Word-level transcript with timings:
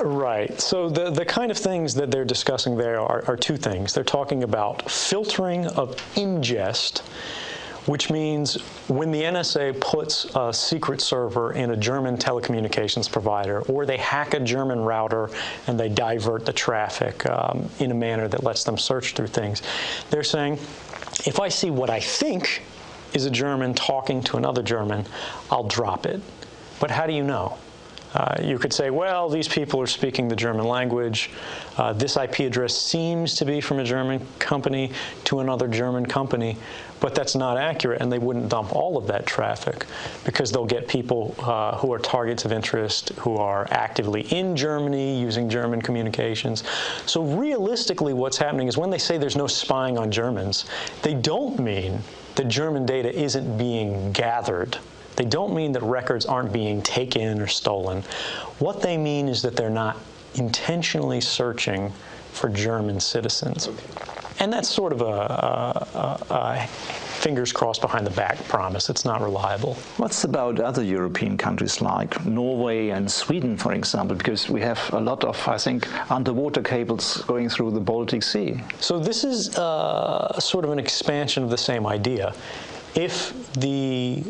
Right. 0.00 0.60
So 0.60 0.88
the, 0.88 1.10
the 1.10 1.24
kind 1.24 1.50
of 1.50 1.58
things 1.58 1.94
that 1.94 2.10
they're 2.10 2.24
discussing 2.24 2.76
there 2.76 3.00
are, 3.00 3.24
are 3.26 3.36
two 3.36 3.56
things. 3.56 3.92
They're 3.92 4.04
talking 4.04 4.44
about 4.44 4.88
filtering 4.88 5.66
of 5.66 5.96
ingest, 6.14 7.00
which 7.86 8.08
means 8.08 8.54
when 8.88 9.10
the 9.10 9.22
NSA 9.22 9.80
puts 9.80 10.26
a 10.36 10.52
secret 10.52 11.00
server 11.00 11.52
in 11.52 11.72
a 11.72 11.76
German 11.76 12.16
telecommunications 12.16 13.10
provider, 13.10 13.62
or 13.62 13.86
they 13.86 13.96
hack 13.96 14.34
a 14.34 14.40
German 14.40 14.80
router 14.80 15.30
and 15.66 15.80
they 15.80 15.88
divert 15.88 16.46
the 16.46 16.52
traffic 16.52 17.26
um, 17.26 17.68
in 17.80 17.90
a 17.90 17.94
manner 17.94 18.28
that 18.28 18.44
lets 18.44 18.62
them 18.62 18.78
search 18.78 19.14
through 19.14 19.26
things, 19.26 19.62
they're 20.10 20.22
saying, 20.22 20.54
if 21.26 21.40
I 21.40 21.48
see 21.48 21.70
what 21.70 21.90
I 21.90 21.98
think 21.98 22.62
is 23.14 23.24
a 23.24 23.30
German 23.30 23.74
talking 23.74 24.22
to 24.24 24.36
another 24.36 24.62
German, 24.62 25.06
I'll 25.50 25.64
drop 25.64 26.06
it. 26.06 26.20
But 26.78 26.92
how 26.92 27.08
do 27.08 27.12
you 27.12 27.24
know? 27.24 27.58
Uh, 28.14 28.36
you 28.42 28.58
could 28.58 28.72
say, 28.72 28.90
well, 28.90 29.28
these 29.28 29.48
people 29.48 29.80
are 29.80 29.86
speaking 29.86 30.28
the 30.28 30.36
German 30.36 30.66
language. 30.66 31.30
Uh, 31.76 31.92
this 31.92 32.16
IP 32.16 32.40
address 32.40 32.76
seems 32.76 33.34
to 33.36 33.44
be 33.44 33.60
from 33.60 33.78
a 33.78 33.84
German 33.84 34.26
company 34.38 34.90
to 35.24 35.40
another 35.40 35.68
German 35.68 36.06
company, 36.06 36.56
but 37.00 37.14
that's 37.14 37.34
not 37.34 37.58
accurate, 37.58 38.00
and 38.00 38.10
they 38.10 38.18
wouldn't 38.18 38.48
dump 38.48 38.74
all 38.74 38.96
of 38.96 39.06
that 39.06 39.26
traffic 39.26 39.84
because 40.24 40.50
they'll 40.50 40.64
get 40.64 40.88
people 40.88 41.34
uh, 41.40 41.76
who 41.76 41.92
are 41.92 41.98
targets 41.98 42.44
of 42.44 42.52
interest 42.52 43.10
who 43.18 43.36
are 43.36 43.68
actively 43.70 44.22
in 44.32 44.56
Germany 44.56 45.20
using 45.20 45.50
German 45.50 45.82
communications. 45.82 46.64
So 47.04 47.22
realistically, 47.22 48.14
what's 48.14 48.38
happening 48.38 48.68
is 48.68 48.78
when 48.78 48.90
they 48.90 48.98
say 48.98 49.18
there's 49.18 49.36
no 49.36 49.46
spying 49.46 49.98
on 49.98 50.10
Germans, 50.10 50.64
they 51.02 51.14
don't 51.14 51.58
mean 51.58 52.00
that 52.36 52.48
German 52.48 52.86
data 52.86 53.14
isn't 53.14 53.58
being 53.58 54.12
gathered 54.12 54.78
they 55.18 55.24
don't 55.24 55.52
mean 55.52 55.72
that 55.72 55.82
records 55.82 56.26
aren't 56.26 56.52
being 56.52 56.80
taken 56.80 57.40
or 57.40 57.48
stolen. 57.48 58.02
What 58.60 58.80
they 58.80 58.96
mean 58.96 59.28
is 59.28 59.42
that 59.42 59.56
they're 59.56 59.68
not 59.68 59.96
intentionally 60.36 61.20
searching 61.20 61.92
for 62.32 62.48
German 62.48 63.00
citizens. 63.00 63.68
And 64.38 64.52
that's 64.52 64.68
sort 64.68 64.92
of 64.92 65.00
a, 65.00 65.04
a, 65.04 66.34
a, 66.34 66.66
fingers 66.68 67.50
crossed 67.52 67.80
behind 67.80 68.06
the 68.06 68.12
back 68.12 68.36
promise. 68.46 68.88
It's 68.88 69.04
not 69.04 69.20
reliable. 69.20 69.74
What's 69.96 70.22
about 70.22 70.60
other 70.60 70.84
European 70.84 71.36
countries 71.36 71.80
like 71.80 72.24
Norway 72.24 72.90
and 72.90 73.10
Sweden, 73.10 73.56
for 73.56 73.72
example? 73.72 74.14
Because 74.14 74.48
we 74.48 74.60
have 74.60 74.78
a 74.92 75.00
lot 75.00 75.24
of, 75.24 75.36
I 75.48 75.58
think, 75.58 75.88
underwater 76.12 76.62
cables 76.62 77.24
going 77.26 77.48
through 77.48 77.72
the 77.72 77.80
Baltic 77.80 78.22
Sea. 78.22 78.62
So 78.78 79.00
this 79.00 79.24
is 79.24 79.58
uh, 79.58 80.38
sort 80.38 80.64
of 80.64 80.70
an 80.70 80.78
expansion 80.78 81.42
of 81.42 81.50
the 81.50 81.58
same 81.58 81.88
idea. 81.88 82.32
If 82.94 83.52
the 83.54 84.22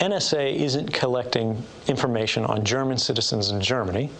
NSA 0.00 0.56
isn't 0.56 0.92
collecting 0.92 1.62
information 1.88 2.44
on 2.44 2.64
German 2.64 2.98
citizens 2.98 3.50
in 3.50 3.60
Germany, 3.60 4.10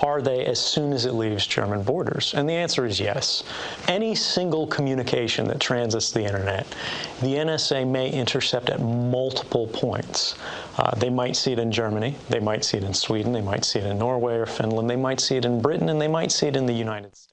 are 0.00 0.22
they 0.22 0.46
as 0.46 0.58
soon 0.58 0.92
as 0.92 1.04
it 1.04 1.12
leaves 1.12 1.46
German 1.46 1.82
borders? 1.82 2.32
And 2.34 2.48
the 2.48 2.54
answer 2.54 2.86
is 2.86 2.98
yes. 2.98 3.44
Any 3.86 4.14
single 4.14 4.66
communication 4.66 5.46
that 5.48 5.60
transits 5.60 6.10
the 6.10 6.24
internet, 6.24 6.66
the 7.20 7.34
NSA 7.34 7.86
may 7.86 8.10
intercept 8.10 8.70
at 8.70 8.80
multiple 8.80 9.66
points. 9.68 10.36
Uh, 10.78 10.96
they 10.96 11.10
might 11.10 11.36
see 11.36 11.52
it 11.52 11.58
in 11.58 11.70
Germany, 11.70 12.16
they 12.30 12.40
might 12.40 12.64
see 12.64 12.78
it 12.78 12.84
in 12.84 12.94
Sweden, 12.94 13.32
they 13.32 13.42
might 13.42 13.64
see 13.64 13.78
it 13.78 13.86
in 13.86 13.98
Norway 13.98 14.36
or 14.36 14.46
Finland, 14.46 14.88
they 14.88 14.96
might 14.96 15.20
see 15.20 15.36
it 15.36 15.44
in 15.44 15.60
Britain, 15.60 15.90
and 15.90 16.00
they 16.00 16.08
might 16.08 16.32
see 16.32 16.46
it 16.46 16.56
in 16.56 16.66
the 16.66 16.72
United 16.72 17.14
States 17.14 17.29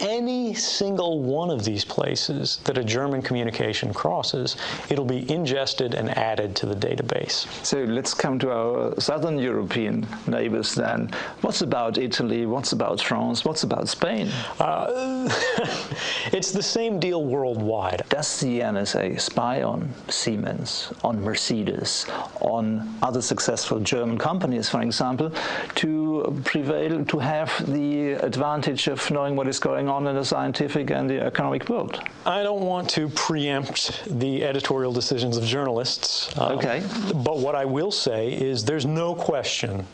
any 0.00 0.54
single 0.54 1.20
one 1.20 1.50
of 1.50 1.64
these 1.64 1.84
places 1.84 2.58
that 2.64 2.78
a 2.78 2.84
German 2.84 3.22
communication 3.22 3.92
crosses, 3.92 4.56
it'll 4.88 5.04
be 5.04 5.30
ingested 5.30 5.94
and 5.94 6.10
added 6.16 6.56
to 6.56 6.66
the 6.66 6.74
database. 6.74 7.46
So 7.64 7.84
let's 7.84 8.14
come 8.14 8.38
to 8.40 8.50
our 8.50 9.00
southern 9.00 9.38
European 9.38 10.06
neighbors 10.26 10.74
then. 10.74 11.10
What's 11.42 11.60
about 11.60 11.98
Italy? 11.98 12.46
What's 12.46 12.72
about 12.72 13.00
France? 13.00 13.44
What's 13.44 13.62
about 13.62 13.88
Spain? 13.88 14.28
Uh, 14.58 15.28
it's 16.32 16.52
the 16.52 16.62
same 16.62 16.98
deal 16.98 17.24
worldwide. 17.24 18.02
Does 18.08 18.40
the 18.40 18.60
NSA 18.60 19.20
spy 19.20 19.62
on 19.62 19.92
Siemens, 20.08 20.92
on 21.04 21.22
Mercedes, 21.22 22.06
on 22.40 22.88
other 23.02 23.22
successful 23.22 23.80
German 23.80 24.18
companies, 24.18 24.68
for 24.68 24.80
example, 24.80 25.32
to 25.76 26.42
prevail, 26.44 27.04
to 27.04 27.18
have 27.18 27.50
the 27.70 28.12
advantage 28.12 28.86
of 28.88 29.10
knowing 29.10 29.36
what 29.36 29.46
is 29.46 29.58
going 29.58 29.88
on 29.88 29.89
in 29.98 30.14
the 30.14 30.24
scientific 30.24 30.90
and 30.90 31.08
the 31.08 31.20
economic 31.20 31.68
world. 31.68 32.02
I 32.24 32.42
don't 32.42 32.62
want 32.62 32.88
to 32.90 33.08
preempt 33.08 34.04
the 34.06 34.44
editorial 34.44 34.92
decisions 34.92 35.36
of 35.36 35.44
journalists. 35.44 36.36
Um, 36.38 36.58
okay. 36.58 36.82
But 37.14 37.38
what 37.38 37.54
I 37.54 37.64
will 37.64 37.90
say 37.90 38.32
is 38.32 38.64
there's 38.64 38.86
no 38.86 39.14
question 39.14 39.86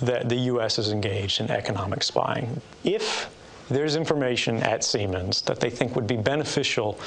that 0.00 0.28
the 0.28 0.36
U.S. 0.52 0.78
is 0.78 0.90
engaged 0.90 1.40
in 1.40 1.50
economic 1.50 2.02
spying. 2.02 2.60
If 2.82 3.30
there's 3.68 3.96
information 3.96 4.62
at 4.62 4.84
Siemens 4.84 5.42
that 5.42 5.60
they 5.60 5.70
think 5.70 5.94
would 5.96 6.06
be 6.06 6.16
beneficial 6.16 6.98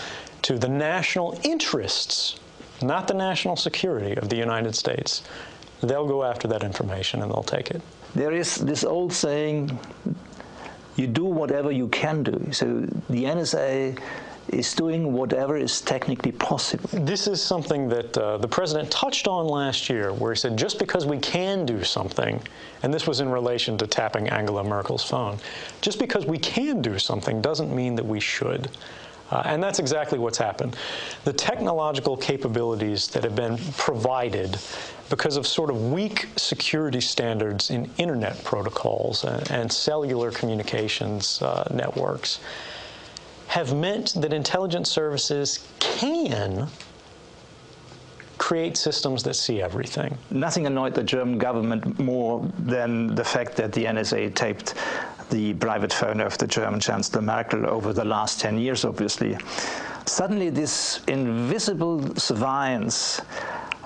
to 0.43 0.57
the 0.57 0.69
national 0.69 1.39
interests, 1.43 2.39
not 2.81 3.07
the 3.07 3.13
national 3.13 3.55
security 3.55 4.15
of 4.15 4.29
the 4.29 4.37
United 4.37 4.75
States, 4.75 5.23
they'll 5.81 6.07
go 6.07 6.23
after 6.23 6.47
that 6.47 6.63
information 6.63 7.21
and 7.21 7.31
they'll 7.31 7.43
take 7.43 7.71
it. 7.71 7.81
There 8.15 8.31
is 8.31 8.55
this 8.55 8.83
old 8.83 9.13
saying, 9.13 9.77
you 10.97 11.07
do 11.07 11.23
whatever 11.23 11.71
you 11.71 11.87
can 11.87 12.23
do. 12.23 12.51
So 12.51 12.81
the 13.09 13.23
NSA 13.23 13.99
is 14.49 14.73
doing 14.73 15.13
whatever 15.13 15.57
is 15.57 15.81
technically 15.81 16.31
possible. 16.31 16.89
This 16.91 17.27
is 17.27 17.41
something 17.41 17.89
that 17.89 18.17
uh, 18.17 18.37
the 18.37 18.47
president 18.47 18.89
touched 18.89 19.27
on 19.27 19.45
last 19.47 19.89
year, 19.89 20.13
where 20.13 20.33
he 20.33 20.37
said 20.39 20.57
just 20.57 20.79
because 20.79 21.05
we 21.05 21.17
can 21.19 21.65
do 21.65 21.83
something, 21.83 22.41
and 22.83 22.93
this 22.93 23.07
was 23.07 23.19
in 23.19 23.29
relation 23.29 23.77
to 23.77 23.87
tapping 23.87 24.29
Angela 24.29 24.63
Merkel's 24.63 25.03
phone, 25.03 25.37
just 25.81 25.99
because 25.99 26.25
we 26.25 26.37
can 26.37 26.81
do 26.81 26.97
something 26.97 27.41
doesn't 27.41 27.75
mean 27.75 27.95
that 27.95 28.05
we 28.05 28.19
should. 28.19 28.69
Uh, 29.29 29.41
and 29.45 29.61
that's 29.61 29.79
exactly 29.79 30.17
what's 30.17 30.37
happened. 30.37 30.77
The 31.25 31.33
technological 31.33 32.15
capabilities 32.15 33.09
that 33.09 33.25
have 33.25 33.35
been 33.35 33.57
provided 33.77 34.57
because 35.09 35.37
of 35.37 35.47
sort 35.47 35.69
of 35.69 35.91
weak 35.91 36.27
security 36.35 37.01
standards 37.01 37.69
in 37.69 37.89
internet 37.97 38.43
protocols 38.43 39.23
and, 39.23 39.51
and 39.51 39.71
cellular 39.71 40.31
communications 40.31 41.41
uh, 41.41 41.67
networks 41.73 42.39
have 43.47 43.73
meant 43.73 44.13
that 44.15 44.33
intelligence 44.33 44.91
services 44.91 45.67
can 45.79 46.67
create 48.37 48.77
systems 48.77 49.23
that 49.23 49.33
see 49.33 49.61
everything. 49.61 50.17
Nothing 50.29 50.67
annoyed 50.67 50.93
the 50.93 51.03
German 51.03 51.37
government 51.37 51.99
more 51.99 52.47
than 52.59 53.15
the 53.15 53.23
fact 53.23 53.55
that 53.55 53.73
the 53.73 53.85
NSA 53.85 54.35
taped 54.35 54.75
the 55.29 55.53
private 55.55 55.91
phone 55.91 56.21
of 56.21 56.37
the 56.37 56.47
German 56.47 56.79
Chancellor 56.79 57.21
Merkel 57.21 57.67
over 57.67 57.93
the 57.93 58.05
last 58.05 58.39
10 58.39 58.57
years, 58.57 58.85
obviously. 58.85 59.37
Suddenly, 60.05 60.51
this 60.51 61.01
invisible 61.07 62.15
surveillance 62.15 63.21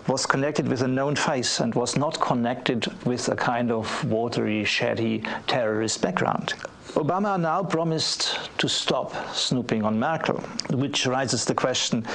was 0.07 0.25
connected 0.25 0.67
with 0.67 0.81
a 0.81 0.88
known 0.88 1.16
face 1.16 1.59
and 1.59 1.73
was 1.75 1.95
not 1.95 2.19
connected 2.19 2.88
with 3.06 3.29
a 3.29 3.35
kind 3.35 3.72
of 3.72 4.03
watery, 4.06 4.63
shady 4.63 5.23
terrorist 5.47 6.01
background. 6.01 6.53
Obama 6.94 7.39
now 7.39 7.63
promised 7.63 8.38
to 8.57 8.67
stop 8.67 9.13
snooping 9.34 9.84
on 9.84 9.97
Merkel, 9.97 10.38
which 10.72 11.06
raises 11.06 11.45
the 11.45 11.53
question, 11.53 12.06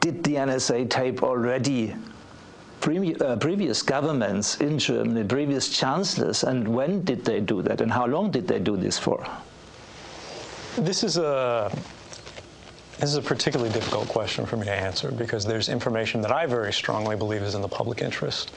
did 0.00 0.22
the 0.24 0.34
NSA 0.34 0.90
tape 0.90 1.22
already 1.22 1.94
pre 2.80 3.14
uh, 3.14 3.36
previous 3.36 3.82
governments 3.82 4.60
in 4.60 4.78
Germany, 4.78 5.24
previous 5.24 5.68
chancellors, 5.68 6.44
and 6.44 6.66
when 6.66 7.04
did 7.04 7.24
they 7.24 7.40
do 7.40 7.62
that, 7.62 7.80
and 7.80 7.90
how 7.90 8.06
long 8.06 8.30
did 8.30 8.46
they 8.48 8.58
do 8.58 8.76
this 8.76 8.98
for? 8.98 9.24
This 10.76 11.04
is 11.04 11.16
a 11.16 11.70
this 13.02 13.10
is 13.10 13.16
a 13.16 13.22
particularly 13.22 13.72
difficult 13.72 14.06
question 14.06 14.46
for 14.46 14.56
me 14.56 14.64
to 14.64 14.72
answer 14.72 15.10
because 15.10 15.44
there's 15.44 15.68
information 15.68 16.20
that 16.20 16.30
I 16.30 16.46
very 16.46 16.72
strongly 16.72 17.16
believe 17.16 17.42
is 17.42 17.56
in 17.56 17.60
the 17.60 17.66
public 17.66 18.00
interest. 18.00 18.52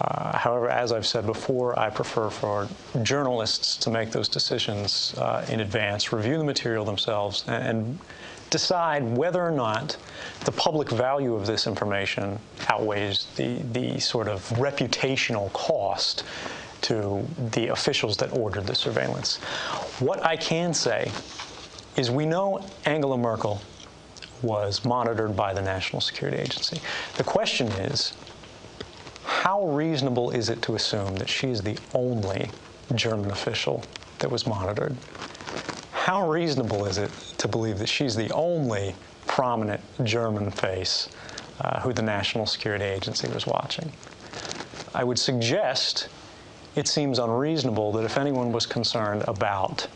Uh, 0.00 0.34
however, 0.34 0.70
as 0.70 0.92
I've 0.92 1.06
said 1.06 1.26
before, 1.26 1.78
I 1.78 1.90
prefer 1.90 2.30
for 2.30 2.68
journalists 3.02 3.76
to 3.78 3.90
make 3.90 4.12
those 4.12 4.30
decisions 4.30 5.14
uh, 5.18 5.44
in 5.50 5.60
advance, 5.60 6.10
review 6.10 6.38
the 6.38 6.44
material 6.44 6.86
themselves, 6.86 7.44
and, 7.48 7.66
and 7.68 7.98
decide 8.48 9.04
whether 9.14 9.44
or 9.44 9.50
not 9.50 9.98
the 10.46 10.52
public 10.52 10.88
value 10.88 11.34
of 11.34 11.46
this 11.46 11.66
information 11.66 12.38
outweighs 12.70 13.26
the, 13.36 13.58
the 13.72 14.00
sort 14.00 14.26
of 14.26 14.40
reputational 14.52 15.52
cost 15.52 16.24
to 16.80 17.22
the 17.52 17.66
officials 17.68 18.16
that 18.16 18.32
ordered 18.32 18.66
the 18.66 18.74
surveillance. 18.74 19.36
What 19.98 20.24
I 20.24 20.36
can 20.36 20.72
say 20.72 21.10
is 21.96 22.10
we 22.10 22.26
know 22.26 22.64
Angela 22.84 23.16
Merkel 23.16 23.60
was 24.42 24.84
monitored 24.84 25.36
by 25.36 25.52
the 25.52 25.62
National 25.62 26.00
Security 26.00 26.38
Agency. 26.38 26.80
The 27.16 27.24
question 27.24 27.68
is, 27.68 28.14
how 29.24 29.66
reasonable 29.66 30.30
is 30.30 30.48
it 30.48 30.62
to 30.62 30.74
assume 30.74 31.16
that 31.16 31.28
she 31.28 31.50
is 31.50 31.62
the 31.62 31.76
only 31.94 32.50
German 32.94 33.30
official 33.30 33.82
that 34.18 34.30
was 34.30 34.46
monitored? 34.46 34.96
How 35.92 36.28
reasonable 36.28 36.84
is 36.86 36.98
it 36.98 37.10
to 37.38 37.48
believe 37.48 37.78
that 37.78 37.88
she's 37.88 38.14
the 38.14 38.30
only 38.32 38.94
prominent 39.26 39.80
German 40.04 40.50
face 40.50 41.08
uh, 41.60 41.80
who 41.80 41.92
the 41.92 42.02
National 42.02 42.46
Security 42.46 42.84
Agency 42.84 43.28
was 43.28 43.46
watching? 43.46 43.90
I 44.94 45.04
would 45.04 45.18
suggest 45.18 46.08
it 46.76 46.86
seems 46.86 47.18
unreasonable 47.18 47.92
that 47.92 48.04
if 48.04 48.16
anyone 48.16 48.52
was 48.52 48.66
concerned 48.66 49.24
about 49.26 49.88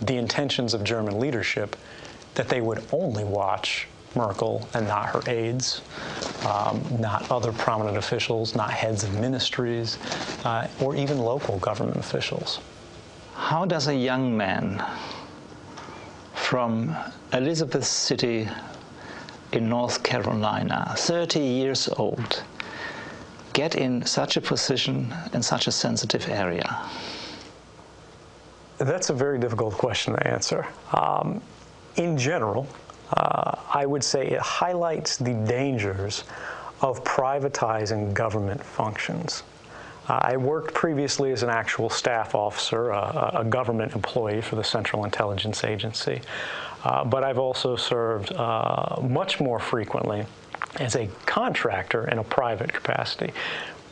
the 0.00 0.16
intentions 0.16 0.74
of 0.74 0.82
German 0.82 1.20
leadership, 1.20 1.76
that 2.34 2.48
they 2.48 2.60
would 2.60 2.82
only 2.92 3.24
watch 3.24 3.88
Merkel 4.14 4.66
and 4.74 4.86
not 4.86 5.06
her 5.06 5.22
aides, 5.28 5.82
um, 6.46 6.82
not 6.98 7.30
other 7.30 7.52
prominent 7.52 7.96
officials, 7.96 8.56
not 8.56 8.70
heads 8.70 9.04
of 9.04 9.14
ministries, 9.20 9.98
uh, 10.44 10.66
or 10.80 10.96
even 10.96 11.18
local 11.18 11.58
government 11.58 11.96
officials. 11.96 12.60
How 13.34 13.64
does 13.64 13.88
a 13.88 13.94
young 13.94 14.36
man 14.36 14.84
from 16.34 16.96
Elizabeth 17.32 17.84
City 17.84 18.48
in 19.52 19.68
North 19.68 20.02
Carolina, 20.02 20.94
30 20.96 21.40
years 21.40 21.88
old, 21.96 22.42
get 23.52 23.74
in 23.74 24.04
such 24.04 24.36
a 24.36 24.40
position 24.40 25.14
in 25.32 25.42
such 25.42 25.66
a 25.66 25.72
sensitive 25.72 26.28
area? 26.28 26.80
That's 28.78 29.10
a 29.10 29.14
very 29.14 29.38
difficult 29.38 29.74
question 29.74 30.14
to 30.14 30.26
answer. 30.26 30.66
Um, 30.92 31.42
in 31.96 32.16
general, 32.16 32.66
uh, 33.16 33.56
I 33.72 33.86
would 33.86 34.04
say 34.04 34.28
it 34.28 34.40
highlights 34.40 35.16
the 35.16 35.34
dangers 35.34 36.24
of 36.80 37.04
privatizing 37.04 38.14
government 38.14 38.62
functions. 38.64 39.42
Uh, 40.08 40.18
I 40.22 40.36
worked 40.36 40.74
previously 40.74 41.30
as 41.32 41.42
an 41.42 41.50
actual 41.50 41.90
staff 41.90 42.34
officer, 42.34 42.92
uh, 42.92 43.40
a 43.40 43.44
government 43.44 43.94
employee 43.94 44.40
for 44.40 44.56
the 44.56 44.64
Central 44.64 45.04
Intelligence 45.04 45.62
Agency, 45.62 46.20
uh, 46.84 47.04
but 47.04 47.22
I've 47.22 47.38
also 47.38 47.76
served 47.76 48.32
uh, 48.32 49.00
much 49.02 49.40
more 49.40 49.60
frequently 49.60 50.24
as 50.76 50.96
a 50.96 51.08
contractor 51.26 52.08
in 52.08 52.18
a 52.18 52.24
private 52.24 52.72
capacity. 52.72 53.32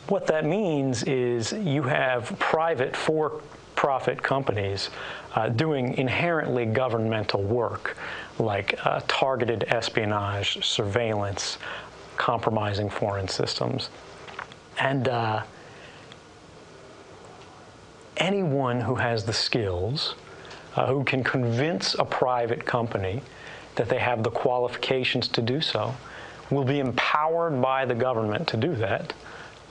What 0.07 0.25
that 0.27 0.45
means 0.45 1.03
is 1.03 1.53
you 1.53 1.83
have 1.83 2.37
private 2.39 2.95
for 2.95 3.41
profit 3.79 4.21
companies 4.21 4.89
uh, 5.35 5.47
doing 5.47 5.97
inherently 5.97 6.65
governmental 6.65 7.41
work 7.41 7.95
like 8.37 8.77
uh, 8.85 8.99
targeted 9.07 9.63
espionage, 9.69 10.61
surveillance, 10.65 11.57
compromising 12.17 12.89
foreign 12.89 13.29
systems. 13.29 13.89
And 14.79 15.07
uh, 15.07 15.43
anyone 18.17 18.81
who 18.81 18.95
has 18.95 19.23
the 19.23 19.31
skills, 19.31 20.15
uh, 20.75 20.87
who 20.87 21.05
can 21.05 21.23
convince 21.23 21.93
a 21.93 22.03
private 22.03 22.65
company 22.65 23.21
that 23.75 23.87
they 23.87 23.99
have 23.99 24.23
the 24.23 24.31
qualifications 24.31 25.29
to 25.29 25.41
do 25.41 25.61
so, 25.61 25.95
will 26.51 26.65
be 26.65 26.79
empowered 26.79 27.61
by 27.61 27.85
the 27.85 27.95
government 27.95 28.45
to 28.49 28.57
do 28.57 28.75
that. 28.75 29.13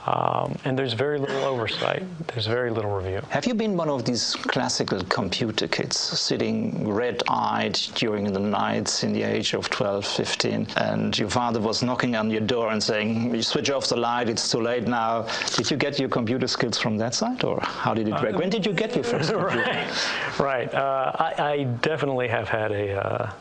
Um, 0.06 0.56
and 0.64 0.78
there's 0.78 0.94
very 0.94 1.18
little 1.18 1.44
oversight. 1.44 2.02
There's 2.28 2.46
very 2.46 2.70
little 2.70 2.94
review. 2.94 3.20
Have 3.30 3.46
you 3.46 3.54
been 3.54 3.76
one 3.76 3.90
of 3.90 4.04
these 4.04 4.34
classical 4.36 5.02
computer 5.04 5.68
kids 5.68 5.98
sitting 5.98 6.88
red-eyed 6.88 7.74
during 7.94 8.32
the 8.32 8.38
nights 8.38 9.02
in 9.02 9.12
the 9.12 9.22
age 9.22 9.54
of 9.54 9.68
12, 9.68 10.06
15, 10.06 10.66
and 10.76 11.18
your 11.18 11.28
father 11.28 11.60
was 11.60 11.82
knocking 11.82 12.16
on 12.16 12.30
your 12.30 12.40
door 12.40 12.70
and 12.70 12.82
saying, 12.82 13.34
you 13.34 13.42
switch 13.42 13.70
off 13.70 13.88
the 13.88 13.96
light, 13.96 14.28
it's 14.28 14.50
too 14.50 14.60
late 14.60 14.86
now. 14.86 15.26
Did 15.56 15.70
you 15.70 15.76
get 15.76 15.98
your 15.98 16.08
computer 16.08 16.46
skills 16.46 16.78
from 16.78 16.96
that 16.98 17.14
side, 17.14 17.44
or 17.44 17.60
how 17.60 17.92
did 17.92 18.08
it 18.08 18.12
work? 18.12 18.34
Uh, 18.34 18.38
when 18.38 18.50
did 18.50 18.64
you 18.64 18.72
get 18.72 18.94
your 18.94 19.04
first 19.04 19.30
computer? 19.32 19.62
right, 19.62 20.40
right. 20.40 20.74
Uh, 20.74 21.12
I, 21.14 21.52
I, 21.52 21.64
definitely 21.82 22.28
have 22.28 22.48
had 22.48 22.72
a... 22.72 23.04
Uh, 23.04 23.32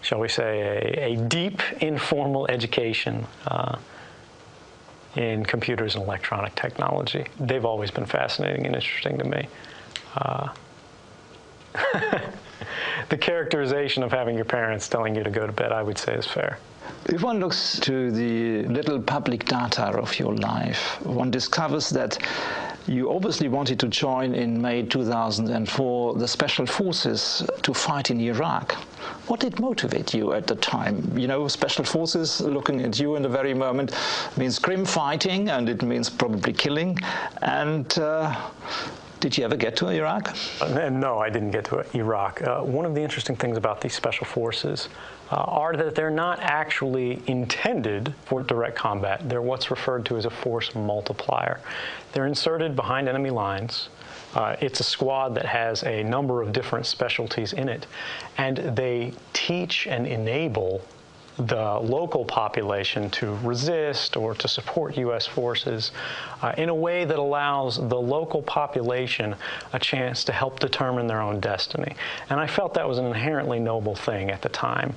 shall 0.00 0.20
we 0.20 0.28
say, 0.28 0.94
a, 0.96 1.12
a 1.12 1.16
deep 1.28 1.60
informal 1.82 2.46
education 2.48 3.26
uh, 3.46 3.76
in 5.18 5.44
computers 5.44 5.96
and 5.96 6.04
electronic 6.04 6.54
technology. 6.54 7.26
They've 7.40 7.64
always 7.64 7.90
been 7.90 8.06
fascinating 8.06 8.66
and 8.66 8.76
interesting 8.76 9.18
to 9.18 9.24
me. 9.24 9.48
Uh, 10.16 10.48
the 13.08 13.18
characterization 13.18 14.04
of 14.04 14.12
having 14.12 14.36
your 14.36 14.44
parents 14.44 14.88
telling 14.88 15.16
you 15.16 15.24
to 15.24 15.30
go 15.30 15.44
to 15.44 15.52
bed, 15.52 15.72
I 15.72 15.82
would 15.82 15.98
say, 15.98 16.14
is 16.14 16.24
fair. 16.24 16.60
If 17.06 17.22
one 17.22 17.40
looks 17.40 17.80
to 17.80 18.12
the 18.12 18.62
little 18.68 19.00
public 19.02 19.44
data 19.44 19.86
of 19.86 20.16
your 20.20 20.36
life, 20.36 21.04
one 21.04 21.32
discovers 21.32 21.90
that 21.90 22.16
you 22.88 23.12
obviously 23.12 23.48
wanted 23.48 23.78
to 23.80 23.88
join 23.88 24.34
in 24.34 24.60
May 24.60 24.82
2004 24.82 26.14
the 26.14 26.26
special 26.26 26.66
forces 26.66 27.48
to 27.62 27.74
fight 27.74 28.10
in 28.10 28.20
Iraq. 28.20 28.72
What 29.26 29.40
did 29.40 29.60
motivate 29.60 30.14
you 30.14 30.32
at 30.32 30.46
the 30.46 30.56
time? 30.56 31.16
You 31.16 31.26
know, 31.26 31.48
special 31.48 31.84
forces 31.84 32.40
looking 32.40 32.80
at 32.80 32.98
you 32.98 33.16
in 33.16 33.22
the 33.22 33.28
very 33.28 33.52
moment 33.52 33.94
means 34.36 34.58
grim 34.58 34.84
fighting 34.84 35.50
and 35.50 35.68
it 35.68 35.82
means 35.82 36.08
probably 36.08 36.52
killing. 36.52 36.98
And 37.42 37.98
uh, 37.98 38.34
did 39.20 39.36
you 39.36 39.44
ever 39.44 39.56
get 39.56 39.76
to 39.76 39.88
Iraq? 39.88 40.34
Uh, 40.60 40.88
no, 40.90 41.18
I 41.18 41.30
didn't 41.30 41.50
get 41.50 41.64
to 41.66 41.84
Iraq. 41.96 42.42
Uh, 42.42 42.60
one 42.62 42.84
of 42.84 42.94
the 42.94 43.00
interesting 43.00 43.36
things 43.36 43.56
about 43.56 43.80
these 43.80 43.94
special 43.94 44.26
forces 44.26 44.88
uh, 45.30 45.36
are 45.36 45.76
that 45.76 45.94
they're 45.94 46.10
not 46.10 46.38
actually 46.40 47.22
intended 47.26 48.14
for 48.24 48.42
direct 48.42 48.76
combat. 48.76 49.28
They're 49.28 49.42
what's 49.42 49.70
referred 49.70 50.06
to 50.06 50.16
as 50.16 50.24
a 50.24 50.30
force 50.30 50.74
multiplier. 50.74 51.60
They're 52.12 52.26
inserted 52.26 52.76
behind 52.76 53.08
enemy 53.08 53.30
lines. 53.30 53.88
Uh, 54.34 54.56
it's 54.60 54.80
a 54.80 54.84
squad 54.84 55.34
that 55.34 55.46
has 55.46 55.82
a 55.84 56.02
number 56.04 56.42
of 56.42 56.52
different 56.52 56.86
specialties 56.86 57.52
in 57.52 57.68
it, 57.68 57.86
and 58.36 58.58
they 58.76 59.12
teach 59.32 59.86
and 59.86 60.06
enable 60.06 60.82
the 61.38 61.78
local 61.78 62.24
population 62.24 63.08
to 63.10 63.36
resist 63.36 64.16
or 64.16 64.34
to 64.34 64.48
support 64.48 64.96
U.S. 64.96 65.26
forces 65.26 65.92
uh, 66.42 66.52
in 66.58 66.68
a 66.68 66.74
way 66.74 67.04
that 67.04 67.18
allows 67.18 67.76
the 67.76 68.00
local 68.00 68.42
population 68.42 69.36
a 69.72 69.78
chance 69.78 70.24
to 70.24 70.32
help 70.32 70.58
determine 70.58 71.06
their 71.06 71.20
own 71.20 71.38
destiny. 71.38 71.94
And 72.28 72.40
I 72.40 72.46
felt 72.46 72.74
that 72.74 72.88
was 72.88 72.98
an 72.98 73.06
inherently 73.06 73.60
noble 73.60 73.94
thing 73.94 74.30
at 74.30 74.42
the 74.42 74.48
time. 74.48 74.94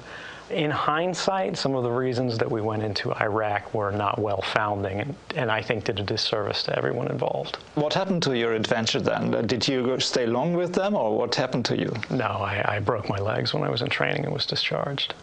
In 0.50 0.70
hindsight, 0.70 1.58
some 1.58 1.76
of 1.76 1.84
the 1.84 1.92
reasons 1.92 2.38
that 2.40 2.52
we 2.52 2.60
went 2.60 2.84
into 2.84 3.14
Iraq 3.22 3.74
were 3.74 3.92
not 3.92 4.20
well 4.20 4.42
founding 4.42 5.00
and, 5.00 5.16
and 5.36 5.50
I 5.50 5.62
think 5.62 5.86
did 5.86 6.00
a 6.00 6.04
disservice 6.04 6.64
to 6.64 6.78
everyone 6.78 7.08
involved. 7.08 7.58
What 7.76 7.94
happened 7.94 8.24
to 8.24 8.38
your 8.38 8.54
adventure 8.54 9.00
then? 9.00 9.32
Did 9.48 9.66
you 9.66 9.98
stay 10.02 10.26
long 10.26 10.54
with 10.54 10.74
them 10.74 10.96
or 10.96 11.18
what 11.18 11.36
happened 11.36 11.64
to 11.66 11.78
you? 11.78 11.94
No, 12.10 12.26
I, 12.26 12.64
I 12.66 12.80
broke 12.80 13.08
my 13.08 13.20
legs 13.20 13.54
when 13.54 13.64
I 13.64 13.70
was 13.70 13.82
in 13.82 13.90
training 13.90 14.26
and 14.26 14.34
was 14.34 14.46
discharged. 14.46 15.14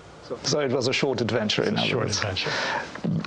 So 0.43 0.61
it 0.61 0.73
was 0.73 0.89
a 0.89 0.93
short 0.93 1.21
adventure 1.21 1.63
in 1.63 1.77
other 1.77 1.87
short 1.87 2.05
words. 2.05 2.19
adventure. 2.19 2.51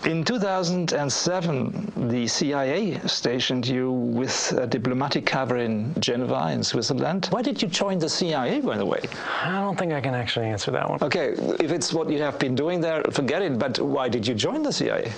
In 0.05 0.23
2007, 0.23 2.09
the 2.09 2.27
CIA 2.27 2.99
stationed 3.07 3.67
you 3.67 3.91
with 3.91 4.53
a 4.53 4.67
diplomatic 4.67 5.25
cover 5.25 5.57
in 5.57 5.93
Geneva, 5.99 6.49
in 6.51 6.63
Switzerland. 6.63 7.27
Why 7.31 7.41
did 7.41 7.61
you 7.61 7.67
join 7.67 7.99
the 7.99 8.09
CIA, 8.09 8.61
by 8.61 8.77
the 8.77 8.85
way? 8.85 9.01
I 9.43 9.61
don't 9.61 9.77
think 9.77 9.93
I 9.93 10.01
can 10.01 10.13
actually 10.13 10.47
answer 10.47 10.71
that 10.71 10.89
one. 10.89 10.99
Okay, 11.01 11.33
if 11.59 11.71
it's 11.71 11.93
what 11.93 12.09
you 12.09 12.19
have 12.19 12.37
been 12.39 12.55
doing 12.55 12.81
there, 12.81 13.03
forget 13.11 13.41
it. 13.41 13.57
But 13.57 13.79
why 13.79 14.09
did 14.09 14.27
you 14.27 14.33
join 14.33 14.61
the 14.61 14.73
CIA? 14.73 15.11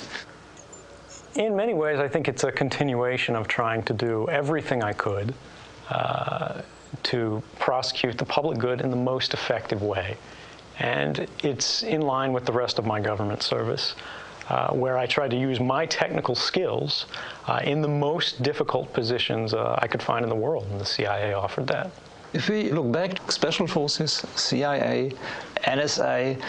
In 1.36 1.56
many 1.56 1.74
ways, 1.74 2.00
I 2.00 2.08
think 2.08 2.28
it's 2.28 2.44
a 2.44 2.52
continuation 2.52 3.36
of 3.36 3.48
trying 3.48 3.84
to 3.84 3.94
do 3.94 4.30
everything 4.30 4.84
I 4.84 4.94
could 4.94 5.34
uh, 5.90 6.62
to 7.04 7.42
prosecute 7.60 8.18
the 8.18 8.26
public 8.26 8.60
good 8.60 8.82
in 8.82 8.90
the 8.90 8.96
most 8.96 9.34
effective 9.34 9.82
way. 9.82 10.18
And 10.80 11.28
it's 11.44 11.84
in 11.84 12.02
line 12.02 12.34
with 12.34 12.46
the 12.46 12.52
rest 12.52 12.80
of 12.80 12.86
my 12.86 13.00
government 13.00 13.44
service, 13.44 13.96
uh, 14.50 14.74
where 14.74 14.98
I 14.98 15.06
tried 15.06 15.32
to 15.32 15.38
use 15.38 15.60
my 15.60 15.86
technical 15.86 16.36
skills 16.36 17.06
uh, 17.48 17.62
in 17.64 17.82
the 17.82 17.88
most 17.88 18.44
difficult 18.44 18.92
positions 18.94 19.54
uh, 19.54 19.80
I 19.82 19.88
could 19.88 20.02
find 20.02 20.24
in 20.24 20.30
the 20.30 20.36
world, 20.36 20.68
and 20.72 20.80
the 20.80 20.86
CIA 20.86 21.34
offered 21.34 21.68
that. 21.68 21.92
If 22.34 22.50
we 22.50 22.72
look 22.72 22.92
back, 22.92 23.32
Special 23.32 23.68
Forces, 23.68 24.26
CIA, 24.36 25.12
NSA, 25.66 26.42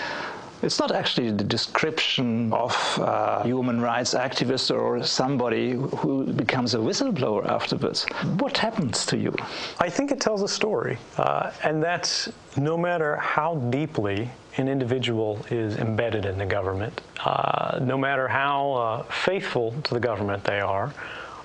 it's 0.65 0.79
not 0.79 0.93
actually 0.93 1.31
the 1.31 1.45
description 1.45 2.51
of 2.53 2.73
a 3.01 3.43
human 3.45 3.81
rights 3.81 4.15
activist 4.15 4.75
or 4.75 5.03
somebody 5.03 5.73
who 5.73 6.33
becomes 6.33 6.75
a 6.75 6.79
whistleblower 6.79 7.47
afterwards. 7.47 8.07
What 8.39 8.57
happens 8.57 9.05
to 9.07 9.19
you? 9.19 9.35
I 9.79 9.91
think 9.91 10.11
it 10.11 10.21
tells 10.21 10.43
a 10.43 10.49
story, 10.49 10.97
uh, 11.19 11.53
and 11.63 11.83
that's 11.83 12.31
no 12.57 12.79
matter 12.79 13.17
how 13.17 13.57
deeply 13.71 14.31
an 14.57 14.69
individual 14.69 15.45
is 15.51 15.77
embedded 15.77 16.25
in 16.25 16.39
the 16.39 16.47
government, 16.47 16.99
uh, 17.25 17.79
no 17.83 17.99
matter 17.99 18.27
how 18.27 18.73
uh, 18.73 19.03
faithful 19.03 19.75
to 19.85 19.95
the 19.95 20.01
government 20.01 20.45
they 20.45 20.61
are, 20.61 20.95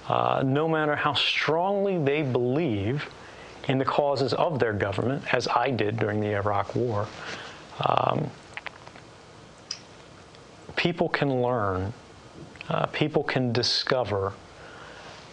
uh, 0.07 0.41
no 0.45 0.67
matter 0.67 0.95
how 0.95 1.13
strongly 1.13 1.97
they 1.97 2.21
believe 2.21 3.05
in 3.67 3.77
the 3.77 3.85
causes 3.85 4.33
of 4.33 4.59
their 4.59 4.73
government, 4.73 5.33
as 5.33 5.47
I 5.47 5.71
did 5.71 5.97
during 5.97 6.21
the 6.21 6.35
Iraq 6.35 6.73
War, 6.73 7.07
um, 7.85 8.29
people 10.79 11.09
can 11.09 11.41
learn, 11.41 11.91
uh, 12.69 12.85
people 12.85 13.21
can 13.21 13.51
discover 13.51 14.31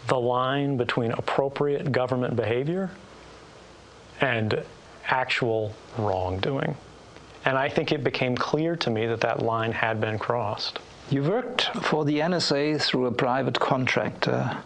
the 0.08 0.18
line 0.18 0.76
between 0.76 1.12
appropriate 1.12 1.92
government 1.92 2.34
behavior 2.34 2.90
and 4.20 4.60
actual 5.06 5.72
wrongdoing. 5.98 6.76
And 7.44 7.56
I 7.56 7.68
think 7.68 7.92
it 7.92 8.02
became 8.02 8.36
clear 8.36 8.74
to 8.74 8.90
me 8.90 9.06
that 9.06 9.20
that 9.20 9.40
line 9.40 9.70
had 9.70 10.00
been 10.00 10.18
crossed. 10.18 10.80
You 11.10 11.22
worked 11.22 11.62
for 11.80 12.04
the 12.04 12.18
NSA 12.18 12.82
through 12.82 13.06
a 13.06 13.12
private 13.12 13.60
contractor. 13.60 14.58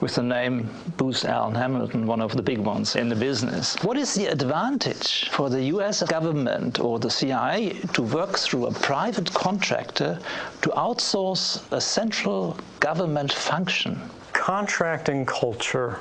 With 0.00 0.14
the 0.14 0.22
name 0.22 0.68
Booz 0.96 1.24
Allen 1.24 1.54
Hamilton, 1.54 2.06
one 2.06 2.20
of 2.20 2.36
the 2.36 2.42
big 2.42 2.58
ones 2.58 2.96
in 2.96 3.08
the 3.08 3.16
business. 3.16 3.76
What 3.82 3.96
is 3.96 4.14
the 4.14 4.26
advantage 4.26 5.28
for 5.30 5.48
the 5.48 5.62
US 5.74 6.02
government 6.02 6.78
or 6.80 6.98
the 6.98 7.10
CIA 7.10 7.70
to 7.94 8.02
work 8.02 8.38
through 8.38 8.66
a 8.66 8.72
private 8.72 9.32
contractor 9.32 10.18
to 10.62 10.68
outsource 10.70 11.62
a 11.72 11.80
central 11.80 12.56
government 12.80 13.32
function? 13.32 13.98
Contracting 14.32 15.24
culture 15.24 15.98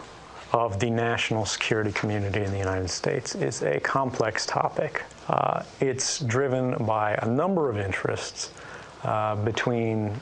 of 0.51 0.79
the 0.79 0.89
national 0.89 1.45
security 1.45 1.91
community 1.91 2.41
in 2.41 2.51
the 2.51 2.57
United 2.57 2.89
States 2.89 3.35
is 3.35 3.61
a 3.63 3.79
complex 3.79 4.45
topic. 4.45 5.03
Uh, 5.27 5.63
it's 5.79 6.19
driven 6.21 6.75
by 6.85 7.13
a 7.21 7.27
number 7.27 7.69
of 7.69 7.77
interests 7.77 8.51
uh, 9.03 9.35
between 9.43 10.13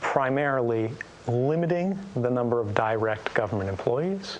primarily 0.00 0.90
limiting 1.26 1.98
the 2.14 2.30
number 2.30 2.60
of 2.60 2.74
direct 2.74 3.32
government 3.34 3.68
employees, 3.68 4.38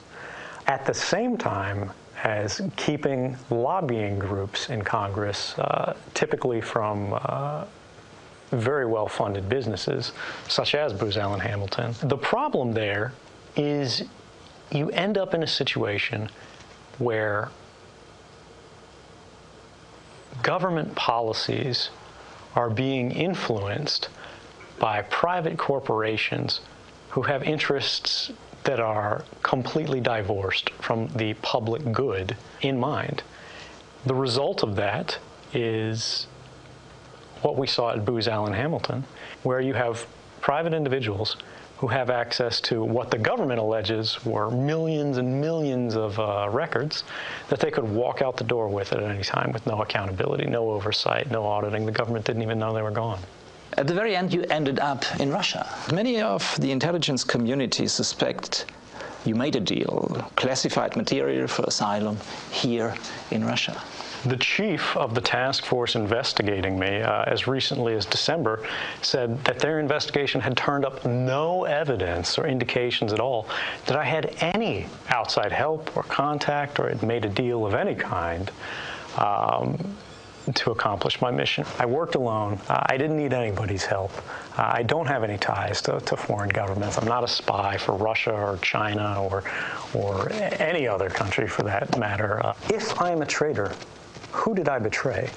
at 0.66 0.84
the 0.86 0.94
same 0.94 1.36
time 1.36 1.90
as 2.24 2.60
keeping 2.76 3.36
lobbying 3.50 4.18
groups 4.18 4.70
in 4.70 4.82
Congress, 4.82 5.58
uh, 5.58 5.94
typically 6.14 6.60
from 6.60 7.12
uh, 7.12 7.64
very 8.50 8.86
well 8.86 9.08
funded 9.08 9.48
businesses, 9.48 10.12
such 10.48 10.74
as 10.74 10.92
Booz 10.92 11.16
Allen 11.16 11.40
Hamilton. 11.40 11.94
The 12.02 12.16
problem 12.16 12.72
there 12.72 13.12
is 13.56 14.04
you 14.70 14.90
end 14.90 15.18
up 15.18 15.34
in 15.34 15.42
a 15.42 15.46
situation 15.46 16.28
where 16.98 17.50
government 20.42 20.94
policies 20.94 21.90
are 22.54 22.70
being 22.70 23.10
influenced 23.10 24.08
by 24.78 25.02
private 25.02 25.58
corporations 25.58 26.60
who 27.16 27.22
have 27.22 27.42
interests 27.44 28.30
that 28.64 28.78
are 28.78 29.24
completely 29.42 30.02
divorced 30.02 30.68
from 30.82 31.08
the 31.16 31.32
public 31.40 31.80
good 31.90 32.36
in 32.60 32.78
mind. 32.78 33.22
The 34.04 34.14
result 34.14 34.62
of 34.62 34.76
that 34.76 35.18
is 35.54 36.26
what 37.40 37.56
we 37.56 37.66
saw 37.66 37.92
at 37.92 38.04
Booz 38.04 38.28
Allen 38.28 38.52
Hamilton, 38.52 39.02
where 39.44 39.62
you 39.62 39.72
have 39.72 40.06
private 40.42 40.74
individuals 40.74 41.38
who 41.78 41.86
have 41.86 42.10
access 42.10 42.60
to 42.60 42.84
what 42.84 43.10
the 43.10 43.16
government 43.16 43.60
alleges 43.60 44.22
were 44.26 44.50
millions 44.50 45.16
and 45.16 45.40
millions 45.40 45.96
of 45.96 46.18
uh, 46.18 46.50
records 46.50 47.02
that 47.48 47.60
they 47.60 47.70
could 47.70 47.84
walk 47.84 48.20
out 48.20 48.36
the 48.36 48.44
door 48.44 48.68
with 48.68 48.92
at 48.92 49.02
any 49.02 49.24
time 49.24 49.52
with 49.52 49.66
no 49.66 49.80
accountability, 49.80 50.44
no 50.44 50.68
oversight, 50.68 51.30
no 51.30 51.46
auditing. 51.46 51.86
The 51.86 51.92
government 51.92 52.26
didn't 52.26 52.42
even 52.42 52.58
know 52.58 52.74
they 52.74 52.82
were 52.82 52.90
gone. 52.90 53.20
At 53.74 53.86
the 53.86 53.94
very 53.94 54.16
end, 54.16 54.32
you 54.32 54.44
ended 54.50 54.78
up 54.78 55.04
in 55.20 55.30
Russia. 55.30 55.68
Many 55.92 56.20
of 56.22 56.56
the 56.60 56.70
intelligence 56.70 57.24
community 57.24 57.86
suspect 57.88 58.66
you 59.26 59.34
made 59.34 59.56
a 59.56 59.60
deal, 59.60 60.30
classified 60.36 60.96
material 60.96 61.48
for 61.48 61.64
asylum 61.64 62.18
here 62.50 62.94
in 63.30 63.44
Russia. 63.44 63.82
The 64.24 64.36
chief 64.36 64.96
of 64.96 65.14
the 65.14 65.20
task 65.20 65.64
force 65.64 65.94
investigating 65.94 66.78
me, 66.78 67.00
uh, 67.02 67.24
as 67.24 67.46
recently 67.46 67.94
as 67.94 68.06
December, 68.06 68.66
said 69.02 69.44
that 69.44 69.58
their 69.58 69.78
investigation 69.78 70.40
had 70.40 70.56
turned 70.56 70.84
up 70.84 71.04
no 71.04 71.64
evidence 71.64 72.38
or 72.38 72.46
indications 72.46 73.12
at 73.12 73.20
all 73.20 73.46
that 73.86 73.96
I 73.96 74.04
had 74.04 74.34
any 74.40 74.86
outside 75.10 75.52
help 75.52 75.96
or 75.96 76.02
contact 76.04 76.80
or 76.80 76.88
had 76.88 77.02
made 77.02 77.24
a 77.24 77.28
deal 77.28 77.66
of 77.66 77.74
any 77.74 77.94
kind. 77.94 78.50
Um, 79.18 79.96
to 80.54 80.70
accomplish 80.70 81.20
my 81.20 81.30
mission. 81.30 81.64
I 81.78 81.86
worked 81.86 82.14
alone. 82.14 82.60
Uh, 82.68 82.82
I 82.86 82.96
didn't 82.96 83.16
need 83.16 83.32
anybody's 83.32 83.84
help. 83.84 84.12
Uh, 84.58 84.72
I 84.74 84.82
don't 84.82 85.06
have 85.06 85.24
any 85.24 85.38
ties 85.38 85.82
to, 85.82 86.00
to, 86.00 86.16
foreign 86.16 86.48
governments. 86.48 86.98
I'm 86.98 87.08
not 87.08 87.24
a 87.24 87.28
spy 87.28 87.76
for 87.76 87.96
Russia 87.96 88.32
or 88.32 88.58
China 88.58 89.22
or, 89.22 89.44
or 89.94 90.30
any 90.32 90.86
other 90.86 91.10
country 91.10 91.48
for 91.48 91.62
that 91.62 91.98
matter. 91.98 92.44
Uh, 92.44 92.54
if 92.68 93.00
I 93.00 93.10
am 93.10 93.22
a 93.22 93.26
traitor, 93.26 93.74
who 94.32 94.54
did 94.54 94.68
I 94.68 94.78
betray? 94.78 95.30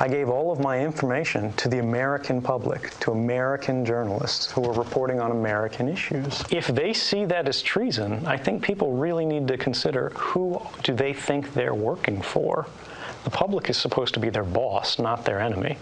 I 0.00 0.08
gave 0.08 0.28
all 0.28 0.50
of 0.50 0.58
my 0.58 0.80
information 0.80 1.52
to 1.52 1.68
the 1.68 1.78
American 1.78 2.42
public, 2.42 2.98
to 3.00 3.12
American 3.12 3.84
journalists 3.84 4.50
who 4.50 4.62
were 4.62 4.72
reporting 4.72 5.20
on 5.20 5.30
American 5.30 5.88
issues. 5.88 6.42
If 6.50 6.66
they 6.66 6.92
see 6.92 7.24
that 7.26 7.48
as 7.48 7.62
treason, 7.62 8.26
I 8.26 8.36
think 8.36 8.62
people 8.62 8.94
really 8.94 9.24
need 9.24 9.46
to 9.48 9.56
consider 9.56 10.10
who 10.16 10.60
do 10.82 10.94
they 10.94 11.12
think 11.12 11.54
they're 11.54 11.74
working 11.74 12.20
for. 12.20 12.66
The 13.24 13.30
public 13.30 13.70
is 13.70 13.76
supposed 13.76 14.14
to 14.14 14.20
be 14.20 14.30
their 14.30 14.44
boss, 14.44 14.98
not 14.98 15.24
their 15.24 15.40
enemy. 15.40 15.78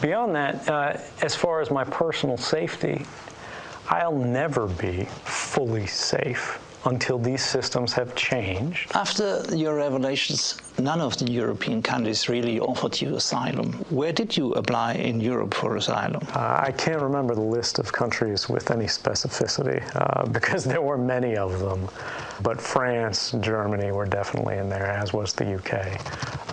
Beyond 0.00 0.34
that, 0.36 0.68
uh, 0.68 0.96
as 1.20 1.34
far 1.34 1.60
as 1.60 1.70
my 1.70 1.84
personal 1.84 2.36
safety, 2.36 3.04
I'll 3.88 4.16
never 4.16 4.66
be 4.66 5.04
fully 5.24 5.86
safe 5.86 6.60
until 6.84 7.18
these 7.18 7.44
systems 7.44 7.92
have 7.92 8.14
changed. 8.14 8.90
After 8.94 9.42
your 9.54 9.76
revelations, 9.76 10.56
none 10.78 11.00
of 11.00 11.16
the 11.18 11.30
European 11.30 11.82
countries 11.82 12.28
really 12.28 12.60
offered 12.60 13.00
you 13.00 13.16
asylum. 13.16 13.72
Where 13.90 14.12
did 14.12 14.36
you 14.36 14.52
apply 14.52 14.94
in 14.94 15.20
Europe 15.20 15.54
for 15.54 15.76
asylum? 15.76 16.22
Uh, 16.34 16.60
I 16.62 16.72
can't 16.72 17.02
remember 17.02 17.34
the 17.34 17.40
list 17.40 17.78
of 17.78 17.92
countries 17.92 18.48
with 18.48 18.70
any 18.70 18.86
specificity 18.86 19.82
uh, 19.96 20.26
because 20.38 20.64
there 20.64 20.82
were 20.82 20.98
many 20.98 21.36
of 21.36 21.58
them. 21.58 21.88
But 22.42 22.60
France, 22.60 23.34
Germany 23.40 23.90
were 23.90 24.06
definitely 24.06 24.58
in 24.58 24.68
there, 24.68 24.86
as 24.86 25.12
was 25.12 25.32
the 25.32 25.56
UK, 25.56 26.00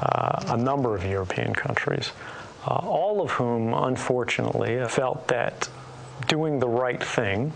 uh, 0.01 0.53
a 0.53 0.57
number 0.57 0.95
of 0.95 1.05
European 1.05 1.53
countries, 1.53 2.11
uh, 2.67 2.73
all 2.73 3.21
of 3.21 3.29
whom, 3.31 3.73
unfortunately, 3.73 4.83
felt 4.87 5.27
that 5.27 5.69
doing 6.27 6.59
the 6.59 6.67
right 6.67 7.03
thing 7.03 7.53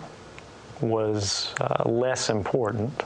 was 0.81 1.53
uh, 1.61 1.89
less 1.89 2.29
important 2.29 3.03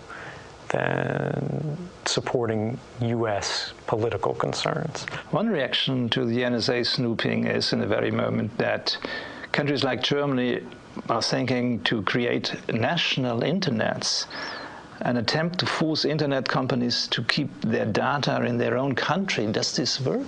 than 0.70 1.78
supporting 2.06 2.80
U.S. 3.02 3.74
political 3.86 4.34
concerns. 4.34 5.04
One 5.32 5.48
reaction 5.48 6.10
to 6.10 6.26
the 6.26 6.40
NSA 6.40 6.86
snooping 6.86 7.46
is 7.46 7.74
in 7.74 7.80
the 7.80 7.88
very 7.88 8.12
moment 8.12 8.58
that 8.58 8.98
countries 9.52 9.84
like 9.84 10.02
Germany 10.02 10.62
are 11.10 11.22
thinking 11.22 11.82
to 11.84 12.02
create 12.04 12.56
national 12.72 13.42
internets 13.42 14.26
an 15.02 15.18
attempt 15.18 15.60
to 15.60 15.66
force 15.66 16.06
internet 16.06 16.48
companies 16.48 17.08
to 17.10 17.24
keep 17.24 17.50
their 17.62 17.86
data 17.86 18.44
in 18.44 18.58
their 18.58 18.78
own 18.78 18.96
country. 18.96 19.46
Does 19.48 19.76
this 19.76 20.00
work? 20.00 20.26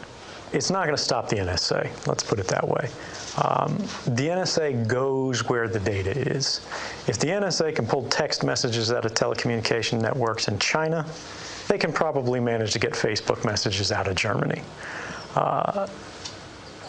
It's 0.55 0.71
not 0.71 0.85
going 0.85 0.95
to 0.95 1.03
stop 1.03 1.27
the 1.27 1.35
NSA, 1.35 2.07
let's 2.07 2.23
put 2.23 2.39
it 2.39 2.47
that 2.47 2.65
way. 2.65 2.87
Um, 3.43 3.75
the 4.05 4.29
NSA 4.29 4.87
goes 4.87 5.49
where 5.49 5.67
the 5.67 5.81
data 5.81 6.11
is. 6.11 6.61
If 7.07 7.19
the 7.19 7.27
NSA 7.27 7.75
can 7.75 7.85
pull 7.85 8.03
text 8.03 8.41
messages 8.41 8.89
out 8.89 9.03
of 9.03 9.13
telecommunication 9.13 10.01
networks 10.01 10.47
in 10.47 10.57
China, 10.57 11.05
they 11.67 11.77
can 11.77 11.91
probably 11.91 12.39
manage 12.39 12.71
to 12.71 12.79
get 12.79 12.93
Facebook 12.93 13.43
messages 13.43 13.91
out 13.91 14.07
of 14.07 14.15
Germany. 14.15 14.61
Uh, 15.35 15.87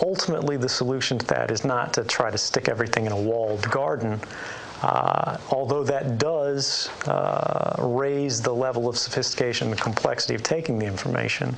ultimately, 0.00 0.56
the 0.56 0.68
solution 0.68 1.18
to 1.18 1.26
that 1.26 1.50
is 1.50 1.64
not 1.64 1.92
to 1.94 2.04
try 2.04 2.30
to 2.30 2.38
stick 2.38 2.68
everything 2.68 3.06
in 3.06 3.12
a 3.12 3.20
walled 3.20 3.68
garden, 3.72 4.20
uh, 4.82 5.38
although 5.50 5.82
that 5.82 6.18
does 6.18 6.88
uh, 7.08 7.74
raise 7.80 8.40
the 8.40 8.52
level 8.52 8.88
of 8.88 8.96
sophistication 8.96 9.68
and 9.68 9.80
complexity 9.80 10.36
of 10.36 10.44
taking 10.44 10.78
the 10.78 10.86
information. 10.86 11.52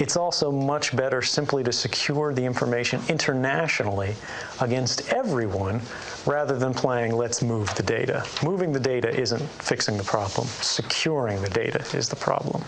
It's 0.00 0.16
also 0.16 0.50
much 0.50 0.96
better 0.96 1.20
simply 1.20 1.62
to 1.62 1.72
secure 1.72 2.32
the 2.32 2.42
information 2.42 3.02
internationally 3.10 4.14
against 4.62 5.12
everyone 5.12 5.82
rather 6.24 6.58
than 6.58 6.72
playing 6.72 7.12
let's 7.12 7.42
move 7.42 7.72
the 7.74 7.82
data. 7.82 8.24
Moving 8.42 8.72
the 8.72 8.80
data 8.80 9.10
isn't 9.10 9.46
fixing 9.62 9.98
the 9.98 10.02
problem. 10.02 10.46
Securing 10.62 11.42
the 11.42 11.50
data 11.50 11.84
is 11.94 12.08
the 12.08 12.16
problem. 12.16 12.64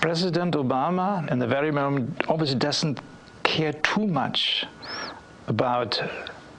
President 0.00 0.54
Obama, 0.54 1.28
in 1.28 1.40
the 1.40 1.46
very 1.48 1.72
moment, 1.72 2.22
obviously 2.28 2.56
doesn't 2.56 3.00
care 3.42 3.72
too 3.72 4.06
much 4.06 4.64
about 5.48 6.00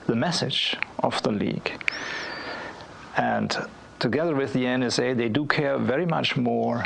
the 0.06 0.14
message 0.14 0.76
of 0.98 1.22
the 1.22 1.32
leak. 1.32 1.82
And 3.16 3.56
together 3.98 4.34
with 4.34 4.52
the 4.52 4.64
NSA, 4.64 5.16
they 5.16 5.30
do 5.30 5.46
care 5.46 5.78
very 5.78 6.04
much 6.04 6.36
more 6.36 6.84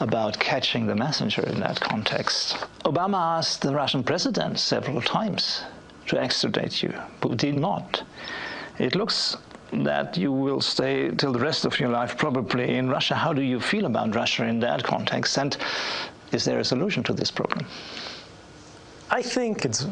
about 0.00 0.38
catching 0.38 0.86
the 0.86 0.94
messenger 0.94 1.42
in 1.42 1.60
that 1.60 1.80
context. 1.80 2.56
Obama 2.84 3.38
asked 3.38 3.62
the 3.62 3.74
Russian 3.74 4.02
president 4.02 4.58
several 4.58 5.00
times 5.00 5.62
to 6.06 6.20
extradite 6.20 6.82
you, 6.82 6.92
but 7.20 7.36
did 7.36 7.58
not. 7.58 8.02
It 8.78 8.94
looks 8.94 9.36
that 9.72 10.16
you 10.16 10.32
will 10.32 10.60
stay 10.60 11.10
till 11.10 11.32
the 11.32 11.40
rest 11.40 11.64
of 11.64 11.80
your 11.80 11.88
life 11.88 12.16
probably 12.16 12.76
in 12.76 12.88
Russia. 12.88 13.14
How 13.14 13.32
do 13.32 13.42
you 13.42 13.60
feel 13.60 13.86
about 13.86 14.14
Russia 14.14 14.44
in 14.44 14.60
that 14.60 14.84
context? 14.84 15.38
And 15.38 15.56
is 16.32 16.44
there 16.44 16.60
a 16.60 16.64
solution 16.64 17.02
to 17.04 17.12
this 17.12 17.30
problem? 17.30 17.66
I 19.10 19.22
think 19.22 19.64
it's 19.64 19.86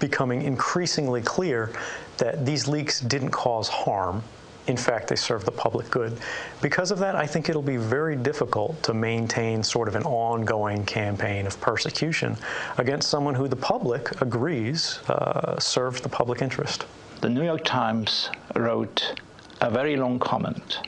becoming 0.00 0.42
increasingly 0.42 1.20
clear 1.22 1.72
that 2.18 2.46
these 2.46 2.68
leaks 2.68 3.00
didn't 3.00 3.30
cause 3.30 3.68
harm 3.68 4.22
in 4.66 4.76
fact, 4.76 5.08
they 5.08 5.16
serve 5.16 5.44
the 5.44 5.50
public 5.50 5.90
good. 5.90 6.16
Because 6.62 6.90
of 6.90 6.98
that, 6.98 7.14
I 7.14 7.26
think 7.26 7.48
it'll 7.48 7.62
be 7.62 7.76
very 7.76 8.16
difficult 8.16 8.82
to 8.84 8.94
maintain 8.94 9.62
sort 9.62 9.88
of 9.88 9.96
an 9.96 10.04
ongoing 10.04 10.86
campaign 10.86 11.46
of 11.46 11.60
persecution 11.60 12.36
against 12.78 13.10
someone 13.10 13.34
who 13.34 13.46
the 13.46 13.56
public 13.56 14.20
agrees 14.22 15.00
uh, 15.08 15.58
serves 15.58 16.00
the 16.00 16.08
public 16.08 16.40
interest. 16.40 16.86
The 17.20 17.28
New 17.28 17.44
York 17.44 17.64
Times 17.64 18.30
wrote 18.56 19.20
a 19.60 19.70
very 19.70 19.96
long 19.96 20.18
comment 20.18 20.80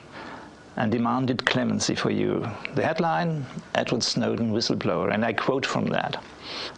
and 0.76 0.92
demanded 0.92 1.44
clemency 1.44 1.94
for 1.94 2.10
you. 2.10 2.46
The 2.74 2.82
headline, 2.82 3.44
Edward 3.74 4.02
Snowden 4.02 4.52
whistleblower, 4.52 5.12
and 5.12 5.24
I 5.24 5.32
quote 5.32 5.64
from 5.64 5.86
that. 5.86 6.22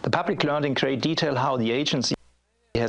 The 0.03 0.09
public 0.09 0.43
learned 0.43 0.65
in 0.65 0.73
great 0.73 1.01
detail 1.01 1.35
how 1.35 1.57
the 1.57 1.71
agency 1.71 2.15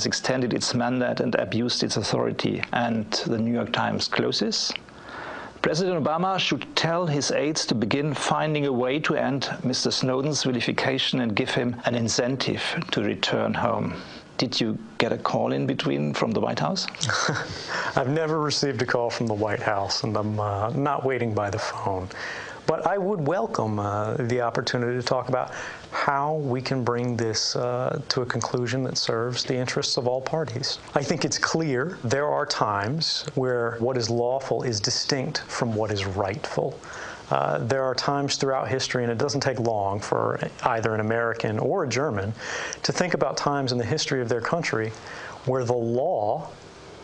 has 0.00 0.07
extended 0.07 0.54
its 0.54 0.75
mandate 0.75 1.21
and 1.21 1.35
abused 1.35 1.83
its 1.83 1.99
authority, 1.99 2.62
and 2.73 3.04
the 3.26 3.37
New 3.37 3.52
York 3.52 3.71
Times 3.71 4.09
closes. 4.09 4.73
President 5.61 6.02
Obama 6.02 6.38
should 6.38 6.64
tell 6.75 7.07
his 7.07 7.30
aides 7.30 7.66
to 7.66 7.75
begin 7.75 8.14
finding 8.14 8.64
a 8.64 8.73
way 8.73 8.99
to 8.99 9.14
end 9.14 9.42
Mr. 9.62 9.92
Snowden's 9.92 10.42
vilification 10.42 11.21
and 11.21 11.37
give 11.37 11.50
him 11.50 11.76
an 11.85 11.95
incentive 11.95 12.62
to 12.92 13.02
return 13.02 13.52
home. 13.52 13.92
Did 14.38 14.59
you 14.59 14.78
get 14.97 15.12
a 15.12 15.19
call 15.19 15.52
in 15.52 15.66
between 15.66 16.14
from 16.14 16.30
the 16.30 16.40
White 16.40 16.61
House? 16.61 16.87
I've 17.95 18.09
never 18.09 18.40
received 18.40 18.80
a 18.80 18.87
call 18.87 19.11
from 19.11 19.26
the 19.26 19.35
White 19.35 19.61
House, 19.61 20.02
and 20.02 20.16
I'm 20.16 20.40
uh, 20.40 20.71
not 20.71 21.04
waiting 21.04 21.35
by 21.35 21.50
the 21.50 21.59
phone. 21.59 22.09
But 22.71 22.87
I 22.87 22.99
would 22.99 23.27
welcome 23.27 23.81
uh, 23.81 24.15
the 24.15 24.43
opportunity 24.43 24.97
to 24.97 25.03
talk 25.03 25.29
about 25.29 25.53
how 25.91 26.35
we 26.35 26.62
can 26.62 26.85
bring 26.85 27.17
this 27.17 27.57
uh, 27.57 28.00
to 28.11 28.23
a 28.23 28.25
conclusion 28.25 28.85
that 28.85 28.97
serves 28.97 29.43
the 29.43 29.57
interests 29.57 29.97
of 29.97 30.07
all 30.07 30.21
parties. 30.21 30.79
I 30.95 31.03
think 31.03 31.25
it's 31.25 31.37
clear 31.37 31.99
there 32.05 32.29
are 32.29 32.47
times 32.47 33.27
where 33.35 33.73
what 33.81 33.97
is 33.97 34.09
lawful 34.09 34.62
is 34.62 34.79
distinct 34.79 35.39
from 35.49 35.75
what 35.75 35.91
is 35.91 36.07
rightful. 36.07 36.79
Uh, 37.33 37.59
there 37.59 37.83
are 37.83 37.97
times 37.97 38.37
throughout 38.37 38.69
history, 38.69 39.03
and 39.03 39.11
it 39.11 39.19
doesn't 39.19 39.41
take 39.41 39.59
long 39.59 39.99
for 39.99 40.39
either 40.62 40.95
an 40.95 41.00
American 41.00 41.59
or 41.59 41.83
a 41.83 41.89
German 41.89 42.33
to 42.85 42.93
think 42.93 43.15
about 43.15 43.37
times 43.37 43.73
in 43.73 43.79
the 43.79 43.85
history 43.85 44.23
of 44.23 44.29
their 44.29 44.41
country 44.41 44.93
where 45.45 45.65
the 45.65 45.73
law 45.73 46.49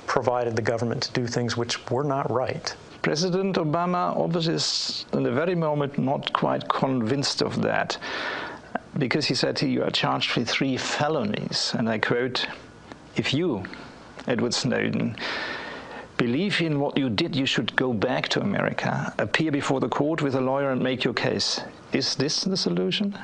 provided 0.06 0.54
the 0.54 0.62
government 0.62 1.02
to 1.02 1.12
do 1.12 1.26
things 1.26 1.56
which 1.56 1.84
were 1.90 2.04
not 2.04 2.30
right. 2.30 2.76
President 3.06 3.54
Obama 3.54 4.16
obviously 4.16 4.54
is, 4.54 5.06
in 5.12 5.22
the 5.22 5.30
very 5.30 5.54
moment, 5.54 5.96
not 5.96 6.32
quite 6.32 6.68
convinced 6.68 7.40
of 7.40 7.62
that 7.62 7.96
because 8.98 9.24
he 9.26 9.32
said 9.32 9.62
you 9.62 9.84
are 9.84 9.92
charged 9.92 10.36
with 10.36 10.50
three 10.50 10.76
felonies. 10.76 11.72
And 11.78 11.88
I 11.88 11.98
quote, 11.98 12.48
if 13.14 13.32
you, 13.32 13.62
Edward 14.26 14.52
Snowden, 14.52 15.14
believe 16.16 16.60
in 16.60 16.80
what 16.80 16.98
you 16.98 17.08
did, 17.08 17.36
you 17.36 17.46
should 17.46 17.76
go 17.76 17.92
back 17.92 18.26
to 18.30 18.40
America, 18.40 19.14
appear 19.18 19.52
before 19.52 19.78
the 19.78 19.88
court 19.88 20.20
with 20.20 20.34
a 20.34 20.40
lawyer 20.40 20.72
and 20.72 20.82
make 20.82 21.04
your 21.04 21.14
case. 21.14 21.60
Is 21.92 22.16
this 22.16 22.40
the 22.42 22.56
solution? 22.56 23.16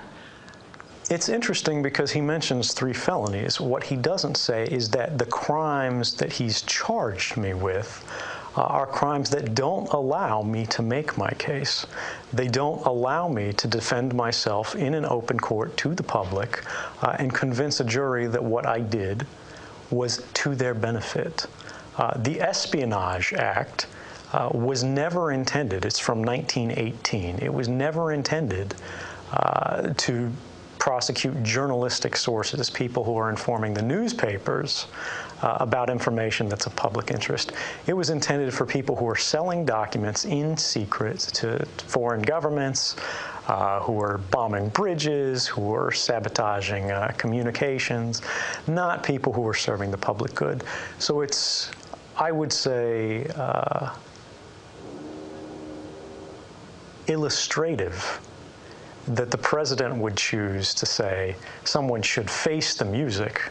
It's 1.10 1.28
interesting 1.28 1.82
because 1.82 2.12
he 2.12 2.20
mentions 2.20 2.72
three 2.72 2.92
felonies. 2.92 3.60
What 3.60 3.82
he 3.82 3.96
doesn't 3.96 4.36
say 4.36 4.62
is 4.62 4.90
that 4.90 5.18
the 5.18 5.26
crimes 5.26 6.14
that 6.14 6.34
he's 6.34 6.62
charged 6.62 7.36
me 7.36 7.52
with 7.52 8.04
uh, 8.56 8.62
are 8.62 8.86
crimes 8.86 9.30
that 9.30 9.54
don't 9.54 9.88
allow 9.92 10.42
me 10.42 10.66
to 10.66 10.82
make 10.82 11.16
my 11.16 11.30
case. 11.38 11.86
They 12.32 12.48
don't 12.48 12.84
allow 12.86 13.28
me 13.28 13.52
to 13.54 13.68
defend 13.68 14.14
myself 14.14 14.74
in 14.74 14.94
an 14.94 15.04
open 15.04 15.38
court 15.38 15.76
to 15.78 15.94
the 15.94 16.02
public 16.02 16.62
uh, 17.02 17.16
and 17.18 17.32
convince 17.32 17.80
a 17.80 17.84
jury 17.84 18.26
that 18.26 18.42
what 18.42 18.66
I 18.66 18.80
did 18.80 19.26
was 19.90 20.24
to 20.34 20.54
their 20.54 20.74
benefit. 20.74 21.46
Uh, 21.96 22.16
the 22.18 22.40
Espionage 22.40 23.32
Act 23.34 23.86
uh, 24.32 24.48
was 24.52 24.82
never 24.82 25.32
intended, 25.32 25.84
it's 25.84 25.98
from 25.98 26.22
1918, 26.22 27.38
it 27.38 27.52
was 27.52 27.68
never 27.68 28.12
intended 28.12 28.74
uh, 29.32 29.92
to 29.96 30.32
prosecute 30.78 31.40
journalistic 31.42 32.16
sources, 32.16 32.68
people 32.70 33.04
who 33.04 33.16
are 33.16 33.30
informing 33.30 33.72
the 33.74 33.82
newspapers 33.82 34.86
uh, 35.42 35.58
about 35.60 35.90
information 35.90 36.48
that's 36.48 36.66
of 36.66 36.74
public 36.76 37.10
interest. 37.10 37.52
It 37.86 37.92
was 37.94 38.10
intended 38.10 38.52
for 38.54 38.64
people 38.64 38.96
who 38.96 39.06
are 39.08 39.16
selling 39.16 39.64
documents 39.64 40.24
in 40.24 40.56
secret 40.56 41.18
to 41.34 41.64
foreign 41.86 42.22
governments, 42.22 42.96
uh, 43.48 43.80
who 43.80 44.00
are 44.00 44.18
bombing 44.30 44.68
bridges, 44.68 45.46
who 45.46 45.74
are 45.74 45.90
sabotaging 45.90 46.90
uh, 46.90 47.12
communications, 47.18 48.22
not 48.66 49.02
people 49.02 49.32
who 49.32 49.46
are 49.46 49.54
serving 49.54 49.90
the 49.90 49.98
public 49.98 50.34
good. 50.34 50.62
So 50.98 51.20
it's 51.22 51.70
I 52.16 52.30
would 52.30 52.52
say, 52.52 53.26
uh, 53.34 53.90
illustrative 57.06 58.20
that 59.08 59.30
the 59.30 59.38
president 59.38 59.96
would 59.96 60.16
choose 60.16 60.74
to 60.74 60.86
say 60.86 61.34
someone 61.64 62.02
should 62.02 62.30
face 62.30 62.74
the 62.74 62.84
music 62.84 63.50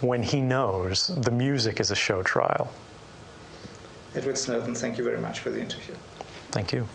when 0.00 0.22
he 0.22 0.40
knows 0.40 1.08
the 1.08 1.30
music 1.30 1.80
is 1.80 1.90
a 1.90 1.94
show 1.94 2.22
trial. 2.22 2.70
Edward 4.14 4.38
Snowden, 4.38 4.74
thank 4.74 4.98
you 4.98 5.04
very 5.04 5.20
much 5.20 5.40
for 5.40 5.50
the 5.50 5.60
interview. 5.60 5.94
Thank 6.50 6.72
you. 6.72 6.86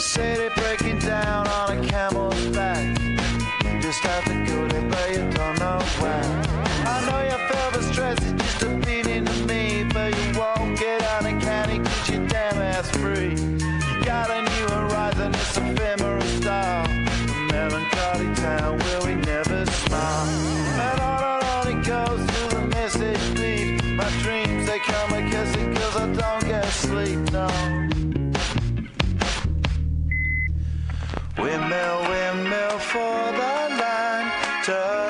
City 0.00 0.48
breaking 0.56 0.98
down 0.98 1.46
on 1.46 1.78
a 1.78 1.86
camel's 1.86 2.46
back. 2.48 2.98
Just 3.80 4.00
have 4.00 4.24
to 4.24 4.34
go 4.46 4.66
there, 4.66 4.88
but 4.88 5.10
you 5.10 5.30
don't 5.30 5.58
know 5.58 5.78
where. 6.00 6.24
I 6.86 7.04
know 7.06 7.20
you 7.22 7.38
feel 7.48 7.70
the 7.70 7.82
stress, 7.92 8.18
it's 8.22 8.42
just 8.42 8.62
a 8.62 8.68
beating 8.84 9.28
of 9.28 9.46
me. 9.46 9.84
But 9.92 10.16
you 10.18 10.38
won't 10.38 10.78
get 10.78 11.02
out 11.02 11.26
of 11.30 11.40
county, 11.42 11.78
cause 11.78 12.08
you 12.10 12.26
damn 12.26 12.56
ass 12.58 12.90
free. 12.96 13.34
You 13.34 14.04
got 14.04 14.30
a 14.30 14.42
new 14.42 14.66
horizon, 14.74 15.34
it's 15.34 15.56
ephemeral 15.58 16.20
style. 16.40 16.86
A 16.88 17.52
melancholy 17.52 18.34
town 18.34 18.78
where 18.78 19.00
we 19.02 19.14
never 19.14 19.66
smile. 19.66 20.39
Windmill, 31.40 32.02
windmill 32.02 32.78
for 32.78 33.32
the 33.32 33.54
land. 33.80 35.09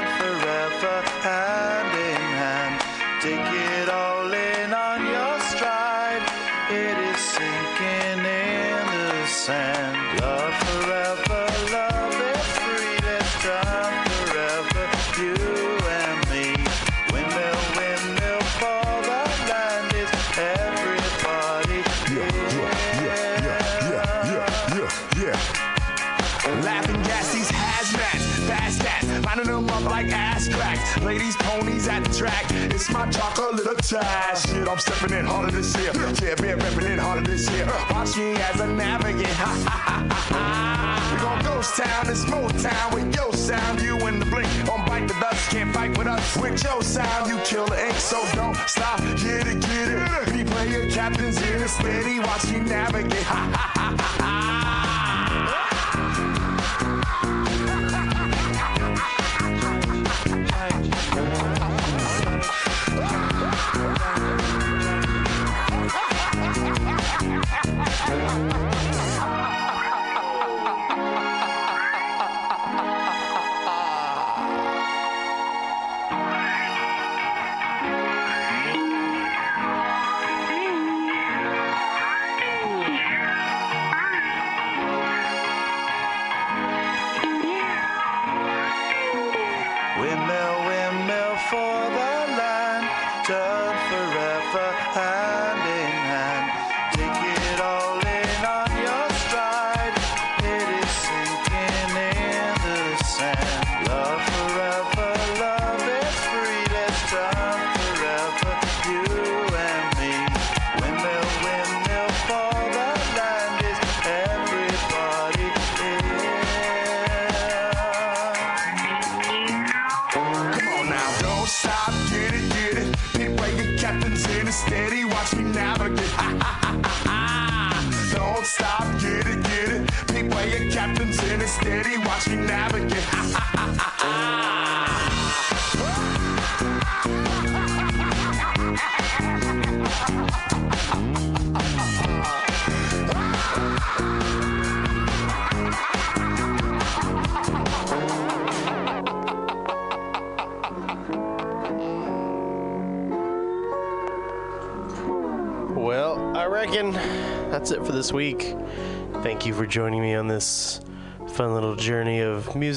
My 33.11 33.19
chocolate 33.19 33.67
attack. 33.67 34.37
Shit, 34.37 34.69
I'm 34.69 34.79
stepping 34.79 35.17
in 35.17 35.25
harder 35.25 35.51
this 35.51 35.77
year. 35.77 35.93
Yeah, 35.95 36.35
been 36.35 36.59
repping 36.59 36.91
in 36.91 36.99
harder 36.99 37.23
this 37.23 37.51
year. 37.51 37.67
Watch 37.91 38.17
me 38.17 38.35
as 38.35 38.61
I 38.61 38.67
navigate. 38.67 39.27
we 41.11 41.21
gon' 41.21 41.43
ghost 41.43 41.77
town, 41.77 42.09
it's 42.09 42.25
Motown 42.25 42.95
with 42.95 43.15
your 43.15 43.33
sound. 43.33 43.81
You 43.83 43.97
in 44.07 44.19
the 44.19 44.27
blink, 44.27 44.49
on 44.71 44.85
bite 44.87 45.09
the 45.09 45.15
dust, 45.15 45.51
can't 45.51 45.73
fight 45.73 45.97
with 45.99 46.07
us. 46.07 46.37
With 46.37 46.63
your 46.63 46.83
sound, 46.83 47.29
you 47.29 47.39
kill 47.45 47.67
the 47.67 47.87
ink, 47.87 47.97
so 47.97 48.23
don't 48.35 48.57
stop. 48.67 49.01
Get 49.01 49.47
it, 49.47 49.61
get 49.61 49.89
it. 49.89 50.33
We 50.33 50.45
play 50.45 50.71
your 50.71 50.91
captains 50.91 51.41
in 51.43 51.63
a 51.63 51.69
steady. 51.69 52.21
Watch 52.21 52.51
me 52.53 52.61
navigate. 52.61 53.27
Windmill, 53.27 54.60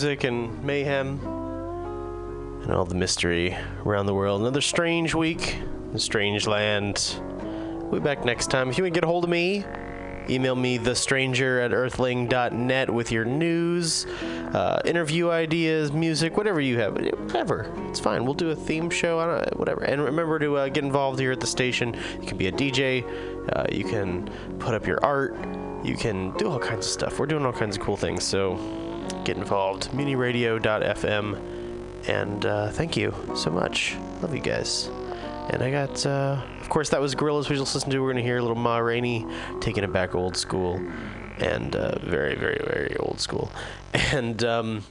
music 0.04 0.26
and 0.26 0.62
mayhem 0.66 1.18
and 2.64 2.72
all 2.74 2.84
the 2.84 2.94
mystery 2.94 3.56
around 3.86 4.06
the 4.06 4.14
world. 4.14 4.42
Another 4.42 4.60
strange 4.60 5.16
week, 5.16 5.58
a 5.94 6.00
strange 6.00 6.46
land. 6.46 7.22
We'll 7.84 8.02
be 8.02 8.04
back 8.04 8.26
next 8.26 8.52
time. 8.52 8.70
If 8.70 8.78
you 8.78 8.84
want 8.84 8.94
to 8.94 9.00
get 9.00 9.06
a 9.06 9.08
hold 9.08 9.24
of 9.24 9.30
me, 9.30 9.64
email 10.30 10.58
me 10.58 10.78
thestranger 10.78 11.64
at 11.64 11.72
earthling.net 11.72 12.94
with 12.94 13.14
your 13.14 13.24
news, 13.24 14.06
uh, 14.54 14.82
interview 14.84 15.30
ideas, 15.30 15.94
music, 15.94 16.36
whatever 16.36 16.60
you 16.60 16.80
have. 16.80 16.96
Whatever. 16.96 17.72
It's 17.88 18.02
fine. 18.02 18.26
We'll 18.26 18.34
do 18.34 18.50
a 18.50 18.56
theme 18.58 18.90
show, 18.90 19.20
whatever. 19.56 19.86
And 19.86 20.04
remember 20.04 20.38
to 20.38 20.58
uh, 20.58 20.68
get 20.68 20.84
involved 20.84 21.18
here 21.18 21.32
at 21.32 21.40
the 21.40 21.48
station. 21.48 21.96
You 22.20 22.28
can 22.28 22.38
be 22.38 22.48
a 22.48 22.52
DJ, 22.52 23.06
uh, 23.56 23.68
you 23.72 23.86
can 23.86 24.30
put 24.60 24.74
up 24.74 24.86
your 24.86 25.02
art, 25.02 25.34
you 25.82 25.96
can 25.96 26.36
do 26.36 26.50
all 26.50 26.60
kinds 26.60 26.88
of 26.88 26.92
stuff. 26.92 27.20
We're 27.20 27.26
doing 27.26 27.46
all 27.46 27.54
kinds 27.54 27.78
of 27.78 27.82
cool 27.82 27.96
things. 27.96 28.26
So 28.26 28.60
get 29.24 29.38
involved. 29.38 29.90
Mutinyradio.fm. 29.92 31.40
And 32.08 32.46
uh, 32.46 32.70
thank 32.70 32.98
you 32.98 33.14
so 33.36 33.50
much. 33.50 33.96
Love 34.22 34.36
you 34.36 34.42
guys. 34.42 34.90
And 35.50 35.62
I 35.62 35.72
got, 35.72 36.06
uh, 36.06 36.42
of 36.62 36.70
course, 36.70 36.90
that 36.90 37.02
was 37.02 37.16
Gorillaz 37.16 37.50
we 37.50 37.56
just 37.56 37.74
listened 37.74 37.92
to. 37.92 38.00
We're 38.00 38.12
going 38.12 38.18
to 38.18 38.24
hear 38.24 38.38
a 38.38 38.42
little 38.42 38.56
Ma 38.56 38.78
Rainey 38.78 39.26
taking 39.60 39.84
it 39.84 39.92
back 39.92 40.16
old 40.16 40.38
school. 40.38 40.82
And 41.40 41.76
uh, 41.76 42.00
very, 42.00 42.36
very, 42.36 42.60
very 42.66 42.96
old 42.98 43.20
school. 43.20 43.52
And 44.12 44.44
um, 44.44 44.84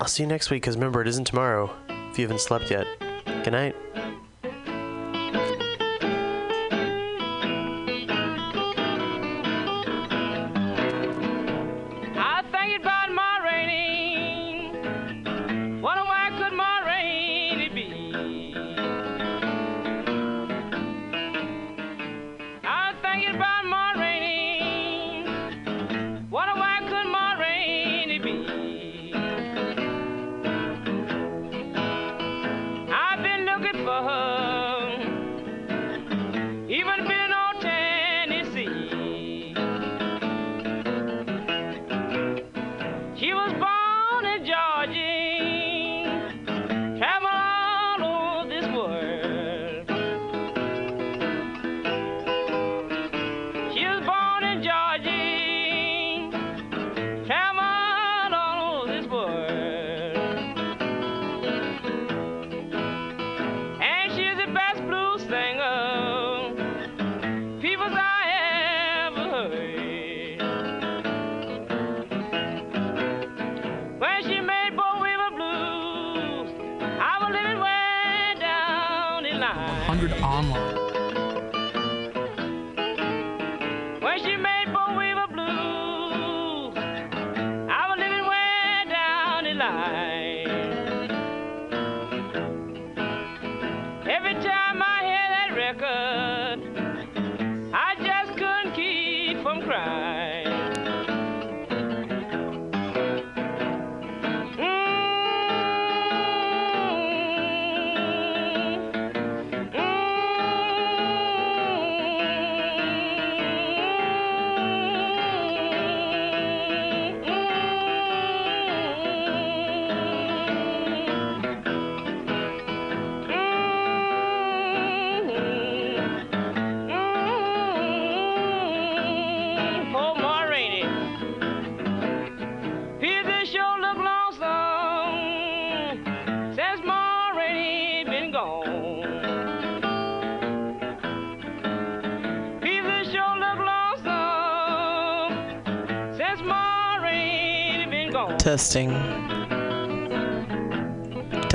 I'll 0.00 0.08
see 0.08 0.22
you 0.22 0.26
next 0.26 0.50
week 0.50 0.62
because 0.62 0.76
remember, 0.76 1.02
it 1.02 1.08
isn't 1.08 1.26
tomorrow 1.26 1.70
if 2.10 2.18
you 2.18 2.24
haven't 2.24 2.40
slept 2.40 2.70
yet. 2.70 2.86
Good 3.26 3.52
night. 3.52 3.76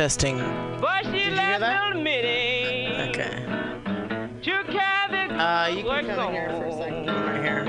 Testing. 0.06 0.38
But 0.80 1.04
she 1.06 1.32
left 1.32 1.62
little 1.62 2.04
Minnie 2.04 3.10
Okay. 3.10 3.44
to 4.44 4.52
Uh, 5.34 5.68
you 5.76 5.84
can 5.84 6.06
come 6.06 6.28
in 6.28 6.32
here 6.32 6.50
for 6.52 6.66
a 6.66 6.72
second. 6.74 7.08
Come 7.08 7.26
right 7.26 7.44
here. 7.44 7.66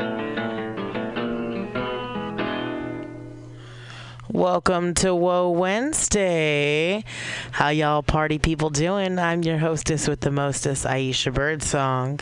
Welcome 4.30 4.92
to 4.96 5.14
Woe 5.14 5.48
Wednesday. 5.48 7.04
How 7.52 7.70
y'all 7.70 8.02
party 8.02 8.38
people 8.38 8.68
doing? 8.68 9.18
I'm 9.18 9.42
your 9.42 9.56
hostess 9.56 10.06
with 10.06 10.20
the 10.20 10.30
mostest, 10.30 10.84
Aisha 10.84 11.32
Birdsong. 11.32 12.20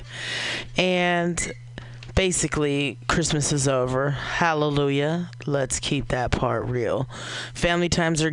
And 0.77 1.53
basically, 2.15 2.99
Christmas 3.09 3.51
is 3.51 3.67
over. 3.67 4.11
Hallelujah. 4.11 5.33
Let's 5.45 5.81
keep 5.81 6.07
that 6.11 6.31
part 6.31 6.67
real. 6.67 7.09
Family 7.53 7.89
times 7.89 8.23
are 8.23 8.33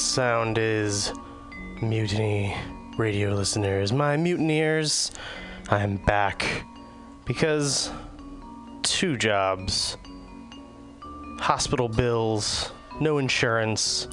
sound 0.00 0.58
is. 0.58 1.12
Mutiny 1.80 2.56
radio 2.96 3.30
listeners, 3.30 3.92
my 3.92 4.16
mutineers, 4.16 5.12
I 5.70 5.80
am 5.82 5.96
back 5.98 6.64
because 7.24 7.90
two 8.82 9.16
jobs, 9.16 9.96
hospital 11.38 11.88
bills, 11.88 12.72
no 13.00 13.18
insurance, 13.18 14.08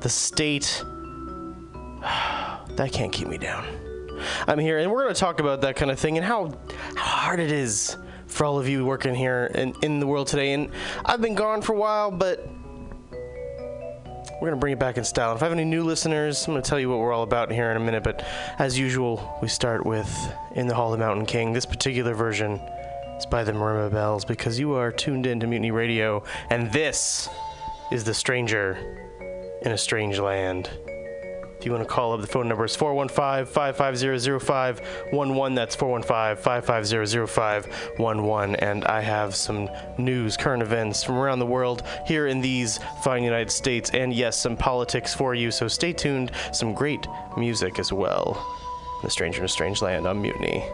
the 0.00 0.08
state, 0.08 0.82
that 2.00 2.88
can't 2.90 3.12
keep 3.12 3.28
me 3.28 3.36
down. 3.36 3.66
I'm 4.46 4.58
here, 4.58 4.78
and 4.78 4.90
we're 4.90 5.02
going 5.02 5.14
to 5.14 5.20
talk 5.20 5.40
about 5.40 5.60
that 5.60 5.76
kind 5.76 5.90
of 5.90 5.98
thing 5.98 6.16
and 6.16 6.24
how, 6.24 6.58
how 6.94 7.16
hard 7.16 7.40
it 7.40 7.52
is 7.52 7.98
for 8.26 8.46
all 8.46 8.58
of 8.58 8.68
you 8.68 8.86
working 8.86 9.14
here 9.14 9.50
in, 9.54 9.74
in 9.82 10.00
the 10.00 10.06
world 10.06 10.28
today. 10.28 10.54
And 10.54 10.70
I've 11.04 11.20
been 11.20 11.34
gone 11.34 11.60
for 11.60 11.74
a 11.74 11.78
while, 11.78 12.10
but 12.10 12.48
we're 14.40 14.48
going 14.48 14.58
to 14.58 14.60
bring 14.60 14.72
it 14.72 14.78
back 14.78 14.96
in 14.96 15.04
style. 15.04 15.36
If 15.36 15.42
I 15.42 15.44
have 15.44 15.52
any 15.52 15.66
new 15.66 15.84
listeners, 15.84 16.46
I'm 16.46 16.54
going 16.54 16.62
to 16.62 16.68
tell 16.68 16.80
you 16.80 16.88
what 16.88 16.98
we're 16.98 17.12
all 17.12 17.24
about 17.24 17.52
here 17.52 17.70
in 17.70 17.76
a 17.76 17.80
minute. 17.80 18.02
But 18.02 18.24
as 18.58 18.78
usual, 18.78 19.38
we 19.42 19.48
start 19.48 19.84
with 19.84 20.10
In 20.52 20.66
the 20.66 20.74
Hall 20.74 20.94
of 20.94 20.98
the 20.98 21.04
Mountain 21.04 21.26
King. 21.26 21.52
This 21.52 21.66
particular 21.66 22.14
version 22.14 22.58
is 23.18 23.26
by 23.26 23.44
the 23.44 23.52
Marimba 23.52 23.92
Bells 23.92 24.24
because 24.24 24.58
you 24.58 24.72
are 24.72 24.90
tuned 24.90 25.26
in 25.26 25.40
to 25.40 25.46
Mutiny 25.46 25.70
Radio, 25.70 26.22
and 26.48 26.72
this 26.72 27.28
is 27.92 28.04
The 28.04 28.14
Stranger 28.14 28.78
in 29.60 29.72
a 29.72 29.78
Strange 29.78 30.18
Land. 30.18 30.70
If 31.60 31.66
you 31.66 31.72
want 31.72 31.86
to 31.86 31.94
call 31.94 32.14
up, 32.14 32.22
the 32.22 32.26
phone 32.26 32.48
number 32.48 32.64
is 32.64 32.74
415 32.74 33.44
550 33.44 34.38
0511. 34.38 35.54
That's 35.54 35.76
415 35.76 36.42
550 36.42 37.26
0511. 37.26 38.56
And 38.56 38.86
I 38.86 39.02
have 39.02 39.34
some 39.34 39.68
news, 39.98 40.38
current 40.38 40.62
events 40.62 41.04
from 41.04 41.16
around 41.16 41.38
the 41.38 41.44
world 41.44 41.82
here 42.06 42.28
in 42.28 42.40
these 42.40 42.80
fine 43.04 43.22
United 43.22 43.50
States, 43.50 43.90
and 43.90 44.14
yes, 44.14 44.38
some 44.38 44.56
politics 44.56 45.12
for 45.12 45.34
you. 45.34 45.50
So 45.50 45.68
stay 45.68 45.92
tuned. 45.92 46.32
Some 46.50 46.72
great 46.72 47.06
music 47.36 47.78
as 47.78 47.92
well. 47.92 48.42
The 49.02 49.10
Stranger 49.10 49.40
in 49.40 49.44
a 49.44 49.48
Strange 49.48 49.82
Land 49.82 50.06
on 50.06 50.22
Mutiny. 50.22 50.64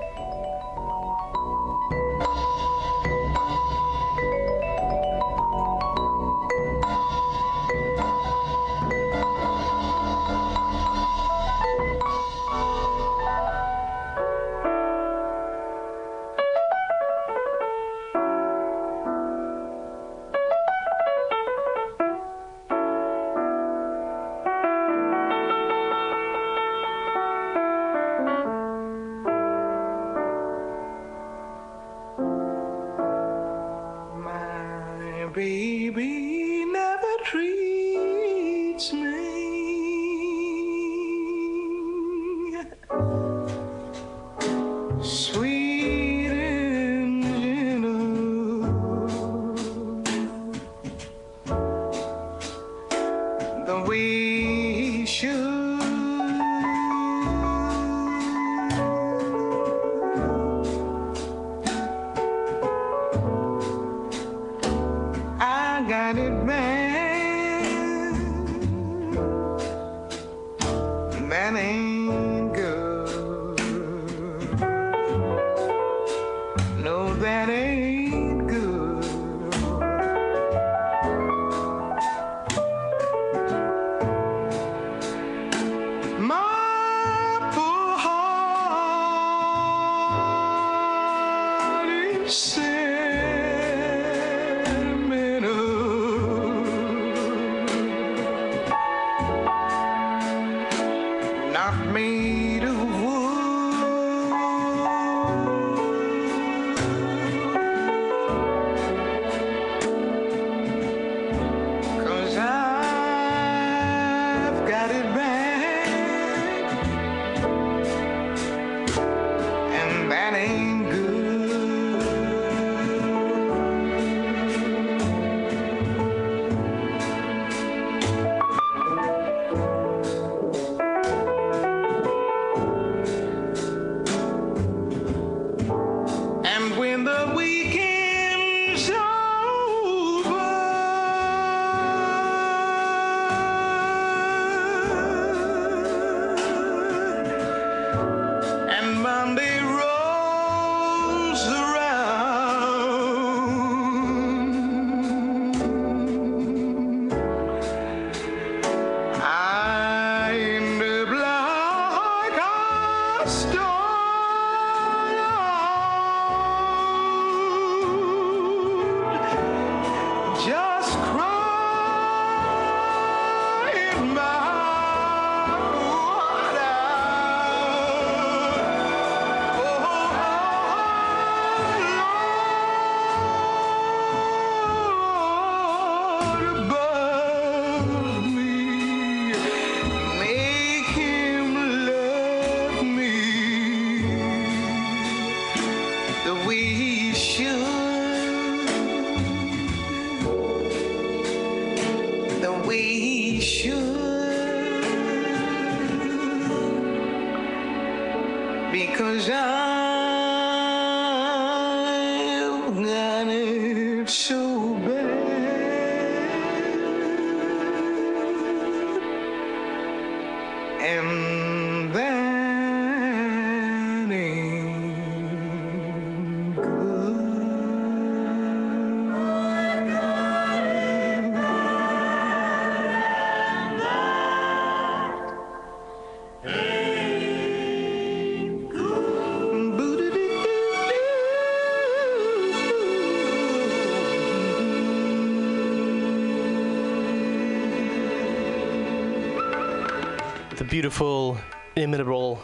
Beautiful, 250.76 251.38
inimitable 251.74 252.38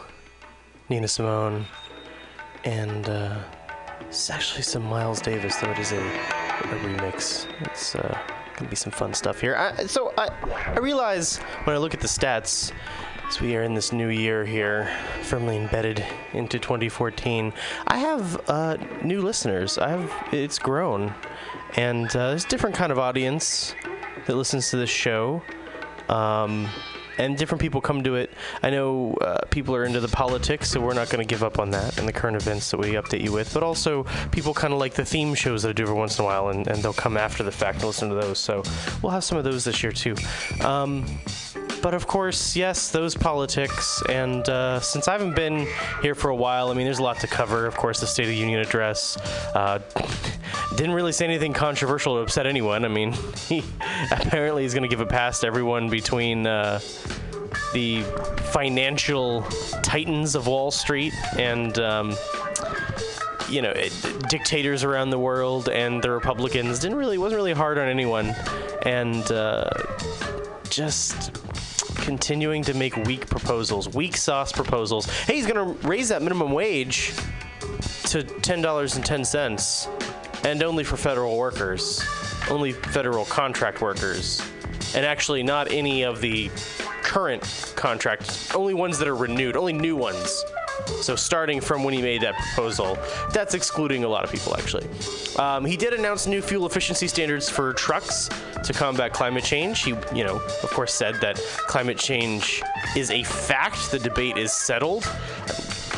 Nina 0.89 1.07
Simone, 1.07 1.67
and 2.63 3.07
uh, 3.07 3.37
it's 4.01 4.31
actually 4.31 4.63
some 4.63 4.83
Miles 4.83 5.21
Davis, 5.21 5.57
though 5.57 5.69
it 5.69 5.77
is 5.77 5.91
a, 5.91 5.99
a 5.99 6.79
remix. 6.81 7.45
It's 7.61 7.93
uh, 7.93 8.17
gonna 8.55 8.71
be 8.71 8.75
some 8.75 8.91
fun 8.91 9.13
stuff 9.13 9.39
here. 9.39 9.55
I, 9.55 9.85
so 9.85 10.15
I, 10.17 10.29
I 10.65 10.79
realize 10.79 11.37
when 11.65 11.75
I 11.75 11.77
look 11.77 11.93
at 11.93 11.99
the 11.99 12.07
stats, 12.07 12.71
as 13.27 13.39
we 13.39 13.55
are 13.55 13.61
in 13.61 13.75
this 13.75 13.93
new 13.93 14.09
year 14.09 14.43
here, 14.43 14.91
firmly 15.21 15.55
embedded 15.55 16.03
into 16.33 16.57
2014, 16.57 17.53
I 17.85 17.97
have 17.99 18.49
uh, 18.49 18.77
new 19.03 19.21
listeners. 19.21 19.77
I 19.77 19.89
have 19.89 20.11
it's 20.33 20.57
grown, 20.57 21.13
and 21.75 22.07
uh, 22.07 22.29
there's 22.29 22.45
a 22.45 22.49
different 22.49 22.75
kind 22.75 22.91
of 22.91 22.97
audience 22.97 23.75
that 24.25 24.35
listens 24.35 24.71
to 24.71 24.77
this 24.77 24.89
show. 24.89 25.43
Um, 26.09 26.67
and 27.17 27.37
different 27.37 27.61
people 27.61 27.81
come 27.81 28.03
to 28.03 28.15
it. 28.15 28.31
I 28.61 28.69
know 28.69 29.13
uh, 29.21 29.45
people 29.49 29.75
are 29.75 29.85
into 29.85 29.99
the 29.99 30.07
politics, 30.07 30.69
so 30.69 30.79
we're 30.79 30.93
not 30.93 31.09
going 31.09 31.25
to 31.25 31.29
give 31.29 31.43
up 31.43 31.59
on 31.59 31.71
that 31.71 31.97
and 31.97 32.07
the 32.07 32.13
current 32.13 32.37
events 32.37 32.71
that 32.71 32.79
we 32.79 32.93
update 32.93 33.23
you 33.23 33.31
with. 33.31 33.53
But 33.53 33.63
also, 33.63 34.05
people 34.31 34.53
kind 34.53 34.73
of 34.73 34.79
like 34.79 34.93
the 34.93 35.05
theme 35.05 35.33
shows 35.33 35.63
that 35.63 35.69
I 35.69 35.73
do 35.73 35.83
every 35.83 35.95
once 35.95 36.17
in 36.17 36.23
a 36.23 36.25
while, 36.25 36.49
and, 36.49 36.67
and 36.67 36.81
they'll 36.81 36.93
come 36.93 37.17
after 37.17 37.43
the 37.43 37.51
fact 37.51 37.77
and 37.77 37.85
listen 37.85 38.09
to 38.09 38.15
those. 38.15 38.39
So 38.39 38.63
we'll 39.01 39.11
have 39.11 39.23
some 39.23 39.37
of 39.37 39.43
those 39.43 39.63
this 39.63 39.83
year 39.83 39.91
too. 39.91 40.15
Um, 40.61 41.05
but 41.83 41.93
of 41.93 42.07
course, 42.07 42.55
yes, 42.55 42.89
those 42.89 43.13
politics. 43.13 44.01
And 44.09 44.47
uh, 44.47 44.79
since 44.79 45.09
I 45.09 45.11
haven't 45.11 45.35
been 45.35 45.67
here 46.01 46.15
for 46.15 46.29
a 46.29 46.35
while, 46.35 46.69
I 46.69 46.73
mean, 46.73 46.85
there's 46.85 46.99
a 46.99 47.03
lot 47.03 47.19
to 47.19 47.27
cover. 47.27 47.65
Of 47.65 47.75
course, 47.75 47.99
the 47.99 48.07
State 48.07 48.23
of 48.23 48.29
the 48.29 48.37
Union 48.37 48.61
address. 48.61 49.17
Uh, 49.53 49.79
didn't 50.75 50.93
really 50.93 51.11
say 51.11 51.25
anything 51.25 51.51
controversial 51.51 52.15
to 52.15 52.21
upset 52.21 52.47
anyone. 52.47 52.85
I 52.85 52.87
mean, 52.87 53.11
he 53.47 53.63
apparently 54.11 54.63
he's 54.63 54.73
going 54.73 54.83
to 54.83 54.89
give 54.89 55.01
a 55.01 55.05
pass 55.05 55.41
to 55.41 55.47
everyone 55.47 55.89
between 55.89 56.47
uh, 56.47 56.79
the 57.73 58.01
financial 58.51 59.41
titans 59.83 60.35
of 60.35 60.47
Wall 60.47 60.71
Street 60.71 61.13
and. 61.37 61.77
Um, 61.79 62.15
you 63.49 63.61
know, 63.61 63.71
it, 63.71 63.91
dictators 64.29 64.83
around 64.83 65.11
the 65.11 65.19
world 65.19 65.69
and 65.69 66.01
the 66.01 66.09
Republicans 66.09 66.79
didn't 66.79 66.97
really 66.97 67.19
wasn't 67.19 67.37
really 67.37 67.53
hard 67.53 67.77
on 67.77 67.87
anyone, 67.87 68.33
and 68.83 69.31
uh, 69.31 69.69
just 70.69 71.31
continuing 71.97 72.63
to 72.63 72.73
make 72.73 72.95
weak 73.05 73.27
proposals, 73.27 73.93
weak 73.93 74.17
sauce 74.17 74.51
proposals. 74.51 75.05
Hey, 75.05 75.35
he's 75.35 75.45
to 75.55 75.63
raise 75.87 76.09
that 76.09 76.21
minimum 76.21 76.51
wage 76.51 77.13
to 78.07 78.23
$10.10 78.23 80.45
and 80.45 80.63
only 80.63 80.83
for 80.83 80.97
federal 80.97 81.37
workers, 81.37 82.03
only 82.49 82.71
federal 82.71 83.25
contract 83.25 83.81
workers, 83.81 84.41
and 84.95 85.05
actually 85.05 85.43
not 85.43 85.71
any 85.71 86.03
of 86.03 86.21
the 86.21 86.49
current 87.01 87.73
contracts, 87.75 88.53
only 88.55 88.73
ones 88.73 88.97
that 88.99 89.07
are 89.07 89.15
renewed, 89.15 89.55
only 89.55 89.73
new 89.73 89.95
ones. 89.95 90.43
So 91.01 91.15
starting 91.15 91.61
from 91.61 91.83
when 91.83 91.93
he 91.93 92.01
made 92.01 92.21
that 92.21 92.35
proposal, 92.35 92.97
that's 93.31 93.53
excluding 93.53 94.03
a 94.03 94.07
lot 94.07 94.23
of 94.23 94.31
people 94.31 94.55
actually. 94.57 94.87
Um, 95.37 95.65
he 95.65 95.77
did 95.77 95.93
announce 95.93 96.27
new 96.27 96.41
fuel 96.41 96.65
efficiency 96.65 97.07
standards 97.07 97.49
for 97.49 97.73
trucks 97.73 98.29
to 98.63 98.73
combat 98.73 99.13
climate 99.13 99.43
change. 99.43 99.83
He, 99.83 99.91
you 100.13 100.23
know, 100.23 100.41
of 100.63 100.69
course, 100.71 100.93
said 100.93 101.15
that 101.21 101.37
climate 101.67 101.97
change 101.97 102.63
is 102.95 103.11
a 103.11 103.23
fact. 103.23 103.91
The 103.91 103.99
debate 103.99 104.37
is 104.37 104.51
settled. 104.51 105.03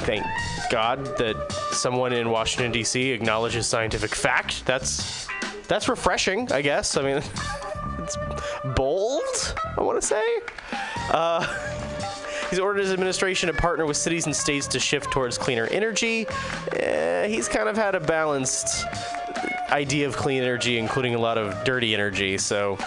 Thank 0.06 0.26
God 0.70 1.06
that 1.18 1.52
someone 1.72 2.14
in 2.14 2.30
Washington 2.30 2.72
D.C. 2.72 3.12
acknowledges 3.12 3.66
scientific 3.68 4.14
fact. 4.14 4.66
That's 4.66 5.25
that's 5.68 5.90
refreshing, 5.90 6.52
I 6.52 6.62
guess. 6.62 6.98
I 6.98 7.02
mean, 7.02 7.18
it's 8.00 8.18
bold. 8.76 9.56
I 9.78 9.82
want 9.82 10.02
to 10.02 10.08
say. 10.08 10.40
Uh, 11.12 11.72
He's 12.50 12.60
ordered 12.60 12.82
his 12.82 12.94
administration 12.94 13.48
to 13.48 13.54
partner 13.54 13.86
with 13.86 13.98
cities 13.98 14.28
and 14.28 14.36
states 14.36 14.68
to 14.68 14.80
shift 14.80 15.12
towards 15.12 15.38
cleaner 15.38 15.66
energy. 15.72 16.28
Eh, 16.74 17.28
he's 17.28 17.50
kind 17.50 17.68
of 17.68 17.76
had 17.76 17.96
a 17.96 18.00
balanced 18.00 18.86
idea 19.72 20.08
of 20.08 20.16
clean 20.16 20.44
energy, 20.44 20.78
including 20.78 21.16
a 21.16 21.18
lot 21.18 21.38
of 21.40 21.64
dirty 21.64 21.94
energy. 21.94 22.38
So 22.38 22.78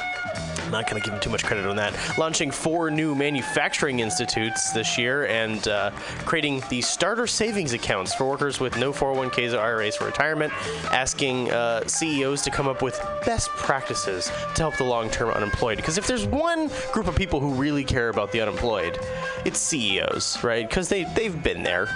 not 0.71 0.89
going 0.89 1.01
to 1.01 1.05
give 1.05 1.15
him 1.15 1.21
too 1.21 1.31
much 1.31 1.45
credit 1.45 1.67
on 1.67 1.77
that. 1.77 1.95
Launching 2.19 2.51
four 2.51 2.91
new 2.91 3.15
manufacturing 3.15 4.01
institutes 4.01 4.73
this 4.73 4.99
year 4.99 5.27
and 5.27 5.67
uh, 5.69 5.91
creating 6.25 6.63
the 6.69 6.81
starter 6.81 7.27
savings 7.27 7.73
accounts 7.73 8.15
for 8.15 8.29
workers 8.29 8.61
with 8.61 8.77
no 8.77 8.93
401ks 8.93 9.55
or 9.55 9.61
IRAs 9.61 9.97
for 9.97 10.07
retirement, 10.07 10.53
asking 10.93 11.51
uh, 11.51 11.87
CEOs 11.87 12.43
to 12.43 12.51
come 12.51 12.69
up 12.69 12.83
with 12.83 13.01
best 13.25 13.49
practices 13.51 14.31
to 14.55 14.63
help 14.63 14.77
the 14.77 14.85
long 14.85 15.11
term 15.11 15.31
unemployed. 15.31 15.77
Because 15.77 15.99
if 15.99 16.07
there's 16.07 16.27
one 16.27 16.71
group 16.93 17.07
of 17.07 17.15
people 17.15 17.41
who 17.41 17.53
really 17.55 17.85
care 17.85 18.09
about 18.09 18.33
the 18.33 18.41
unemployed, 18.41 18.99
it's 19.45 19.59
CEOs, 19.59 20.43
right? 20.43 20.69
Because 20.69 20.89
they, 20.89 21.05
they've 21.15 21.43
been 21.43 21.63
there. 21.63 21.89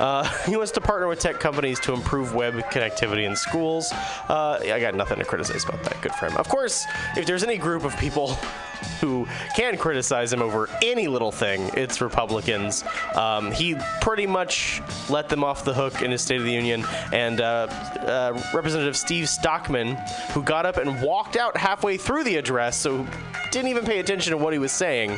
Uh, 0.00 0.24
he 0.46 0.56
wants 0.56 0.72
to 0.72 0.80
partner 0.80 1.08
with 1.08 1.20
tech 1.20 1.40
companies 1.40 1.80
to 1.80 1.92
improve 1.92 2.34
web 2.34 2.54
connectivity 2.70 3.26
in 3.26 3.36
schools. 3.36 3.92
Uh, 4.28 4.60
I 4.62 4.80
got 4.80 4.94
nothing 4.94 5.18
to 5.18 5.24
criticize 5.24 5.64
about 5.64 5.82
that. 5.84 6.00
Good 6.00 6.12
for 6.12 6.26
him. 6.26 6.36
Of 6.36 6.48
course, 6.48 6.86
if 7.16 7.26
there's 7.26 7.42
any 7.42 7.58
group 7.58 7.84
of 7.84 7.96
people 7.98 8.34
who 9.00 9.26
can 9.54 9.76
criticize 9.76 10.32
him 10.32 10.42
over 10.42 10.68
any 10.82 11.08
little 11.08 11.32
thing, 11.32 11.70
it's 11.74 12.00
Republicans. 12.00 12.84
Um, 13.14 13.50
he 13.52 13.76
pretty 14.00 14.26
much 14.26 14.82
let 15.08 15.28
them 15.28 15.42
off 15.44 15.64
the 15.64 15.74
hook 15.74 16.02
in 16.02 16.10
his 16.10 16.22
State 16.22 16.38
of 16.38 16.44
the 16.44 16.52
Union. 16.52 16.84
And 17.12 17.40
uh, 17.40 17.66
uh, 18.00 18.40
Representative 18.54 18.96
Steve 18.96 19.28
Stockman, 19.28 19.96
who 20.32 20.42
got 20.42 20.66
up 20.66 20.76
and 20.76 21.00
walked 21.00 21.36
out 21.36 21.56
halfway 21.56 21.96
through 21.96 22.24
the 22.24 22.36
address, 22.36 22.76
so 22.76 23.06
didn't 23.50 23.68
even 23.68 23.84
pay 23.84 23.98
attention 23.98 24.32
to 24.32 24.36
what 24.36 24.52
he 24.52 24.58
was 24.58 24.72
saying, 24.72 25.16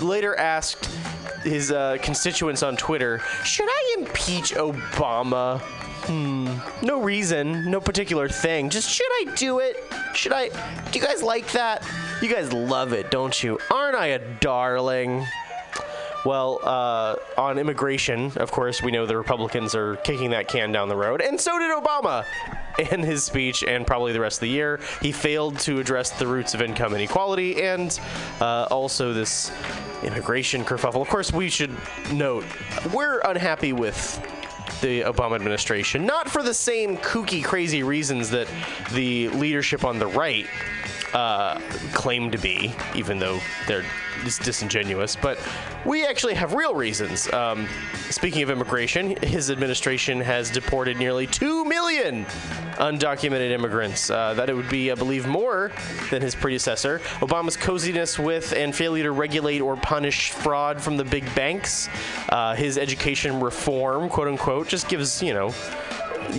later 0.00 0.36
asked 0.36 0.88
his 1.42 1.70
uh, 1.72 1.98
constituents 2.02 2.62
on 2.62 2.76
Twitter, 2.76 3.20
should 3.44 3.68
I 3.68 3.96
impeach 3.98 4.54
Obama? 4.54 5.60
Hmm. 6.06 6.48
No 6.82 7.02
reason, 7.02 7.70
no 7.70 7.80
particular 7.80 8.28
thing. 8.28 8.70
Just 8.70 8.88
should 8.88 9.10
I 9.10 9.34
do 9.34 9.58
it? 9.58 9.76
Should 10.14 10.32
I? 10.32 10.48
Do 10.90 10.98
you 10.98 11.04
guys 11.04 11.22
like 11.22 11.50
that? 11.52 11.84
You 12.22 12.32
guys 12.32 12.52
love 12.52 12.92
it, 12.92 13.10
don't 13.10 13.42
you? 13.42 13.58
Aren't 13.70 13.96
I 13.96 14.06
a 14.06 14.18
darling? 14.18 15.26
Well, 16.24 16.60
uh, 16.62 17.16
on 17.36 17.58
immigration, 17.58 18.32
of 18.36 18.50
course, 18.50 18.82
we 18.82 18.90
know 18.90 19.06
the 19.06 19.16
Republicans 19.16 19.74
are 19.74 19.96
kicking 19.96 20.30
that 20.30 20.48
can 20.48 20.72
down 20.72 20.88
the 20.88 20.96
road, 20.96 21.20
and 21.20 21.40
so 21.40 21.58
did 21.58 21.70
Obama 21.70 22.24
in 22.92 23.02
his 23.02 23.24
speech 23.24 23.62
and 23.62 23.86
probably 23.86 24.12
the 24.12 24.20
rest 24.20 24.38
of 24.38 24.42
the 24.42 24.48
year. 24.48 24.80
He 25.00 25.12
failed 25.12 25.58
to 25.60 25.78
address 25.78 26.10
the 26.10 26.26
roots 26.26 26.54
of 26.54 26.62
income 26.62 26.94
inequality 26.94 27.62
and 27.62 27.98
uh, 28.40 28.66
also 28.70 29.12
this 29.12 29.52
immigration 30.02 30.64
kerfuffle. 30.64 31.00
Of 31.00 31.08
course, 31.08 31.32
we 31.32 31.48
should 31.48 31.74
note 32.12 32.44
we're 32.92 33.20
unhappy 33.20 33.72
with 33.72 34.20
the 34.80 35.02
Obama 35.02 35.34
administration, 35.34 36.06
not 36.06 36.28
for 36.28 36.42
the 36.42 36.54
same 36.54 36.96
kooky, 36.98 37.42
crazy 37.42 37.82
reasons 37.82 38.30
that 38.30 38.48
the 38.92 39.28
leadership 39.30 39.84
on 39.84 39.98
the 39.98 40.06
right 40.06 40.46
uh, 41.14 41.60
claim 41.92 42.30
to 42.30 42.38
be, 42.38 42.74
even 42.94 43.18
though 43.18 43.40
they're 43.66 43.84
just 44.24 44.42
disingenuous. 44.42 45.16
But 45.16 45.38
we 45.84 46.04
actually 46.04 46.34
have 46.34 46.54
real 46.54 46.74
reasons. 46.74 47.32
Um, 47.32 47.68
speaking 48.10 48.42
of 48.42 48.50
immigration, 48.50 49.16
his 49.22 49.50
administration 49.50 50.20
has 50.20 50.50
deported 50.50 50.96
nearly 50.96 51.26
2 51.26 51.64
million 51.64 52.24
undocumented 52.78 53.50
immigrants. 53.50 54.10
Uh, 54.10 54.34
that 54.34 54.48
it 54.48 54.54
would 54.54 54.68
be, 54.68 54.90
I 54.90 54.94
believe, 54.94 55.26
more 55.26 55.72
than 56.10 56.22
his 56.22 56.34
predecessor. 56.34 57.00
Obama's 57.20 57.56
coziness 57.56 58.18
with 58.18 58.52
and 58.52 58.74
failure 58.74 59.04
to 59.04 59.12
regulate 59.12 59.60
or 59.60 59.76
punish 59.76 60.30
fraud 60.30 60.80
from 60.80 60.96
the 60.96 61.04
big 61.04 61.32
banks, 61.34 61.88
uh, 62.28 62.54
his 62.54 62.78
education 62.78 63.40
reform, 63.40 64.08
quote 64.08 64.28
unquote, 64.28 64.68
just 64.68 64.88
gives, 64.88 65.22
you 65.22 65.34
know, 65.34 65.52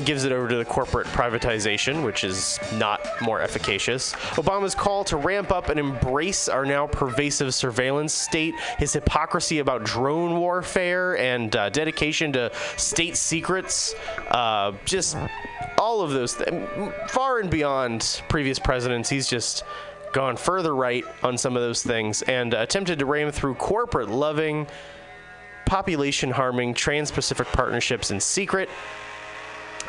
gives 0.06 0.24
it 0.24 0.32
over 0.32 0.48
to 0.48 0.56
the 0.56 0.66
corporate 0.66 1.08
privatization, 1.08 2.04
which 2.04 2.24
is 2.24 2.60
not 2.74 3.06
more 3.22 3.42
efficacious. 3.42 4.14
Obama's 4.36 4.76
call 4.76 5.04
to 5.06 5.18
ramp 5.18 5.52
up 5.52 5.70
and 5.70 5.80
embrace 5.80 6.48
our 6.48 6.66
now 6.66 6.88
pervasive 6.88 7.54
surveillance 7.54 8.14
state, 8.14 8.56
his 8.78 8.94
hypocrisy 8.94 9.60
about 9.60 9.84
drone 9.84 10.40
warfare 10.40 11.18
and 11.18 11.56
uh, 11.56 11.70
dedication 11.70 12.32
to 12.34 12.52
state 12.78 13.16
secrets, 13.16 13.96
uh, 14.30 14.72
just 14.86 15.18
all 15.78 16.02
of 16.02 16.12
those, 16.12 16.36
th- 16.36 16.50
far 17.10 17.40
and 17.40 17.50
beyond 17.50 18.22
previous 18.30 18.60
presidents. 18.60 19.10
He's 19.10 19.28
just 19.28 19.64
gone 20.12 20.38
further 20.38 20.76
right 20.76 21.06
on 21.24 21.38
some 21.38 21.56
of 21.56 21.62
those 21.62 21.84
things 21.84 22.22
and 22.24 22.54
attempted 22.54 23.00
to 23.00 23.06
ram 23.06 23.32
through 23.32 23.56
corporate 23.56 24.10
loving, 24.10 24.68
population 25.66 26.32
harming, 26.32 26.74
trans 26.74 27.12
Pacific 27.12 27.48
partnerships 27.48 28.12
in 28.12 28.20
secret. 28.20 28.70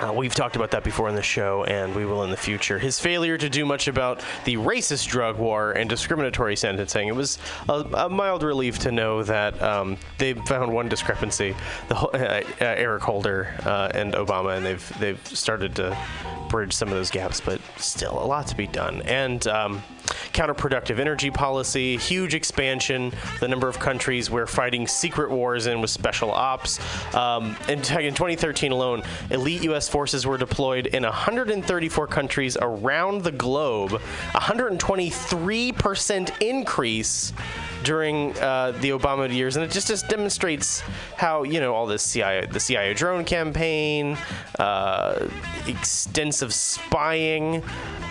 Uh, 0.00 0.12
we've 0.12 0.34
talked 0.34 0.56
about 0.56 0.70
that 0.70 0.82
before 0.82 1.08
in 1.08 1.14
the 1.14 1.22
show, 1.22 1.64
and 1.64 1.94
we 1.94 2.06
will 2.06 2.24
in 2.24 2.30
the 2.30 2.36
future. 2.36 2.78
His 2.78 2.98
failure 2.98 3.36
to 3.36 3.50
do 3.50 3.66
much 3.66 3.86
about 3.86 4.24
the 4.44 4.54
racist 4.56 5.08
drug 5.08 5.36
war 5.36 5.72
and 5.72 5.90
discriminatory 5.90 6.56
sentencing. 6.56 7.08
It 7.08 7.14
was 7.14 7.38
a, 7.68 7.84
a 7.94 8.08
mild 8.08 8.42
relief 8.42 8.78
to 8.80 8.92
know 8.92 9.22
that 9.24 9.60
um, 9.62 9.98
they 10.16 10.32
found 10.32 10.72
one 10.72 10.88
discrepancy: 10.88 11.54
the 11.88 11.96
uh, 11.96 12.42
uh, 12.60 12.64
Eric 12.64 13.02
Holder 13.02 13.54
uh, 13.64 13.90
and 13.94 14.14
Obama, 14.14 14.56
and 14.56 14.64
they've 14.64 14.98
they've 14.98 15.26
started 15.26 15.76
to 15.76 15.96
bridge 16.48 16.72
some 16.72 16.88
of 16.88 16.94
those 16.94 17.10
gaps, 17.10 17.40
but 17.40 17.60
still 17.76 18.22
a 18.22 18.26
lot 18.26 18.46
to 18.46 18.56
be 18.56 18.66
done. 18.66 19.02
And 19.02 19.46
um, 19.48 19.82
counterproductive 20.32 20.98
energy 20.98 21.30
policy, 21.30 21.96
huge 21.96 22.34
expansion, 22.34 23.12
the 23.40 23.48
number 23.48 23.68
of 23.68 23.78
countries 23.78 24.30
we're 24.30 24.46
fighting 24.46 24.86
secret 24.86 25.30
wars 25.30 25.66
in 25.66 25.80
with 25.80 25.90
special 25.90 26.30
ops. 26.30 26.78
Um, 27.14 27.56
in, 27.68 27.78
in 27.78 28.14
2013 28.14 28.72
alone, 28.72 29.02
elite 29.30 29.62
U.S. 29.64 29.88
forces 29.88 30.26
were 30.26 30.38
deployed 30.38 30.86
in 30.86 31.02
134 31.02 32.06
countries 32.06 32.56
around 32.60 33.22
the 33.22 33.32
globe, 33.32 33.90
123% 34.32 36.42
increase 36.42 37.32
during 37.82 38.36
uh, 38.38 38.72
the 38.80 38.90
Obama 38.90 39.32
years, 39.32 39.56
and 39.56 39.64
it 39.64 39.70
just, 39.70 39.88
just 39.88 40.08
demonstrates 40.08 40.80
how 41.16 41.42
you 41.42 41.60
know 41.60 41.74
all 41.74 41.86
this 41.86 42.02
CIA, 42.02 42.46
the 42.46 42.60
CIA 42.60 42.94
drone 42.94 43.24
campaign, 43.24 44.18
uh, 44.58 45.26
extensive 45.66 46.52
spying, 46.52 47.62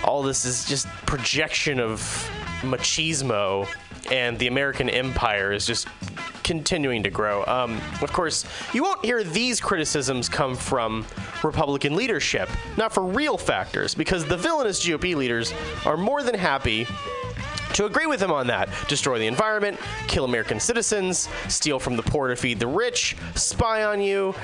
all 0.04 0.24
this 0.24 0.46
is 0.46 0.66
just 0.66 0.88
projection 1.06 1.79
of 1.80 2.00
machismo, 2.62 3.68
and 4.12 4.38
the 4.40 4.48
American 4.48 4.90
empire 4.90 5.52
is 5.52 5.66
just 5.66 5.88
continuing 6.44 7.04
to 7.04 7.10
grow. 7.10 7.46
Um, 7.46 7.80
of 8.02 8.12
course, 8.12 8.46
you 8.74 8.82
won't 8.82 9.06
hear 9.06 9.24
these 9.24 9.62
criticisms 9.62 10.28
come 10.28 10.56
from 10.56 11.06
Republican 11.44 11.96
leadership, 11.96 12.50
not 12.76 12.92
for 12.92 13.04
real 13.04 13.38
factors, 13.38 13.94
because 13.94 14.26
the 14.26 14.36
villainous 14.36 14.84
GOP 14.84 15.16
leaders 15.16 15.54
are 15.86 15.96
more 15.96 16.24
than 16.24 16.34
happy 16.34 16.88
to 17.80 17.86
agree 17.86 18.08
with 18.08 18.22
him 18.22 18.30
on 18.30 18.46
that. 18.48 18.68
Destroy 18.90 19.20
the 19.20 19.26
environment, 19.26 19.80
kill 20.10 20.26
American 20.26 20.60
citizens, 20.60 21.30
steal 21.48 21.80
from 21.80 21.96
the 21.96 22.04
poor 22.04 22.28
to 22.28 22.36
feed 22.36 22.60
the 22.60 22.68
rich, 22.68 23.16
spy 23.36 23.86
on 23.86 24.02
you. 24.02 24.36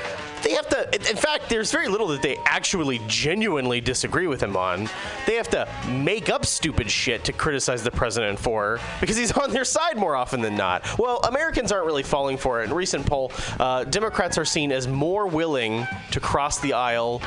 They 0.41 0.53
have 0.53 0.69
to, 0.69 0.85
in 0.93 1.17
fact, 1.17 1.49
there's 1.49 1.69
very 1.69 1.89
little 1.89 2.07
that 2.07 2.21
they 2.21 2.37
actually 2.45 3.01
genuinely 3.07 3.81
disagree 3.81 4.27
with 4.27 4.41
him 4.41 4.55
on. 4.55 4.89
They 5.25 5.35
have 5.35 5.49
to 5.49 5.67
make 5.89 6.29
up 6.29 6.45
stupid 6.45 6.89
shit 6.89 7.25
to 7.25 7.33
criticize 7.33 7.83
the 7.83 7.91
president 7.91 8.39
for 8.39 8.79
because 9.01 9.17
he's 9.17 9.31
on 9.37 9.51
their 9.51 9.65
side 9.65 9.97
more 9.97 10.15
often 10.15 10.39
than 10.39 10.55
not. 10.55 10.97
Well, 10.97 11.19
Americans 11.27 11.73
aren't 11.73 11.87
really 11.87 12.03
falling 12.03 12.37
for 12.37 12.61
it. 12.61 12.65
In 12.65 12.71
a 12.71 12.75
recent 12.75 13.05
poll, 13.05 13.33
uh, 13.59 13.83
Democrats 13.83 14.37
are 14.37 14.45
seen 14.45 14.71
as 14.71 14.87
more 14.87 15.27
willing 15.27 15.85
to 16.11 16.21
cross 16.21 16.61
the 16.61 16.71
aisle 16.71 17.21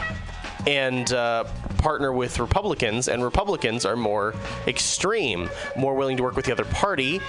and 0.67 1.13
uh, 1.13 1.45
partner 1.79 2.13
with 2.13 2.39
Republicans, 2.39 3.09
and 3.09 3.23
Republicans 3.23 3.85
are 3.85 3.97
more 3.97 4.35
extreme, 4.67 5.49
more 5.77 5.95
willing 5.95 6.17
to 6.17 6.23
work 6.23 6.37
with 6.37 6.45
the 6.45 6.53
other 6.53 6.65
party. 6.67 7.21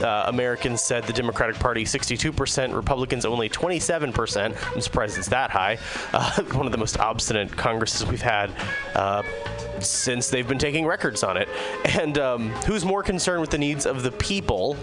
Uh, 0.00 0.24
Americans 0.26 0.82
said 0.82 1.04
the 1.04 1.12
Democratic 1.12 1.56
Party 1.56 1.84
62%, 1.84 2.74
Republicans 2.74 3.24
only 3.24 3.48
27%. 3.48 4.74
I'm 4.74 4.80
surprised 4.80 5.16
it's 5.18 5.28
that 5.28 5.50
high. 5.50 5.78
Uh, 6.12 6.42
one 6.52 6.66
of 6.66 6.72
the 6.72 6.78
most 6.78 6.98
obstinate 6.98 7.56
Congresses 7.56 8.06
we've 8.06 8.22
had. 8.22 8.50
Uh, 8.94 9.22
since 9.80 10.30
they've 10.30 10.46
been 10.46 10.58
taking 10.58 10.86
records 10.86 11.22
on 11.22 11.36
it. 11.36 11.48
And 11.98 12.18
um, 12.18 12.50
who's 12.66 12.84
more 12.84 13.02
concerned 13.02 13.40
with 13.40 13.50
the 13.50 13.58
needs 13.58 13.86
of 13.86 14.02
the 14.02 14.12
people? 14.12 14.76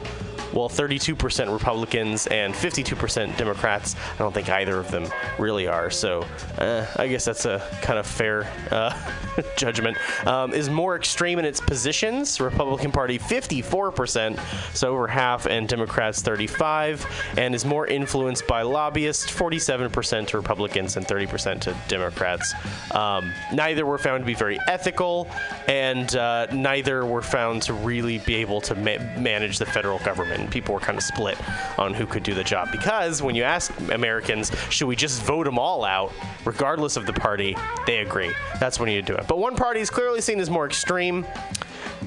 Well, 0.54 0.70
32% 0.70 1.52
Republicans 1.52 2.28
and 2.28 2.54
52% 2.54 3.38
Democrats. 3.38 3.96
I 4.16 4.18
don't 4.18 4.34
think 4.34 4.50
either 4.50 4.80
of 4.80 4.92
them 4.92 5.08
really 5.40 5.68
are. 5.68 5.90
So 5.90 6.26
uh, 6.58 6.86
I 6.98 7.08
guess 7.08 7.26
that's 7.26 7.46
a 7.46 7.66
kind 7.82 7.98
of 7.98 8.06
fair 8.06 8.52
uh, 8.70 8.94
judgment. 9.58 9.98
Um, 10.28 10.54
is 10.54 10.70
more 10.70 10.96
extreme 10.96 11.40
in 11.40 11.46
its 11.46 11.62
positions. 11.62 12.40
Republican 12.42 12.92
Party 12.92 13.18
54%, 13.18 14.40
so 14.76 14.92
over 14.92 15.08
half, 15.08 15.46
and 15.46 15.68
Democrats 15.68 16.22
35, 16.22 17.06
and 17.38 17.56
is 17.56 17.66
more 17.66 17.88
influenced 17.88 18.46
by 18.48 18.62
lobbyists 18.62 19.32
47% 19.32 20.28
to 20.28 20.38
Republicans 20.38 20.98
and 20.98 21.06
30% 21.06 21.62
to 21.62 21.78
Democrats. 21.88 22.54
Um, 22.94 23.32
neither 23.54 23.86
were 23.86 23.98
found 23.98 24.22
to 24.22 24.26
be 24.26 24.34
very 24.34 24.60
ethical, 24.68 25.28
and 25.68 26.16
uh, 26.16 26.48
neither 26.52 27.06
were 27.06 27.22
found 27.22 27.62
to 27.64 27.74
really 27.74 28.20
be 28.20 28.36
able 28.36 28.62
to 28.62 28.76
ma- 28.76 28.98
manage 29.20 29.58
the 29.58 29.66
federal 29.66 30.00
government. 30.00 30.41
People 30.48 30.74
were 30.74 30.80
kind 30.80 30.98
of 30.98 31.04
split 31.04 31.38
on 31.78 31.94
who 31.94 32.06
could 32.06 32.24
do 32.24 32.34
the 32.34 32.44
job 32.44 32.70
because 32.72 33.22
when 33.22 33.36
you 33.36 33.44
ask 33.44 33.72
Americans, 33.92 34.52
should 34.70 34.88
we 34.88 34.96
just 34.96 35.22
vote 35.24 35.46
them 35.46 35.60
all 35.60 35.84
out, 35.84 36.14
regardless 36.46 36.98
of 36.98 37.06
the 37.06 37.14
party, 37.14 37.56
they 37.86 38.00
agree. 38.00 38.32
That's 38.60 38.80
when 38.80 38.90
you 38.90 39.02
do 39.02 39.16
it. 39.16 39.28
But 39.28 39.38
one 39.40 39.56
party 39.56 39.80
is 39.80 39.90
clearly 39.90 40.22
seen 40.22 40.40
as 40.40 40.50
more 40.50 40.66
extreme 40.66 41.26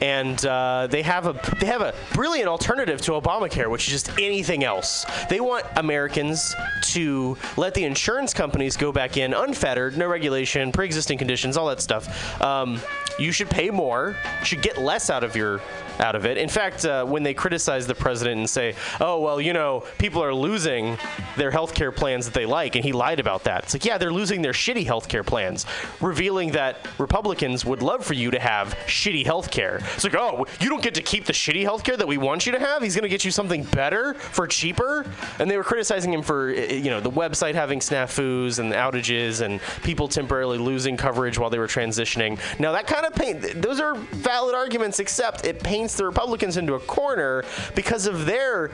and 0.03 0.45
uh, 0.45 0.89
they 0.91 1.03
have 1.03 1.27
a 1.27 1.57
they 1.61 1.67
have 1.67 1.81
a 1.81 1.95
brilliant 2.13 2.49
alternative 2.49 3.01
to 3.03 3.13
Obamacare, 3.13 3.71
which 3.71 3.87
is 3.87 3.93
just 3.93 4.19
anything 4.19 4.65
else. 4.65 5.07
They 5.29 5.41
want 5.41 5.65
Americans 5.77 6.55
to 6.93 7.37
let 7.57 7.75
the 7.75 7.85
insurance 7.85 8.35
companies 8.35 8.77
go 8.77 8.93
back 8.93 9.17
in 9.17 9.35
unfettered, 9.35 9.97
no 9.97 10.09
regulation, 10.09 10.73
pre-existing 10.73 11.19
conditions, 11.19 11.57
all 11.57 11.69
that 11.69 11.81
stuff. 11.81 12.41
Um, 12.43 12.81
you 13.19 13.31
should 13.31 13.49
pay 13.49 13.71
more, 13.71 14.17
should 14.43 14.63
get 14.63 14.79
less 14.79 15.11
out 15.11 15.23
of 15.23 15.37
your 15.37 15.61
out 16.01 16.15
of 16.15 16.27
it. 16.27 16.39
In 16.39 16.49
fact, 16.49 16.85
uh, 16.85 17.05
when 17.05 17.23
they 17.23 17.35
criticize 17.35 17.87
the 17.87 17.95
president 17.95 18.39
and 18.39 18.51
say, 18.51 18.75
"Oh, 19.01 19.21
well, 19.21 19.41
you 19.41 19.53
know, 19.53 19.85
people 19.99 20.23
are 20.23 20.35
losing 20.35 20.99
their 21.37 21.51
health 21.51 21.75
care 21.75 21.93
plans 21.93 22.25
that 22.27 22.35
they 22.35 22.47
like," 22.47 22.77
and 22.77 22.85
he 22.85 22.93
lied 22.93 23.21
about 23.21 23.45
that. 23.45 23.65
It's 23.65 23.75
like, 23.75 23.85
yeah, 23.85 23.99
they're 23.99 24.13
losing 24.13 24.43
their 24.43 24.53
shitty 24.53 24.87
health 24.87 25.09
care 25.09 25.25
plans, 25.25 25.67
revealing 26.01 26.53
that 26.53 26.87
Republicans 26.99 27.65
would 27.65 27.83
love 27.83 28.05
for 28.05 28.15
you 28.15 28.31
to 28.31 28.39
have 28.39 28.75
shitty 28.87 29.25
health 29.25 29.51
care. 29.51 29.81
It's 29.95 30.05
like, 30.05 30.15
oh, 30.15 30.47
you 30.61 30.69
don't 30.69 30.83
get 30.83 30.95
to 30.95 31.03
keep 31.03 31.25
the 31.25 31.33
shitty 31.33 31.63
health 31.63 31.85
care 31.85 31.97
that 31.97 32.07
we 32.07 32.19
want 32.19 32.47
you 32.47 32.53
to 32.53 32.59
have. 32.59 32.83
He's 32.83 32.95
going 32.95 33.05
to 33.05 33.09
get 33.09 33.25
you 33.25 33.31
something 33.31 33.65
better 33.65 34.15
for 34.15 34.47
cheaper. 34.47 35.07
And 35.39 35.51
they 35.51 35.57
were 35.57 35.65
criticizing 35.65 36.13
him 36.13 36.23
for, 36.23 36.51
uh, 36.51 36.55
you 36.55 36.91
know, 36.91 37.01
the 37.01 37.11
website 37.11 37.55
having 37.55 37.81
snafus 37.81 38.59
and 38.59 38.73
outages 38.73 39.41
and 39.41 39.61
people 39.83 40.09
temporarily 40.09 40.59
losing 40.59 40.97
coverage 40.97 41.39
while 41.39 41.51
they 41.51 41.59
were 41.59 41.67
transitioning. 41.67 42.39
Now 42.59 42.73
that 42.73 42.87
kind 42.87 43.07
of 43.07 43.15
paint, 43.15 43.63
those 43.63 43.81
are 43.81 43.95
valid 43.95 44.55
arguments, 44.55 44.99
except 44.99 45.45
it 45.45 45.63
paints 45.85 45.97
the 45.97 46.07
Republicans 46.07 46.57
into 46.57 46.73
a 46.73 46.81
corner 46.81 47.45
because 47.75 48.07
of 48.07 48.25
their 48.25 48.69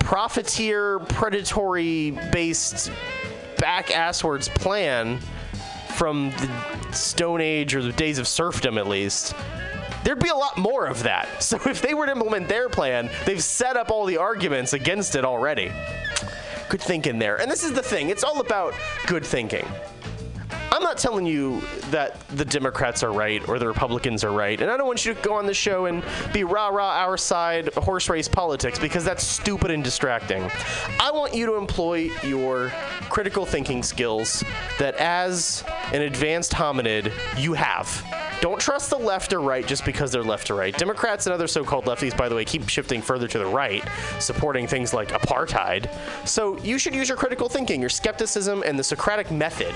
profiteer, 0.00 0.98
predatory 0.98 2.10
based 2.32 2.90
back 3.58 3.86
asswards 3.90 4.52
plan 4.52 5.20
from 5.94 6.30
the 6.30 6.92
Stone 6.92 7.40
Age 7.40 7.76
or 7.76 7.82
the 7.82 7.92
days 7.92 8.18
of 8.18 8.26
serfdom, 8.26 8.78
at 8.78 8.88
least. 8.88 9.32
There'd 10.02 10.18
be 10.18 10.28
a 10.28 10.34
lot 10.34 10.58
more 10.58 10.86
of 10.86 11.04
that. 11.04 11.28
So 11.40 11.56
if 11.66 11.80
they 11.80 11.94
were 11.94 12.06
to 12.06 12.12
implement 12.12 12.48
their 12.48 12.68
plan, 12.68 13.10
they've 13.26 13.40
set 13.40 13.76
up 13.76 13.92
all 13.92 14.04
the 14.04 14.16
arguments 14.16 14.72
against 14.72 15.14
it 15.14 15.24
already. 15.24 15.70
Good 16.68 16.82
thinking 16.82 17.20
there. 17.20 17.40
And 17.40 17.48
this 17.48 17.62
is 17.62 17.74
the 17.74 17.82
thing 17.82 18.08
it's 18.08 18.24
all 18.24 18.40
about 18.40 18.74
good 19.06 19.24
thinking. 19.24 19.64
I'm 20.76 20.82
not 20.82 20.98
telling 20.98 21.24
you 21.24 21.62
that 21.90 22.20
the 22.28 22.44
Democrats 22.44 23.02
are 23.02 23.10
right 23.10 23.48
or 23.48 23.58
the 23.58 23.66
Republicans 23.66 24.22
are 24.24 24.30
right, 24.30 24.60
and 24.60 24.70
I 24.70 24.76
don't 24.76 24.86
want 24.86 25.06
you 25.06 25.14
to 25.14 25.22
go 25.22 25.32
on 25.32 25.46
the 25.46 25.54
show 25.54 25.86
and 25.86 26.04
be 26.34 26.44
rah 26.44 26.68
rah 26.68 26.98
our 26.98 27.16
side 27.16 27.72
horse 27.72 28.10
race 28.10 28.28
politics 28.28 28.78
because 28.78 29.02
that's 29.02 29.24
stupid 29.24 29.70
and 29.70 29.82
distracting. 29.82 30.50
I 31.00 31.10
want 31.12 31.32
you 31.32 31.46
to 31.46 31.54
employ 31.54 32.10
your 32.22 32.68
critical 33.08 33.46
thinking 33.46 33.82
skills 33.82 34.44
that, 34.78 34.94
as 34.96 35.64
an 35.94 36.02
advanced 36.02 36.52
hominid, 36.52 37.10
you 37.38 37.54
have. 37.54 38.04
Don't 38.42 38.60
trust 38.60 38.90
the 38.90 38.98
left 38.98 39.32
or 39.32 39.40
right 39.40 39.66
just 39.66 39.86
because 39.86 40.12
they're 40.12 40.22
left 40.22 40.50
or 40.50 40.56
right. 40.56 40.76
Democrats 40.76 41.24
and 41.24 41.32
other 41.32 41.46
so 41.46 41.64
called 41.64 41.86
lefties, 41.86 42.14
by 42.14 42.28
the 42.28 42.34
way, 42.34 42.44
keep 42.44 42.68
shifting 42.68 43.00
further 43.00 43.26
to 43.28 43.38
the 43.38 43.46
right, 43.46 43.82
supporting 44.18 44.66
things 44.66 44.92
like 44.92 45.08
apartheid. 45.08 45.88
So 46.28 46.58
you 46.58 46.78
should 46.78 46.94
use 46.94 47.08
your 47.08 47.16
critical 47.16 47.48
thinking, 47.48 47.80
your 47.80 47.88
skepticism, 47.88 48.62
and 48.62 48.78
the 48.78 48.84
Socratic 48.84 49.30
method 49.30 49.74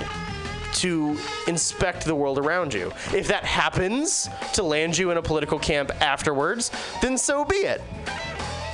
to 0.75 1.19
inspect 1.47 2.05
the 2.05 2.15
world 2.15 2.39
around 2.39 2.73
you. 2.75 2.93
If 3.15 3.29
that 3.29 3.45
happens 3.45 4.29
to 4.55 4.63
land 4.63 4.97
you 4.97 5.11
in 5.11 5.17
a 5.17 5.23
political 5.23 5.59
camp 5.59 5.91
afterwards, 6.01 6.71
then 7.03 7.19
so 7.19 7.45
be 7.45 7.57
it. 7.57 7.83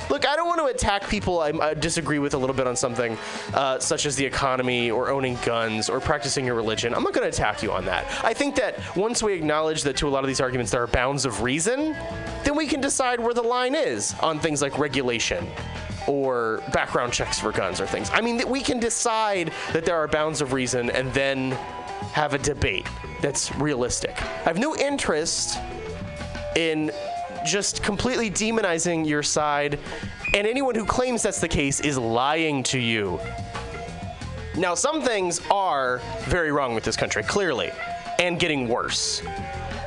Look, 0.09 0.25
I 0.25 0.37
don't 0.37 0.47
want 0.47 0.61
to 0.61 0.67
attack 0.67 1.09
people 1.09 1.41
I, 1.41 1.49
I 1.49 1.73
disagree 1.73 2.19
with 2.19 2.33
a 2.33 2.37
little 2.37 2.55
bit 2.55 2.65
on 2.65 2.75
something, 2.77 3.17
uh, 3.53 3.79
such 3.79 4.05
as 4.05 4.15
the 4.15 4.25
economy 4.25 4.89
or 4.89 5.09
owning 5.09 5.37
guns 5.43 5.89
or 5.89 5.99
practicing 5.99 6.45
your 6.45 6.55
religion. 6.55 6.93
I'm 6.95 7.03
not 7.03 7.13
going 7.13 7.29
to 7.29 7.35
attack 7.35 7.61
you 7.61 7.73
on 7.73 7.83
that. 7.85 8.05
I 8.23 8.33
think 8.33 8.55
that 8.55 8.79
once 8.95 9.21
we 9.21 9.33
acknowledge 9.33 9.83
that 9.83 9.97
to 9.97 10.07
a 10.07 10.09
lot 10.09 10.23
of 10.23 10.27
these 10.27 10.39
arguments 10.39 10.71
there 10.71 10.81
are 10.81 10.87
bounds 10.87 11.25
of 11.25 11.41
reason, 11.41 11.93
then 12.43 12.55
we 12.55 12.67
can 12.67 12.79
decide 12.79 13.19
where 13.19 13.33
the 13.33 13.41
line 13.41 13.75
is 13.75 14.15
on 14.21 14.39
things 14.39 14.61
like 14.61 14.77
regulation 14.77 15.45
or 16.07 16.63
background 16.73 17.13
checks 17.13 17.39
for 17.39 17.51
guns 17.51 17.79
or 17.81 17.85
things. 17.85 18.09
I 18.11 18.21
mean, 18.21 18.37
that 18.37 18.49
we 18.49 18.61
can 18.61 18.79
decide 18.79 19.51
that 19.73 19.85
there 19.85 19.95
are 19.95 20.07
bounds 20.07 20.41
of 20.41 20.53
reason 20.53 20.89
and 20.89 21.13
then 21.13 21.51
have 22.13 22.33
a 22.33 22.37
debate 22.37 22.87
that's 23.21 23.53
realistic. 23.55 24.21
I 24.21 24.43
have 24.43 24.57
no 24.57 24.75
interest 24.75 25.59
in 26.55 26.91
just 27.45 27.83
completely 27.83 28.29
demonizing 28.29 29.07
your 29.07 29.23
side, 29.23 29.79
and 30.33 30.47
anyone 30.47 30.75
who 30.75 30.85
claims 30.85 31.23
that's 31.23 31.39
the 31.39 31.47
case 31.47 31.79
is 31.79 31.97
lying 31.97 32.63
to 32.63 32.79
you. 32.79 33.19
Now, 34.55 34.73
some 34.73 35.01
things 35.01 35.39
are 35.51 36.01
very 36.21 36.51
wrong 36.51 36.73
with 36.73 36.83
this 36.83 36.97
country, 36.97 37.23
clearly, 37.23 37.71
and 38.19 38.39
getting 38.39 38.67
worse. 38.67 39.21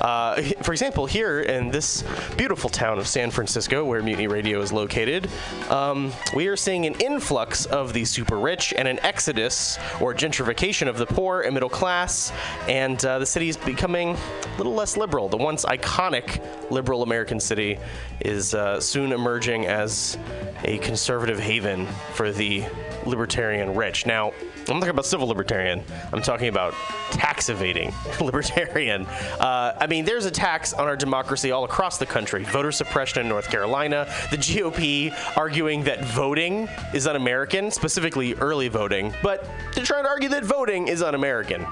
Uh, 0.00 0.42
for 0.62 0.72
example, 0.72 1.06
here 1.06 1.40
in 1.40 1.70
this 1.70 2.04
beautiful 2.36 2.70
town 2.70 2.98
of 2.98 3.06
San 3.06 3.30
Francisco, 3.30 3.84
where 3.84 4.02
Mutiny 4.02 4.26
Radio 4.26 4.60
is 4.60 4.72
located, 4.72 5.28
um, 5.68 6.12
we 6.34 6.48
are 6.48 6.56
seeing 6.56 6.86
an 6.86 6.94
influx 6.94 7.66
of 7.66 7.92
the 7.92 8.04
super 8.04 8.38
rich 8.38 8.72
and 8.76 8.88
an 8.88 8.98
exodus 9.00 9.78
or 10.00 10.14
gentrification 10.14 10.88
of 10.88 10.96
the 10.98 11.06
poor 11.06 11.42
and 11.42 11.54
middle 11.54 11.68
class, 11.68 12.32
and 12.68 13.04
uh, 13.04 13.18
the 13.18 13.26
city 13.26 13.48
is 13.48 13.56
becoming 13.56 14.16
a 14.16 14.56
little 14.56 14.74
less 14.74 14.96
liberal. 14.96 15.28
The 15.28 15.36
once 15.36 15.64
iconic 15.64 16.42
liberal 16.70 17.02
American 17.02 17.40
city 17.40 17.78
is 18.20 18.54
uh, 18.54 18.80
soon 18.80 19.12
emerging 19.12 19.66
as 19.66 20.18
a 20.64 20.78
conservative 20.78 21.38
haven 21.38 21.86
for 22.14 22.30
the 22.32 22.64
libertarian 23.06 23.74
rich. 23.74 24.06
Now, 24.06 24.32
I'm 24.68 24.76
not 24.76 24.80
talking 24.80 24.90
about 24.90 25.06
civil 25.06 25.26
libertarian. 25.26 25.82
I'm 26.12 26.22
talking 26.22 26.48
about 26.48 26.74
tax 27.10 27.48
evading 27.48 27.92
libertarian. 28.20 29.06
Uh, 29.06 29.74
I 29.76 29.86
mean, 29.90 30.04
there's 30.04 30.24
attacks 30.24 30.72
on 30.72 30.86
our 30.86 30.96
democracy 30.96 31.50
all 31.50 31.64
across 31.64 31.98
the 31.98 32.06
country. 32.06 32.44
Voter 32.44 32.70
suppression 32.70 33.20
in 33.20 33.28
North 33.28 33.50
Carolina. 33.50 34.06
The 34.30 34.36
GOP 34.36 35.12
arguing 35.36 35.82
that 35.82 36.04
voting 36.04 36.68
is 36.94 37.08
un-American, 37.08 37.72
specifically 37.72 38.34
early 38.34 38.68
voting, 38.68 39.12
but 39.20 39.44
they're 39.74 39.84
trying 39.84 40.04
to 40.04 40.08
argue 40.08 40.28
that 40.28 40.44
voting 40.44 40.86
is 40.86 41.02
un-American. 41.02 41.66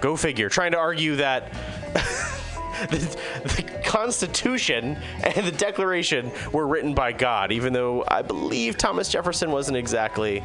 Go 0.00 0.16
figure. 0.16 0.48
Trying 0.48 0.72
to 0.72 0.78
argue 0.78 1.16
that. 1.16 1.52
The, 2.90 2.98
the 3.56 3.62
Constitution 3.86 4.98
and 5.22 5.46
the 5.46 5.50
Declaration 5.50 6.30
were 6.52 6.66
written 6.66 6.92
by 6.92 7.10
God, 7.10 7.50
even 7.50 7.72
though 7.72 8.04
I 8.06 8.20
believe 8.20 8.76
Thomas 8.76 9.08
Jefferson 9.08 9.50
wasn't 9.50 9.78
exactly 9.78 10.44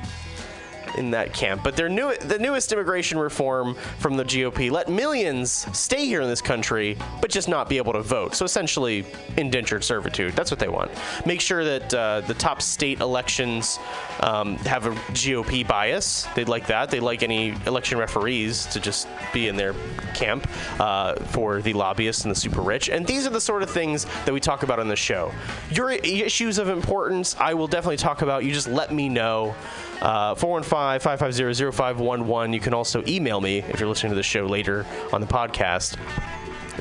in 0.98 1.12
that 1.12 1.34
camp. 1.34 1.64
But 1.64 1.76
their 1.76 1.90
new, 1.90 2.16
the 2.18 2.40
newest 2.40 2.72
immigration 2.72 3.18
reform 3.18 3.76
from 4.00 4.18
the 4.18 4.24
GOP 4.24 4.72
let 4.72 4.90
millions 4.90 5.68
stay 5.78 6.06
here 6.06 6.22
in 6.22 6.28
this 6.28 6.42
country, 6.42 6.98
but 7.22 7.30
just 7.30 7.48
not 7.48 7.70
be 7.70 7.78
able 7.78 7.94
to 7.94 8.02
vote. 8.02 8.36
So 8.36 8.46
essentially, 8.46 9.06
indentured 9.38 9.84
servitude. 9.84 10.34
That's 10.36 10.52
what 10.52 10.60
they 10.60 10.70
want. 10.70 10.92
Make 11.26 11.42
sure 11.42 11.64
that 11.64 11.94
uh, 11.94 12.22
the 12.22 12.34
top 12.34 12.62
state 12.62 13.00
elections 13.00 13.80
um, 14.22 14.58
have 14.58 14.86
a 14.86 14.92
GOP 15.14 15.68
bias. 15.68 16.28
They'd 16.36 16.50
like 16.50 16.68
that. 16.68 16.90
They 16.90 17.00
like 17.00 17.24
any 17.24 17.50
election 17.66 17.98
referees 17.98 18.66
to 18.68 18.80
just 18.80 19.08
be 19.34 19.48
in 19.48 19.56
their 19.56 19.74
camp 20.14 20.48
uh, 20.80 21.16
for 21.26 21.62
the 21.62 21.74
lobbyists 21.74 22.24
and 22.24 22.32
the 22.32 22.40
super 22.40 22.62
rich. 22.62 22.90
And 22.90 23.06
these 23.06 23.26
are 23.26 23.30
the 23.30 23.42
sort 23.42 23.64
of 23.64 23.70
things 23.70 24.06
that 24.26 24.34
we 24.34 24.40
talk 24.40 24.64
about 24.64 24.80
on 24.80 24.88
the 24.88 24.96
show. 24.96 25.32
Your 25.72 25.92
issues 25.92 26.58
of 26.58 26.70
importance, 26.70 27.36
I 27.40 27.54
will 27.54 27.68
definitely 27.68 27.98
talk 27.98 28.22
about. 28.22 28.44
You 28.44 28.54
just 28.54 28.68
let 28.68 28.94
me 28.94 29.10
know. 29.10 29.56
Uh, 30.02 30.36
415-550-0511. 30.36 32.54
You 32.54 32.60
can 32.60 32.74
also 32.74 33.02
email 33.08 33.40
me 33.40 33.60
if 33.60 33.80
you're 33.80 33.88
listening 33.88 34.12
to 34.12 34.16
the 34.16 34.24
show 34.24 34.48
later 34.48 34.86
on 35.14 35.22
the 35.22 35.28
podcast. 35.28 35.96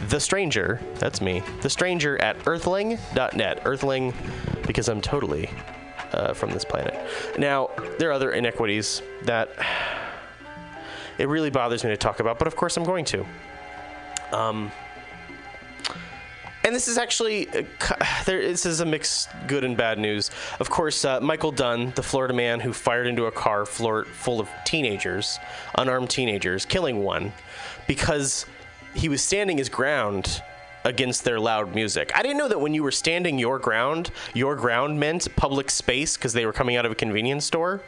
The 0.08 0.18
Stranger, 0.18 0.80
that's 0.94 1.20
me. 1.20 1.42
The 1.60 1.68
Stranger 1.68 2.16
at 2.22 2.38
earthling.net. 2.46 3.60
Earthling, 3.64 4.14
because 4.66 4.88
I'm 4.88 5.02
totally 5.02 5.50
uh, 6.12 6.32
from 6.32 6.50
this 6.50 6.64
planet. 6.64 6.98
Now, 7.38 7.70
there 7.98 8.08
are 8.08 8.12
other 8.12 8.32
inequities 8.32 9.02
that 9.24 9.50
it 11.18 11.28
really 11.28 11.50
bothers 11.50 11.84
me 11.84 11.90
to 11.90 11.96
talk 11.96 12.20
about, 12.20 12.38
but 12.38 12.48
of 12.48 12.56
course 12.56 12.76
I'm 12.76 12.84
going 12.84 13.04
to. 13.06 13.26
Um, 14.32 14.70
and 16.64 16.74
this 16.74 16.88
is 16.88 16.98
actually 16.98 17.48
uh, 17.48 17.62
there. 18.26 18.42
This 18.42 18.66
is 18.66 18.80
a 18.80 18.86
mixed 18.86 19.28
good 19.46 19.64
and 19.64 19.76
bad 19.76 19.98
news. 19.98 20.30
Of 20.58 20.70
course, 20.70 21.04
uh, 21.04 21.20
Michael 21.20 21.52
Dunn, 21.52 21.92
the 21.94 22.02
Florida 22.02 22.34
man 22.34 22.60
who 22.60 22.72
fired 22.72 23.06
into 23.06 23.26
a 23.26 23.32
car 23.32 23.64
floor, 23.66 24.04
full 24.04 24.40
of 24.40 24.48
teenagers, 24.64 25.38
unarmed 25.76 26.10
teenagers, 26.10 26.64
killing 26.64 27.02
one, 27.02 27.32
because 27.86 28.46
he 28.94 29.08
was 29.08 29.22
standing 29.22 29.58
his 29.58 29.68
ground 29.68 30.42
against 30.84 31.24
their 31.24 31.38
loud 31.38 31.74
music. 31.74 32.10
I 32.14 32.22
didn't 32.22 32.38
know 32.38 32.48
that 32.48 32.60
when 32.60 32.74
you 32.74 32.82
were 32.82 32.90
standing 32.90 33.38
your 33.38 33.58
ground, 33.58 34.10
your 34.34 34.56
ground 34.56 34.98
meant 34.98 35.34
public 35.36 35.70
space 35.70 36.16
because 36.16 36.32
they 36.32 36.46
were 36.46 36.52
coming 36.52 36.76
out 36.76 36.86
of 36.86 36.92
a 36.92 36.94
convenience 36.94 37.44
store. 37.44 37.82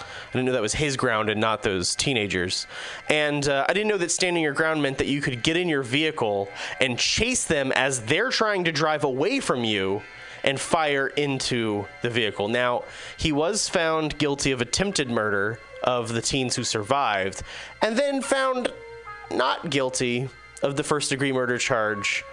I 0.00 0.32
didn't 0.32 0.46
know 0.46 0.52
that 0.52 0.62
was 0.62 0.74
his 0.74 0.96
ground 0.96 1.30
and 1.30 1.40
not 1.40 1.62
those 1.62 1.94
teenagers. 1.94 2.66
And 3.08 3.46
uh, 3.48 3.66
I 3.68 3.72
didn't 3.72 3.88
know 3.88 3.98
that 3.98 4.10
standing 4.10 4.42
your 4.42 4.52
ground 4.52 4.82
meant 4.82 4.98
that 4.98 5.06
you 5.06 5.20
could 5.20 5.42
get 5.42 5.56
in 5.56 5.68
your 5.68 5.82
vehicle 5.82 6.48
and 6.80 6.98
chase 6.98 7.44
them 7.44 7.72
as 7.72 8.02
they're 8.02 8.30
trying 8.30 8.64
to 8.64 8.72
drive 8.72 9.04
away 9.04 9.40
from 9.40 9.64
you 9.64 10.02
and 10.44 10.60
fire 10.60 11.08
into 11.08 11.86
the 12.02 12.10
vehicle. 12.10 12.48
Now, 12.48 12.84
he 13.16 13.32
was 13.32 13.68
found 13.68 14.16
guilty 14.18 14.52
of 14.52 14.60
attempted 14.60 15.10
murder 15.10 15.58
of 15.82 16.12
the 16.12 16.22
teens 16.22 16.56
who 16.56 16.64
survived, 16.64 17.42
and 17.82 17.96
then 17.96 18.22
found 18.22 18.72
not 19.30 19.70
guilty 19.70 20.28
of 20.62 20.76
the 20.76 20.82
first 20.82 21.10
degree 21.10 21.32
murder 21.32 21.58
charge 21.58 22.24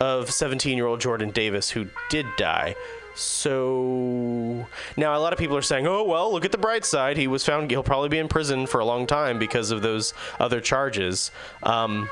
of 0.00 0.30
17 0.30 0.76
year 0.76 0.86
old 0.86 1.00
Jordan 1.00 1.30
Davis, 1.30 1.70
who 1.70 1.86
did 2.10 2.26
die. 2.36 2.74
So 3.18 4.66
now 4.96 5.16
a 5.16 5.20
lot 5.20 5.32
of 5.32 5.38
people 5.38 5.56
are 5.56 5.62
saying, 5.62 5.86
"Oh 5.86 6.04
well, 6.04 6.32
look 6.32 6.44
at 6.44 6.52
the 6.52 6.58
bright 6.58 6.84
side. 6.84 7.16
He 7.16 7.26
was 7.26 7.44
found. 7.44 7.70
He'll 7.70 7.82
probably 7.82 8.08
be 8.08 8.18
in 8.18 8.28
prison 8.28 8.66
for 8.66 8.80
a 8.80 8.84
long 8.84 9.06
time 9.06 9.38
because 9.38 9.70
of 9.70 9.82
those 9.82 10.14
other 10.38 10.60
charges." 10.60 11.30
Um, 11.62 12.08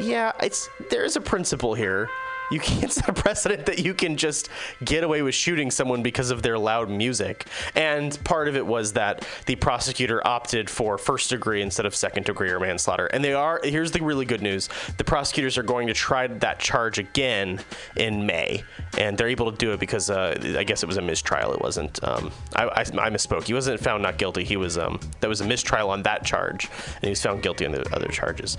yeah, 0.00 0.32
it's 0.40 0.68
there 0.90 1.04
is 1.04 1.16
a 1.16 1.20
principle 1.20 1.74
here. 1.74 2.08
You 2.50 2.60
can't 2.60 2.92
set 3.00 3.08
a 3.08 3.12
precedent 3.12 3.66
that 3.66 3.78
you 3.78 3.94
can 3.94 4.16
just 4.16 4.48
get 4.84 5.04
away 5.04 5.22
with 5.22 5.34
shooting 5.34 5.70
someone 5.70 6.02
because 6.02 6.30
of 6.30 6.42
their 6.42 6.58
loud 6.58 6.90
music. 6.90 7.46
And 7.74 8.22
part 8.24 8.48
of 8.48 8.56
it 8.56 8.66
was 8.66 8.94
that 8.94 9.26
the 9.46 9.56
prosecutor 9.56 10.26
opted 10.26 10.68
for 10.68 10.98
first 10.98 11.30
degree 11.30 11.62
instead 11.62 11.86
of 11.86 11.94
second 11.94 12.24
degree 12.26 12.50
or 12.50 12.60
manslaughter. 12.60 13.06
And 13.06 13.24
they 13.24 13.34
are 13.34 13.60
here's 13.62 13.92
the 13.92 14.02
really 14.02 14.24
good 14.24 14.42
news: 14.42 14.68
the 14.98 15.04
prosecutors 15.04 15.56
are 15.56 15.62
going 15.62 15.86
to 15.86 15.94
try 15.94 16.26
that 16.26 16.58
charge 16.58 16.98
again 16.98 17.60
in 17.96 18.26
May, 18.26 18.64
and 18.98 19.16
they're 19.16 19.28
able 19.28 19.50
to 19.50 19.56
do 19.56 19.72
it 19.72 19.80
because 19.80 20.10
uh, 20.10 20.36
I 20.56 20.64
guess 20.64 20.82
it 20.82 20.86
was 20.86 20.96
a 20.96 21.02
mistrial. 21.02 21.52
It 21.52 21.60
wasn't. 21.60 22.02
Um, 22.02 22.32
I, 22.54 22.64
I, 22.64 22.80
I 22.80 23.10
misspoke. 23.10 23.44
He 23.44 23.54
wasn't 23.54 23.80
found 23.80 24.02
not 24.02 24.18
guilty. 24.18 24.44
He 24.44 24.56
was. 24.56 24.78
Um, 24.78 25.00
that 25.20 25.28
was 25.28 25.40
a 25.40 25.46
mistrial 25.46 25.90
on 25.90 26.02
that 26.02 26.24
charge, 26.24 26.68
and 26.96 27.04
he 27.04 27.10
was 27.10 27.22
found 27.22 27.42
guilty 27.42 27.66
on 27.66 27.72
the 27.72 27.94
other 27.94 28.08
charges 28.08 28.56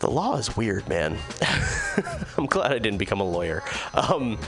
the 0.00 0.10
law 0.10 0.36
is 0.36 0.56
weird, 0.56 0.88
man. 0.88 1.18
I'm 2.36 2.46
glad 2.46 2.72
I 2.72 2.78
didn't 2.78 2.98
become 2.98 3.20
a 3.20 3.28
lawyer. 3.28 3.62
Um, 3.94 4.38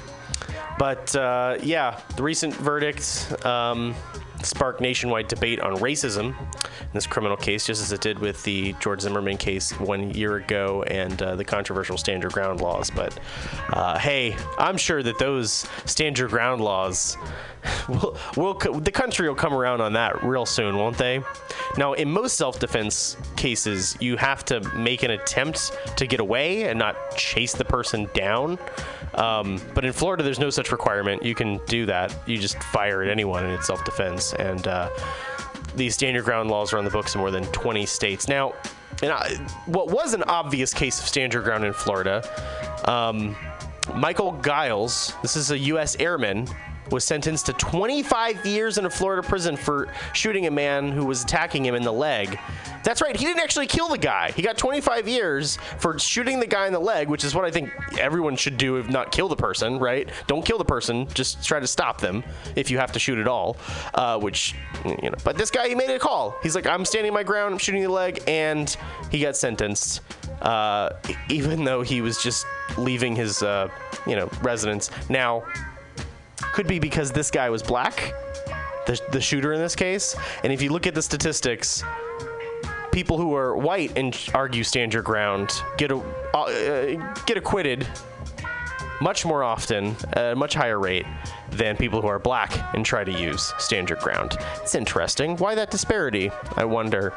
but 0.79 1.15
uh, 1.15 1.59
yeah, 1.63 2.01
the 2.17 2.23
recent 2.23 2.55
verdict 2.55 3.33
um, 3.45 3.95
sparked 4.43 4.81
nationwide 4.81 5.29
debate 5.29 5.61
on 5.61 5.77
racism 5.77 6.29
in 6.29 6.91
this 6.93 7.07
criminal 7.07 7.37
case, 7.37 7.67
just 7.67 7.83
as 7.83 7.93
it 7.93 8.01
did 8.01 8.19
with 8.19 8.43
the 8.45 8.75
George 8.81 9.03
Zimmerman 9.03 9.37
case 9.37 9.79
one 9.79 10.11
year 10.15 10.37
ago 10.37 10.83
and 10.85 11.21
uh, 11.23 11.37
the 11.37 11.45
controversial 11.45 11.97
stand 11.97 12.23
your 12.23 12.31
ground 12.31 12.61
laws. 12.61 12.91
But 12.91 13.19
uh, 13.69 13.99
hey, 13.99 14.37
I'm 14.59 14.77
sure 14.77 15.03
that 15.03 15.19
those 15.19 15.67
stand 15.85 16.19
your 16.19 16.29
ground 16.29 16.61
laws. 16.61 17.17
Will, 17.89 18.17
will 18.37 18.55
the 18.55 18.91
country 18.91 19.29
will 19.29 19.37
come 19.37 19.53
around 19.53 19.81
on 19.81 19.93
that 19.93 20.25
real 20.25 20.47
soon, 20.47 20.77
won't 20.77 20.99
they? 20.99 21.21
Now, 21.77 21.93
in 21.93 22.11
most 22.11 22.37
self-defense 22.37 23.17
cases, 23.37 23.97
you 24.01 24.17
have 24.17 24.45
to 24.47 24.61
make 24.77 25.03
an 25.03 25.13
attempt 25.13 25.73
to 25.97 26.07
get 26.07 26.21
away 26.21 26.69
and 26.69 26.79
not 26.79 27.17
chase 27.17 27.53
the 27.53 27.65
person 27.65 28.09
down. 28.15 28.59
Um, 29.15 29.61
but 29.75 29.85
in 29.85 29.93
Florida, 29.93 30.23
there's 30.23 30.39
no 30.39 30.51
such 30.51 30.73
requirement. 30.73 31.23
You 31.23 31.35
can 31.35 31.61
do 31.67 31.87
that. 31.87 32.15
You 32.27 32.39
just 32.39 32.61
fire 32.63 33.03
at 33.03 33.09
anyone, 33.09 33.45
and 33.45 33.53
it's 33.53 33.67
self-defense. 33.67 34.35
And 34.35 34.67
uh, 34.67 34.91
these 35.77 35.95
stand 35.95 36.15
your 36.15 36.25
ground 36.25 36.51
laws 36.51 36.73
are 36.73 36.79
on 36.79 36.85
the 36.85 36.91
books 36.91 37.15
in 37.15 37.21
more 37.21 37.31
than 37.31 37.45
20 37.47 37.87
states 37.87 38.29
now. 38.29 38.55
I, 39.03 39.35
what 39.67 39.89
was 39.91 40.15
an 40.15 40.23
obvious 40.25 40.73
case 40.73 41.01
of 41.01 41.07
stand 41.07 41.33
your 41.33 41.43
ground 41.43 41.65
in 41.65 41.73
Florida, 41.73 42.23
um, 42.85 43.37
Michael 43.95 44.41
Giles, 44.43 45.15
this 45.23 45.37
is 45.37 45.51
a 45.51 45.59
U.S. 45.59 45.97
airman, 45.97 46.47
was 46.91 47.05
sentenced 47.05 47.47
to 47.47 47.53
25 47.55 48.45
years 48.45 48.79
in 48.79 48.87
a 48.87 48.91
Florida 48.91 49.27
prison 49.27 49.57
for 49.57 49.89
shooting 50.13 50.47
a 50.47 50.51
man 50.51 50.91
who 50.93 51.05
was 51.05 51.23
attacking 51.23 51.65
him 51.65 51.75
in 51.75 51.83
the 51.83 51.93
leg. 51.93 52.39
That's 52.85 53.01
right, 53.01 53.17
he 53.17 53.25
didn't 53.25 53.41
actually 53.41 53.67
kill 53.67 53.89
the 53.89 53.99
guy. 53.99 54.33
He 54.33 54.43
got 54.43 54.59
25 54.59 55.07
years 55.07 55.57
for 55.79 55.99
shooting 55.99 56.41
the 56.41 56.47
guy 56.47 56.67
in 56.67 56.73
the 56.73 56.81
leg, 56.81 57.09
which 57.09 57.25
is 57.25 57.35
what 57.35 57.45
I 57.45 57.51
think 57.51 57.71
everyone 57.99 58.37
should 58.37 58.57
do 58.57 58.77
if 58.77 58.89
not 58.89 59.13
kill 59.13 59.29
the 59.29 59.37
person, 59.37 59.79
right? 59.79 60.09
Don't 60.27 60.45
kill 60.45 60.59
the 60.59 60.65
person, 60.65 61.07
just 61.15 61.47
try 61.47 61.61
to 61.61 61.67
stop 61.67 62.01
them 62.01 62.25
if 62.57 62.71
you 62.71 62.79
have 62.79 62.93
to 62.93 62.99
shoot 62.99 63.19
at 63.19 63.29
all. 63.29 63.57
Uh, 63.95 64.19
which, 64.19 64.55
you 64.85 65.11
know, 65.11 65.17
but 65.25 65.39
this 65.39 65.51
guy, 65.51 65.69
he 65.69 65.75
made 65.75 65.91
a 65.91 65.99
call. 65.99 66.37
He's 66.43 66.55
like, 66.55 66.67
I'm 66.67 66.85
standing 66.85 67.13
my 67.13 67.23
ground, 67.23 67.53
I'm 67.53 67.59
shooting 67.59 67.83
the 67.83 67.89
leg, 67.89 68.23
and 68.27 68.77
he 69.11 69.21
got 69.21 69.37
sentenced. 69.37 70.01
Uh, 70.41 70.91
even 71.29 71.65
though 71.65 71.83
he 71.83 72.01
was 72.01 72.21
just 72.21 72.47
leaving 72.77 73.15
his, 73.15 73.43
uh, 73.43 73.69
you 74.07 74.17
know, 74.17 74.29
residence. 74.43 74.91
Now, 75.09 75.45
could 76.53 76.67
be 76.67 76.79
because 76.79 77.11
this 77.11 77.31
guy 77.31 77.51
was 77.51 77.63
black, 77.63 78.15
the, 78.87 79.01
the 79.11 79.21
shooter 79.21 79.53
in 79.53 79.61
this 79.61 79.75
case. 79.75 80.17
And 80.45 80.53
if 80.53 80.63
you 80.63 80.71
look 80.71 80.87
at 80.87 80.95
the 80.95 81.03
statistics, 81.03 81.83
people 82.93 83.17
who 83.17 83.35
are 83.35 83.57
white 83.57 83.97
and 83.97 84.17
argue 84.35 84.63
stand 84.63 84.93
your 84.93 85.03
ground 85.03 85.53
get 85.79 85.91
a, 85.91 85.99
uh, 86.35 87.15
get 87.25 87.37
acquitted 87.37 87.87
much 89.01 89.25
more 89.25 89.43
often 89.43 89.97
at 90.13 90.33
a 90.33 90.37
much 90.37 90.55
higher 90.55 90.79
rate 90.79 91.07
than 91.51 91.77
people 91.77 92.01
who 92.01 92.07
are 92.07 92.21
black 92.21 92.53
and 92.75 92.87
try 92.87 93.03
to 93.03 93.11
use 93.11 93.53
stand 93.59 93.89
your 93.89 93.99
ground. 93.99 94.37
It's 94.63 94.75
interesting. 94.75 95.37
Why 95.39 95.55
that 95.55 95.71
disparity? 95.71 96.31
I 96.57 96.65
wonder. 96.65 97.13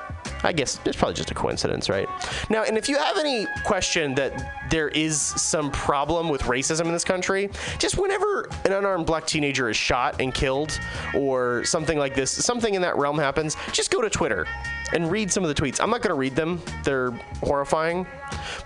I 0.45 0.51
guess 0.51 0.79
it's 0.85 0.95
probably 0.95 1.15
just 1.15 1.31
a 1.31 1.33
coincidence, 1.33 1.89
right? 1.89 2.07
Now, 2.51 2.63
and 2.63 2.77
if 2.77 2.87
you 2.87 2.97
have 2.97 3.17
any 3.17 3.47
question 3.63 4.13
that 4.15 4.69
there 4.69 4.89
is 4.89 5.19
some 5.19 5.71
problem 5.71 6.29
with 6.29 6.43
racism 6.43 6.85
in 6.85 6.93
this 6.93 7.03
country, 7.03 7.49
just 7.79 7.97
whenever 7.97 8.47
an 8.63 8.71
unarmed 8.71 9.07
black 9.07 9.25
teenager 9.25 9.69
is 9.69 9.75
shot 9.75 10.21
and 10.21 10.33
killed 10.33 10.79
or 11.15 11.63
something 11.65 11.97
like 11.97 12.13
this, 12.13 12.29
something 12.29 12.75
in 12.75 12.81
that 12.83 12.95
realm 12.95 13.17
happens, 13.17 13.57
just 13.71 13.89
go 13.89 14.01
to 14.01 14.09
Twitter 14.09 14.45
and 14.93 15.11
read 15.11 15.31
some 15.31 15.43
of 15.43 15.53
the 15.53 15.59
tweets. 15.59 15.81
I'm 15.81 15.89
not 15.89 16.03
going 16.03 16.09
to 16.09 16.15
read 16.15 16.35
them, 16.35 16.61
they're 16.83 17.11
horrifying. 17.41 18.05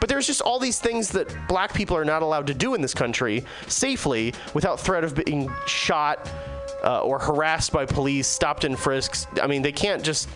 But 0.02 0.10
there's 0.10 0.28
just 0.28 0.42
all 0.42 0.60
these 0.60 0.80
things 0.80 1.10
that 1.12 1.34
black 1.48 1.74
people 1.74 1.96
are 1.96 2.06
not 2.06 2.22
allowed 2.22 2.48
to 2.48 2.54
do 2.54 2.74
in 2.74 2.82
this 2.82 2.94
country 2.94 3.46
safely 3.68 4.34
without 4.54 4.82
threat 4.82 5.06
of 5.06 5.16
being 5.16 5.50
shot 5.66 6.30
uh, 6.84 7.02
or 7.02 7.20
harassed 7.20 7.72
by 7.72 7.86
police, 7.86 8.28
stopped 8.28 8.66
and 8.66 8.78
frisked. 8.78 9.28
I 9.42 9.48
mean, 9.48 9.62
they 9.62 9.72
can't 9.72 10.04
just 10.04 10.28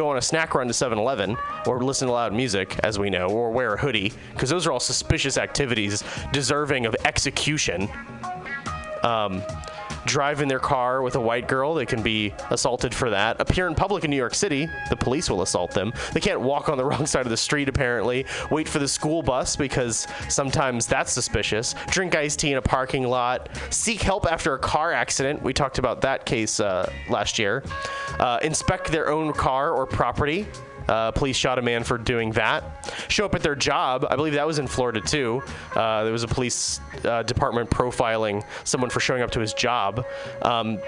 go 0.00 0.08
on 0.08 0.16
a 0.16 0.22
snack 0.22 0.54
run 0.54 0.66
to 0.66 0.72
7-Eleven 0.72 1.36
or 1.66 1.82
listen 1.82 2.08
to 2.08 2.14
loud 2.14 2.32
music, 2.32 2.78
as 2.82 2.98
we 2.98 3.10
know, 3.10 3.28
or 3.28 3.50
wear 3.50 3.74
a 3.74 3.78
hoodie, 3.78 4.12
because 4.32 4.48
those 4.48 4.66
are 4.66 4.72
all 4.72 4.80
suspicious 4.80 5.36
activities 5.36 6.02
deserving 6.32 6.86
of 6.86 6.96
execution. 7.04 7.86
Um, 9.02 9.42
drive 10.04 10.40
in 10.40 10.48
their 10.48 10.58
car 10.58 11.02
with 11.02 11.14
a 11.16 11.20
white 11.20 11.48
girl, 11.48 11.74
they 11.74 11.86
can 11.86 12.02
be 12.02 12.34
assaulted 12.50 12.94
for 12.94 13.10
that. 13.10 13.40
Appear 13.40 13.66
in 13.66 13.74
public 13.74 14.04
in 14.04 14.10
New 14.10 14.16
York 14.16 14.34
City, 14.34 14.68
the 14.88 14.96
police 14.96 15.30
will 15.30 15.42
assault 15.42 15.72
them. 15.72 15.92
They 16.12 16.20
can't 16.20 16.40
walk 16.40 16.68
on 16.68 16.76
the 16.76 16.84
wrong 16.90 17.06
side 17.06 17.26
of 17.26 17.30
the 17.30 17.36
street, 17.36 17.68
apparently. 17.68 18.26
Wait 18.50 18.68
for 18.68 18.78
the 18.78 18.88
school 18.88 19.22
bus 19.22 19.56
because 19.56 20.06
sometimes 20.28 20.86
that's 20.86 21.12
suspicious. 21.12 21.74
Drink 21.88 22.14
iced 22.14 22.40
tea 22.40 22.52
in 22.52 22.58
a 22.58 22.62
parking 22.62 23.04
lot. 23.04 23.48
Seek 23.70 24.00
help 24.02 24.30
after 24.30 24.54
a 24.54 24.58
car 24.58 24.92
accident. 24.92 25.42
We 25.42 25.52
talked 25.52 25.78
about 25.78 26.00
that 26.02 26.24
case 26.24 26.60
uh, 26.60 26.90
last 27.08 27.38
year. 27.38 27.62
Uh, 28.18 28.38
inspect 28.42 28.90
their 28.90 29.10
own 29.10 29.32
car 29.32 29.72
or 29.72 29.86
property. 29.86 30.46
Uh, 30.90 31.12
police 31.12 31.36
shot 31.36 31.56
a 31.56 31.62
man 31.62 31.84
for 31.84 31.96
doing 31.96 32.32
that. 32.32 32.64
Show 33.06 33.24
up 33.24 33.36
at 33.36 33.44
their 33.44 33.54
job. 33.54 34.04
I 34.10 34.16
believe 34.16 34.32
that 34.32 34.46
was 34.46 34.58
in 34.58 34.66
Florida 34.66 35.00
too. 35.00 35.40
Uh, 35.76 36.02
there 36.02 36.12
was 36.12 36.24
a 36.24 36.28
police 36.28 36.80
uh, 37.04 37.22
department 37.22 37.70
profiling 37.70 38.44
someone 38.64 38.90
for 38.90 38.98
showing 38.98 39.22
up 39.22 39.30
to 39.30 39.40
his 39.40 39.54
job. 39.54 40.04
Um, 40.42 40.80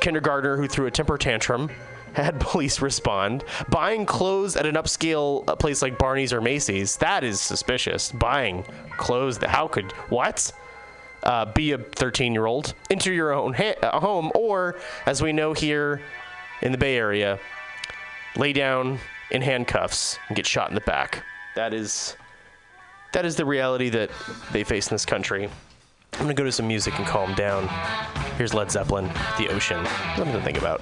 kindergartner 0.00 0.56
who 0.56 0.68
threw 0.68 0.86
a 0.86 0.90
temper 0.90 1.18
tantrum 1.18 1.68
had 2.12 2.38
police 2.38 2.80
respond. 2.80 3.42
Buying 3.70 4.06
clothes 4.06 4.54
at 4.54 4.66
an 4.66 4.76
upscale 4.76 5.48
uh, 5.48 5.56
place 5.56 5.82
like 5.82 5.98
Barney's 5.98 6.32
or 6.32 6.40
Macy's, 6.40 6.96
that 6.98 7.24
is 7.24 7.40
suspicious. 7.40 8.12
Buying 8.12 8.64
clothes, 8.98 9.38
how 9.38 9.66
could, 9.66 9.90
what? 10.10 10.52
Uh, 11.24 11.44
be 11.46 11.72
a 11.72 11.78
13 11.78 12.32
year 12.32 12.46
old, 12.46 12.74
enter 12.88 13.12
your 13.12 13.32
own 13.32 13.52
ha- 13.52 13.74
uh, 13.82 13.98
home, 13.98 14.30
or 14.36 14.76
as 15.06 15.22
we 15.22 15.32
know 15.32 15.52
here 15.52 16.02
in 16.62 16.72
the 16.72 16.78
Bay 16.78 16.96
Area, 16.96 17.38
lay 18.36 18.52
down 18.52 18.98
in 19.30 19.42
handcuffs 19.42 20.18
and 20.28 20.36
get 20.36 20.46
shot 20.46 20.68
in 20.68 20.74
the 20.74 20.80
back. 20.82 21.24
That 21.54 21.74
is 21.74 22.16
that 23.12 23.26
is 23.26 23.36
the 23.36 23.44
reality 23.44 23.90
that 23.90 24.10
they 24.52 24.64
face 24.64 24.88
in 24.88 24.94
this 24.94 25.04
country. 25.04 25.48
I'm 26.14 26.20
gonna 26.20 26.34
go 26.34 26.44
to 26.44 26.52
some 26.52 26.66
music 26.66 26.98
and 26.98 27.06
calm 27.06 27.34
down. 27.34 27.68
Here's 28.36 28.54
Led 28.54 28.70
Zeppelin, 28.70 29.10
The 29.38 29.48
Ocean. 29.48 29.84
Something 30.16 30.34
to 30.34 30.42
think 30.42 30.58
about. 30.58 30.80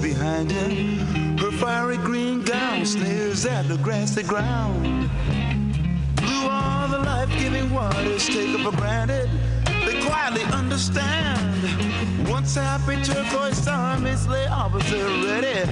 Behind 0.00 0.50
him. 0.50 1.36
Her 1.38 1.50
fiery 1.52 1.96
green 1.98 2.42
gown 2.42 2.84
sneers 2.86 3.44
at 3.46 3.68
the 3.68 3.76
grassy 3.78 4.22
ground. 4.22 5.10
Blue 6.16 6.48
are 6.48 6.88
the 6.88 6.98
life-giving 6.98 7.70
waters 7.72 8.26
taken 8.26 8.62
for 8.64 8.76
granted. 8.76 9.30
They 9.86 10.00
quietly 10.02 10.44
understand. 10.52 12.28
Once 12.28 12.54
happy 12.54 13.02
turquoise 13.02 13.66
armies 13.68 14.26
lay 14.26 14.46
opposite 14.46 15.24
ready, 15.24 15.69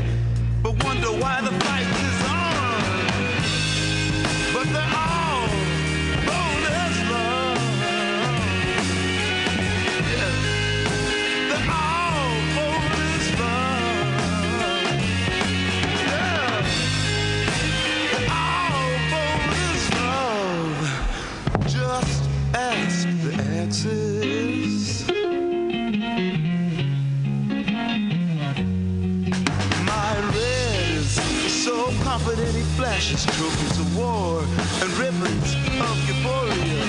he 32.99 33.15
trophies 33.15 33.79
of 33.79 33.97
war 33.97 34.41
and 34.83 34.91
ribbons 34.99 35.55
of 35.79 35.97
euphoria. 36.09 36.83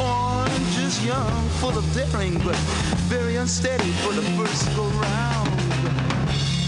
Orange 0.00 0.78
is 0.78 1.04
young, 1.06 1.48
full 1.60 1.78
of 1.78 1.86
daring, 1.94 2.34
but 2.40 2.56
very 3.06 3.36
unsteady 3.36 3.90
for 4.02 4.12
the 4.12 4.22
first 4.36 4.66
go 4.74 4.82
round. 4.82 5.50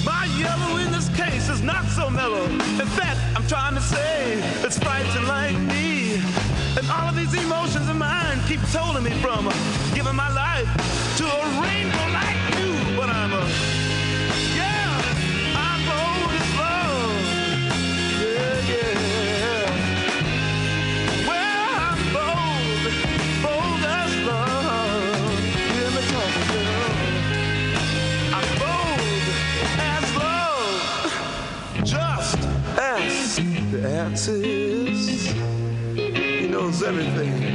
My 0.05 0.27
yellow 0.39 0.77
in 0.77 0.93
this 0.93 1.09
case 1.17 1.49
is 1.49 1.63
not 1.63 1.85
so 1.87 2.09
mellow. 2.09 2.45
In 2.45 2.87
fact, 2.95 3.19
I'm 3.35 3.47
trying 3.49 3.75
to 3.75 3.81
say 3.81 4.39
it's 4.63 4.79
frightened 4.79 5.27
like 5.27 5.59
me. 5.59 6.15
And 6.79 6.89
all 6.89 7.09
of 7.09 7.17
these 7.17 7.35
emotions 7.35 7.89
of 7.89 7.97
mine 7.97 8.39
keep 8.47 8.61
holding 8.61 9.03
me 9.03 9.11
from 9.21 9.51
giving 9.95 10.15
my 10.15 10.31
life 10.33 10.69
to 11.19 11.25
a 11.25 11.61
rainbow 11.61 12.16
answers. 34.07 35.33
He 35.97 36.47
knows 36.49 36.83
everything. 36.85 37.46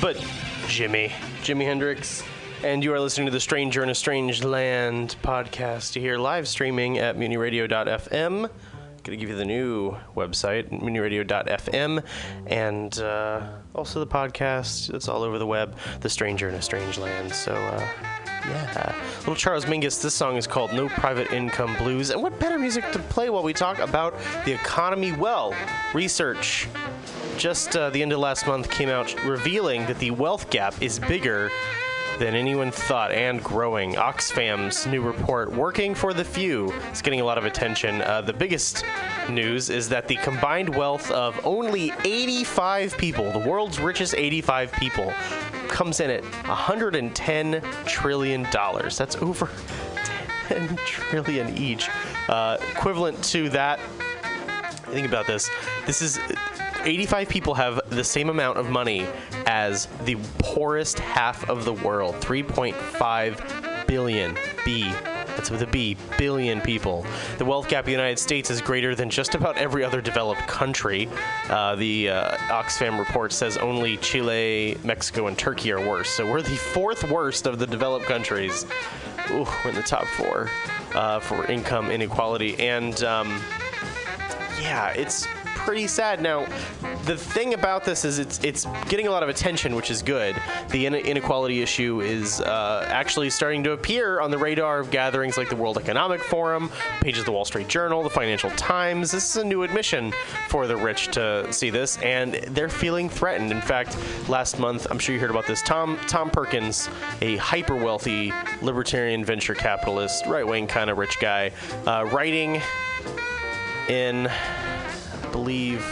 But 0.00 0.16
Jimmy? 0.66 1.08
Jimi 1.42 1.64
Hendrix. 1.64 2.22
And 2.62 2.84
you 2.84 2.92
are 2.92 3.00
listening 3.00 3.26
to 3.26 3.32
the 3.32 3.40
Stranger 3.40 3.82
in 3.82 3.88
a 3.88 3.94
Strange 3.94 4.44
Land 4.44 5.16
podcast 5.22 5.98
here 5.98 6.18
live 6.18 6.46
streaming 6.46 6.98
at 6.98 7.16
mutinyradio.fm. 7.16 8.50
Gonna 9.02 9.16
give 9.16 9.30
you 9.30 9.36
the 9.36 9.46
new 9.46 9.96
website, 10.14 10.68
mutinyradio.fm, 10.68 12.04
and 12.46 12.98
uh, 12.98 13.48
also 13.74 13.98
the 14.00 14.06
podcast. 14.06 14.92
It's 14.92 15.08
all 15.08 15.22
over 15.22 15.38
the 15.38 15.46
web, 15.46 15.76
The 16.00 16.10
Stranger 16.10 16.48
in 16.50 16.54
a 16.54 16.62
Strange 16.62 16.98
Land. 16.98 17.32
So, 17.32 17.52
uh, 17.54 17.88
yeah. 18.50 18.94
Little 19.20 19.34
Charles 19.34 19.64
Mingus, 19.64 20.02
this 20.02 20.14
song 20.14 20.36
is 20.36 20.46
called 20.46 20.72
No 20.72 20.88
Private 20.88 21.32
Income 21.32 21.76
Blues. 21.76 22.10
And 22.10 22.22
what 22.22 22.38
better 22.38 22.58
music 22.58 22.90
to 22.92 22.98
play 22.98 23.30
while 23.30 23.42
we 23.42 23.52
talk 23.52 23.78
about 23.78 24.14
the 24.44 24.52
economy? 24.52 25.12
Well, 25.12 25.54
research 25.94 26.68
just 27.36 27.76
uh, 27.76 27.90
the 27.90 28.02
end 28.02 28.12
of 28.12 28.18
last 28.18 28.46
month 28.46 28.70
came 28.70 28.88
out 28.88 29.14
revealing 29.24 29.86
that 29.86 29.98
the 29.98 30.10
wealth 30.10 30.50
gap 30.50 30.80
is 30.82 30.98
bigger 30.98 31.50
than 32.20 32.34
anyone 32.34 32.70
thought 32.70 33.10
and 33.12 33.42
growing. 33.42 33.96
Oxfam's 33.96 34.86
new 34.86 35.00
report, 35.00 35.50
Working 35.50 35.94
for 35.94 36.12
the 36.12 36.22
Few, 36.22 36.70
is 36.92 37.00
getting 37.00 37.22
a 37.22 37.24
lot 37.24 37.38
of 37.38 37.46
attention. 37.46 38.02
Uh, 38.02 38.20
the 38.20 38.32
biggest 38.32 38.84
news 39.30 39.70
is 39.70 39.88
that 39.88 40.06
the 40.06 40.16
combined 40.16 40.68
wealth 40.68 41.10
of 41.10 41.40
only 41.46 41.94
85 42.04 42.98
people, 42.98 43.32
the 43.32 43.38
world's 43.38 43.80
richest 43.80 44.14
85 44.14 44.70
people, 44.72 45.14
comes 45.68 46.00
in 46.00 46.10
at 46.10 46.22
110 46.46 47.62
trillion 47.86 48.42
dollars. 48.50 48.98
That's 48.98 49.16
over 49.16 49.48
10 50.48 50.76
trillion 50.84 51.56
each, 51.56 51.88
uh, 52.28 52.58
equivalent 52.60 53.24
to 53.24 53.48
that 53.48 53.80
think 54.90 55.06
about 55.06 55.26
this. 55.26 55.48
This 55.86 56.02
is 56.02 56.18
85 56.84 57.28
people 57.28 57.54
have 57.54 57.80
the 57.90 58.04
same 58.04 58.30
amount 58.30 58.58
of 58.58 58.70
money 58.70 59.06
as 59.46 59.86
the 60.04 60.16
poorest 60.38 60.98
half 60.98 61.48
of 61.48 61.64
the 61.64 61.72
world. 61.72 62.14
3.5 62.16 63.86
billion 63.86 64.36
B 64.64 64.92
That's 65.36 65.50
with 65.50 65.62
a 65.62 65.66
B, 65.66 65.96
billion 66.16 66.60
people. 66.60 67.04
The 67.38 67.44
wealth 67.44 67.68
gap 67.68 67.84
in 67.84 67.86
the 67.86 67.92
United 67.92 68.18
States 68.18 68.50
is 68.50 68.60
greater 68.60 68.94
than 68.94 69.10
just 69.10 69.34
about 69.34 69.56
every 69.58 69.84
other 69.84 70.00
developed 70.00 70.46
country. 70.46 71.08
Uh, 71.48 71.76
the 71.76 72.10
uh, 72.10 72.36
Oxfam 72.48 72.98
report 72.98 73.32
says 73.32 73.56
only 73.56 73.96
Chile, 73.98 74.76
Mexico, 74.84 75.26
and 75.26 75.36
Turkey 75.36 75.72
are 75.72 75.80
worse. 75.80 76.08
So 76.10 76.30
we're 76.30 76.42
the 76.42 76.56
fourth 76.56 77.08
worst 77.10 77.46
of 77.46 77.58
the 77.58 77.66
developed 77.66 78.06
countries. 78.06 78.64
Ooh, 79.30 79.46
we're 79.64 79.70
in 79.70 79.76
the 79.76 79.82
top 79.82 80.06
four 80.06 80.50
uh, 80.94 81.20
for 81.20 81.46
income 81.46 81.90
inequality. 81.90 82.58
And 82.58 83.02
um, 83.04 83.40
yeah, 84.60 84.90
it's 84.90 85.26
pretty 85.64 85.86
sad. 85.86 86.20
Now, 86.20 86.46
the 87.04 87.16
thing 87.16 87.54
about 87.54 87.84
this 87.84 88.04
is 88.04 88.18
it's 88.18 88.42
it's 88.44 88.66
getting 88.88 89.06
a 89.06 89.10
lot 89.10 89.22
of 89.22 89.28
attention, 89.28 89.74
which 89.74 89.90
is 89.90 90.02
good. 90.02 90.36
The 90.70 90.86
ine- 90.86 90.94
inequality 90.94 91.62
issue 91.62 92.00
is 92.00 92.40
uh, 92.40 92.86
actually 92.88 93.30
starting 93.30 93.62
to 93.64 93.72
appear 93.72 94.20
on 94.20 94.30
the 94.30 94.38
radar 94.38 94.80
of 94.80 94.90
gatherings 94.90 95.36
like 95.36 95.48
the 95.48 95.56
World 95.56 95.78
Economic 95.78 96.22
Forum, 96.22 96.70
pages 97.00 97.20
of 97.20 97.26
the 97.26 97.32
Wall 97.32 97.44
Street 97.44 97.68
Journal, 97.68 98.02
the 98.02 98.10
Financial 98.10 98.50
Times. 98.50 99.10
This 99.10 99.30
is 99.30 99.36
a 99.36 99.44
new 99.44 99.62
admission 99.62 100.12
for 100.48 100.66
the 100.66 100.76
rich 100.76 101.08
to 101.12 101.52
see 101.52 101.70
this, 101.70 101.98
and 101.98 102.34
they're 102.34 102.68
feeling 102.68 103.08
threatened. 103.08 103.50
In 103.50 103.60
fact, 103.60 103.96
last 104.28 104.58
month, 104.58 104.86
I'm 104.90 104.98
sure 104.98 105.14
you 105.14 105.20
heard 105.20 105.30
about 105.30 105.46
this. 105.46 105.62
Tom 105.62 105.98
Tom 106.06 106.30
Perkins, 106.30 106.88
a 107.20 107.36
hyper 107.36 107.76
wealthy 107.76 108.32
libertarian 108.62 109.24
venture 109.24 109.54
capitalist, 109.54 110.26
right 110.26 110.46
wing 110.46 110.66
kind 110.66 110.90
of 110.90 110.98
rich 110.98 111.18
guy, 111.20 111.52
uh, 111.86 112.08
writing 112.12 112.60
in 113.88 114.30
believe. 115.30 115.84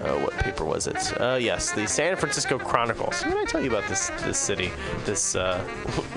Uh, 0.00 0.18
what 0.20 0.32
paper 0.38 0.64
was 0.64 0.86
it? 0.86 1.20
Uh, 1.20 1.36
yes, 1.38 1.72
the 1.72 1.86
San 1.86 2.16
Francisco 2.16 2.58
Chronicles. 2.58 3.22
What 3.22 3.34
did 3.34 3.38
I 3.38 3.44
tell 3.44 3.60
you 3.60 3.68
about 3.68 3.86
this 3.86 4.10
this 4.22 4.38
city, 4.38 4.72
this 5.04 5.36
uh, 5.36 5.62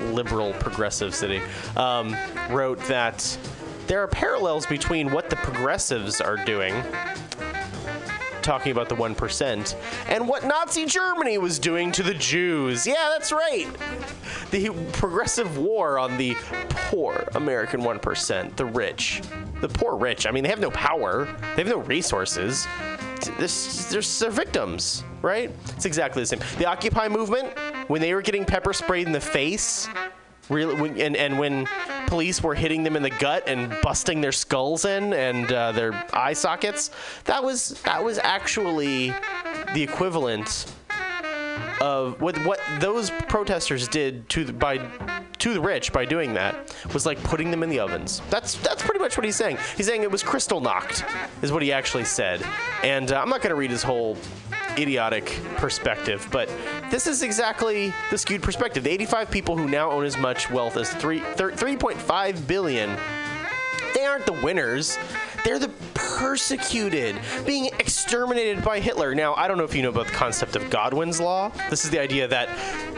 liberal 0.00 0.54
progressive 0.54 1.14
city? 1.14 1.42
Um, 1.76 2.16
wrote 2.48 2.78
that 2.84 3.36
there 3.86 4.02
are 4.02 4.08
parallels 4.08 4.64
between 4.64 5.10
what 5.12 5.28
the 5.28 5.36
progressives 5.36 6.22
are 6.22 6.38
doing, 6.38 6.72
talking 8.44 8.70
about 8.70 8.88
the 8.88 8.94
one 8.94 9.14
percent, 9.14 9.76
and 10.08 10.28
what 10.28 10.44
Nazi 10.44 10.86
Germany 10.86 11.38
was 11.38 11.58
doing 11.58 11.90
to 11.92 12.02
the 12.02 12.14
Jews. 12.14 12.86
Yeah, 12.86 13.10
that's 13.12 13.32
right. 13.32 13.66
The 14.50 14.70
progressive 14.92 15.58
war 15.58 15.98
on 15.98 16.16
the 16.16 16.36
poor 16.70 17.26
American 17.34 17.82
one 17.82 17.98
percent, 17.98 18.56
the 18.56 18.66
rich 18.66 19.22
the 19.60 19.68
poor 19.68 19.96
rich. 19.96 20.26
I 20.26 20.30
mean, 20.30 20.42
they 20.42 20.50
have 20.50 20.60
no 20.60 20.70
power. 20.70 21.24
They 21.56 21.62
have 21.62 21.68
no 21.68 21.78
resources. 21.78 22.66
This, 23.38 23.86
they're, 23.86 24.02
they're 24.02 24.30
victims, 24.30 25.02
right? 25.22 25.50
It's 25.70 25.86
exactly 25.86 26.22
the 26.22 26.26
same. 26.26 26.40
The 26.58 26.66
Occupy 26.66 27.08
movement, 27.08 27.56
when 27.88 28.02
they 28.02 28.12
were 28.12 28.20
getting 28.20 28.44
pepper 28.44 28.74
sprayed 28.74 29.06
in 29.06 29.12
the 29.12 29.20
face, 29.20 29.88
really, 30.48 30.80
when, 30.80 31.00
and, 31.00 31.16
and 31.16 31.38
when 31.38 31.66
police 32.06 32.42
were 32.42 32.54
hitting 32.54 32.82
them 32.82 32.96
in 32.96 33.02
the 33.02 33.10
gut 33.10 33.44
and 33.46 33.76
busting 33.82 34.20
their 34.20 34.32
skulls 34.32 34.84
in 34.84 35.12
and 35.12 35.52
uh, 35.52 35.72
their 35.72 35.92
eye 36.12 36.32
sockets, 36.32 36.90
that 37.24 37.42
was 37.42 37.80
that 37.82 38.02
was 38.02 38.18
actually 38.18 39.14
the 39.74 39.82
equivalent 39.82 40.72
of 41.80 42.20
what 42.20 42.36
what 42.44 42.60
those 42.80 43.10
protesters 43.28 43.88
did 43.88 44.28
to 44.28 44.44
the, 44.44 44.52
by 44.52 44.78
to 45.38 45.52
the 45.52 45.60
rich 45.60 45.92
by 45.92 46.04
doing 46.04 46.32
that 46.34 46.74
was 46.94 47.04
like 47.04 47.22
putting 47.24 47.50
them 47.50 47.62
in 47.62 47.68
the 47.68 47.78
ovens. 47.78 48.22
That's 48.30 48.54
that's 48.56 48.82
pretty 48.82 49.00
much 49.00 49.16
what 49.16 49.24
he's 49.24 49.36
saying. 49.36 49.58
He's 49.76 49.86
saying 49.86 50.02
it 50.02 50.10
was 50.10 50.22
Kristallnacht, 50.22 51.04
is 51.42 51.52
what 51.52 51.62
he 51.62 51.72
actually 51.72 52.04
said. 52.04 52.42
And 52.82 53.12
uh, 53.12 53.20
I'm 53.20 53.28
not 53.28 53.42
going 53.42 53.50
to 53.50 53.56
read 53.56 53.70
his 53.70 53.82
whole 53.82 54.16
idiotic 54.78 55.40
perspective, 55.56 56.28
but 56.30 56.48
this 56.90 57.06
is 57.06 57.22
exactly 57.22 57.92
the 58.10 58.18
skewed 58.18 58.42
perspective. 58.42 58.84
The 58.84 58.90
85 58.90 59.30
people 59.30 59.56
who 59.56 59.68
now 59.68 59.90
own 59.90 60.04
as 60.04 60.18
much 60.18 60.50
wealth 60.50 60.76
as 60.76 60.92
3, 60.94 61.20
3.5 61.20 62.46
billion, 62.46 62.96
they 63.94 64.04
aren't 64.04 64.26
the 64.26 64.32
winners. 64.32 64.98
They're 65.44 65.58
the 65.58 65.70
persecuted, 65.92 67.16
being 67.44 67.66
exterminated 67.78 68.64
by 68.64 68.80
Hitler. 68.80 69.14
Now, 69.14 69.34
I 69.34 69.46
don't 69.46 69.58
know 69.58 69.64
if 69.64 69.74
you 69.74 69.82
know 69.82 69.90
about 69.90 70.06
the 70.06 70.12
concept 70.12 70.56
of 70.56 70.70
Godwin's 70.70 71.20
law. 71.20 71.50
This 71.68 71.84
is 71.84 71.90
the 71.90 72.00
idea 72.00 72.26
that 72.28 72.48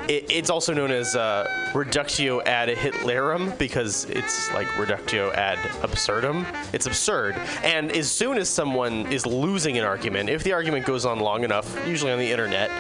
it, 0.09 0.30
it's 0.30 0.49
also 0.49 0.72
known 0.72 0.92
as 0.92 1.16
uh, 1.16 1.47
reductio 1.74 2.40
ad 2.42 2.68
Hitlerum 2.68 3.59
because 3.59 4.05
it's 4.05 4.53
like 4.55 4.78
reductio 4.78 5.32
ad 5.32 5.59
absurdum. 5.82 6.47
It's 6.72 6.86
absurd. 6.86 7.34
And 7.64 7.90
as 7.90 8.11
soon 8.11 8.38
as 8.38 8.49
someone 8.49 9.11
is 9.12 9.26
losing 9.26 9.76
an 9.76 9.84
argument, 9.84 10.30
if 10.30 10.44
the 10.44 10.53
argument 10.53 10.86
goes 10.86 11.05
on 11.05 11.18
long 11.18 11.42
enough, 11.42 11.76
usually 11.86 12.12
on 12.12 12.18
the 12.18 12.30
internet, 12.30 12.70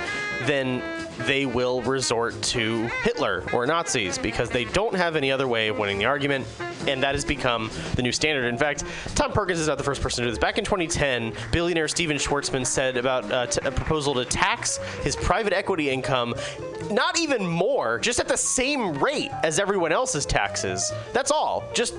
then 0.44 0.82
they 1.20 1.46
will 1.46 1.82
resort 1.82 2.40
to 2.42 2.86
Hitler 3.02 3.42
or 3.52 3.66
Nazis 3.66 4.18
because 4.18 4.50
they 4.50 4.64
don't 4.64 4.94
have 4.94 5.16
any 5.16 5.32
other 5.32 5.48
way 5.48 5.68
of 5.68 5.78
winning 5.78 5.98
the 5.98 6.04
argument, 6.04 6.46
and 6.86 7.02
that 7.02 7.14
has 7.14 7.24
become 7.24 7.70
the 7.94 8.02
new 8.02 8.12
standard. 8.12 8.46
In 8.46 8.58
fact, 8.58 8.84
Tom 9.14 9.32
Perkins 9.32 9.58
is 9.58 9.68
not 9.68 9.78
the 9.78 9.84
first 9.84 10.02
person 10.02 10.22
to 10.22 10.28
do 10.28 10.30
this. 10.30 10.38
Back 10.38 10.58
in 10.58 10.64
2010, 10.64 11.32
billionaire 11.52 11.88
Stephen 11.88 12.16
Schwarzman 12.16 12.66
said 12.66 12.96
about 12.96 13.30
uh, 13.30 13.46
t- 13.46 13.60
a 13.64 13.70
proposal 13.70 14.14
to 14.14 14.24
tax 14.24 14.78
his 15.02 15.16
private 15.16 15.52
equity 15.52 15.90
income 15.90 16.34
not 16.90 17.18
even 17.18 17.46
more, 17.46 17.98
just 17.98 18.20
at 18.20 18.28
the 18.28 18.36
same 18.36 18.94
rate 19.02 19.30
as 19.42 19.58
everyone 19.58 19.92
else's 19.92 20.24
taxes. 20.24 20.92
That's 21.12 21.30
all. 21.30 21.64
Just 21.74 21.94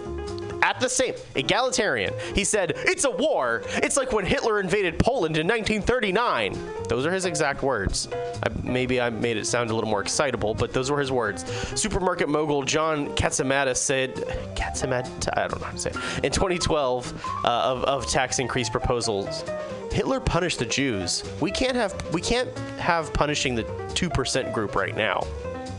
at 0.61 0.79
the 0.79 0.89
same 0.89 1.13
egalitarian. 1.35 2.13
He 2.35 2.43
said, 2.43 2.73
"It's 2.75 3.05
a 3.05 3.11
war. 3.11 3.63
It's 3.67 3.97
like 3.97 4.11
when 4.11 4.25
Hitler 4.25 4.59
invaded 4.59 4.99
Poland 4.99 5.37
in 5.37 5.47
1939." 5.47 6.57
Those 6.87 7.05
are 7.05 7.11
his 7.11 7.25
exact 7.25 7.63
words. 7.63 8.07
I, 8.13 8.49
maybe 8.63 9.01
I 9.01 9.09
made 9.09 9.37
it 9.37 9.45
sound 9.45 9.69
a 9.69 9.75
little 9.75 9.89
more 9.89 10.01
excitable, 10.01 10.53
but 10.53 10.73
those 10.73 10.89
were 10.89 10.99
his 10.99 11.11
words. 11.11 11.45
Supermarket 11.79 12.29
mogul 12.29 12.63
John 12.63 13.07
Katsimatis 13.15 13.77
said, 13.77 14.15
Katsimat, 14.55 15.29
I 15.37 15.47
don't 15.47 15.59
know 15.59 15.65
how 15.65 15.73
to 15.73 15.77
say 15.77 15.89
it. 15.91 16.25
In 16.25 16.31
2012, 16.31 17.23
uh, 17.43 17.47
of, 17.47 17.83
of 17.83 18.07
tax 18.07 18.39
increase 18.39 18.69
proposals, 18.69 19.43
Hitler 19.91 20.19
punished 20.19 20.59
the 20.59 20.65
Jews. 20.65 21.23
We 21.41 21.51
can't 21.51 21.75
have 21.75 21.95
we 22.13 22.21
can't 22.21 22.55
have 22.77 23.11
punishing 23.13 23.55
the 23.55 23.63
two 23.95 24.09
percent 24.09 24.53
group 24.53 24.75
right 24.75 24.95
now. 24.95 25.25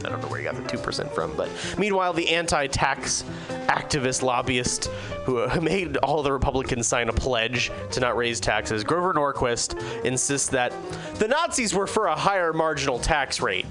I 0.04 0.08
don't 0.08 0.20
know 0.20 0.28
where 0.28 0.40
you 0.40 0.50
got 0.50 0.56
the 0.56 0.76
2% 0.76 1.10
from, 1.12 1.34
but 1.36 1.50
meanwhile, 1.78 2.12
the 2.12 2.28
anti 2.30 2.66
tax 2.66 3.24
activist 3.66 4.22
lobbyist 4.22 4.86
who 5.24 5.60
made 5.60 5.96
all 5.98 6.22
the 6.22 6.32
Republicans 6.32 6.86
sign 6.86 7.08
a 7.08 7.12
pledge 7.12 7.70
to 7.92 8.00
not 8.00 8.16
raise 8.16 8.40
taxes, 8.40 8.84
Grover 8.84 9.12
Norquist, 9.12 9.80
insists 10.04 10.48
that 10.50 10.72
the 11.16 11.28
Nazis 11.28 11.74
were 11.74 11.86
for 11.86 12.06
a 12.06 12.14
higher 12.14 12.52
marginal 12.52 12.98
tax 12.98 13.40
rate. 13.40 13.66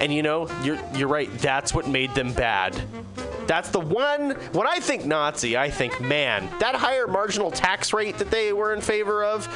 And 0.00 0.12
you 0.12 0.22
know, 0.22 0.48
you're, 0.62 0.78
you're 0.94 1.08
right, 1.08 1.30
that's 1.38 1.74
what 1.74 1.86
made 1.88 2.14
them 2.14 2.32
bad. 2.32 2.80
That's 3.46 3.68
the 3.68 3.80
one. 3.80 4.30
When 4.52 4.66
I 4.66 4.78
think 4.80 5.04
Nazi, 5.04 5.56
I 5.56 5.70
think, 5.70 6.00
man, 6.00 6.48
that 6.60 6.74
higher 6.74 7.06
marginal 7.06 7.50
tax 7.50 7.92
rate 7.92 8.16
that 8.18 8.30
they 8.30 8.52
were 8.52 8.72
in 8.72 8.80
favor 8.80 9.22
of, 9.24 9.46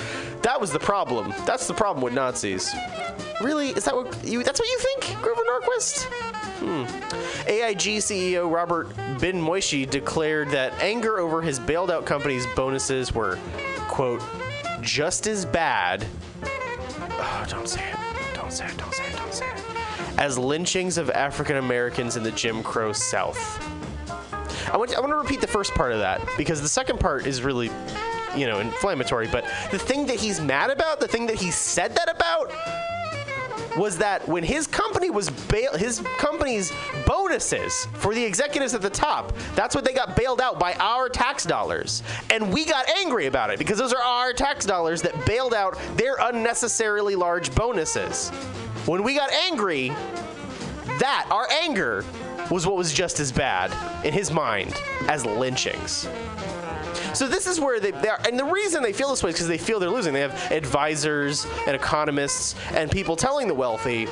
that 0.43 0.61
was 0.61 0.73
the 0.73 0.79
problem. 0.79 1.33
That's 1.47 1.67
the 1.67 1.75
problem 1.75 2.03
with 2.03 2.13
Nazis. 2.13 2.75
Really? 3.41 3.69
Is 3.71 3.85
that 3.85 3.95
what 3.95 4.25
you? 4.25 4.43
That's 4.43 4.61
what 4.61 4.69
you 4.69 4.79
think, 4.79 5.23
Grover 5.23 5.43
Norquist? 5.43 6.07
Hmm. 6.59 6.83
AIG 7.49 7.99
CEO 7.99 8.53
Robert 8.53 8.89
Benmosche 9.19 9.89
declared 9.89 10.51
that 10.51 10.73
anger 10.83 11.19
over 11.19 11.41
his 11.41 11.61
bailed 11.61 11.91
out 11.91 12.05
company's 12.05 12.47
bonuses 12.57 13.15
were, 13.15 13.39
quote, 13.89 14.23
just 14.81 15.27
as 15.27 15.45
bad. 15.45 16.05
Oh, 16.43 17.47
don't 17.49 17.69
say 17.69 17.89
it. 17.89 17.97
Don't 18.35 18.53
say 18.53 18.67
it. 18.67 18.77
Don't 18.77 18.93
say 18.93 19.07
it. 19.07 19.17
Don't 19.17 19.33
say 19.33 19.47
it. 19.47 20.19
As 20.19 20.37
lynchings 20.37 20.99
of 20.99 21.11
African 21.11 21.57
Americans 21.57 22.17
in 22.17 22.25
the 22.25 22.33
Jim 22.33 22.63
Crow 22.63 22.93
South. 22.93 23.65
I 24.73 24.77
want, 24.77 24.95
I 24.97 25.01
want 25.01 25.13
to 25.13 25.17
repeat 25.17 25.41
the 25.41 25.47
first 25.47 25.75
part 25.75 25.93
of 25.93 26.01
that 26.01 26.21
because 26.37 26.61
the 26.61 26.69
second 26.69 26.99
part 26.99 27.27
is 27.27 27.43
really, 27.43 27.71
you 28.37 28.47
know, 28.47 28.59
inflammatory. 28.59 29.29
But 29.29 29.45
the 29.71 29.79
thing 29.79 30.07
that 30.07 30.17
he's 30.17 30.41
mad 30.41 30.71
about, 30.71 30.99
the 30.99 31.09
thing 31.09 31.27
that 31.27 31.37
he 31.37 31.51
said 31.51 31.95
that 31.95 32.11
about, 32.11 32.53
was 33.77 33.99
that 33.99 34.27
when 34.29 34.43
his 34.43 34.67
company 34.67 35.11
was 35.11 35.31
bail, 35.31 35.77
his 35.77 36.01
company's 36.19 36.73
bonuses 37.07 37.87
for 37.95 38.15
the 38.15 38.25
executives 38.25 38.75
at 38.75 38.83
the 38.83 38.91
top, 38.91 39.37
that's 39.55 39.75
what 39.75 39.85
they 39.85 39.93
got 39.93 40.17
bailed 40.17 40.41
out 40.41 40.59
by 40.59 40.75
our 40.75 41.09
tax 41.09 41.45
dollars, 41.45 42.03
and 42.31 42.53
we 42.53 42.65
got 42.65 42.89
angry 42.89 43.27
about 43.27 43.51
it 43.51 43.59
because 43.59 43.79
those 43.79 43.93
are 43.93 44.03
our 44.03 44.33
tax 44.33 44.65
dollars 44.65 45.03
that 45.03 45.27
bailed 45.27 45.55
out 45.55 45.79
their 45.97 46.17
unnecessarily 46.21 47.15
large 47.15 47.55
bonuses. 47.55 48.31
When 48.87 49.03
we 49.03 49.15
got 49.15 49.31
angry, 49.33 49.89
that 50.99 51.29
our 51.31 51.49
anger 51.63 52.05
was 52.51 52.67
what 52.67 52.77
was 52.77 52.93
just 52.93 53.21
as 53.21 53.31
bad 53.31 53.73
in 54.05 54.13
his 54.13 54.33
mind 54.33 54.75
as 55.09 55.25
lynchings. 55.27 56.09
So 57.15 57.27
this 57.27 57.47
is 57.47 57.61
where 57.61 57.81
they, 57.81 57.91
they 57.91 58.09
are, 58.09 58.19
and 58.27 58.39
the 58.39 58.45
reason 58.45 58.83
they 58.83 58.93
feel 58.93 59.11
this 59.11 59.23
way 59.23 59.31
is 59.31 59.37
because 59.37 59.49
they 59.49 59.59
feel 59.59 59.81
they're 59.81 59.91
losing. 59.91 60.13
They 60.13 60.21
have 60.21 60.53
advisors 60.53 61.47
and 61.67 61.75
economists 61.75 62.55
and 62.73 62.91
people 62.91 63.17
telling 63.17 63.49
the 63.49 63.55
wealthy, 63.55 64.07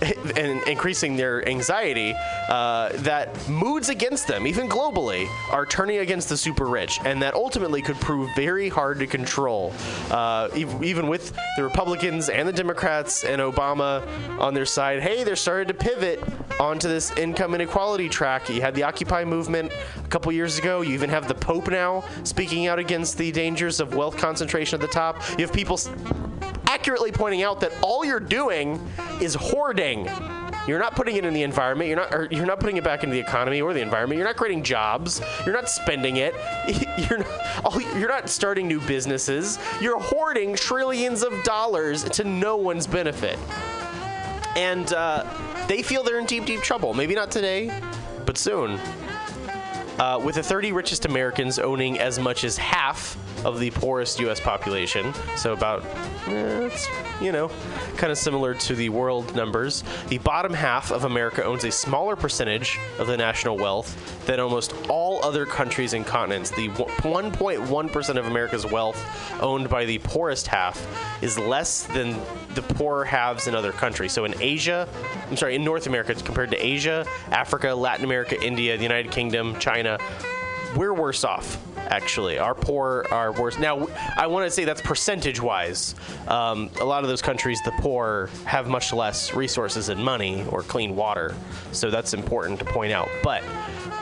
and 0.36 0.62
increasing 0.68 1.16
their 1.16 1.46
anxiety, 1.48 2.14
uh, 2.48 2.90
that 2.94 3.48
moods 3.48 3.88
against 3.88 4.26
them, 4.26 4.46
even 4.46 4.68
globally, 4.68 5.28
are 5.50 5.66
turning 5.66 5.98
against 5.98 6.28
the 6.28 6.36
super 6.36 6.66
rich, 6.66 7.00
and 7.04 7.22
that 7.22 7.34
ultimately 7.34 7.82
could 7.82 7.96
prove 7.96 8.30
very 8.34 8.68
hard 8.68 8.98
to 8.98 9.06
control, 9.06 9.72
uh, 10.10 10.48
ev- 10.54 10.82
even 10.82 11.08
with 11.08 11.36
the 11.56 11.64
Republicans 11.64 12.28
and 12.28 12.48
the 12.48 12.52
Democrats 12.52 13.24
and 13.24 13.40
Obama 13.40 14.06
on 14.38 14.54
their 14.54 14.66
side. 14.66 15.02
Hey, 15.02 15.24
they're 15.24 15.36
starting 15.36 15.68
to 15.68 15.74
pivot 15.74 16.22
onto 16.60 16.88
this 16.88 17.10
income 17.12 17.54
inequality 17.54 18.08
track. 18.08 18.48
You 18.48 18.60
had 18.60 18.74
the 18.74 18.82
Occupy 18.82 19.24
movement 19.24 19.72
a 19.96 20.08
couple 20.08 20.30
years 20.32 20.58
ago. 20.58 20.82
You 20.82 20.92
even 20.94 21.10
have 21.10 21.28
the 21.28 21.34
Pope 21.34 21.68
now 21.68 22.04
speaking 22.24 22.66
out 22.66 22.78
against 22.78 23.18
the 23.18 23.30
dangers 23.32 23.80
of 23.80 23.94
wealth 23.94 24.16
concentration 24.16 24.76
at 24.76 24.80
the 24.80 24.92
top. 24.92 25.16
You 25.38 25.46
have 25.46 25.52
people 25.52 25.78
accurately 26.68 27.10
pointing 27.10 27.42
out 27.42 27.60
that 27.60 27.72
all 27.82 28.04
you're 28.04 28.20
doing 28.20 28.80
is 29.20 29.34
hoarding. 29.34 29.87
You're 30.66 30.78
not 30.78 30.94
putting 30.94 31.16
it 31.16 31.24
in 31.24 31.32
the 31.32 31.42
environment. 31.42 31.88
You're 31.88 31.96
not. 31.96 32.32
You're 32.32 32.46
not 32.46 32.60
putting 32.60 32.76
it 32.76 32.84
back 32.84 33.02
into 33.02 33.14
the 33.14 33.20
economy 33.20 33.62
or 33.62 33.72
the 33.72 33.80
environment. 33.80 34.18
You're 34.18 34.26
not 34.26 34.36
creating 34.36 34.62
jobs. 34.62 35.22
You're 35.46 35.54
not 35.54 35.70
spending 35.70 36.18
it. 36.18 36.34
You're 37.08 37.20
not. 37.20 37.96
You're 37.96 38.08
not 38.08 38.28
starting 38.28 38.68
new 38.68 38.80
businesses. 38.82 39.58
You're 39.80 39.98
hoarding 39.98 40.54
trillions 40.54 41.22
of 41.22 41.42
dollars 41.42 42.04
to 42.04 42.24
no 42.24 42.56
one's 42.56 42.86
benefit. 42.86 43.38
And 44.56 44.92
uh, 44.92 45.24
they 45.68 45.82
feel 45.82 46.02
they're 46.02 46.18
in 46.18 46.26
deep, 46.26 46.44
deep 46.44 46.60
trouble. 46.60 46.92
Maybe 46.92 47.14
not 47.14 47.30
today, 47.30 47.72
but 48.26 48.36
soon. 48.36 48.78
Uh, 49.98 50.20
with 50.22 50.34
the 50.34 50.42
30 50.42 50.72
richest 50.72 51.06
Americans 51.06 51.58
owning 51.58 51.98
as 51.98 52.18
much 52.18 52.44
as 52.44 52.56
half 52.56 53.16
of 53.44 53.60
the 53.60 53.70
poorest 53.70 54.20
U.S. 54.20 54.40
population, 54.40 55.12
so 55.36 55.52
about, 55.52 55.84
eh, 56.26 56.66
it's, 56.66 56.88
you 57.20 57.32
know, 57.32 57.50
kind 57.96 58.10
of 58.10 58.18
similar 58.18 58.54
to 58.54 58.74
the 58.74 58.88
world 58.88 59.34
numbers. 59.34 59.84
The 60.08 60.18
bottom 60.18 60.52
half 60.52 60.90
of 60.90 61.04
America 61.04 61.44
owns 61.44 61.64
a 61.64 61.70
smaller 61.70 62.16
percentage 62.16 62.78
of 62.98 63.06
the 63.06 63.16
national 63.16 63.56
wealth 63.56 64.26
than 64.26 64.40
almost 64.40 64.74
all 64.88 65.24
other 65.24 65.46
countries 65.46 65.92
and 65.92 66.06
continents. 66.06 66.50
The 66.50 66.68
1.1% 66.68 68.16
of 68.16 68.26
America's 68.26 68.66
wealth 68.66 69.02
owned 69.40 69.68
by 69.68 69.84
the 69.84 69.98
poorest 69.98 70.46
half 70.46 70.78
is 71.22 71.38
less 71.38 71.84
than 71.84 72.16
the 72.54 72.62
poorer 72.62 73.04
halves 73.04 73.46
in 73.46 73.54
other 73.54 73.72
countries. 73.72 74.12
So 74.12 74.24
in 74.24 74.34
Asia, 74.40 74.88
I'm 75.30 75.36
sorry, 75.36 75.54
in 75.54 75.64
North 75.64 75.86
America 75.86 76.14
compared 76.14 76.50
to 76.50 76.56
Asia, 76.56 77.06
Africa, 77.30 77.74
Latin 77.74 78.04
America, 78.04 78.40
India, 78.42 78.76
the 78.76 78.82
United 78.82 79.10
Kingdom, 79.12 79.58
China, 79.58 79.98
we're 80.76 80.94
worse 80.94 81.24
off. 81.24 81.58
Actually, 81.88 82.38
our 82.38 82.54
poor 82.54 83.06
are 83.10 83.32
worse. 83.32 83.58
Now, 83.58 83.88
I 84.16 84.26
want 84.26 84.46
to 84.46 84.50
say 84.50 84.64
that's 84.64 84.82
percentage-wise. 84.82 85.94
Um, 86.26 86.70
a 86.80 86.84
lot 86.84 87.02
of 87.02 87.08
those 87.08 87.22
countries, 87.22 87.60
the 87.64 87.72
poor 87.78 88.28
have 88.44 88.68
much 88.68 88.92
less 88.92 89.34
resources 89.34 89.88
and 89.88 90.02
money 90.02 90.44
or 90.50 90.62
clean 90.62 90.94
water, 90.94 91.34
so 91.72 91.90
that's 91.90 92.14
important 92.14 92.58
to 92.58 92.64
point 92.66 92.92
out. 92.92 93.08
But 93.22 93.42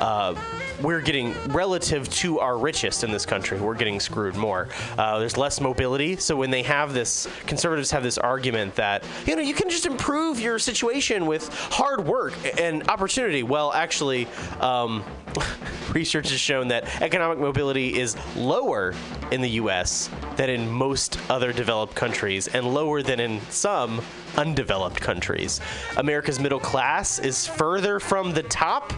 uh, 0.00 0.34
we're 0.82 1.00
getting 1.00 1.32
relative 1.48 2.08
to 2.10 2.38
our 2.40 2.58
richest 2.58 3.02
in 3.02 3.10
this 3.10 3.24
country 3.24 3.58
we're 3.58 3.74
getting 3.74 3.98
screwed 3.98 4.36
more 4.36 4.68
uh, 4.98 5.18
there's 5.18 5.36
less 5.36 5.60
mobility 5.60 6.16
so 6.16 6.36
when 6.36 6.50
they 6.50 6.62
have 6.62 6.92
this 6.92 7.26
conservatives 7.46 7.90
have 7.90 8.02
this 8.02 8.18
argument 8.18 8.74
that 8.74 9.04
you 9.24 9.34
know 9.34 9.42
you 9.42 9.54
can 9.54 9.70
just 9.70 9.86
improve 9.86 10.38
your 10.38 10.58
situation 10.58 11.26
with 11.26 11.48
hard 11.72 12.06
work 12.06 12.34
and 12.60 12.88
opportunity 12.90 13.42
well 13.42 13.72
actually 13.72 14.26
um, 14.60 15.02
research 15.96 16.28
has 16.28 16.38
shown 16.38 16.68
that 16.68 17.00
economic 17.00 17.38
mobility 17.38 17.98
is 17.98 18.18
lower 18.36 18.92
in 19.30 19.40
the 19.40 19.48
us 19.48 20.10
than 20.36 20.50
in 20.50 20.70
most 20.70 21.18
other 21.30 21.54
developed 21.54 21.94
countries 21.94 22.48
and 22.48 22.74
lower 22.74 23.02
than 23.02 23.18
in 23.18 23.40
some 23.48 24.02
undeveloped 24.36 25.00
countries 25.00 25.58
america's 25.96 26.38
middle 26.38 26.60
class 26.60 27.18
is 27.18 27.46
further 27.46 27.98
from 27.98 28.34
the 28.34 28.42
top 28.42 28.92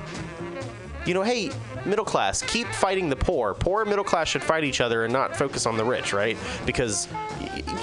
you 1.07 1.15
know, 1.15 1.23
hey, 1.23 1.51
middle 1.87 2.05
class, 2.05 2.43
keep 2.43 2.67
fighting 2.67 3.09
the 3.09 3.17
poor. 3.17 3.55
Poor 3.55 3.87
middle 3.87 4.05
class 4.05 4.29
should 4.29 4.43
fight 4.43 4.63
each 4.63 4.83
other 4.83 5.05
and 5.05 5.13
not 5.13 5.35
focus 5.35 5.65
on 5.65 5.79
the 5.79 5.85
rich, 5.85 6.13
right? 6.13 6.37
Because 6.67 7.09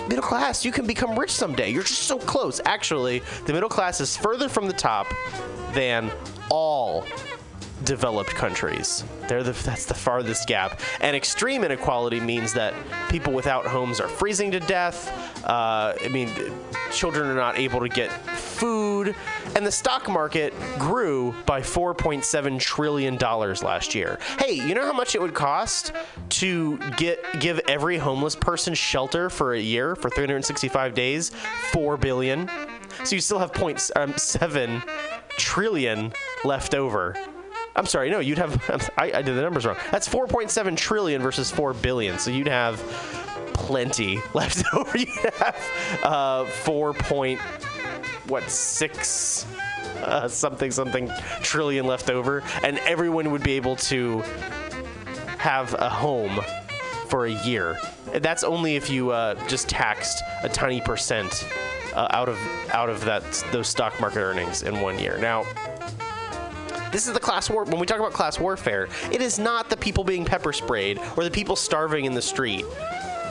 middle 0.08 0.22
class, 0.22 0.64
you 0.64 0.72
can 0.72 0.86
become 0.86 1.18
rich 1.18 1.32
someday. 1.32 1.72
You're 1.72 1.82
just 1.82 2.04
so 2.04 2.20
close. 2.20 2.62
Actually, 2.66 3.24
the 3.48 3.54
middle 3.54 3.68
class 3.68 4.00
is 4.00 4.16
further 4.16 4.48
from 4.48 4.68
the 4.68 4.74
top 4.74 5.08
than 5.74 6.12
all 6.52 7.04
developed 7.84 8.32
countries. 8.32 9.04
They're 9.28 9.44
the, 9.44 9.52
that's 9.52 9.86
the 9.86 9.94
farthest 9.94 10.48
gap. 10.48 10.80
And 11.02 11.16
extreme 11.16 11.64
inequality 11.64 12.20
means 12.20 12.54
that 12.54 12.74
people 13.10 13.34
without 13.34 13.66
homes 13.66 14.00
are 14.00 14.08
freezing 14.08 14.52
to 14.52 14.60
death. 14.60 15.12
Uh, 15.46 15.94
I 16.04 16.08
mean, 16.10 16.30
children 16.92 17.28
are 17.28 17.36
not 17.36 17.58
able 17.58 17.80
to 17.82 17.90
get 17.90 18.12
food. 18.12 19.16
And 19.56 19.66
the 19.66 19.72
stock 19.72 20.08
market 20.08 20.54
grew 20.80 21.36
by 21.46 21.62
$4.7 21.62 22.60
trillion 22.60 23.18
last 23.18 23.94
year. 23.94 24.20
Hey, 24.40 24.54
you 24.54 24.74
know 24.74 24.86
how 24.86 24.94
much 24.94 25.16
it 25.16 25.22
would 25.22 25.34
cost 25.34 25.92
to 26.30 26.78
get 26.98 27.20
give 27.40 27.60
every 27.68 27.98
homeless 27.98 28.36
person 28.36 28.74
shelter 28.74 29.30
for 29.30 29.54
a 29.54 29.60
year 29.60 29.96
for 29.96 30.10
365 30.10 30.94
days? 30.94 31.32
4 31.72 31.98
billion. 31.98 32.50
So 33.04 33.16
you 33.16 33.22
still 33.22 33.40
have 33.40 33.52
um, 33.96 34.18
seven 34.18 34.82
trillion 35.38 36.14
left 36.44 36.74
over. 36.74 37.16
I'm 37.76 37.86
sorry, 37.86 38.10
no, 38.10 38.20
you'd 38.20 38.38
have. 38.38 38.92
I, 38.98 39.12
I 39.12 39.22
did 39.22 39.36
the 39.36 39.42
numbers 39.42 39.66
wrong. 39.66 39.78
That's 39.92 40.08
4.7 40.08 40.78
trillion 40.78 41.22
versus 41.22 41.52
4 41.52 41.74
billion. 41.74 42.20
So 42.20 42.32
you'd 42.32 42.48
have 42.48 42.80
plenty 43.54 44.20
left 44.34 44.64
over. 44.74 44.98
You'd 44.98 45.10
have 45.10 46.02
uh, 46.04 46.46
4 46.46 46.94
point 46.94 47.40
what 48.28 48.50
six 48.50 49.46
uh, 49.98 50.28
something 50.28 50.72
something 50.72 51.12
trillion 51.42 51.86
left 51.86 52.10
over, 52.10 52.44
and 52.64 52.80
everyone 52.80 53.32
would 53.32 53.44
be 53.44 53.54
able 53.54 53.76
to 53.76 54.24
have 55.38 55.74
a 55.76 55.90
home 55.90 56.42
for 57.08 57.26
a 57.26 57.32
year. 57.32 57.78
That's 58.14 58.44
only 58.44 58.76
if 58.76 58.90
you 58.90 59.12
uh, 59.12 59.36
just 59.48 59.70
taxed 59.70 60.24
a 60.42 60.50
tiny 60.50 60.82
percent 60.82 61.48
uh, 61.94 62.08
out 62.12 62.30
of 62.30 62.40
out 62.74 62.90
of 62.90 63.06
that 63.06 63.24
those 63.52 63.68
stock 63.68 64.00
market 64.00 64.22
earnings 64.22 64.64
in 64.64 64.82
one 64.82 64.98
year. 64.98 65.18
Now. 65.18 65.46
This 66.96 67.08
is 67.08 67.14
the 67.14 67.20
class 67.20 67.50
war. 67.50 67.66
When 67.66 67.78
we 67.78 67.86
talk 67.86 68.00
about 68.00 68.14
class 68.14 68.40
warfare, 68.40 68.88
it 69.12 69.22
is 69.22 69.38
not 69.38 69.70
the 69.70 69.76
people 69.76 70.06
being 70.06 70.24
pepper 70.24 70.54
sprayed 70.54 70.98
or 71.18 71.26
the 71.26 71.30
people 71.30 71.58
starving 71.58 72.06
in 72.06 72.14
the 72.14 72.22
street 72.22 72.64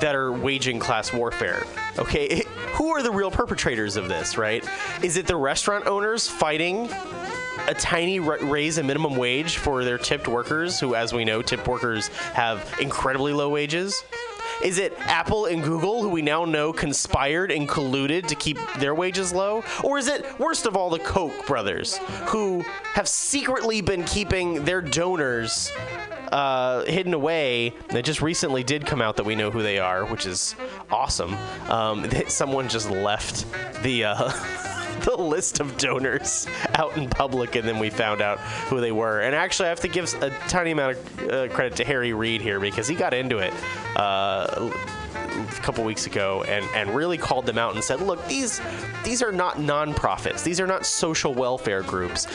that 0.03 0.15
are 0.15 0.33
waging 0.33 0.79
class 0.79 1.15
warfare. 1.15 1.65
Okay, 1.99 2.27
It- 2.27 2.47
who 2.75 2.91
are 2.91 3.03
the 3.03 3.11
real 3.11 3.31
perpetrators 3.31 3.97
of 3.97 4.07
this? 4.07 4.37
Right? 4.37 4.69
Is 5.03 5.17
it 5.17 5.27
the 5.27 5.37
restaurant 5.37 5.87
owners 5.87 6.29
fighting 6.29 6.91
a 7.67 7.73
tiny 7.73 8.21
ra- 8.21 8.37
raise 8.43 8.77
in 8.77 8.87
minimum 8.87 9.17
wage 9.17 9.57
for 9.57 9.83
their 9.83 9.97
tipped 9.97 10.29
workers, 10.29 10.79
who, 10.79 10.95
as 10.95 11.15
we 11.15 11.25
know, 11.25 11.41
tipped 11.41 11.67
workers 11.67 12.09
have 12.35 12.71
incredibly 12.83 13.33
low 13.33 13.49
wages? 13.49 14.05
Is 14.63 14.79
it 14.79 14.97
Apple 15.01 15.47
and 15.47 15.63
Google, 15.63 16.03
who 16.03 16.09
we 16.09 16.23
now 16.23 16.45
know 16.45 16.73
conspired 16.73 17.51
and 17.51 17.69
colluded 17.69 18.27
to 18.27 18.35
keep 18.35 18.59
their 18.79 18.95
wages 18.95 19.33
low? 19.33 19.63
Or 19.83 19.99
is 19.99 20.09
it, 20.09 20.39
worst 20.39 20.67
of 20.67 20.77
all, 20.77 20.91
the 20.91 20.99
Koch 20.99 21.47
brothers, 21.47 21.99
who 22.27 22.65
have 22.95 23.09
secretly 23.09 23.81
been 23.81 24.05
keeping 24.05 24.65
their 24.65 24.81
donors 24.81 25.73
uh, 26.33 26.85
hidden 26.85 27.15
away? 27.15 27.75
It 27.91 28.03
just 28.03 28.23
recently 28.23 28.65
did 28.65 28.87
come 28.87 29.03
out 29.03 29.17
that 29.17 29.25
we 29.25 29.35
know 29.35 29.51
who 29.51 29.63
they 29.63 29.79
are, 29.79 30.05
which 30.05 30.27
is 30.27 30.55
awesome. 30.91 31.35
Um, 31.69 32.09
someone 32.29 32.69
just 32.69 32.91
left 32.91 33.47
the. 33.83 34.05
Uh, 34.05 34.81
the 35.05 35.17
list 35.17 35.61
of 35.61 35.77
donors 35.79 36.47
out 36.75 36.97
in 36.97 37.09
public, 37.09 37.57
and 37.57 37.67
then 37.67 37.79
we 37.79 37.91
found 37.91 38.21
out 38.21 38.39
who 38.69 38.81
they 38.81 38.93
were. 38.93 39.21
And 39.21 39.35
actually, 39.35 39.67
I 39.67 39.69
have 39.71 39.81
to 39.81 39.89
give 39.89 40.13
a 40.23 40.31
tiny 40.49 40.71
amount 40.73 40.97
of 40.97 41.31
uh, 41.31 41.49
credit 41.49 41.77
to 41.77 41.85
Harry 41.85 42.13
Reid 42.13 42.41
here 42.41 42.61
because 42.61 42.89
he 42.89 42.95
got 42.95 43.15
into 43.15 43.39
it 43.39 43.53
uh, 43.97 44.71
a 45.15 45.61
couple 45.63 45.85
weeks 45.85 46.07
ago 46.07 46.45
and, 46.45 46.65
and 46.75 46.95
really 46.95 47.19
called 47.19 47.47
them 47.47 47.59
out 47.59 47.75
and 47.75 47.83
said, 47.83 48.01
"Look, 48.01 48.27
these 48.27 48.61
these 49.05 49.23
are 49.23 49.33
not 49.33 49.57
nonprofits. 49.57 50.43
These 50.43 50.61
are 50.61 50.67
not 50.67 50.87
social 50.87 51.35
welfare 51.35 51.83
groups. 51.83 52.27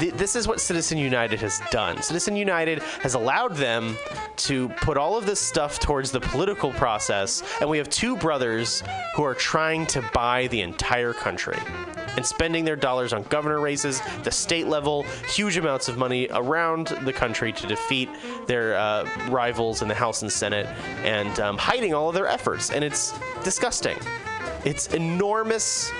Th- 0.00 0.12
this 0.14 0.36
is 0.36 0.46
what 0.46 0.60
Citizen 0.60 0.98
United 0.98 1.40
has 1.40 1.60
done. 1.70 2.02
Citizen 2.02 2.36
United 2.36 2.82
has 3.02 3.14
allowed 3.14 3.56
them 3.56 3.96
to 4.36 4.68
put 4.80 4.96
all 4.96 5.16
of 5.16 5.26
this 5.26 5.40
stuff 5.40 5.78
towards 5.78 6.10
the 6.10 6.20
political 6.20 6.72
process, 6.72 7.42
and 7.60 7.68
we 7.68 7.78
have 7.78 7.88
two 7.88 8.16
brothers 8.16 8.82
who 9.14 9.22
are 9.24 9.34
trying 9.34 9.86
to 9.86 10.02
buy 10.12 10.46
the 10.48 10.60
entire 10.60 11.12
country." 11.12 11.58
and 12.16 12.24
spending 12.24 12.64
their 12.64 12.76
dollars 12.76 13.12
on 13.12 13.22
governor 13.24 13.60
races, 13.60 14.00
the 14.24 14.30
state 14.30 14.66
level, 14.66 15.02
huge 15.28 15.56
amounts 15.56 15.88
of 15.88 15.98
money 15.98 16.28
around 16.30 16.88
the 17.04 17.12
country 17.12 17.52
to 17.52 17.66
defeat 17.66 18.08
their 18.46 18.74
uh, 18.76 19.08
rivals 19.28 19.82
in 19.82 19.88
the 19.88 19.94
House 19.94 20.22
and 20.22 20.32
Senate, 20.32 20.66
and 21.04 21.38
um, 21.40 21.58
hiding 21.58 21.94
all 21.94 22.08
of 22.08 22.14
their 22.16 22.26
efforts. 22.26 22.70
And 22.70 22.82
it's 22.82 23.14
disgusting. 23.44 23.96
It's 24.64 24.88
enormous 24.88 25.92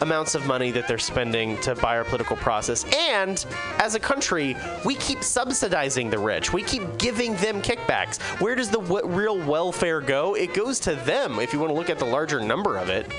amounts 0.00 0.36
of 0.36 0.46
money 0.46 0.70
that 0.70 0.86
they're 0.86 0.98
spending 0.98 1.58
to 1.60 1.74
buy 1.74 1.96
our 1.96 2.04
political 2.04 2.36
process. 2.36 2.84
And 2.94 3.44
as 3.78 3.96
a 3.96 4.00
country, 4.00 4.56
we 4.84 4.94
keep 4.94 5.24
subsidizing 5.24 6.08
the 6.08 6.18
rich. 6.18 6.52
We 6.52 6.62
keep 6.62 6.98
giving 6.98 7.34
them 7.36 7.60
kickbacks. 7.60 8.20
Where 8.40 8.54
does 8.54 8.70
the 8.70 8.80
w- 8.80 9.06
real 9.06 9.38
welfare 9.44 10.00
go? 10.00 10.34
It 10.34 10.54
goes 10.54 10.78
to 10.80 10.94
them 10.94 11.40
if 11.40 11.52
you 11.52 11.58
want 11.58 11.70
to 11.70 11.74
look 11.74 11.90
at 11.90 11.98
the 11.98 12.04
larger 12.04 12.40
number 12.40 12.76
of 12.76 12.90
it. 12.90 13.10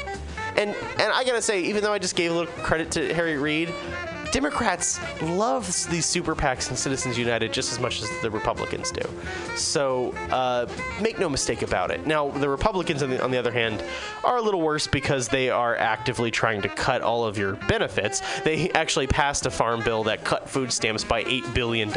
And 0.56 0.76
and 1.00 1.12
I 1.14 1.24
gotta 1.24 1.42
say, 1.42 1.62
even 1.62 1.84
though 1.84 1.94
I 1.94 2.00
just 2.00 2.16
gave 2.16 2.32
a 2.32 2.34
little 2.34 2.52
credit 2.64 2.92
to 2.92 3.14
Harry 3.14 3.38
Reid, 3.38 3.74
Democrats 4.32 5.00
love 5.22 5.66
these 5.90 6.06
super 6.06 6.36
PACs 6.36 6.70
and 6.70 6.78
Citizens 6.78 7.18
United 7.18 7.52
just 7.52 7.72
as 7.72 7.80
much 7.80 8.02
as 8.02 8.10
the 8.22 8.30
Republicans 8.30 8.92
do. 8.92 9.02
So 9.56 10.12
uh, 10.30 10.68
make 11.02 11.20
no 11.20 11.30
mistake 11.30 11.62
about 11.62 11.92
it. 11.92 12.06
Now, 12.06 12.30
the 12.30 12.50
Republicans, 12.50 13.02
on 13.02 13.10
the, 13.10 13.24
on 13.24 13.32
the 13.32 13.38
other 13.38 13.52
hand, 13.52 13.84
are 14.24 14.38
a 14.38 14.42
little 14.42 14.62
worse 14.62 14.88
because 14.88 15.28
they 15.28 15.50
are 15.50 15.76
actively 15.76 16.32
trying 16.32 16.62
to 16.62 16.70
cut 16.70 17.02
all 17.02 17.26
of 17.26 17.38
your 17.38 17.54
benefits. 17.68 18.22
They 18.42 18.70
actually 18.72 19.08
passed 19.08 19.46
a 19.46 19.52
farm 19.52 19.84
bill 19.84 20.04
that 20.04 20.24
cut 20.24 20.48
food 20.50 20.72
stamps 20.72 21.04
by 21.04 21.24
$8 21.24 21.54
billion 21.54 21.90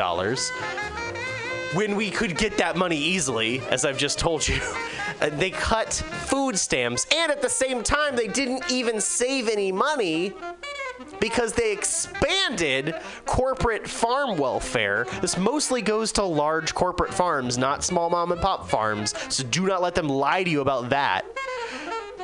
when 1.75 1.97
we 1.97 2.11
could 2.11 2.37
get 2.37 2.59
that 2.59 2.77
money 2.77 2.99
easily, 2.99 3.61
as 3.71 3.85
I've 3.85 3.99
just 3.99 4.19
told 4.19 4.47
you. 4.47 4.61
They 5.21 5.51
cut 5.51 5.93
food 5.93 6.59
stamps, 6.59 7.07
and 7.15 7.31
at 7.31 7.41
the 7.41 7.49
same 7.49 7.85
time, 7.85 8.17
they 8.17 8.27
didn't 8.27 8.73
even 8.73 9.01
save 9.01 9.49
any 9.49 9.71
money 9.71 10.35
because 11.23 11.53
they 11.53 11.71
expanded 11.71 12.97
corporate 13.27 13.87
farm 13.87 14.37
welfare. 14.37 15.07
This 15.21 15.39
mostly 15.39 15.81
goes 15.81 16.11
to 16.13 16.25
large 16.25 16.75
corporate 16.75 17.15
farms, 17.15 17.57
not 17.57 17.85
small 17.85 18.11
mom 18.11 18.33
and 18.33 18.41
pop 18.41 18.69
farms. 18.69 19.15
So 19.33 19.45
do 19.45 19.65
not 19.67 19.81
let 19.81 19.95
them 19.95 20.09
lie 20.09 20.43
to 20.43 20.51
you 20.51 20.63
about 20.63 20.91
that. 20.91 21.25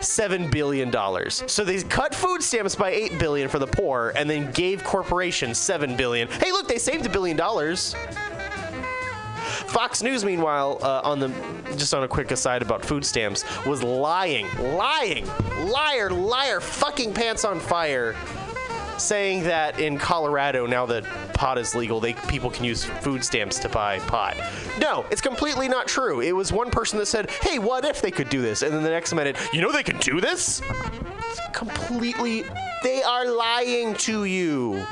Seven 0.01 0.51
billion 0.51 0.91
dollars. 0.91 1.45
So 1.47 1.63
they 1.63 1.81
cut 1.85 2.13
food 2.13 2.43
stamps 2.43 2.75
by 2.75 2.91
eight 2.91 3.21
billion 3.21 3.49
for 3.49 3.61
the 3.61 3.69
poor, 3.69 4.13
and 4.17 4.29
then 4.29 4.51
gave 4.51 4.83
corporations 4.83 5.59
seven 5.59 5.97
billion. 5.97 6.27
Hey, 6.27 6.51
look, 6.51 6.67
they 6.67 6.79
saved 6.79 7.07
a 7.07 7.09
billion 7.09 7.37
dollars. 7.37 7.95
Fox 9.69 10.03
News, 10.03 10.25
meanwhile, 10.25 10.79
uh, 10.83 11.03
on 11.05 11.21
the 11.21 11.29
just 11.77 11.95
on 11.95 12.03
a 12.03 12.09
quick 12.09 12.33
aside 12.33 12.63
about 12.63 12.85
food 12.85 13.05
stamps, 13.05 13.45
was 13.65 13.83
lying, 13.83 14.47
lying, 14.59 15.27
liar, 15.69 16.11
liar, 16.11 16.61
fucking 16.61 17.13
pants 17.13 17.45
on 17.45 17.61
fire, 17.61 18.17
saying 19.01 19.45
that 19.45 19.81
in 19.81 19.99
Colorado 19.99 20.67
now 20.67 20.87
that 20.87 21.05
pot 21.35 21.59
is 21.59 21.75
legal, 21.75 22.01
they 22.01 22.15
people 22.15 22.51
can 22.51 22.65
use 22.65 22.85
food 22.85 23.25
stamps 23.25 23.59
to 23.61 23.69
buy 23.69 23.99
pot. 24.01 24.37
No, 24.79 25.07
it's 25.11 25.21
completely 25.21 25.69
not 25.69 25.87
true. 25.87 26.21
It 26.21 26.33
was 26.33 26.53
one 26.53 26.71
person 26.71 26.99
that 26.99 27.07
said, 27.07 27.31
"Hey, 27.43 27.59
what 27.59 27.85
if 27.85 28.01
they 28.01 28.11
could 28.11 28.29
do 28.29 28.43
this?" 28.43 28.63
And 28.63 28.73
then 28.73 28.83
the 28.83 28.91
next 28.91 29.15
minute, 29.15 29.37
you 29.53 29.61
know 29.61 29.73
they 29.73 29.83
can 29.83 29.99
do 29.99 30.21
this? 30.21 30.61
It's 31.31 31.41
completely 31.53 32.45
they 32.83 33.03
are 33.03 33.31
lying 33.31 33.95
to 33.95 34.25
you. 34.25 34.85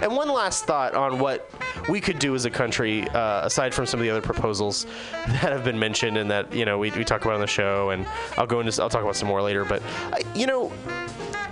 And 0.00 0.14
one 0.14 0.28
last 0.28 0.64
thought 0.64 0.94
on 0.94 1.18
what 1.18 1.50
we 1.88 2.00
could 2.00 2.18
do 2.18 2.34
as 2.34 2.44
a 2.44 2.50
country, 2.50 3.08
uh, 3.08 3.44
aside 3.46 3.74
from 3.74 3.86
some 3.86 3.98
of 3.98 4.04
the 4.04 4.10
other 4.10 4.22
proposals 4.22 4.86
that 5.26 5.52
have 5.52 5.64
been 5.64 5.78
mentioned 5.78 6.16
and 6.16 6.30
that 6.30 6.52
you 6.52 6.64
know 6.64 6.78
we, 6.78 6.90
we 6.92 7.04
talk 7.04 7.22
about 7.22 7.34
on 7.34 7.40
the 7.40 7.46
show, 7.46 7.90
and 7.90 8.06
I'll 8.36 8.46
go 8.46 8.60
into 8.60 8.80
I'll 8.82 8.90
talk 8.90 9.02
about 9.02 9.16
some 9.16 9.28
more 9.28 9.42
later. 9.42 9.64
But 9.64 9.82
uh, 10.12 10.18
you 10.34 10.46
know, 10.46 10.72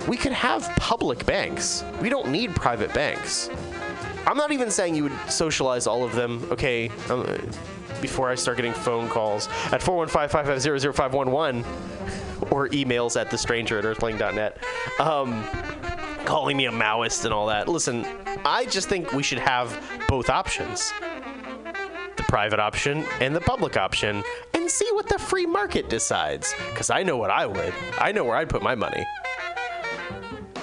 we 0.09 0.17
could 0.17 0.33
have 0.33 0.63
public 0.77 1.27
banks. 1.27 1.85
We 2.01 2.09
don't 2.09 2.29
need 2.29 2.55
private 2.55 2.93
banks. 2.95 3.51
I'm 4.27 4.37
not 4.37 4.53
even 4.53 4.71
saying 4.71 4.95
you 4.95 5.05
would 5.05 5.31
socialize 5.31 5.87
all 5.87 6.05
of 6.05 6.15
them. 6.15 6.47
Okay. 6.51 6.91
Um, 7.09 7.25
before 8.01 8.29
I 8.29 8.35
start 8.35 8.57
getting 8.57 8.73
phone 8.73 9.09
calls 9.09 9.49
at 9.73 9.81
415-550-0511 9.81 11.65
or 12.53 12.69
emails 12.69 13.19
at 13.21 13.31
thestranger 13.31 13.79
at 13.79 13.85
earthling.net. 13.85 14.59
Um, 15.01 15.43
calling 16.25 16.57
me 16.57 16.67
a 16.67 16.71
Maoist 16.73 17.25
and 17.25 17.33
all 17.33 17.47
that. 17.47 17.69
Listen, 17.69 18.05
I 18.45 18.67
just 18.67 18.89
think 18.89 19.13
we 19.13 19.23
should 19.23 19.39
have 19.39 19.81
both 20.09 20.29
options 20.29 20.93
the 22.17 22.23
private 22.23 22.59
option 22.59 23.05
and 23.21 23.37
the 23.37 23.41
public 23.41 23.77
option 23.77 24.23
and 24.55 24.71
see 24.71 24.89
what 24.93 25.07
the 25.09 25.19
free 25.19 25.45
market 25.45 25.91
decides. 25.91 26.55
Because 26.71 26.89
I 26.89 27.03
know 27.03 27.17
what 27.19 27.31
I 27.31 27.47
would, 27.47 27.75
I 27.99 28.13
know 28.13 28.25
where 28.25 28.37
I'd 28.37 28.49
put 28.49 28.63
my 28.63 28.75
money. 28.75 29.05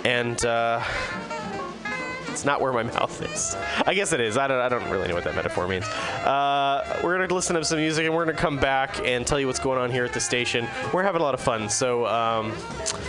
And, 0.04 0.44
uh,. 0.46 0.84
It's 2.34 2.46
not 2.46 2.62
where 2.62 2.74
my 2.74 2.84
mouth 3.00 3.22
is. 3.22 3.56
I 3.86 3.94
guess 3.94 4.12
it 4.12 4.20
is. 4.20 4.38
I 4.38 4.48
don't, 4.48 4.60
I 4.60 4.68
don't 4.68 4.90
really 4.90 5.08
know 5.08 5.14
what 5.14 5.24
that 5.24 5.36
metaphor 5.36 5.68
means. 5.68 5.86
Uh, 5.86 7.00
we're 7.04 7.16
going 7.16 7.30
to 7.30 7.36
listen 7.36 7.56
to 7.56 7.64
some 7.64 7.78
music 7.78 8.06
and 8.06 8.14
we're 8.14 8.26
going 8.26 8.36
to 8.36 8.42
come 8.42 8.58
back 8.58 9.00
and 9.06 9.26
tell 9.26 9.40
you 9.40 9.46
what's 9.46 9.60
going 9.60 9.80
on 9.80 9.92
here 9.92 10.04
at 10.04 10.14
the 10.14 10.20
station. 10.20 10.68
We're 10.92 11.04
having 11.04 11.22
a 11.22 11.24
lot 11.24 11.36
of 11.36 11.40
fun. 11.40 11.70
So, 11.70 12.08
um, 12.08 12.52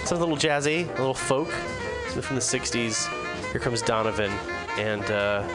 something 0.04 0.18
a 0.18 0.26
little 0.26 0.36
jazzy, 0.36 0.86
a 0.86 0.98
little 0.98 1.14
folk, 1.14 1.50
something 2.04 2.22
from 2.22 2.36
the 2.36 2.42
60s. 2.42 3.50
Here 3.50 3.60
comes 3.60 3.80
Donovan 3.80 4.30
and 4.76 5.04
uh, 5.04 5.46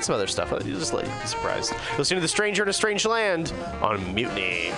some 0.00 0.14
other 0.14 0.26
stuff. 0.26 0.50
You'll 0.64 0.78
just 0.78 0.94
let 0.94 1.06
you 1.06 1.12
be 1.20 1.26
surprised. 1.26 1.74
Listen 1.98 2.16
to 2.16 2.20
The 2.22 2.28
Stranger 2.28 2.62
in 2.62 2.68
a 2.68 2.72
Strange 2.72 3.04
Land 3.04 3.52
on 3.82 4.14
Mutiny. 4.14 4.72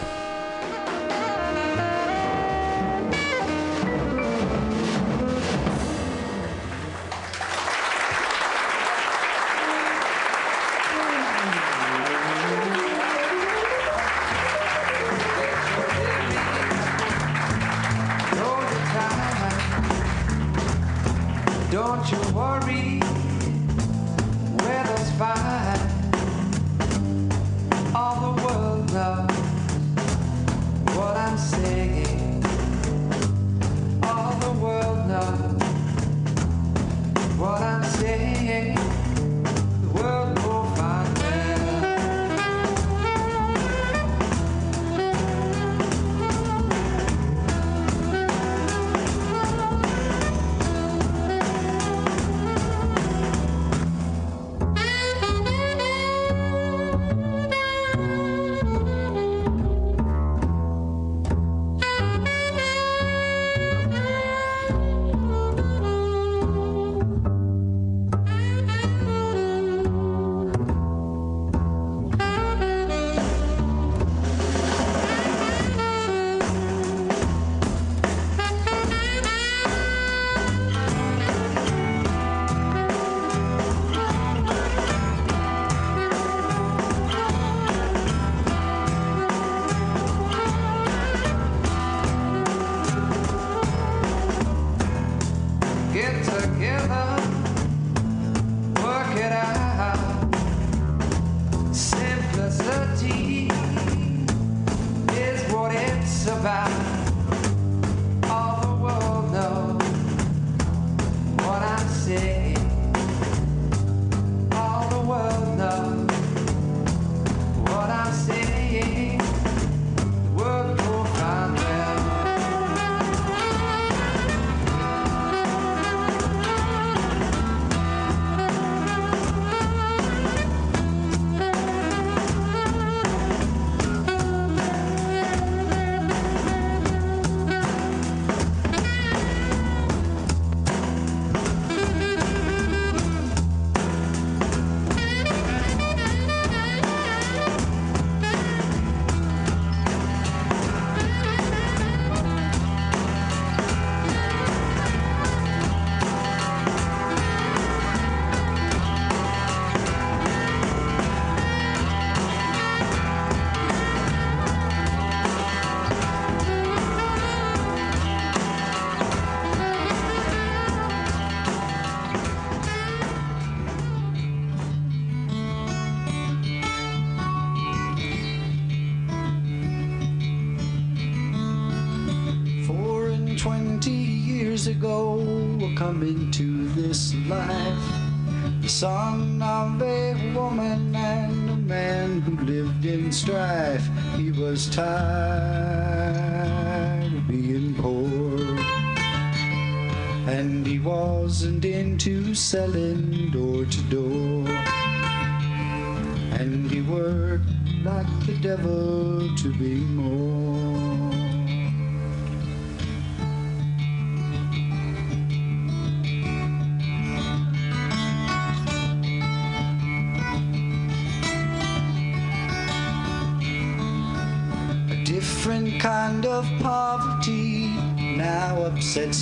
The 188.80 189.29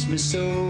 me 0.09 0.17
so. 0.17 0.69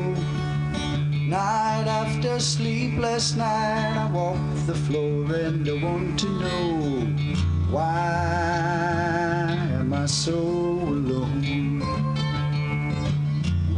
Night 1.29 1.87
after 1.87 2.41
sleepless 2.41 3.37
night, 3.37 3.95
I 3.97 4.11
walk 4.11 4.39
the 4.67 4.75
floor 4.75 5.33
and 5.33 5.69
I 5.69 5.75
want 5.85 6.19
to 6.21 6.29
know 6.41 7.07
why 7.71 7.99
am 9.79 9.93
I 9.93 10.07
so 10.07 10.35
alone? 10.35 11.81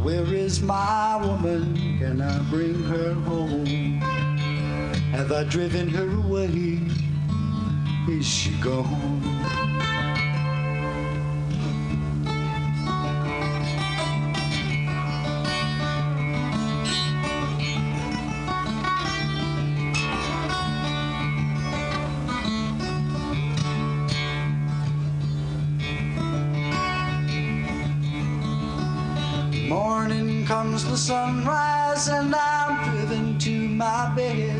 Where 0.01 0.33
is 0.33 0.61
my 0.61 1.17
woman? 1.17 1.99
Can 1.99 2.21
I 2.21 2.39
bring 2.49 2.81
her 2.83 3.13
home? 3.13 3.99
Have 5.11 5.31
I 5.31 5.43
driven 5.43 5.89
her 5.89 6.09
away? 6.09 6.79
Is 8.09 8.25
she 8.25 8.51
gone? 8.61 9.20
Comes 30.71 30.85
the 30.85 30.95
sunrise, 30.95 32.07
and 32.07 32.33
I'm 32.33 32.89
driven 32.89 33.37
to 33.39 33.67
my 33.67 34.09
bed. 34.15 34.55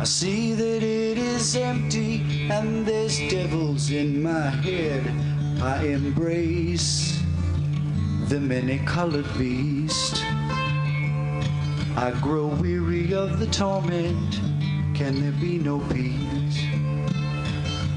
I 0.00 0.04
see 0.04 0.54
that 0.54 0.82
it 0.82 1.18
is 1.18 1.54
empty, 1.56 2.48
and 2.50 2.86
there's 2.86 3.18
devils 3.28 3.90
in 3.90 4.22
my 4.22 4.48
head. 4.48 5.04
I 5.60 5.84
embrace 5.84 7.22
the 8.28 8.40
many 8.40 8.78
colored 8.86 9.26
beast. 9.36 10.24
I 11.96 12.16
grow 12.22 12.46
weary 12.46 13.12
of 13.12 13.38
the 13.38 13.48
torment. 13.48 14.40
Can 14.94 15.20
there 15.20 15.38
be 15.38 15.58
no 15.58 15.80
peace? 15.92 16.64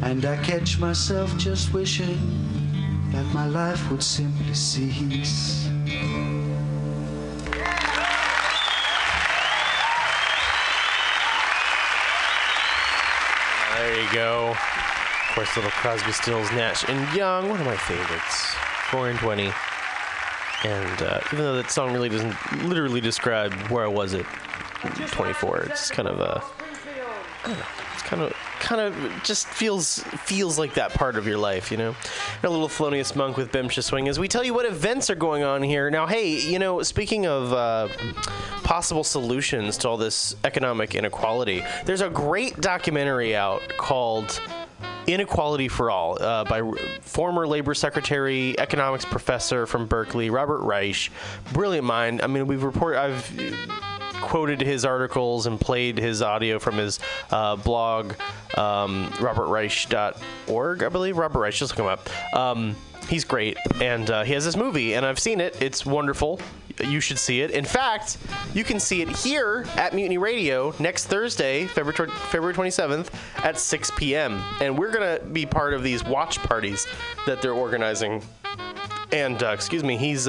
And 0.02 0.26
I 0.26 0.36
catch 0.44 0.78
myself 0.78 1.38
just 1.38 1.74
wishing 1.74 2.20
that 3.14 3.26
my 3.34 3.48
life 3.48 3.90
would 3.90 4.04
simply 4.04 4.54
cease. 4.54 5.66
There 13.88 14.01
you 14.01 14.11
go. 14.11 14.49
Of 14.49 15.34
course, 15.34 15.55
little 15.55 15.72
Crosby, 15.72 16.11
Stills, 16.11 16.51
Nash, 16.51 16.84
and 16.89 17.15
Young, 17.15 17.47
one 17.47 17.61
of 17.61 17.65
my 17.65 17.77
favorites. 17.77 18.53
Four 18.89 19.07
and 19.07 19.18
twenty. 19.18 19.49
And 20.65 21.01
uh, 21.01 21.22
even 21.31 21.45
though 21.45 21.55
that 21.55 21.72
song 21.72 21.93
really 21.93 22.09
doesn't 22.09 22.35
literally 22.65 22.99
describe 22.99 23.53
where 23.69 23.85
I 23.85 23.88
was 23.88 24.14
at 24.14 24.26
24, 25.11 25.59
it's 25.69 25.89
kind 25.89 26.09
of 26.09 26.19
a, 26.19 26.43
I 27.45 27.47
don't 27.47 27.59
know, 27.59 27.65
it's 27.93 28.03
kind 28.03 28.22
of, 28.23 28.34
kind 28.60 28.82
of 28.82 29.24
just 29.24 29.48
feels 29.48 30.00
feels 30.00 30.58
like 30.60 30.74
that 30.76 30.94
part 30.94 31.16
of 31.16 31.28
your 31.28 31.38
life, 31.38 31.72
you 31.72 31.78
know. 31.78 31.96
A 32.44 32.50
little 32.50 32.68
Thelonious 32.68 33.16
Monk 33.16 33.38
with 33.38 33.52
Bemsha 33.52 33.84
Swing 33.84 34.08
as 34.08 34.20
we 34.20 34.28
tell 34.28 34.44
you 34.44 34.54
what 34.54 34.66
events 34.66 35.10
are 35.10 35.16
going 35.16 35.44
on 35.44 35.64
here. 35.64 35.90
Now, 35.90 36.08
hey, 36.08 36.40
you 36.40 36.60
know, 36.60 36.82
speaking 36.82 37.26
of 37.26 37.54
uh, 37.54 37.88
possible 38.64 39.04
solutions 39.04 39.78
to 39.80 39.90
all 39.90 39.98
this 39.98 40.36
economic 40.44 40.96
inequality, 40.96 41.64
there's 41.86 42.02
a 42.02 42.10
great 42.10 42.60
documentary 42.62 43.36
out 43.36 43.62
called 43.78 44.42
Inequality 45.08 45.70
for 45.70 45.90
All 45.90 46.22
uh, 46.22 46.44
by 46.44 46.60
r- 46.60 46.76
former 47.02 47.48
Labor 47.48 47.74
Secretary, 47.74 48.60
economics 48.60 49.06
professor 49.06 49.66
from 49.66 49.88
Berkeley, 49.88 50.30
Robert 50.30 50.62
Reich. 50.64 51.10
Brilliant 51.54 51.86
mind. 51.86 52.22
I 52.22 52.28
mean, 52.28 52.46
we've 52.46 52.64
reported, 52.64 53.00
I've 53.00 53.32
quoted 54.22 54.61
his 54.61 54.85
articles 54.85 55.45
and 55.48 55.60
played 55.60 55.98
his 55.98 56.22
audio 56.22 56.60
from 56.60 56.76
his 56.77 56.99
uh, 57.31 57.56
blog, 57.56 58.14
um, 58.57 59.07
robertreich.org, 59.18 60.84
I 60.84 60.89
believe. 60.89 61.18
Robert 61.18 61.39
Reich, 61.39 61.53
just 61.53 61.72
look 61.72 61.80
him 61.80 61.85
up. 61.85 62.35
Um, 62.35 62.76
he's 63.10 63.23
great, 63.23 63.57
and 63.81 64.10
uh, 64.10 64.23
he 64.23 64.34
has 64.34 64.45
this 64.45 64.56
movie, 64.56 64.94
and 64.94 65.06
I've 65.06 65.19
seen 65.19 65.39
it. 65.39 65.61
It's 65.61 65.85
wonderful. 65.85 66.39
You 66.84 66.99
should 66.99 67.18
see 67.18 67.41
it. 67.41 67.52
In 67.52 67.65
fact, 67.65 68.18
you 68.53 68.64
can 68.64 68.80
see 68.80 69.02
it 69.02 69.10
here 69.10 69.65
at 69.76 69.95
Mutiny 69.95 70.19
Radio 70.19 70.76
next 70.80 71.07
Thursday, 71.07 71.65
February, 71.65 72.11
February 72.30 72.53
27th 72.53 73.10
at 73.38 73.57
6 73.57 73.91
p.m. 73.98 74.39
And 74.61 74.77
we're 74.77 74.91
going 74.91 75.19
to 75.19 75.26
be 75.26 75.45
part 75.45 75.73
of 75.73 75.81
these 75.81 76.03
watch 76.03 76.38
parties 76.44 76.85
that 77.26 77.41
they're 77.41 77.53
organizing. 77.53 78.22
And, 79.11 79.41
uh, 79.41 79.48
excuse 79.49 79.84
me, 79.84 79.98
he's. 79.98 80.27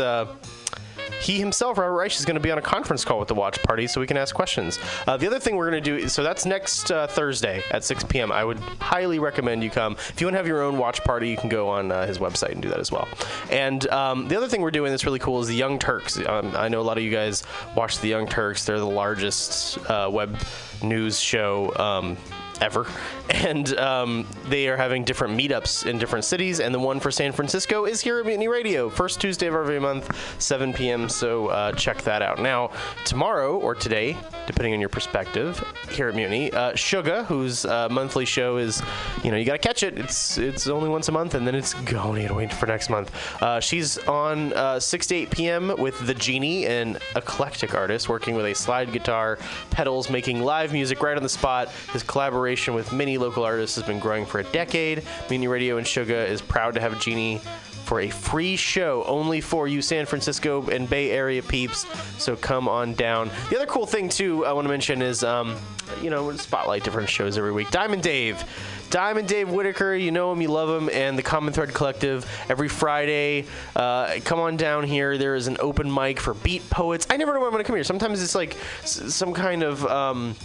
He 1.21 1.39
himself, 1.39 1.79
Robert 1.79 1.95
Reich, 1.95 2.19
is 2.19 2.25
going 2.25 2.37
to 2.37 2.41
be 2.41 2.51
on 2.51 2.59
a 2.59 2.63
conference 2.63 3.05
call 3.05 3.19
with 3.19 3.29
the 3.29 3.35
watch 3.35 3.63
party 3.63 3.87
so 3.87 4.01
we 4.01 4.07
can 4.07 4.17
ask 4.17 4.35
questions. 4.35 4.79
Uh, 5.07 5.17
the 5.17 5.27
other 5.27 5.39
thing 5.39 5.57
we're 5.57 5.71
going 5.71 5.83
to 5.83 6.01
do, 6.01 6.09
so 6.09 6.23
that's 6.23 6.47
next 6.47 6.91
uh, 6.91 7.07
Thursday 7.07 7.63
at 7.71 7.85
6 7.85 8.05
p.m. 8.05 8.33
I 8.33 8.45
would 8.45 8.59
highly 8.81 9.19
recommend 9.19 9.63
you 9.63 9.71
come. 9.71 9.95
If 9.95 10.21
you 10.21 10.27
want 10.27 10.35
to 10.35 10.39
have 10.39 10.47
your 10.47 10.63
own 10.63 10.79
watch 10.79 11.03
party, 11.05 11.29
you 11.29 11.37
can 11.37 11.49
go 11.49 11.69
on 11.69 11.93
uh, 11.93 12.07
his 12.07 12.19
website 12.19 12.53
and 12.53 12.63
do 12.63 12.69
that 12.69 12.81
as 12.81 12.93
well. 12.93 13.09
And 13.51 13.89
um, 13.91 14.29
the 14.29 14.37
other 14.37 14.49
thing 14.49 14.61
we're 14.61 14.71
doing 14.71 14.91
that's 14.91 15.05
really 15.05 15.19
cool 15.19 15.41
is 15.41 15.49
the 15.49 15.55
Young 15.55 15.79
Turks. 15.79 16.19
Um, 16.27 16.55
I 16.57 16.69
know 16.69 16.81
a 16.81 16.83
lot 16.83 16.99
of 16.99 17.05
you 17.05 17.11
guys 17.11 17.43
watch 17.75 17.99
the 17.99 18.09
Young 18.09 18.27
Turks. 18.27 18.65
They're 18.65 18.79
the 18.79 18.87
largest 18.87 19.79
uh, 19.91 20.09
web 20.13 20.39
news 20.83 21.19
show. 21.19 21.75
Um, 21.77 22.17
ever. 22.61 22.87
And 23.31 23.77
um, 23.79 24.27
they 24.49 24.69
are 24.69 24.77
having 24.77 25.05
different 25.05 25.39
meetups 25.39 25.87
in 25.87 25.99
different 25.99 26.25
cities. 26.25 26.61
And 26.61 26.75
the 26.75 26.79
one 26.79 26.99
for 26.99 27.11
San 27.11 27.31
Francisco 27.31 27.85
is 27.85 28.01
here 28.01 28.19
at 28.19 28.27
Mutiny 28.27 28.49
Radio, 28.49 28.89
first 28.89 29.21
Tuesday 29.21 29.47
of 29.47 29.55
every 29.55 29.79
month, 29.79 30.11
7 30.43 30.73
p.m. 30.73 31.09
So 31.11 31.49
uh, 31.49 31.73
check 31.73 32.03
that 32.03 32.23
out. 32.23 32.41
Now, 32.41 32.71
tomorrow 33.05 33.59
or 33.59 33.75
today, 33.75 34.17
depending 34.47 34.73
on 34.73 34.81
your 34.81 34.89
perspective, 34.89 35.63
here 35.91 36.09
at 36.09 36.15
Mutiny, 36.15 36.51
uh, 36.53 36.73
Suga, 36.73 37.27
whose 37.27 37.65
uh, 37.67 37.89
monthly 37.91 38.25
show 38.25 38.57
is, 38.57 38.83
you 39.23 39.31
know, 39.31 39.37
you 39.37 39.45
got 39.45 39.53
to 39.53 39.59
catch 39.59 39.83
it. 39.83 39.99
It's 39.99 40.39
it's 40.39 40.67
only 40.67 40.89
once 40.89 41.09
a 41.09 41.13
month, 41.13 41.35
and 41.35 41.47
then 41.47 41.55
it's 41.55 41.75
got 41.75 42.15
to 42.15 42.35
wait 42.35 42.53
for 42.53 42.67
next 42.67 42.89
month. 42.89 43.15
Uh, 43.43 43.61
she's 43.61 43.99
on 44.09 44.53
uh, 44.55 44.81
6 44.81 45.07
to 45.07 45.15
8 45.15 45.31
p.m. 45.31 45.77
with 45.79 46.07
The 46.07 46.15
Genie, 46.15 46.67
an 46.67 46.99
eclectic 47.15 47.75
artist 47.75 48.09
working 48.09 48.35
with 48.35 48.47
a 48.47 48.55
slide 48.55 48.91
guitar, 48.91 49.39
pedals, 49.71 50.09
making 50.09 50.41
live 50.41 50.73
music 50.73 51.03
right 51.03 51.17
on 51.17 51.23
the 51.23 51.29
spot. 51.29 51.69
His 51.93 52.03
collaboration 52.03 52.48
with 52.57 52.93
many 52.93 53.19
local 53.19 53.45
artists 53.45 53.77
has 53.77 53.85
been 53.85 53.99
growing 53.99 54.25
for 54.27 54.41
a 54.41 54.45
decade. 54.45 55.03
Mutiny 55.29 55.49
Radio 55.49 55.77
and 55.77 55.87
Suga 55.87 56.27
is 56.29 56.41
proud 56.41 56.75
to 56.75 56.81
have 56.81 57.01
Genie 57.01 57.41
for 57.85 58.01
a 58.01 58.11
free 58.11 58.57
show 58.57 59.03
only 59.05 59.41
for 59.41 59.67
you 59.67 59.81
San 59.81 60.05
Francisco 60.07 60.67
and 60.69 60.89
Bay 60.91 61.11
Area 61.11 61.43
peeps. 61.43 61.87
So 62.23 62.37
come 62.37 62.69
on 62.69 62.95
down. 62.95 63.31
The 63.51 63.57
other 63.57 63.67
cool 63.67 63.87
thing 63.87 64.09
too 64.09 64.45
I 64.45 64.53
want 64.53 64.67
to 64.67 64.69
mention 64.71 65.01
is 65.01 65.25
um, 65.25 65.57
you 66.03 66.11
know, 66.11 66.31
spotlight 66.37 66.85
different 66.85 67.09
shows 67.09 67.39
every 67.39 67.53
week. 67.53 67.71
Diamond 67.71 68.03
Dave. 68.03 68.43
Diamond 68.91 69.29
Dave 69.29 69.51
Whitaker, 69.51 69.95
you 69.95 70.11
know 70.11 70.33
him, 70.33 70.41
you 70.41 70.49
love 70.49 70.71
him, 70.83 70.89
and 70.91 71.19
the 71.19 71.23
Common 71.23 71.53
Thread 71.53 71.75
Collective 71.75 72.27
every 72.49 72.69
Friday. 72.69 73.45
Uh, 73.77 74.19
come 74.25 74.41
on 74.41 74.57
down 74.57 74.83
here. 74.85 75.19
There 75.19 75.35
is 75.35 75.47
an 75.47 75.59
open 75.61 75.93
mic 75.93 76.19
for 76.19 76.33
beat 76.33 76.69
poets. 76.71 77.07
I 77.11 77.19
never 77.19 77.35
know 77.35 77.41
when 77.41 77.49
I'm 77.49 77.53
going 77.53 77.63
to 77.63 77.67
come 77.67 77.77
here. 77.77 77.85
Sometimes 77.85 78.23
it's 78.23 78.35
like 78.35 78.57
s- 78.83 79.15
some 79.15 79.35
kind 79.35 79.63
of. 79.63 79.85
Um, 79.87 80.37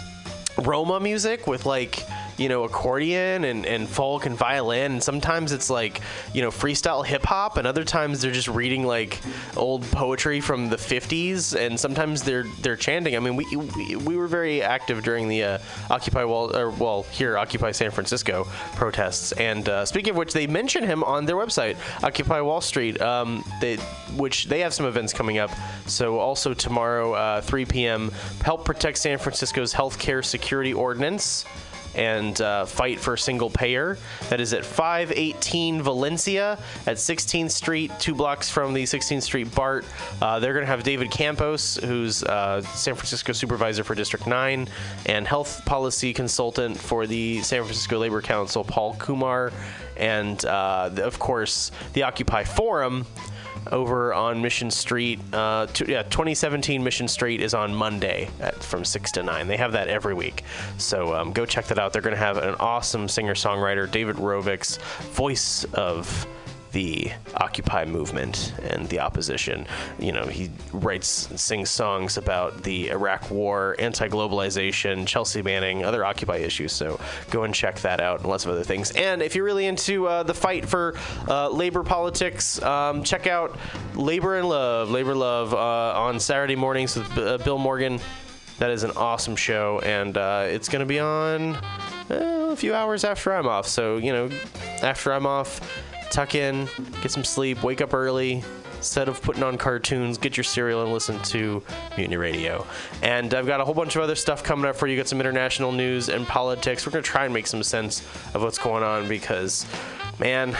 Roma 0.58 1.00
music 1.00 1.48
with 1.48 1.66
like 1.66 2.04
you 2.38 2.50
know, 2.50 2.64
accordion 2.64 3.44
and, 3.44 3.66
and 3.66 3.88
folk 3.88 4.26
and 4.26 4.36
violin. 4.36 4.94
And 4.94 5.04
sometimes 5.04 5.52
it's 5.52 5.70
like, 5.70 6.02
you 6.34 6.42
know, 6.42 6.50
freestyle 6.50 7.06
hip 7.06 7.24
hop, 7.24 7.58
and 7.58 7.68
other 7.68 7.84
times 7.84 8.22
they're 8.22 8.32
just 8.32 8.48
reading 8.48 8.86
like 8.86 9.20
old 9.56 9.84
poetry 9.92 10.42
from 10.42 10.70
the 10.70 10.78
50s, 10.78 11.56
and 11.56 11.80
sometimes 11.80 12.24
they're 12.24 12.46
they're 12.62 12.76
chanting. 12.76 13.16
I 13.16 13.20
mean, 13.20 13.36
we 13.36 13.46
we, 13.56 13.96
we 13.96 14.16
were 14.16 14.28
very 14.28 14.62
active 14.62 15.04
during 15.04 15.28
the 15.28 15.44
uh, 15.44 15.58
Occupy 15.90 16.24
Wall, 16.24 16.56
or 16.56 16.72
well, 16.72 17.04
here 17.04 17.38
Occupy 17.38 17.72
San 17.72 17.92
Francisco 17.92 18.46
protests. 18.76 19.32
And 19.34 19.68
uh, 19.70 19.86
speaking 19.86 20.12
of 20.12 20.18
which, 20.18 20.34
they 20.34 20.48
mention 20.48 20.84
him 20.84 21.04
on 21.04 21.26
their 21.26 21.36
website, 21.36 21.78
Occupy 22.04 22.42
Wall 22.42 22.62
Street, 22.62 23.02
um, 23.02 23.44
they, 23.62 23.78
which 24.18 24.46
they 24.46 24.60
have 24.60 24.74
some 24.74 24.86
events 24.86 25.14
coming 25.14 25.38
up. 25.38 25.52
So 25.86 26.20
also 26.20 26.54
tomorrow, 26.54 27.14
uh, 27.14 27.42
3 27.42 27.66
p.m., 27.66 28.12
help 28.44 28.66
protect 28.66 28.98
San 28.98 29.18
Francisco's 29.18 29.74
healthcare 29.74 30.24
security 30.24 30.74
ordinance 30.74 31.46
and 31.96 32.40
uh, 32.42 32.66
fight 32.66 33.00
for 33.00 33.16
single 33.18 33.50
payer. 33.50 33.98
That 34.30 34.40
is 34.40 34.54
at 34.54 34.66
518 34.66 35.82
Valencia 35.82 36.58
at 36.88 36.98
16th 36.98 37.52
Street, 37.52 37.92
two 38.00 38.16
blocks 38.16 38.50
from 38.50 38.74
the 38.74 38.84
16th 38.84 39.24
Street 39.24 39.54
BART. 39.54 39.86
Uh, 40.22 40.40
they're 40.40 40.54
going 40.54 40.66
to 40.66 40.72
have 40.72 40.84
David 40.84 41.12
Campos, 41.12 41.78
who's 41.78 42.24
uh, 42.24 42.62
San 42.62 42.96
Francisco 42.96 43.34
supervisor 43.34 43.84
for 43.84 43.96
District 43.96 44.28
9, 44.28 44.68
and 45.06 45.28
health 45.28 45.64
policy 45.66 46.14
consultant 46.14 46.78
for 46.78 47.08
the 47.08 47.42
San 47.42 47.64
Francisco 47.64 48.00
Labor 48.00 48.22
Council, 48.22 48.64
Paul 48.64 48.96
Kumar, 48.96 49.52
and 49.98 50.44
uh, 50.46 50.90
of 50.98 51.20
course, 51.20 51.72
the 51.94 52.04
Occupy 52.04 52.44
Forum 52.44 53.06
over 53.72 54.14
on 54.14 54.42
Mission 54.42 54.70
Street. 54.72 55.20
Uh, 55.32 55.68
t- 55.68 55.92
yeah, 55.92 56.04
2017 56.04 56.84
Mission 56.84 57.08
Street 57.08 57.42
is 57.42 57.54
on 57.54 57.74
Monday 57.74 58.30
at, 58.40 58.56
from 58.64 58.84
6 58.86 59.12
to 59.14 59.24
9. 59.24 59.48
They 59.48 59.58
have 59.58 59.72
that 59.74 59.88
every 59.88 60.14
week. 60.14 60.44
So 60.78 61.14
um, 61.14 61.32
go 61.32 61.46
check 61.46 61.66
that 61.66 61.80
out. 61.80 61.94
They're 61.94 62.02
going 62.02 62.16
to 62.16 62.22
have 62.22 62.38
an 62.38 62.56
awesome 62.60 63.08
singer 63.08 63.36
songwriter, 63.36 63.90
David 63.90 64.18
Rovics, 64.18 64.80
voice 65.12 65.64
of 65.74 66.28
the 66.74 67.12
Occupy 67.36 67.86
movement 67.86 68.54
and 68.64 68.90
the 68.90 69.00
opposition. 69.00 69.66
You 70.00 70.12
know, 70.12 70.26
he 70.26 70.52
writes 70.74 71.30
sings 71.36 71.70
songs 71.70 72.18
about 72.18 72.64
the 72.64 72.90
Iraq 72.90 73.32
War, 73.32 73.76
anti 73.80 74.08
globalization, 74.10 75.08
Chelsea 75.08 75.42
Manning, 75.42 75.86
other 75.86 76.04
Occupy 76.04 76.38
issues. 76.38 76.74
So 76.74 77.00
go 77.32 77.44
and 77.44 77.54
check 77.54 77.80
that 77.82 78.02
out 78.02 78.20
and 78.20 78.30
lots 78.30 78.46
of 78.46 78.52
other 78.52 78.64
things. 78.64 78.92
And 78.92 79.22
if 79.22 79.36
you're 79.36 79.46
really 79.46 79.68
into 79.68 80.08
uh, 80.08 80.24
the 80.24 80.34
fight 80.34 80.66
for 80.66 80.96
uh, 81.28 81.50
labor 81.50 81.84
politics, 81.84 82.62
um, 82.62 83.04
check 83.04 83.28
out 83.28 83.58
Labor 83.96 84.38
and 84.38 84.50
Love, 84.50 84.90
Labor 84.90 85.16
Love 85.16 85.54
uh, 85.54 85.58
on 86.00 86.20
Saturday 86.20 86.56
mornings 86.56 86.96
with 86.96 87.18
uh, 87.18 87.38
Bill 87.40 87.58
Morgan. 87.58 88.00
That 88.60 88.70
is 88.70 88.84
an 88.84 88.92
awesome 88.92 89.36
show, 89.36 89.80
and 89.84 90.16
uh, 90.16 90.46
it's 90.48 90.70
going 90.70 90.82
to 90.82 90.86
be 90.86 91.00
on 91.00 91.56
uh, 92.10 92.50
a 92.52 92.56
few 92.56 92.74
hours 92.74 93.04
after 93.04 93.34
I'm 93.34 93.48
off. 93.48 93.68
So, 93.68 93.98
you 93.98 94.14
know, 94.14 94.30
after 94.82 95.12
I'm 95.12 95.26
off, 95.26 95.60
tuck 96.14 96.36
in, 96.36 96.68
get 97.02 97.12
some 97.12 97.24
sleep, 97.24 97.64
wake 97.64 97.82
up 97.82 97.94
early. 97.94 98.44
Instead 98.78 99.08
of 99.08 99.22
putting 99.22 99.44
on 99.44 99.58
cartoons, 99.58 100.18
get 100.18 100.36
your 100.36 100.44
cereal 100.44 100.84
and 100.84 100.92
listen 100.92 101.18
to 101.24 101.64
Mutiny 101.98 102.18
Radio. 102.18 102.68
And 103.02 103.34
I've 103.34 103.48
got 103.48 103.62
a 103.62 103.66
whole 103.66 103.74
bunch 103.74 103.96
of 103.96 104.02
other 104.02 104.16
stuff 104.16 104.44
coming 104.44 104.66
up 104.66 104.76
for 104.76 104.88
you. 104.88 104.98
Got 104.98 105.08
some 105.08 105.22
international 105.22 105.72
news 105.72 106.10
and 106.10 106.28
politics. 106.28 106.86
We're 106.86 106.92
going 106.92 107.04
to 107.04 107.10
try 107.10 107.24
and 107.24 107.34
make 107.34 107.48
some 107.48 107.64
sense 107.64 108.02
of 108.34 108.44
what's 108.44 108.58
going 108.58 108.84
on 108.84 109.08
because, 109.08 109.66
man, 110.20 110.56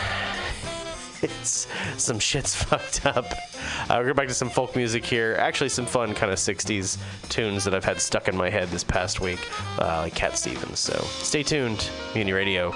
it's 1.22 1.68
some 1.98 2.18
shit's 2.18 2.56
fucked 2.64 3.06
up. 3.06 3.26
Uh, 3.90 4.02
go 4.04 4.14
back 4.14 4.30
to 4.30 4.34
some 4.34 4.50
folk 4.50 4.76
music 4.78 5.06
here. 5.06 5.36
Actually, 5.38 5.70
some 5.70 5.86
fun 5.86 6.14
kind 6.14 6.32
of 6.32 6.38
60s 6.38 6.98
tunes 7.28 7.66
that 7.66 7.76
I've 7.76 7.86
had 7.86 8.00
stuck 8.00 8.30
in 8.30 8.38
my 8.38 8.50
head 8.50 8.70
this 8.70 8.86
past 8.86 9.20
week, 9.20 9.40
uh, 9.80 10.00
like 10.00 10.16
Cat 10.16 10.38
Stevens. 10.38 10.80
So 10.80 10.98
stay 11.20 11.44
tuned, 11.44 11.90
Mutiny 12.16 12.32
Radio. 12.32 12.74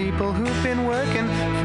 People 0.00 0.32
who've 0.32 0.62
been 0.62 0.86
working 0.86 1.59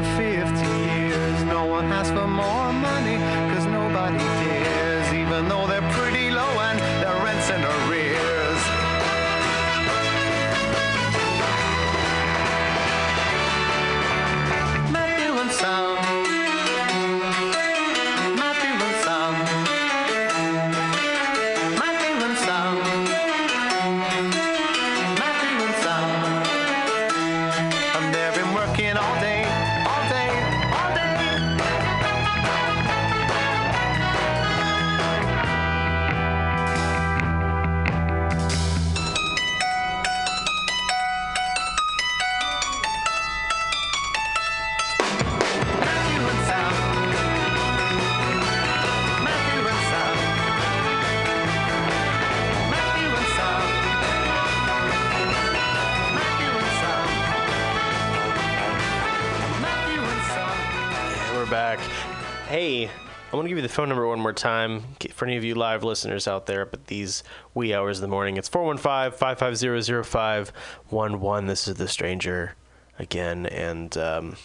more 64.26 64.32
time 64.32 64.82
for 65.12 65.24
any 65.24 65.36
of 65.36 65.44
you 65.44 65.54
live 65.54 65.84
listeners 65.84 66.26
out 66.26 66.46
there 66.46 66.66
but 66.66 66.88
these 66.88 67.22
wee 67.54 67.72
hours 67.72 67.98
of 67.98 68.02
the 68.02 68.08
morning. 68.08 68.36
It's 68.36 68.48
415 68.48 69.16
550 69.16 70.02
0511. 70.02 71.46
This 71.46 71.68
is 71.68 71.76
The 71.76 71.86
Stranger 71.86 72.56
again. 72.98 73.46
And, 73.46 73.96
um, 73.96 74.36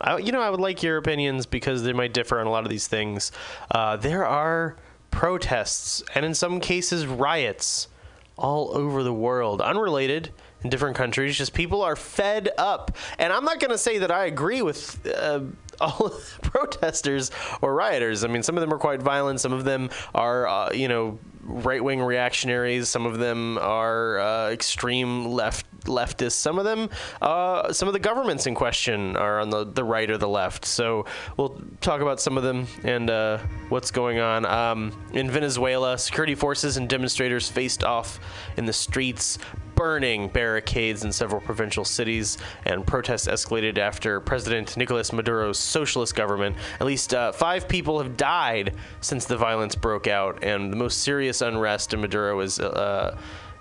I, 0.00 0.18
you 0.18 0.30
know, 0.30 0.40
I 0.40 0.50
would 0.50 0.60
like 0.60 0.84
your 0.84 0.98
opinions 0.98 1.46
because 1.46 1.82
they 1.82 1.92
might 1.92 2.14
differ 2.14 2.38
on 2.38 2.46
a 2.46 2.50
lot 2.50 2.62
of 2.62 2.70
these 2.70 2.86
things. 2.86 3.32
Uh, 3.72 3.96
there 3.96 4.24
are 4.24 4.76
protests 5.10 6.00
and 6.14 6.24
in 6.24 6.32
some 6.32 6.60
cases 6.60 7.04
riots 7.04 7.88
all 8.36 8.70
over 8.76 9.02
the 9.02 9.12
world, 9.12 9.60
unrelated 9.60 10.30
in 10.62 10.70
different 10.70 10.96
countries. 10.96 11.36
Just 11.36 11.54
people 11.54 11.82
are 11.82 11.96
fed 11.96 12.50
up, 12.56 12.96
and 13.18 13.32
I'm 13.32 13.44
not 13.44 13.58
going 13.58 13.72
to 13.72 13.78
say 13.78 13.98
that 13.98 14.12
I 14.12 14.26
agree 14.26 14.62
with. 14.62 15.04
Uh, 15.06 15.40
all 15.80 16.10
protesters 16.42 17.30
or 17.62 17.74
rioters. 17.74 18.24
I 18.24 18.28
mean, 18.28 18.42
some 18.42 18.56
of 18.56 18.60
them 18.60 18.72
are 18.72 18.78
quite 18.78 19.02
violent. 19.02 19.40
Some 19.40 19.52
of 19.52 19.64
them 19.64 19.90
are, 20.14 20.46
uh, 20.46 20.72
you 20.72 20.88
know, 20.88 21.18
right-wing 21.42 22.02
reactionaries. 22.02 22.88
Some 22.88 23.06
of 23.06 23.18
them 23.18 23.58
are 23.58 24.18
uh, 24.18 24.50
extreme 24.50 25.26
left 25.26 25.66
leftists. 25.84 26.32
Some 26.32 26.58
of 26.58 26.64
them, 26.64 26.88
uh, 27.20 27.72
some 27.72 27.88
of 27.88 27.94
the 27.94 28.00
governments 28.00 28.46
in 28.46 28.54
question 28.54 29.16
are 29.16 29.40
on 29.40 29.50
the, 29.50 29.64
the 29.64 29.84
right 29.84 30.10
or 30.10 30.18
the 30.18 30.28
left. 30.28 30.64
So 30.64 31.04
we'll 31.36 31.60
talk 31.80 32.00
about 32.00 32.20
some 32.20 32.36
of 32.36 32.42
them 32.42 32.66
and 32.84 33.10
uh, 33.10 33.38
what's 33.68 33.90
going 33.90 34.18
on. 34.18 34.46
Um, 34.46 34.92
in 35.12 35.30
Venezuela, 35.30 35.98
security 35.98 36.34
forces 36.34 36.76
and 36.76 36.88
demonstrators 36.88 37.48
faced 37.48 37.84
off 37.84 38.18
in 38.56 38.64
the 38.64 38.72
streets, 38.72 39.38
burning 39.84 40.28
barricades 40.28 41.04
in 41.04 41.12
several 41.12 41.42
provincial 41.42 41.84
cities, 41.84 42.38
and 42.64 42.86
protests 42.86 43.28
escalated 43.28 43.76
after 43.76 44.18
President 44.18 44.78
Nicolas 44.78 45.12
Maduro's 45.12 45.58
socialist 45.58 46.14
government. 46.14 46.56
At 46.80 46.86
least 46.86 47.12
uh, 47.12 47.32
five 47.32 47.68
people 47.68 48.00
have 48.00 48.16
died 48.16 48.76
since 49.02 49.26
the 49.26 49.36
violence 49.36 49.74
broke 49.74 50.06
out, 50.06 50.42
and 50.42 50.72
the 50.72 50.76
most 50.76 51.02
serious 51.02 51.42
unrest 51.42 51.92
in 51.92 52.00
Maduro 52.00 52.40
is 52.40 52.58
uh, 52.58 53.14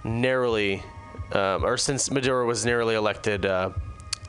narrowly, 0.06 0.82
um, 1.34 1.66
or 1.66 1.76
since 1.76 2.10
Maduro 2.10 2.48
was 2.48 2.66
narrowly 2.66 2.96
elected. 2.96 3.46
Uh, 3.46 3.72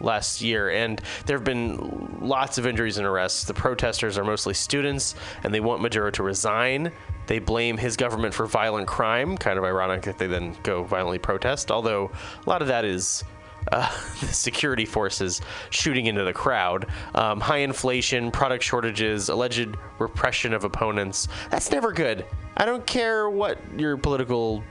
last 0.01 0.41
year, 0.41 0.71
and 0.71 1.01
there 1.27 1.37
have 1.37 1.45
been 1.45 2.19
lots 2.21 2.59
of 2.59 2.67
injuries 2.67 2.99
and 2.99 3.07
arrests. 3.07 3.45
The 3.45 3.55
protesters 3.55 4.19
are 4.19 4.25
mostly 4.25 4.55
students, 4.55 5.15
and 5.43 5.53
they 5.53 5.61
want 5.61 5.83
Maduro 5.83 6.11
to 6.13 6.23
resign. 6.23 6.93
They 7.27 7.39
blame 7.39 7.77
his 7.77 7.97
government 7.97 8.35
for 8.35 8.47
violent 8.47 8.87
crime. 8.87 9.37
Kind 9.39 9.59
of 9.59 9.65
ironic 9.65 10.03
that 10.03 10.19
they 10.19 10.27
then 10.27 10.57
go 10.63 10.85
violently 10.85 11.19
protest, 11.19 11.71
although 11.71 12.11
a 12.45 12.51
lot 12.51 12.63
of 12.63 12.69
that 12.69 12.85
is 12.85 13.25
uh, 13.73 13.91
the 14.21 14.27
security 14.27 14.85
forces 14.85 15.41
shooting 15.71 16.07
into 16.07 16.25
the 16.25 16.33
crowd. 16.33 16.87
Um, 17.15 17.41
high 17.41 17.59
inflation, 17.59 18.31
product 18.31 18.63
shortages, 18.63 19.29
alleged 19.29 19.77
repression 19.99 20.53
of 20.53 20.65
opponents. 20.65 21.29
That's 21.51 21.71
never 21.71 21.93
good. 21.93 22.27
I 22.57 22.65
don't 22.67 22.87
care 22.87 23.31
what 23.31 23.59
your 23.77 23.97
political 23.97 24.63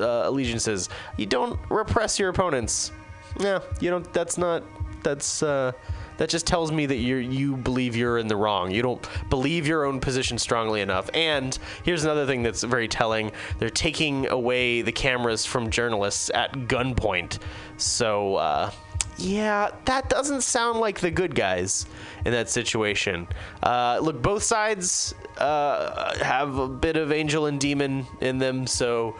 uh, 0.00 0.22
allegiance 0.24 0.68
is. 0.68 0.88
You 1.16 1.26
don't 1.26 1.58
repress 1.70 2.18
your 2.18 2.28
opponents. 2.28 2.92
Yeah, 3.38 3.60
you 3.80 3.90
don't. 3.90 4.12
That's 4.12 4.38
not. 4.38 4.62
That's. 5.02 5.42
Uh, 5.42 5.72
that 6.20 6.28
just 6.28 6.46
tells 6.46 6.70
me 6.70 6.84
that 6.84 6.96
you 6.96 7.16
you 7.16 7.56
believe 7.56 7.96
you're 7.96 8.18
in 8.18 8.28
the 8.28 8.36
wrong. 8.36 8.70
You 8.70 8.82
don't 8.82 9.08
believe 9.30 9.66
your 9.66 9.86
own 9.86 10.00
position 10.00 10.36
strongly 10.36 10.82
enough. 10.82 11.08
And 11.14 11.58
here's 11.82 12.04
another 12.04 12.26
thing 12.26 12.42
that's 12.42 12.62
very 12.62 12.88
telling: 12.88 13.32
they're 13.58 13.70
taking 13.70 14.28
away 14.28 14.82
the 14.82 14.92
cameras 14.92 15.46
from 15.46 15.70
journalists 15.70 16.30
at 16.34 16.52
gunpoint. 16.52 17.38
So. 17.78 18.36
Uh, 18.36 18.70
yeah, 19.16 19.70
that 19.84 20.08
doesn't 20.08 20.42
sound 20.42 20.80
like 20.80 21.00
the 21.00 21.10
good 21.10 21.34
guys 21.34 21.84
in 22.24 22.32
that 22.32 22.48
situation. 22.48 23.28
Uh, 23.62 23.98
look, 24.00 24.22
both 24.22 24.42
sides 24.42 25.14
uh, 25.36 26.18
have 26.24 26.56
a 26.56 26.66
bit 26.66 26.96
of 26.96 27.12
angel 27.12 27.44
and 27.44 27.60
demon 27.60 28.06
in 28.22 28.38
them. 28.38 28.66
So, 28.66 29.16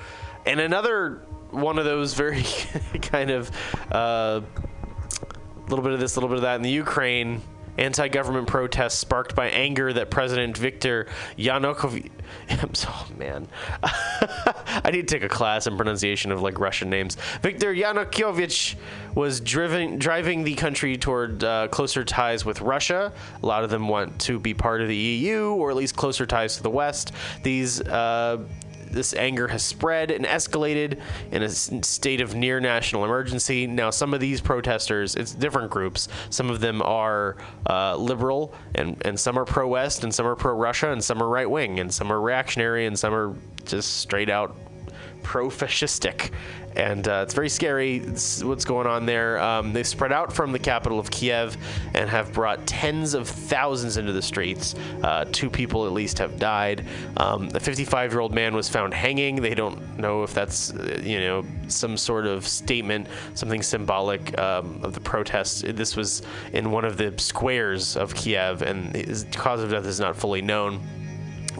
and 0.46 0.58
another 0.58 1.26
one 1.50 1.78
of 1.78 1.84
those 1.84 2.14
very 2.14 2.44
kind 3.02 3.30
of 3.30 3.50
a 3.90 4.42
little 5.68 5.82
bit 5.82 5.92
of 5.92 6.00
this, 6.00 6.16
a 6.16 6.18
little 6.18 6.28
bit 6.28 6.38
of 6.38 6.42
that 6.42 6.56
in 6.56 6.62
the 6.62 6.70
Ukraine. 6.70 7.42
Anti-government 7.78 8.46
protests 8.46 8.98
sparked 8.98 9.34
by 9.34 9.48
anger 9.48 9.90
that 9.92 10.10
President 10.10 10.58
Viktor 10.58 11.06
Yanukovych. 11.38 12.10
Oh, 12.86 13.06
man. 13.16 13.48
I 13.82 14.90
need 14.92 15.08
to 15.08 15.14
take 15.14 15.24
a 15.24 15.28
class 15.28 15.66
in 15.66 15.76
pronunciation 15.76 16.30
of 16.30 16.42
like 16.42 16.60
Russian 16.60 16.90
names. 16.90 17.16
Viktor 17.42 17.74
Yanukovych 17.74 18.76
was 19.14 19.40
driven 19.40 19.98
driving 19.98 20.44
the 20.44 20.54
country 20.54 20.96
toward 20.96 21.42
uh, 21.42 21.68
closer 21.68 22.04
ties 22.04 22.44
with 22.44 22.60
Russia. 22.60 23.12
A 23.42 23.46
lot 23.46 23.64
of 23.64 23.70
them 23.70 23.88
want 23.88 24.20
to 24.22 24.38
be 24.38 24.54
part 24.54 24.80
of 24.82 24.88
the 24.88 24.96
EU 24.96 25.52
or 25.54 25.70
at 25.70 25.76
least 25.76 25.96
closer 25.96 26.26
ties 26.26 26.56
to 26.56 26.62
the 26.62 26.70
West. 26.70 27.12
These. 27.42 27.80
Uh, 27.80 28.44
this 28.90 29.14
anger 29.14 29.48
has 29.48 29.62
spread 29.62 30.10
and 30.10 30.24
escalated 30.24 31.00
in 31.30 31.42
a 31.42 31.48
state 31.48 32.20
of 32.20 32.34
near 32.34 32.60
national 32.60 33.04
emergency. 33.04 33.66
Now, 33.66 33.90
some 33.90 34.14
of 34.14 34.20
these 34.20 34.40
protesters, 34.40 35.14
it's 35.14 35.32
different 35.32 35.70
groups. 35.70 36.08
Some 36.30 36.50
of 36.50 36.60
them 36.60 36.82
are 36.82 37.36
uh, 37.68 37.96
liberal, 37.96 38.54
and, 38.74 39.00
and 39.04 39.18
some 39.18 39.38
are 39.38 39.44
pro 39.44 39.68
West, 39.68 40.04
and 40.04 40.14
some 40.14 40.26
are 40.26 40.36
pro 40.36 40.54
Russia, 40.54 40.92
and 40.92 41.02
some 41.02 41.22
are 41.22 41.28
right 41.28 41.48
wing, 41.48 41.80
and 41.80 41.92
some 41.92 42.12
are 42.12 42.20
reactionary, 42.20 42.86
and 42.86 42.98
some 42.98 43.14
are 43.14 43.34
just 43.64 43.98
straight 43.98 44.30
out 44.30 44.56
pro 45.22 45.48
fascistic. 45.48 46.30
And 46.76 47.08
uh, 47.08 47.24
it's 47.24 47.34
very 47.34 47.48
scary 47.48 47.98
what's 47.98 48.64
going 48.64 48.86
on 48.86 49.04
there. 49.04 49.40
Um, 49.40 49.72
they've 49.72 49.86
spread 49.86 50.12
out 50.12 50.32
from 50.32 50.52
the 50.52 50.58
capital 50.58 51.00
of 51.00 51.10
Kiev 51.10 51.56
and 51.94 52.08
have 52.08 52.32
brought 52.32 52.64
tens 52.66 53.14
of 53.14 53.28
thousands 53.28 53.96
into 53.96 54.12
the 54.12 54.22
streets. 54.22 54.76
Uh, 55.02 55.24
two 55.32 55.50
people 55.50 55.84
at 55.86 55.92
least 55.92 56.18
have 56.18 56.38
died. 56.38 56.86
Um, 57.16 57.50
a 57.54 57.60
55 57.60 58.12
year 58.12 58.20
old 58.20 58.32
man 58.32 58.54
was 58.54 58.68
found 58.68 58.94
hanging. 58.94 59.36
They 59.36 59.54
don't 59.54 59.98
know 59.98 60.22
if 60.22 60.32
that's, 60.32 60.72
uh, 60.72 61.00
you 61.02 61.18
know, 61.18 61.44
some 61.66 61.96
sort 61.96 62.26
of 62.26 62.46
statement, 62.46 63.08
something 63.34 63.62
symbolic 63.62 64.38
um, 64.38 64.80
of 64.84 64.94
the 64.94 65.00
protests. 65.00 65.62
This 65.62 65.96
was 65.96 66.22
in 66.52 66.70
one 66.70 66.84
of 66.84 66.96
the 66.96 67.12
squares 67.18 67.96
of 67.96 68.14
Kiev, 68.14 68.62
and 68.62 68.94
his 68.94 69.26
cause 69.32 69.60
of 69.60 69.70
death 69.70 69.86
is 69.86 69.98
not 69.98 70.16
fully 70.16 70.42
known. 70.42 70.80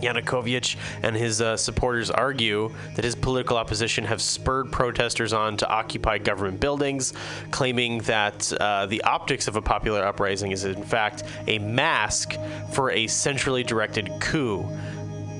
Yanukovych 0.00 0.76
and 1.02 1.16
his 1.16 1.40
uh, 1.40 1.56
supporters 1.56 2.10
argue 2.10 2.70
that 2.96 3.04
his 3.04 3.14
political 3.14 3.56
opposition 3.56 4.04
have 4.04 4.20
spurred 4.20 4.70
protesters 4.72 5.32
on 5.32 5.56
to 5.58 5.68
occupy 5.68 6.18
government 6.18 6.60
buildings, 6.60 7.12
claiming 7.50 7.98
that 8.00 8.52
uh, 8.60 8.86
the 8.86 9.02
optics 9.02 9.48
of 9.48 9.56
a 9.56 9.62
popular 9.62 10.04
uprising 10.04 10.52
is 10.52 10.64
in 10.64 10.82
fact 10.82 11.24
a 11.46 11.58
mask 11.58 12.36
for 12.72 12.90
a 12.90 13.06
centrally 13.06 13.62
directed 13.62 14.10
coup. 14.20 14.66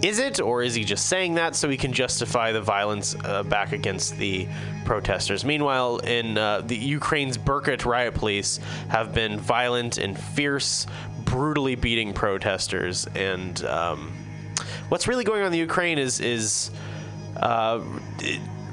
Is 0.02 0.18
it, 0.18 0.40
or 0.40 0.62
is 0.62 0.74
he 0.74 0.84
just 0.84 1.10
saying 1.10 1.34
that 1.34 1.54
so 1.54 1.68
he 1.68 1.76
can 1.76 1.92
justify 1.92 2.52
the 2.52 2.60
violence 2.62 3.14
uh, 3.22 3.42
back 3.42 3.72
against 3.72 4.16
the 4.16 4.48
protesters? 4.86 5.44
Meanwhile, 5.44 5.98
in 5.98 6.38
uh, 6.38 6.62
the 6.62 6.76
Ukraine's 6.76 7.36
Berkut 7.36 7.84
riot 7.84 8.14
police 8.14 8.60
have 8.88 9.12
been 9.12 9.38
violent 9.38 9.98
and 9.98 10.18
fierce, 10.18 10.86
brutally 11.24 11.74
beating 11.74 12.14
protesters. 12.14 13.06
And 13.14 13.62
um, 13.64 14.10
what's 14.90 15.08
really 15.08 15.24
going 15.24 15.40
on 15.40 15.46
in 15.46 15.52
the 15.52 15.58
Ukraine 15.58 15.98
is 15.98 16.20
is 16.20 16.70
uh, 17.36 17.80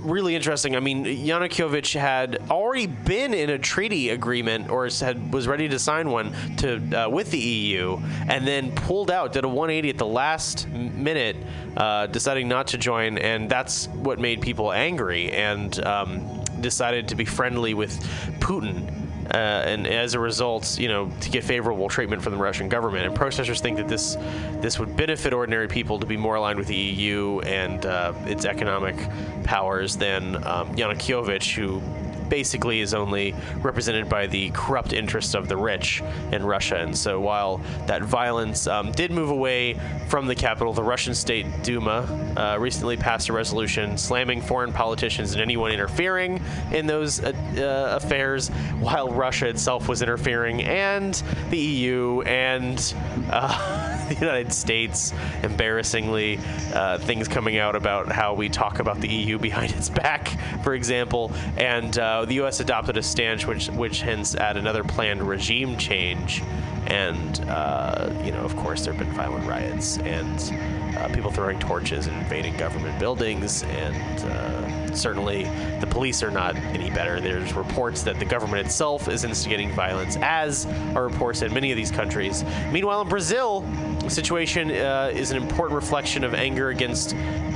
really 0.02 0.35
interesting. 0.35 0.76
I 0.76 0.80
mean, 0.80 1.06
Yanukovych 1.06 1.98
had 1.98 2.39
already 2.49 2.88
been 2.88 3.34
in 3.34 3.49
a 3.49 3.57
treaty 3.57 4.10
agreement, 4.10 4.69
or 4.69 4.84
was 4.84 5.48
ready 5.48 5.69
to 5.69 5.80
sign 5.80 6.10
one 6.10 6.34
to 6.57 7.06
uh, 7.06 7.10
with 7.10 7.31
the 7.31 7.39
EU, 7.39 7.98
and 8.27 8.48
then 8.48 8.72
pulled 8.72 9.11
out, 9.11 9.34
did 9.34 9.44
a 9.44 9.48
180 9.48 9.89
at 9.89 9.98
the 9.98 10.06
last 10.06 10.68
minute, 10.69 11.38
uh, 11.77 12.07
deciding 12.07 12.48
not 12.48 12.68
to 12.68 12.77
join, 12.77 13.18
and 13.18 13.49
that's 13.49 13.88
what 13.89 14.19
made 14.19 14.41
people 14.41 14.73
angry, 14.73 15.31
and 15.31 15.84
um, 15.85 16.44
decided 16.61 17.07
to 17.07 17.15
be 17.15 17.26
friendly 17.26 17.73
with 17.73 17.99
Putin. 18.39 19.07
Uh, 19.32 19.64
and 19.66 19.88
as 19.88 20.14
a 20.14 20.20
result, 20.20 20.80
you 20.80 20.88
know, 20.88 21.12
to 21.20 21.30
get 21.30 21.44
favorable 21.44 21.90
treatment 21.90 22.22
from 22.22 22.34
the 22.34 22.40
Russian 22.40 22.70
government. 22.70 23.06
And 23.06 23.16
protesters 23.16 23.62
think 23.62 23.78
that 23.78 23.88
this 23.88 24.16
this 24.62 24.80
would 24.80 24.95
benefit 24.95 25.34
ordinary 25.34 25.68
people 25.68 25.99
to 25.99 26.06
be 26.06 26.18
more 26.18 26.36
aligned 26.36 26.60
with 26.60 26.68
the 26.68 26.76
EU 26.76 27.40
and 27.41 27.86
uh, 27.86 28.14
its 28.26 28.45
economic 28.45 28.95
powers 29.44 29.98
than 29.98 30.36
um, 30.48 30.76
Yanukovych, 30.76 31.56
who 31.56 31.82
basically 32.30 32.82
is 32.82 32.94
only 32.94 33.36
represented 33.62 34.10
by 34.10 34.28
the 34.28 34.49
corrupt 34.52 34.94
interests 34.94 35.34
of 35.34 35.48
the 35.48 35.58
rich 35.58 36.02
in 36.32 36.45
Russia. 36.45 36.78
And 36.78 36.98
so 36.98 37.20
while 37.20 37.58
that 37.86 38.04
violence 38.04 38.68
um, 38.68 38.91
did 38.91 39.12
move 39.12 39.30
away 39.30 39.80
from 40.08 40.28
the 40.28 40.36
capital, 40.36 40.74
the 40.74 40.84
Russian 40.84 41.14
State 41.16 41.45
Duma 41.64 42.34
uh, 42.38 42.58
recently 42.60 42.98
passed 42.98 43.30
a 43.30 43.34
resolution 43.34 43.98
slamming 43.98 44.41
foreign 44.41 44.74
politicians 44.74 45.34
and 45.34 45.41
anyone 45.41 45.72
interfering 45.72 46.41
in 46.72 46.88
those 46.88 47.24
uh, 47.24 47.34
uh, 47.58 47.95
affairs, 47.95 48.49
while 48.80 49.10
Russia 49.10 49.48
itself 49.48 49.88
was 49.88 50.02
interfering, 50.02 50.64
and 50.64 51.22
the 51.49 51.58
EU 51.58 52.22
and 52.22 52.94
uh, 53.32 53.94
the 54.08 54.16
United 54.20 54.54
States, 54.54 55.14
embarrassingly, 55.44 56.40
uh, 56.74 56.98
things 57.00 57.28
coming 57.28 57.58
out 57.58 57.76
about 57.76 58.12
how 58.12 58.34
we 58.34 58.50
talk 58.50 58.80
about 58.80 59.00
the 59.00 59.08
EU 59.08 59.38
behind 59.38 59.72
its 59.74 59.90
back, 59.90 60.28
for 60.64 60.74
example, 60.74 61.32
and 61.58 61.98
uh, 61.98 62.26
the 62.26 62.36
U.S. 62.36 62.60
adopted 62.60 62.98
a 62.98 63.04
stance 63.04 63.46
which 63.46 63.70
which 63.70 64.02
hints 64.02 64.36
at 64.36 64.58
another 64.58 64.84
planned 64.84 65.22
regime 65.22 65.78
change, 65.78 66.42
and 66.88 67.42
uh, 67.50 68.14
you 68.24 68.32
know, 68.32 68.42
of 68.42 68.56
course, 68.56 68.84
there 68.84 68.94
have 68.94 69.04
been 69.04 69.14
violent 69.16 69.46
riots 69.48 69.98
and 70.00 70.98
uh, 70.98 71.08
people 71.14 71.32
throwing 71.32 71.60
torches 71.60 72.08
and 72.08 72.18
invading 72.18 72.56
government 72.58 72.98
buildings, 73.00 73.64
and 73.64 74.20
uh, 74.32 74.77
certainly 74.98 75.44
the 75.80 75.88
police 75.88 76.24
are 76.24 76.32
not 76.32 76.56
any 76.56 76.90
better. 76.90 77.19
There's 77.19 77.53
reports 77.53 78.03
that 78.03 78.19
the 78.19 78.26
government 78.26 78.65
itself 78.65 79.07
is 79.07 79.24
instigating 79.24 79.72
violence, 79.72 80.18
as 80.22 80.65
are 80.95 81.07
reports 81.07 81.41
in 81.41 81.53
many 81.53 81.72
of 81.72 81.78
these 81.78 81.91
countries. 81.91 82.44
Meanwhile, 82.72 83.02
in 83.02 83.10
Brazil, 83.10 83.61
the 84.02 84.10
situation 84.10 84.72
uh, 84.72 85.11
is 85.14 85.32
an 85.32 85.38
important 85.38 85.76
reflection 85.76 86.24
of 86.24 86.34
anger 86.34 86.69
against 86.69 87.11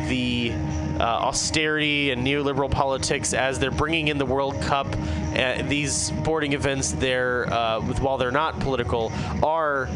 the 0.07 0.53
uh, 0.99 1.03
austerity 1.03 2.11
and 2.11 2.25
neoliberal 2.25 2.69
politics 2.69 3.33
as 3.33 3.57
they're 3.57 3.71
bringing 3.71 4.09
in 4.09 4.17
the 4.17 4.25
World 4.25 4.61
Cup. 4.61 4.87
Uh, 5.35 5.61
these 5.63 5.93
sporting 5.93 6.53
events, 6.53 6.91
there, 6.91 7.51
uh, 7.51 7.79
while 7.79 8.17
they're 8.17 8.31
not 8.31 8.59
political, 8.59 9.11
are 9.41 9.89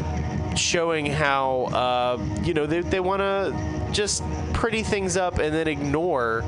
showing 0.56 1.06
how 1.06 1.64
uh, 1.66 2.18
you 2.42 2.54
know 2.54 2.66
they, 2.66 2.80
they 2.80 3.00
want 3.00 3.20
to 3.20 3.88
just 3.92 4.22
pretty 4.52 4.82
things 4.82 5.16
up 5.16 5.38
and 5.38 5.54
then 5.54 5.68
ignore 5.68 6.42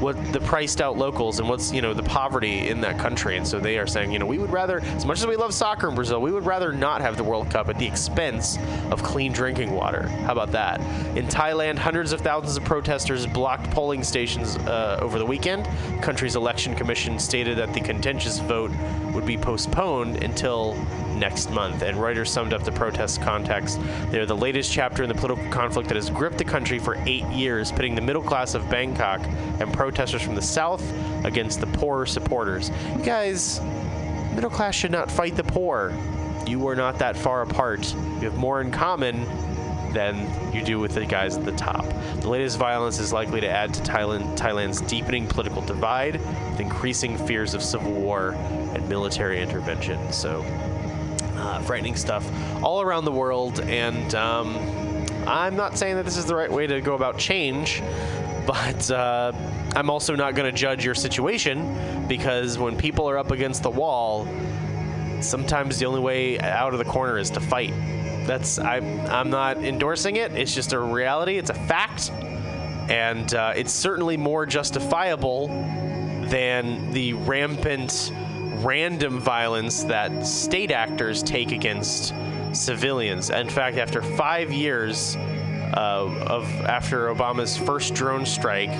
what 0.00 0.32
the 0.32 0.40
priced 0.40 0.80
out 0.80 0.96
locals 0.96 1.38
and 1.38 1.48
what's 1.48 1.72
you 1.72 1.82
know 1.82 1.94
the 1.94 2.02
poverty 2.02 2.68
in 2.68 2.80
that 2.80 2.98
country. 2.98 3.36
And 3.36 3.46
so 3.46 3.58
they 3.58 3.78
are 3.78 3.86
saying 3.86 4.12
you 4.12 4.18
know 4.18 4.26
we 4.26 4.38
would 4.38 4.50
rather 4.50 4.80
as 4.80 5.04
much 5.06 5.18
as 5.18 5.26
we 5.26 5.36
love 5.36 5.54
soccer 5.54 5.88
in 5.88 5.94
brazil 5.94 6.20
we 6.20 6.32
would 6.32 6.46
rather 6.46 6.72
not 6.72 7.00
have 7.00 7.16
the 7.16 7.24
world 7.24 7.50
cup 7.50 7.68
at 7.68 7.78
the 7.78 7.86
expense 7.86 8.58
of 8.90 9.02
clean 9.02 9.32
drinking 9.32 9.72
water. 9.72 10.08
How 10.08 10.32
about 10.32 10.52
that? 10.52 10.80
In 11.16 11.26
thailand 11.26 11.78
hundreds 11.78 12.12
of 12.12 12.20
thousands 12.20 12.56
of 12.56 12.64
protesters 12.64 13.26
blocked 13.26 13.70
polling 13.70 14.02
stations 14.02 14.56
uh, 14.58 14.98
over 15.00 15.18
the 15.18 15.26
weekend. 15.26 15.66
The 15.66 16.02
country's 16.02 16.36
election 16.36 16.74
commission 16.74 17.18
stated 17.18 17.58
that 17.58 17.72
the 17.72 17.80
contentious 17.80 18.38
vote 18.40 18.70
would 19.14 19.26
be 19.26 19.36
postponed 19.36 20.22
until 20.22 20.74
next 21.18 21.50
month. 21.50 21.82
And 21.82 21.96
Reuters 21.96 22.28
summed 22.28 22.52
up 22.52 22.64
the 22.64 22.72
protest 22.72 23.20
context. 23.22 23.80
They're 24.10 24.26
the 24.26 24.36
latest 24.36 24.72
chapter 24.72 25.02
in 25.02 25.08
the 25.08 25.14
political 25.14 25.48
conflict 25.50 25.88
that 25.88 25.96
has 25.96 26.10
gripped 26.10 26.38
the 26.38 26.44
country 26.44 26.78
for 26.78 26.96
eight 27.06 27.24
years, 27.26 27.72
pitting 27.72 27.94
the 27.94 28.00
middle 28.00 28.22
class 28.22 28.54
of 28.54 28.68
Bangkok 28.70 29.20
and 29.60 29.72
protesters 29.72 30.22
from 30.22 30.34
the 30.34 30.42
south 30.42 30.82
against 31.24 31.60
the 31.60 31.66
poorer 31.66 32.06
supporters. 32.06 32.70
You 32.96 33.04
guys, 33.04 33.60
middle 34.34 34.50
class 34.50 34.74
should 34.74 34.92
not 34.92 35.10
fight 35.10 35.36
the 35.36 35.44
poor. 35.44 35.92
You 36.46 36.66
are 36.68 36.76
not 36.76 36.98
that 37.00 37.16
far 37.16 37.42
apart. 37.42 37.92
You 37.92 38.30
have 38.30 38.36
more 38.36 38.60
in 38.60 38.70
common 38.70 39.24
than 39.92 40.54
you 40.54 40.62
do 40.62 40.78
with 40.78 40.92
the 40.92 41.06
guys 41.06 41.36
at 41.36 41.44
the 41.44 41.52
top. 41.52 41.86
The 42.20 42.28
latest 42.28 42.58
violence 42.58 42.98
is 42.98 43.12
likely 43.12 43.40
to 43.40 43.48
add 43.48 43.72
to 43.74 43.82
Thailand, 43.82 44.36
Thailand's 44.36 44.82
deepening 44.82 45.26
political 45.26 45.62
divide, 45.62 46.20
with 46.50 46.60
increasing 46.60 47.16
fears 47.16 47.54
of 47.54 47.62
civil 47.62 47.92
war 47.92 48.32
and 48.74 48.86
military 48.88 49.42
intervention. 49.42 50.12
So, 50.12 50.42
uh, 51.46 51.60
frightening 51.60 51.94
stuff 51.94 52.28
all 52.62 52.80
around 52.80 53.04
the 53.04 53.12
world. 53.12 53.60
And 53.60 54.14
um, 54.14 54.56
I'm 55.26 55.56
not 55.56 55.78
saying 55.78 55.96
that 55.96 56.04
this 56.04 56.16
is 56.16 56.26
the 56.26 56.34
right 56.34 56.50
way 56.50 56.66
to 56.66 56.80
go 56.80 56.94
about 56.94 57.18
change, 57.18 57.82
but 58.46 58.90
uh, 58.90 59.32
I'm 59.74 59.88
also 59.88 60.16
not 60.16 60.34
going 60.34 60.50
to 60.50 60.56
judge 60.56 60.84
your 60.84 60.94
situation 60.94 62.06
because 62.08 62.58
when 62.58 62.76
people 62.76 63.08
are 63.08 63.18
up 63.18 63.30
against 63.30 63.62
the 63.62 63.70
wall, 63.70 64.28
sometimes 65.20 65.78
the 65.78 65.86
only 65.86 66.00
way 66.00 66.38
out 66.40 66.72
of 66.72 66.78
the 66.78 66.84
corner 66.84 67.16
is 67.16 67.30
to 67.30 67.40
fight. 67.40 67.72
That's 68.26 68.58
I'm 68.58 69.00
I'm 69.02 69.30
not 69.30 69.58
endorsing 69.58 70.16
it. 70.16 70.32
It's 70.32 70.52
just 70.52 70.72
a 70.72 70.80
reality. 70.80 71.38
It's 71.38 71.50
a 71.50 71.54
fact, 71.54 72.10
and 72.90 73.32
uh, 73.32 73.52
it's 73.54 73.72
certainly 73.72 74.16
more 74.16 74.46
justifiable 74.46 75.46
than 76.28 76.90
the 76.90 77.12
rampant, 77.12 78.12
random 78.66 79.20
violence 79.20 79.84
that 79.84 80.26
state 80.26 80.72
actors 80.72 81.22
take 81.22 81.52
against 81.52 82.12
civilians. 82.52 83.30
In 83.30 83.48
fact, 83.48 83.76
after 83.76 84.02
five 84.02 84.52
years 84.52 85.16
uh, 85.16 86.12
of 86.26 86.44
after 86.62 87.14
Obama's 87.14 87.56
first 87.56 87.94
drone 87.94 88.26
strike, 88.26 88.72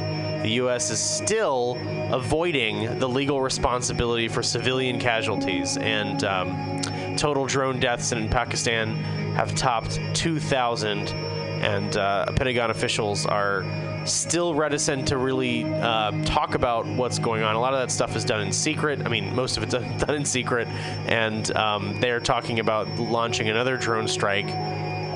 the 0.42 0.50
U.S. 0.62 0.90
is 0.90 0.98
still 0.98 1.78
avoiding 2.12 2.98
the 2.98 3.08
legal 3.08 3.40
responsibility 3.40 4.28
for 4.28 4.42
civilian 4.42 4.98
casualties, 4.98 5.76
and 5.76 6.24
um, 6.24 6.82
total 7.16 7.46
drone 7.46 7.78
deaths 7.78 8.12
in 8.12 8.28
Pakistan 8.28 8.96
have 9.34 9.54
topped 9.54 10.00
2,000, 10.14 11.08
and 11.08 11.96
uh, 11.96 12.26
Pentagon 12.32 12.70
officials 12.70 13.24
are 13.26 13.62
still 14.06 14.54
reticent 14.54 15.08
to 15.08 15.18
really 15.18 15.64
uh, 15.64 16.10
talk 16.24 16.54
about 16.54 16.86
what's 16.86 17.18
going 17.18 17.42
on. 17.42 17.54
A 17.54 17.60
lot 17.60 17.74
of 17.74 17.80
that 17.80 17.90
stuff 17.90 18.16
is 18.16 18.24
done 18.24 18.40
in 18.40 18.52
secret. 18.52 19.04
I 19.04 19.08
mean, 19.08 19.34
most 19.34 19.56
of 19.56 19.62
it's 19.62 19.72
done 20.04 20.14
in 20.14 20.24
secret, 20.24 20.68
and 21.06 21.54
um, 21.56 21.98
they're 22.00 22.20
talking 22.20 22.60
about 22.60 22.88
launching 22.98 23.48
another 23.48 23.76
drone 23.76 24.08
strike 24.08 24.48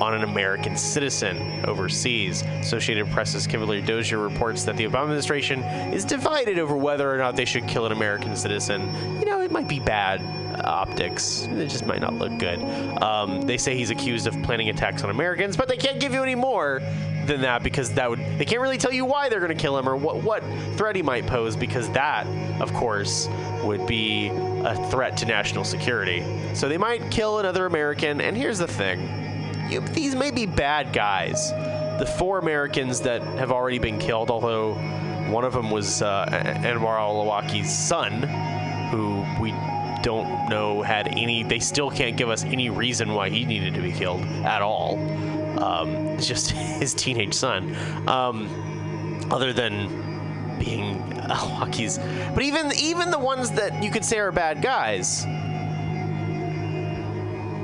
on 0.01 0.15
an 0.15 0.23
American 0.23 0.75
citizen 0.75 1.63
overseas. 1.65 2.41
Associated 2.59 3.07
Press's 3.11 3.45
Kimberly 3.45 3.81
Dozier 3.81 4.17
reports 4.17 4.63
that 4.63 4.75
the 4.75 4.85
Obama 4.85 5.03
administration 5.03 5.61
is 5.93 6.03
divided 6.03 6.57
over 6.57 6.75
whether 6.75 7.13
or 7.13 7.17
not 7.17 7.35
they 7.35 7.45
should 7.45 7.67
kill 7.67 7.85
an 7.85 7.91
American 7.91 8.35
citizen. 8.35 8.81
You 9.19 9.25
know, 9.25 9.41
it 9.41 9.51
might 9.51 9.67
be 9.67 9.79
bad 9.79 10.21
optics. 10.65 11.47
It 11.51 11.67
just 11.67 11.85
might 11.85 12.01
not 12.01 12.15
look 12.15 12.37
good. 12.39 12.59
Um, 13.01 13.43
they 13.43 13.57
say 13.57 13.77
he's 13.77 13.91
accused 13.91 14.25
of 14.25 14.41
planning 14.41 14.69
attacks 14.69 15.03
on 15.03 15.11
Americans, 15.11 15.55
but 15.55 15.67
they 15.67 15.77
can't 15.77 15.99
give 15.99 16.13
you 16.13 16.23
any 16.23 16.35
more 16.35 16.81
than 17.25 17.41
that 17.41 17.63
because 17.63 17.91
that 17.93 18.09
would 18.09 18.19
they 18.37 18.45
can't 18.45 18.61
really 18.61 18.77
tell 18.77 18.91
you 18.91 19.05
why 19.05 19.29
they're 19.29 19.39
going 19.39 19.55
to 19.55 19.61
kill 19.61 19.77
him 19.77 19.87
or 19.87 19.95
what 19.95 20.17
what 20.17 20.43
threat 20.75 20.95
he 20.95 21.01
might 21.01 21.25
pose 21.27 21.55
because 21.55 21.89
that, 21.91 22.25
of 22.61 22.73
course, 22.73 23.27
would 23.63 23.85
be 23.87 24.27
a 24.27 24.87
threat 24.89 25.17
to 25.17 25.25
national 25.25 25.63
security. 25.63 26.23
So 26.53 26.67
they 26.67 26.77
might 26.77 27.09
kill 27.11 27.39
another 27.39 27.65
American. 27.65 28.21
And 28.21 28.35
here's 28.35 28.59
the 28.59 28.67
thing 28.67 29.69
you, 29.69 29.81
these 29.81 30.15
may 30.15 30.31
be 30.31 30.45
bad 30.45 30.93
guys. 30.93 31.51
The 31.99 32.05
four 32.17 32.39
Americans 32.39 33.01
that 33.01 33.21
have 33.21 33.51
already 33.51 33.79
been 33.79 33.99
killed, 33.99 34.31
although 34.31 34.73
one 35.29 35.45
of 35.45 35.53
them 35.53 35.71
was 35.71 36.01
uh, 36.01 36.25
Anwar 36.63 36.99
al-Awlaki's 36.99 37.71
son, 37.71 38.23
who 38.89 39.23
we 39.41 39.51
don't 40.01 40.49
know 40.49 40.81
had 40.81 41.07
any. 41.07 41.43
They 41.43 41.59
still 41.59 41.89
can't 41.89 42.17
give 42.17 42.29
us 42.29 42.43
any 42.43 42.69
reason 42.69 43.13
why 43.13 43.29
he 43.29 43.45
needed 43.45 43.75
to 43.75 43.81
be 43.81 43.91
killed 43.91 44.21
at 44.43 44.61
all. 44.61 44.97
Um, 45.57 45.89
it's 46.09 46.27
just 46.27 46.51
his 46.81 46.93
teenage 46.93 47.33
son, 47.33 47.75
um, 48.07 49.27
other 49.31 49.53
than 49.53 50.57
being 50.59 51.01
al-Awlaki's. 51.13 51.99
But 52.33 52.43
even 52.43 52.71
even 52.77 53.11
the 53.11 53.19
ones 53.19 53.51
that 53.51 53.83
you 53.83 53.91
could 53.91 54.05
say 54.05 54.19
are 54.19 54.31
bad 54.31 54.61
guys, 54.61 55.25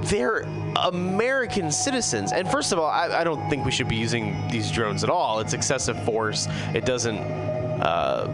they're 0.10 0.46
American 0.76 1.72
citizens. 1.72 2.32
And 2.32 2.50
first 2.50 2.72
of 2.72 2.80
all, 2.80 2.90
I, 2.90 3.22
I, 3.22 3.24
don't 3.24 3.50
think 3.50 3.66
we 3.66 3.72
should 3.72 3.88
be 3.88 3.96
using 3.96 4.48
these 4.50 4.70
drones 4.72 5.04
at 5.04 5.10
all. 5.10 5.40
It's 5.40 5.54
excessive 5.54 6.02
force. 6.04 6.48
It 6.74 6.86
doesn't. 6.86 7.18
Uh, 7.18 8.28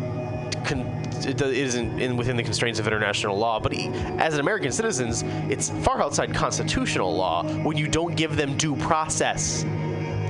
con- 0.65 1.02
it 1.25 1.41
isn't 1.41 1.99
in 1.99 2.17
within 2.17 2.37
the 2.37 2.43
constraints 2.43 2.79
of 2.79 2.87
international 2.87 3.37
law. 3.37 3.59
But 3.59 3.73
he, 3.73 3.87
as 4.17 4.33
an 4.33 4.39
American 4.39 4.71
citizens, 4.71 5.23
it's 5.49 5.69
far 5.69 6.01
outside 6.01 6.33
constitutional 6.33 7.15
law 7.15 7.43
when 7.63 7.77
you 7.77 7.87
don't 7.87 8.15
give 8.15 8.35
them 8.35 8.57
due 8.57 8.75
process. 8.75 9.65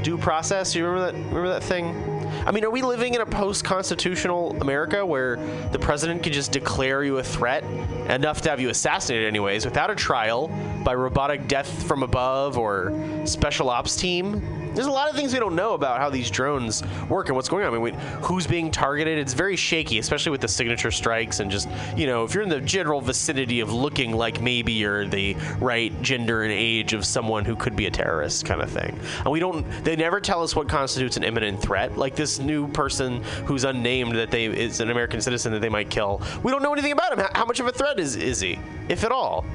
Due 0.03 0.18
process. 0.18 0.76
You 0.76 0.86
remember 0.86 1.11
that? 1.11 1.18
Remember 1.28 1.49
that 1.49 1.64
thing? 1.64 2.10
I 2.45 2.52
mean, 2.52 2.65
are 2.65 2.70
we 2.70 2.82
living 2.82 3.14
in 3.14 3.22
a 3.22 3.26
post-constitutional 3.26 4.57
America 4.60 5.06
where 5.06 5.38
the 5.72 5.80
president 5.80 6.24
could 6.24 6.34
just 6.34 6.52
declare 6.52 7.03
you 7.03 7.20
a 7.20 7.24
threat 7.24 7.64
enough 8.10 8.41
to 8.41 8.49
have 8.49 8.60
you 8.60 8.70
assassinated, 8.70 9.28
anyways, 9.28 9.65
without 9.65 9.90
a 9.90 9.95
trial 9.95 10.49
by 10.84 10.94
robotic 10.94 11.48
death 11.48 11.84
from 11.88 12.03
above 12.03 12.57
or 12.57 12.91
special 13.26 13.70
ops 13.70 13.95
team? 13.95 14.62
There's 14.74 14.88
a 14.88 14.91
lot 14.91 15.10
of 15.10 15.16
things 15.16 15.34
we 15.34 15.40
don't 15.40 15.56
know 15.56 15.74
about 15.74 16.00
how 16.00 16.10
these 16.10 16.32
drones 16.32 16.84
work 17.08 17.30
and 17.30 17.36
what's 17.36 17.50
going 17.50 17.64
on. 17.66 17.74
I 17.74 17.80
mean, 17.80 17.94
who's 18.22 18.48
being 18.48 18.72
targeted? 18.72 19.18
It's 19.20 19.34
very 19.34 19.56
shaky, 19.56 20.00
especially 20.00 20.32
with 20.32 20.41
the 20.41 20.48
signature 20.48 20.91
strikes 20.91 21.40
and 21.40 21.52
just, 21.52 21.70
you 21.95 22.08
know, 22.08 22.24
if 22.24 22.34
you're 22.34 22.44
in 22.44 22.50
the 22.50 22.62
general 22.62 23.00
vicinity 23.00 23.60
of 23.60 23.72
looking 23.72 24.14
like 24.14 24.41
maybe 24.41 24.74
you're 24.74 25.06
the 25.06 25.36
right 25.60 26.00
gender 26.02 26.44
and 26.44 26.52
age 26.52 26.94
of 26.94 27.06
someone 27.06 27.45
who 27.45 27.56
could 27.56 27.76
be 27.76 27.86
a 27.86 27.91
terrorist 27.91 28.45
kind 28.45 28.62
of 28.62 28.72
thing. 28.72 29.00
And 29.18 29.32
we 29.32 29.40
don't, 29.40 29.70
they 29.84 29.95
never 29.95 30.20
tell 30.20 30.41
us 30.41 30.56
what 30.56 30.68
constitutes 30.68 31.18
an 31.18 31.24
imminent 31.24 31.62
threat. 31.62 31.98
Like 31.98 32.16
this 32.16 32.40
new 32.40 32.68
person 32.68 33.24
who's 33.45 33.64
unnamed 33.64 34.16
that 34.16 34.32
they 34.32 34.45
is 34.45 34.80
an 34.80 34.90
American 34.90 35.22
citizen 35.22 35.52
that 35.54 35.60
they 35.60 35.70
might 35.70 35.90
kill. 35.90 36.22
We 36.41 36.52
don't 36.52 36.64
know 36.64 36.74
anything 36.74 36.94
about 36.94 37.14
him. 37.14 37.20
How, 37.20 37.30
how 37.36 37.45
much 37.45 37.60
of 37.60 37.68
a 37.68 37.72
threat 37.72 38.00
is, 38.00 38.16
is 38.16 38.40
he, 38.40 38.60
if 38.90 39.04
at 39.04 39.12
all? 39.12 39.45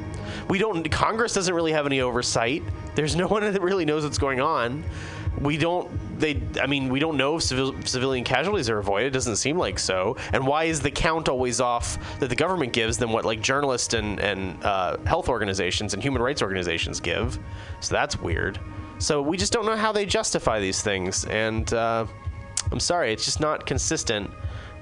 We 0.48 0.58
don't, 0.58 0.88
Congress 0.90 1.34
doesn't 1.34 1.54
really 1.54 1.72
have 1.72 1.86
any 1.86 2.00
oversight. 2.00 2.62
There's 2.94 3.14
no 3.14 3.26
one 3.28 3.42
that 3.42 3.60
really 3.62 3.84
knows 3.84 4.04
what's 4.04 4.18
going 4.18 4.40
on. 4.40 4.84
We 5.40 5.56
don't, 5.56 5.88
they, 6.18 6.42
I 6.60 6.66
mean, 6.66 6.88
we 6.88 6.98
don't 6.98 7.16
know 7.16 7.36
if 7.36 7.44
civil, 7.44 7.74
civilian 7.84 8.24
casualties 8.24 8.68
are 8.68 8.78
avoided. 8.78 9.08
It 9.08 9.10
doesn't 9.12 9.36
seem 9.36 9.56
like 9.56 9.78
so. 9.78 10.16
And 10.32 10.46
why 10.46 10.64
is 10.64 10.80
the 10.80 10.90
count 10.90 11.28
always 11.28 11.60
off 11.60 12.18
that 12.18 12.28
the 12.28 12.34
government 12.34 12.72
gives 12.72 12.98
than 12.98 13.10
what 13.10 13.24
like 13.24 13.40
journalists 13.40 13.94
and, 13.94 14.18
and 14.18 14.62
uh, 14.64 14.96
health 15.06 15.28
organizations 15.28 15.94
and 15.94 16.02
human 16.02 16.20
rights 16.22 16.42
organizations 16.42 16.98
give? 16.98 17.38
So 17.80 17.94
that's 17.94 18.20
weird. 18.20 18.58
So 18.98 19.22
we 19.22 19.36
just 19.36 19.52
don't 19.52 19.64
know 19.64 19.76
how 19.76 19.92
they 19.92 20.06
justify 20.06 20.58
these 20.58 20.82
things. 20.82 21.24
And 21.26 21.72
uh, 21.72 22.06
I'm 22.72 22.80
sorry, 22.80 23.12
it's 23.12 23.24
just 23.24 23.38
not 23.38 23.64
consistent 23.64 24.30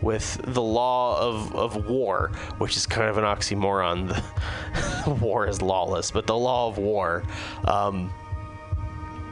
with 0.03 0.41
the 0.45 0.63
law 0.63 1.21
of, 1.21 1.55
of 1.55 1.87
war, 1.87 2.31
which 2.59 2.77
is 2.77 2.87
kind 2.87 3.09
of 3.09 3.19
an 3.19 3.25
oxymoron. 3.25 4.23
War 5.21 5.47
is 5.47 5.63
lawless, 5.63 6.11
but 6.11 6.27
the 6.27 6.37
law 6.37 6.69
of 6.69 6.79
war. 6.79 7.23
Um, 7.65 8.13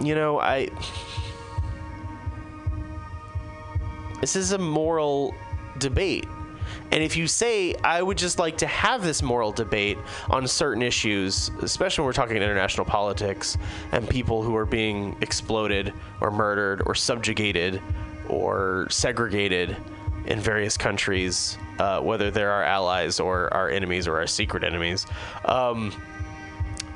you 0.01 0.15
know, 0.15 0.41
I. 0.41 0.69
This 4.21 4.37
is 4.37 4.53
a 4.53 4.59
moral 4.59 5.35
debate. 5.79 6.27
And 6.93 7.03
if 7.03 7.17
you 7.17 7.27
say, 7.27 7.75
I 7.83 8.01
would 8.03 8.17
just 8.17 8.39
like 8.39 8.59
to 8.59 8.67
have 8.67 9.03
this 9.03 9.23
moral 9.23 9.53
debate 9.53 9.99
on 10.31 10.47
certain 10.47 10.83
issues, 10.83 11.51
especially 11.61 12.03
when 12.03 12.07
we're 12.07 12.13
talking 12.13 12.37
international 12.37 12.87
politics 12.87 13.59
and 13.93 14.09
people 14.09 14.43
who 14.43 14.55
are 14.55 14.67
being 14.67 15.17
exploded 15.21 15.93
or 16.21 16.31
murdered 16.31 16.83
or 16.87 16.95
subjugated 16.95 17.83
or 18.29 18.87
segregated 18.91 19.77
in 20.27 20.41
various 20.41 20.77
countries, 20.77 21.59
uh, 21.79 22.01
whether 22.01 22.31
they're 22.31 22.51
our 22.51 22.65
allies 22.65 23.21
or 23.21 23.53
our 23.53 23.69
enemies 23.69 24.07
or 24.07 24.17
our 24.19 24.27
secret 24.27 24.65
enemies, 24.65 25.07
um, 25.45 25.93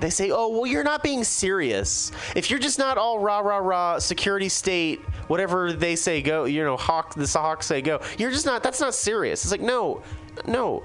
they 0.01 0.11
say, 0.11 0.31
"Oh, 0.31 0.49
well, 0.49 0.67
you're 0.67 0.85
not 0.85 1.03
being 1.03 1.25
serious. 1.25 2.13
If 2.37 2.51
you're 2.51 2.61
just 2.61 2.79
not 2.79 2.99
all 2.99 3.19
rah 3.19 3.41
rah 3.41 3.59
rah 3.59 3.99
security 3.99 4.49
state, 4.49 5.01
whatever 5.27 5.73
they 5.73 5.97
say 5.97 6.23
go, 6.23 6.45
you 6.45 6.63
know, 6.63 6.77
hawk 6.77 7.15
the 7.15 7.27
hawks 7.27 7.67
say 7.67 7.83
go. 7.83 8.01
You're 8.17 8.31
just 8.31 8.47
not. 8.47 8.63
That's 8.63 8.81
not 8.81 8.95
serious." 8.95 9.43
It's 9.45 9.53
like, 9.53 9.61
no, 9.61 10.03
no. 10.47 10.85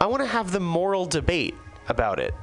I 0.00 0.06
want 0.06 0.22
to 0.22 0.28
have 0.28 0.52
the 0.52 0.60
moral 0.60 1.06
debate 1.06 1.56
about 1.88 2.18
it, 2.18 2.34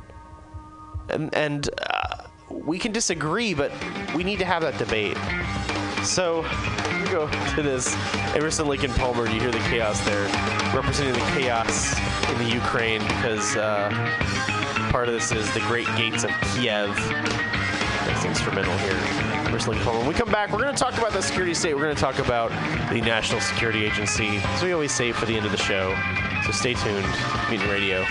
and 1.09 1.33
and 1.33 1.69
uh, 1.81 2.27
we 2.49 2.77
can 2.77 2.91
disagree, 2.91 3.53
but 3.53 3.71
we 4.13 4.23
need 4.23 4.39
to 4.39 4.45
have 4.45 4.61
that 4.61 4.77
debate. 4.77 5.17
So 6.05 6.43
we 7.03 7.11
go 7.11 7.27
to 7.55 7.61
this 7.61 7.95
Emerson, 8.35 8.67
Lake 8.67 8.87
& 8.89 8.95
Palmer. 8.95 9.27
You 9.27 9.39
hear 9.39 9.51
the 9.51 9.59
chaos 9.69 9.99
there, 10.05 10.25
representing 10.73 11.13
the 11.13 11.31
chaos 11.31 11.97
in 12.31 12.37
the 12.37 12.49
Ukraine 12.49 13.01
because. 13.01 13.55
Uh, 13.55 13.89
part 14.95 15.09
of 15.09 15.13
this 15.13 15.33
is 15.33 15.53
the 15.53 15.59
Great 15.59 15.87
Gates 15.97 16.23
of 16.23 16.31
Kiev. 16.53 16.87
Nice 18.07 18.23
instrumental 18.23 18.77
here. 18.77 18.97
Emerson, 19.45 19.73
Lake 19.73 19.81
& 19.81 19.83
Palmer. 19.83 19.99
When 19.99 20.07
we 20.07 20.13
come 20.13 20.31
back, 20.31 20.53
we're 20.53 20.61
going 20.61 20.73
to 20.73 20.79
talk 20.81 20.97
about 20.97 21.11
the 21.11 21.21
security 21.21 21.53
state. 21.53 21.73
We're 21.73 21.83
going 21.83 21.95
to 21.95 22.01
talk 22.01 22.17
about 22.19 22.49
the 22.93 23.01
National 23.01 23.41
Security 23.41 23.83
Agency, 23.83 24.37
as 24.37 24.63
we 24.63 24.71
always 24.71 24.93
say 24.93 25.11
for 25.11 25.25
the 25.25 25.35
end 25.35 25.45
of 25.45 25.51
the 25.51 25.57
show. 25.57 25.93
So 26.45 26.53
stay 26.53 26.75
tuned. 26.75 27.05
Mutiny 27.49 27.69
Radio. 27.69 28.05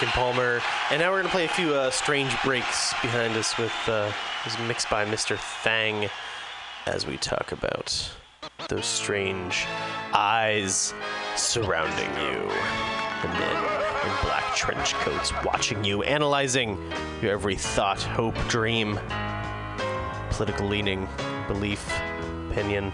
Lake 0.00 0.10
& 0.10 0.12
Palmer. 0.12 0.60
And 0.90 1.00
now 1.00 1.10
we're 1.10 1.22
going 1.22 1.26
to 1.26 1.30
play 1.30 1.44
a 1.44 1.48
few 1.48 1.74
uh, 1.74 1.90
strange 1.90 2.34
breaks 2.42 2.92
behind 3.02 3.36
us 3.36 3.56
with 3.58 3.72
uh, 3.86 4.10
mixed 4.66 4.88
by 4.88 5.04
Mr. 5.04 5.36
Thang 5.62 6.08
as 6.86 7.06
we 7.06 7.16
talk 7.16 7.52
about 7.52 8.10
those 8.68 8.86
strange 8.86 9.66
eyes 10.14 10.94
surrounding 11.36 12.08
you. 12.22 12.40
The 13.22 13.28
men 13.28 13.64
in 14.04 14.24
black 14.24 14.54
trench 14.54 14.94
coats 14.94 15.32
watching 15.44 15.84
you, 15.84 16.02
analyzing 16.02 16.78
your 17.20 17.32
every 17.32 17.56
thought, 17.56 18.02
hope, 18.02 18.36
dream, 18.48 18.98
political 20.30 20.66
leaning, 20.66 21.08
belief, 21.46 21.86
opinion. 22.50 22.92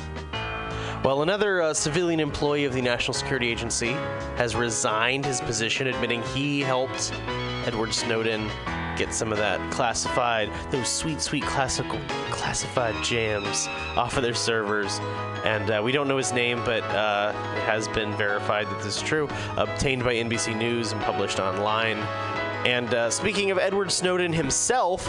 Well, 1.07 1.23
another 1.23 1.63
uh, 1.63 1.73
civilian 1.73 2.19
employee 2.19 2.65
of 2.65 2.73
the 2.73 2.83
National 2.83 3.15
Security 3.15 3.49
Agency 3.49 3.93
has 4.39 4.57
resigned 4.57 5.25
his 5.25 5.41
position, 5.41 5.87
admitting 5.87 6.21
he 6.35 6.61
helped 6.63 7.13
Edward 7.65 7.95
Snowden 7.95 8.51
get 8.97 9.15
some 9.15 9.31
of 9.31 9.39
that 9.39 9.61
classified, 9.71 10.51
those 10.73 10.89
sweet, 10.89 11.21
sweet 11.21 11.45
classical 11.45 12.01
classified 12.33 13.05
jams 13.05 13.69
off 13.97 14.17
of 14.17 14.25
their 14.25 14.35
servers. 14.35 14.99
And 15.45 15.71
uh, 15.71 15.81
we 15.81 15.93
don't 15.93 16.09
know 16.09 16.17
his 16.17 16.33
name, 16.33 16.59
but 16.65 16.83
uh, 16.83 17.33
it 17.57 17.63
has 17.63 17.87
been 17.87 18.13
verified 18.17 18.67
that 18.67 18.79
this 18.79 18.97
is 18.97 19.03
true, 19.03 19.29
obtained 19.57 20.03
by 20.03 20.15
NBC 20.15 20.57
News 20.57 20.91
and 20.91 21.01
published 21.03 21.39
online. 21.39 21.99
And 22.67 22.93
uh, 22.93 23.11
speaking 23.11 23.53
of 23.53 23.59
Edward 23.59 23.93
Snowden 23.93 24.33
himself, 24.33 25.07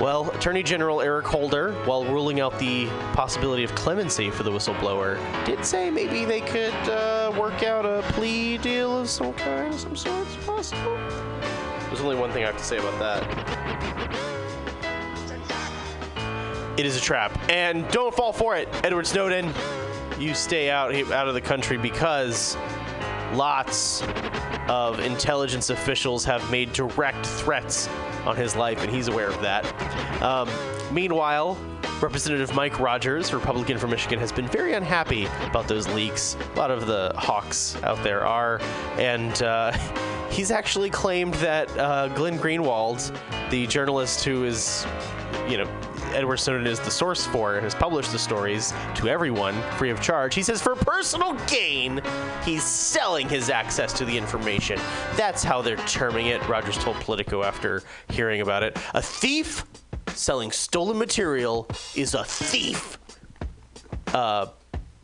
well, 0.00 0.30
Attorney 0.30 0.62
General 0.62 1.00
Eric 1.00 1.26
Holder, 1.26 1.72
while 1.84 2.04
ruling 2.04 2.40
out 2.40 2.58
the 2.58 2.86
possibility 3.12 3.62
of 3.62 3.74
clemency 3.74 4.30
for 4.30 4.42
the 4.42 4.50
whistleblower, 4.50 5.18
did 5.46 5.64
say 5.64 5.90
maybe 5.90 6.24
they 6.24 6.40
could 6.40 6.74
uh, 6.88 7.32
work 7.38 7.62
out 7.62 7.86
a 7.86 8.02
plea 8.12 8.58
deal 8.58 9.00
of 9.00 9.08
some 9.08 9.32
kind, 9.34 9.72
of 9.72 9.80
some 9.80 9.96
sort, 9.96 10.26
possible. 10.44 10.96
There's 11.86 12.00
only 12.00 12.16
one 12.16 12.32
thing 12.32 12.42
I 12.42 12.46
have 12.46 12.56
to 12.56 12.64
say 12.64 12.78
about 12.78 12.98
that. 12.98 13.22
It 16.76 16.86
is 16.86 16.96
a 16.96 17.00
trap, 17.00 17.38
and 17.48 17.88
don't 17.88 18.12
fall 18.12 18.32
for 18.32 18.56
it, 18.56 18.68
Edward 18.84 19.06
Snowden. 19.06 19.52
You 20.18 20.34
stay 20.34 20.70
out 20.70 20.92
out 21.12 21.28
of 21.28 21.34
the 21.34 21.40
country 21.40 21.76
because 21.76 22.56
lots 23.32 24.02
of 24.68 25.00
intelligence 25.00 25.70
officials 25.70 26.24
have 26.24 26.48
made 26.50 26.72
direct 26.72 27.26
threats 27.26 27.88
on 28.24 28.36
his 28.36 28.56
life, 28.56 28.82
and 28.82 28.92
he's 28.92 29.08
aware 29.08 29.28
of 29.28 29.40
that. 29.42 29.64
Um, 30.22 30.48
meanwhile, 30.92 31.58
Representative 32.00 32.54
Mike 32.54 32.80
Rogers, 32.80 33.32
Republican 33.32 33.78
from 33.78 33.90
Michigan, 33.90 34.18
has 34.18 34.32
been 34.32 34.48
very 34.48 34.74
unhappy 34.74 35.26
about 35.46 35.68
those 35.68 35.88
leaks. 35.88 36.36
A 36.54 36.58
lot 36.58 36.70
of 36.70 36.86
the 36.86 37.12
hawks 37.16 37.76
out 37.82 38.02
there 38.02 38.26
are, 38.26 38.60
and 38.98 39.42
uh, 39.42 39.72
he's 40.30 40.50
actually 40.50 40.90
claimed 40.90 41.34
that 41.34 41.74
uh, 41.78 42.08
Glenn 42.08 42.38
Greenwald, 42.38 43.16
the 43.50 43.66
journalist 43.66 44.24
who 44.24 44.44
is, 44.44 44.86
you 45.48 45.56
know, 45.56 45.66
Edward 46.14 46.36
Snowden 46.36 46.66
is 46.66 46.78
the 46.78 46.90
source 46.90 47.26
for 47.26 47.56
and 47.56 47.64
has 47.64 47.74
published 47.74 48.12
the 48.12 48.18
stories 48.18 48.72
to 48.94 49.08
everyone 49.08 49.60
free 49.72 49.90
of 49.90 50.00
charge. 50.00 50.34
He 50.34 50.42
says 50.42 50.62
for 50.62 50.76
personal 50.76 51.34
gain, 51.46 52.00
he's 52.44 52.62
selling 52.62 53.28
his 53.28 53.50
access 53.50 53.92
to 53.94 54.04
the 54.04 54.16
information. 54.16 54.78
That's 55.16 55.42
how 55.42 55.60
they're 55.60 55.76
terming 55.76 56.26
it. 56.26 56.46
Rogers 56.48 56.78
told 56.78 56.96
Politico 56.96 57.42
after 57.42 57.82
hearing 58.10 58.40
about 58.40 58.62
it. 58.62 58.78
A 58.94 59.02
thief 59.02 59.64
selling 60.08 60.52
stolen 60.52 60.98
material 60.98 61.68
is 61.96 62.14
a 62.14 62.24
thief. 62.24 62.98
Uh, 64.12 64.46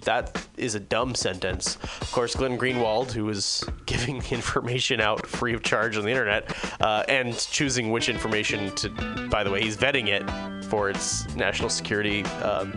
that 0.05 0.47
is 0.57 0.75
a 0.75 0.81
dumb 0.81 1.15
sentence. 1.15 1.77
Of 2.01 2.11
course, 2.13 2.35
Glenn 2.35 2.59
Greenwald, 2.59 3.13
who 3.13 3.25
was 3.25 3.65
giving 3.87 4.23
information 4.31 5.01
out 5.01 5.27
free 5.27 5.55
of 5.55 5.63
charge 5.63 5.97
on 5.97 6.05
the 6.05 6.11
internet 6.11 6.55
uh, 6.81 7.05
and 7.09 7.37
choosing 7.39 7.91
which 7.91 8.09
information 8.09 8.75
to, 8.77 9.29
by 9.31 9.45
the 9.45 9.51
way, 9.51 9.63
he's 9.63 9.77
vetting 9.77 10.09
it 10.09 10.65
for 10.65 10.91
its 10.91 11.29
national 11.35 11.69
security 11.69 12.25
um, 12.43 12.73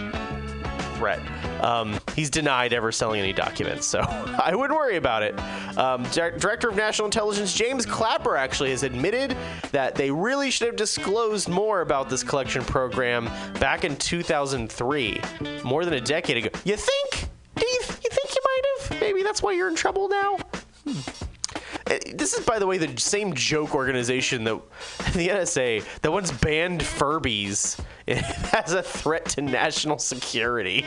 threat. 0.96 1.20
Um, 1.64 1.98
he's 2.16 2.30
denied 2.30 2.74
ever 2.74 2.92
selling 2.92 3.22
any 3.22 3.34
documents, 3.34 3.88
so 3.88 4.00
I 4.44 4.54
wouldn't 4.54 4.78
worry 4.78 4.98
about 4.98 5.24
it. 5.24 5.40
Um, 5.78 6.04
Dir- 6.12 6.38
Director 6.38 6.70
of 6.70 6.76
National 6.76 7.06
Intelligence 7.06 7.54
James 7.54 7.86
Clapper 7.86 8.36
actually 8.36 8.72
has 8.72 8.84
admitted 8.84 9.36
that 9.72 9.96
they 9.96 10.12
really 10.12 10.52
should 10.52 10.68
have 10.68 10.76
disclosed 10.76 11.48
more 11.48 11.82
about 11.82 12.10
this 12.10 12.22
collection 12.24 12.64
program 12.64 13.26
back 13.60 13.86
in 13.86 13.96
2003, 13.96 15.22
more 15.64 15.86
than 15.86 15.94
a 15.94 16.02
decade 16.02 16.38
ago. 16.38 16.50
You 16.66 16.76
think? 16.76 17.30
Do 17.56 17.66
you, 17.66 17.80
you 17.80 18.10
think 18.10 18.36
you 18.36 18.42
might 18.44 18.62
have? 18.90 19.02
Maybe 19.02 19.24
that's 19.24 19.42
why 19.42 19.54
you're 19.54 19.70
in 19.70 19.76
trouble 19.76 20.10
now. 20.10 20.38
Uh, 20.86 20.94
This 22.14 22.34
is, 22.34 22.46
by 22.46 22.60
the 22.60 22.68
way, 22.68 22.78
the 22.78 23.00
same 23.00 23.34
joke 23.34 23.76
organization 23.76 24.44
that 24.46 24.56
the 25.14 25.30
NSA 25.30 25.84
that 26.02 26.12
once 26.12 26.32
banned 26.32 26.82
Furbies 26.82 27.80
as 28.08 28.74
a 28.74 28.84
threat 28.84 29.26
to 29.30 29.42
national 29.42 30.00
security. 30.00 30.86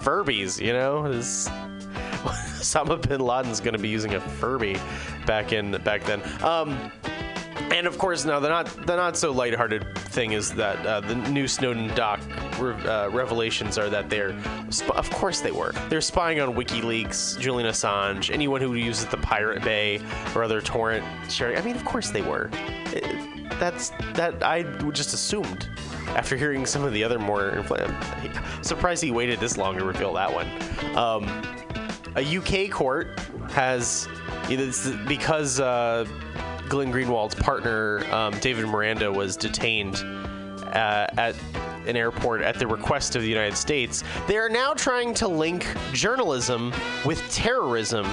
Furbies, 0.00 0.60
you 0.60 0.72
know, 0.72 1.06
is 1.06 1.48
Osama 2.22 3.00
bin 3.08 3.20
Laden's 3.20 3.60
going 3.60 3.74
to 3.74 3.78
be 3.80 3.88
using 3.88 4.14
a 4.14 4.20
Furby 4.20 4.76
back 5.26 5.52
in 5.52 5.72
back 5.82 6.04
then. 6.04 6.22
Um, 6.42 6.92
and 7.70 7.86
of 7.86 7.98
course, 7.98 8.24
now 8.24 8.40
the 8.40 8.48
not 8.48 8.66
the 8.86 8.96
not 8.96 9.16
so 9.16 9.30
lighthearted 9.32 9.96
thing 9.98 10.32
is 10.32 10.52
that 10.54 10.84
uh, 10.86 11.00
the 11.00 11.14
new 11.14 11.48
Snowden 11.48 11.88
doc 11.94 12.20
re- 12.58 12.72
uh, 12.84 13.08
revelations 13.10 13.78
are 13.78 13.88
that 13.88 14.10
they're, 14.10 14.34
sp- 14.72 14.92
of 14.96 15.08
course 15.10 15.40
they 15.40 15.52
were, 15.52 15.72
they're 15.88 16.00
spying 16.00 16.40
on 16.40 16.54
WikiLeaks, 16.54 17.38
Julian 17.38 17.68
Assange, 17.70 18.30
anyone 18.30 18.60
who 18.60 18.74
uses 18.74 19.06
the 19.06 19.16
Pirate 19.18 19.62
Bay 19.62 20.00
or 20.34 20.44
other 20.44 20.60
torrent 20.60 21.04
sharing. 21.30 21.56
I 21.56 21.62
mean, 21.62 21.76
of 21.76 21.84
course 21.84 22.10
they 22.10 22.22
were. 22.22 22.50
It- 22.92 23.28
that's 23.58 23.90
that 24.14 24.42
I 24.42 24.62
just 24.90 25.12
assumed 25.14 25.68
after 26.08 26.36
hearing 26.36 26.66
some 26.66 26.82
of 26.84 26.92
the 26.92 27.04
other 27.04 27.18
more. 27.18 27.52
Infl- 27.52 28.64
surprised 28.64 29.04
he 29.04 29.10
waited 29.12 29.38
this 29.40 29.56
long 29.56 29.76
to 29.78 29.84
reveal 29.84 30.12
that 30.14 30.32
one. 30.32 30.48
Um, 30.96 31.24
a 32.16 32.36
UK 32.38 32.70
court 32.72 33.20
has 33.50 34.08
because 35.06 35.60
uh, 35.60 36.06
Glenn 36.72 36.90
Greenwald's 36.90 37.34
partner 37.34 38.02
um, 38.14 38.32
David 38.38 38.66
Miranda 38.66 39.12
was 39.12 39.36
detained 39.36 39.96
uh, 40.72 41.06
at 41.18 41.36
an 41.86 41.96
airport 41.96 42.40
at 42.40 42.58
the 42.58 42.66
request 42.66 43.14
of 43.14 43.20
the 43.20 43.28
United 43.28 43.58
States. 43.58 44.02
They 44.26 44.38
are 44.38 44.48
now 44.48 44.72
trying 44.72 45.12
to 45.16 45.28
link 45.28 45.66
journalism 45.92 46.72
with 47.04 47.20
terrorism 47.30 48.08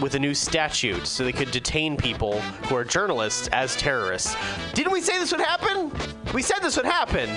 with 0.00 0.14
a 0.14 0.18
new 0.18 0.32
statute 0.32 1.06
so 1.06 1.24
they 1.24 1.32
could 1.32 1.50
detain 1.50 1.94
people 1.94 2.40
who 2.40 2.74
are 2.74 2.84
journalists 2.84 3.48
as 3.48 3.76
terrorists. 3.76 4.34
Didn't 4.72 4.90
we 4.94 5.02
say 5.02 5.18
this 5.18 5.30
would 5.30 5.42
happen? 5.42 5.92
We 6.32 6.40
said 6.40 6.60
this 6.62 6.78
would 6.78 6.86
happen. 6.86 7.28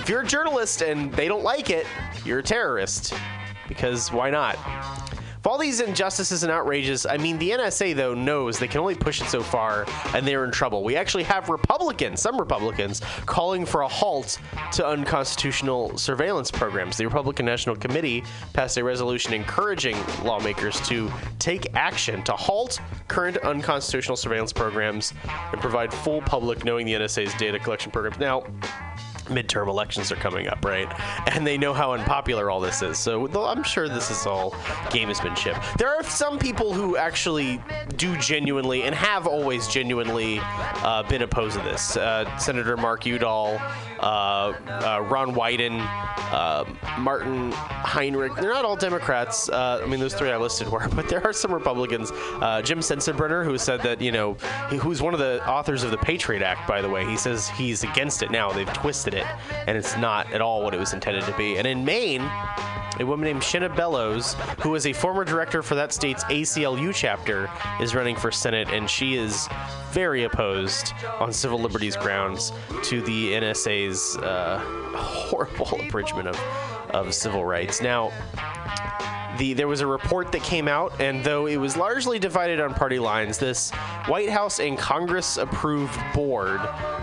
If 0.00 0.08
you're 0.08 0.20
a 0.22 0.26
journalist 0.26 0.82
and 0.82 1.12
they 1.14 1.26
don't 1.26 1.42
like 1.42 1.68
it, 1.70 1.84
you're 2.24 2.38
a 2.38 2.44
terrorist. 2.44 3.12
Because 3.66 4.12
why 4.12 4.30
not? 4.30 4.56
All 5.48 5.56
these 5.56 5.80
injustices 5.80 6.42
and 6.42 6.52
outrages, 6.52 7.06
I 7.06 7.16
mean, 7.16 7.38
the 7.38 7.48
NSA, 7.52 7.96
though, 7.96 8.12
knows 8.12 8.58
they 8.58 8.68
can 8.68 8.80
only 8.80 8.94
push 8.94 9.22
it 9.22 9.28
so 9.28 9.42
far 9.42 9.86
and 10.12 10.28
they're 10.28 10.44
in 10.44 10.50
trouble. 10.50 10.84
We 10.84 10.94
actually 10.94 11.22
have 11.22 11.48
Republicans, 11.48 12.20
some 12.20 12.36
Republicans, 12.36 13.00
calling 13.24 13.64
for 13.64 13.80
a 13.80 13.88
halt 13.88 14.38
to 14.72 14.86
unconstitutional 14.86 15.96
surveillance 15.96 16.50
programs. 16.50 16.98
The 16.98 17.06
Republican 17.06 17.46
National 17.46 17.76
Committee 17.76 18.24
passed 18.52 18.76
a 18.76 18.84
resolution 18.84 19.32
encouraging 19.32 19.96
lawmakers 20.22 20.86
to 20.88 21.10
take 21.38 21.74
action 21.74 22.22
to 22.24 22.32
halt 22.32 22.78
current 23.08 23.38
unconstitutional 23.38 24.18
surveillance 24.18 24.52
programs 24.52 25.14
and 25.52 25.62
provide 25.62 25.94
full 25.94 26.20
public 26.20 26.66
knowing 26.66 26.84
the 26.84 26.92
NSA's 26.92 27.32
data 27.38 27.58
collection 27.58 27.90
programs. 27.90 28.18
Now, 28.18 28.44
midterm 29.28 29.68
elections 29.68 30.10
are 30.12 30.16
coming 30.16 30.48
up, 30.48 30.64
right? 30.64 30.88
And 31.34 31.46
they 31.46 31.58
know 31.58 31.72
how 31.72 31.92
unpopular 31.92 32.50
all 32.50 32.60
this 32.60 32.82
is. 32.82 32.98
So 32.98 33.26
I'm 33.44 33.62
sure 33.62 33.88
this 33.88 34.10
is 34.10 34.26
all 34.26 34.52
gamesmanship. 34.90 35.76
There 35.78 35.88
are 35.88 36.02
some 36.02 36.38
people 36.38 36.72
who 36.72 36.96
actually 36.96 37.62
do 37.96 38.16
genuinely 38.18 38.82
and 38.82 38.94
have 38.94 39.26
always 39.26 39.68
genuinely 39.68 40.38
uh, 40.42 41.02
been 41.08 41.22
opposed 41.22 41.56
to 41.58 41.64
this. 41.64 41.96
Uh, 41.96 42.36
Senator 42.38 42.76
Mark 42.76 43.06
Udall, 43.06 43.58
uh, 44.00 44.02
uh, 44.02 45.04
Ron 45.08 45.34
Wyden, 45.34 45.80
uh, 46.32 46.64
Martin 46.98 47.52
Heinrich. 47.52 48.34
They're 48.36 48.52
not 48.52 48.64
all 48.64 48.76
Democrats. 48.76 49.48
Uh, 49.48 49.80
I 49.82 49.86
mean, 49.86 50.00
those 50.00 50.14
three 50.14 50.30
I 50.30 50.36
listed 50.36 50.68
were, 50.68 50.86
but 50.94 51.08
there 51.08 51.24
are 51.24 51.32
some 51.32 51.52
Republicans. 51.52 52.10
Jim 52.62 52.80
Sensenbrenner, 52.80 53.44
who 53.44 53.58
said 53.58 53.80
that, 53.82 54.00
you 54.00 54.12
know, 54.12 54.34
who's 54.80 55.02
one 55.02 55.14
of 55.14 55.20
the 55.20 55.46
authors 55.48 55.82
of 55.82 55.90
the 55.90 55.98
Patriot 55.98 56.42
Act, 56.42 56.68
by 56.68 56.82
the 56.82 56.88
way, 56.88 57.04
he 57.04 57.16
says 57.16 57.48
he's 57.50 57.82
against 57.84 58.22
it 58.22 58.30
now. 58.30 58.50
They've 58.52 58.72
twisted 58.72 59.14
it, 59.14 59.17
and 59.66 59.76
it's 59.76 59.96
not 59.96 60.32
at 60.32 60.40
all 60.40 60.62
what 60.62 60.74
it 60.74 60.80
was 60.80 60.92
intended 60.92 61.24
to 61.24 61.36
be. 61.36 61.58
And 61.58 61.66
in 61.66 61.84
Maine, 61.84 62.22
a 63.00 63.06
woman 63.06 63.24
named 63.26 63.42
Shenna 63.42 63.74
Bellows, 63.74 64.34
who 64.60 64.74
is 64.74 64.86
a 64.86 64.92
former 64.92 65.24
director 65.24 65.62
for 65.62 65.74
that 65.76 65.92
state's 65.92 66.24
ACLU 66.24 66.92
chapter, 66.94 67.48
is 67.80 67.94
running 67.94 68.16
for 68.16 68.32
Senate, 68.32 68.68
and 68.70 68.90
she 68.90 69.16
is 69.16 69.48
very 69.92 70.24
opposed 70.24 70.92
on 71.20 71.32
civil 71.32 71.58
liberties 71.58 71.96
grounds 71.96 72.52
to 72.82 73.00
the 73.02 73.32
NSA's 73.32 74.16
uh, 74.18 74.58
horrible 74.96 75.80
abridgment 75.80 76.28
of, 76.28 76.36
of 76.90 77.14
civil 77.14 77.44
rights. 77.44 77.80
Now, 77.80 78.12
the 79.38 79.54
there 79.54 79.68
was 79.68 79.80
a 79.80 79.86
report 79.86 80.32
that 80.32 80.42
came 80.42 80.68
out, 80.68 81.00
and 81.00 81.22
though 81.22 81.46
it 81.46 81.56
was 81.56 81.76
largely 81.76 82.18
divided 82.18 82.60
on 82.60 82.74
party 82.74 82.98
lines, 82.98 83.38
this 83.38 83.70
White 84.06 84.28
House 84.28 84.58
and 84.58 84.76
Congress 84.76 85.36
approved 85.36 85.98
board 86.14 86.60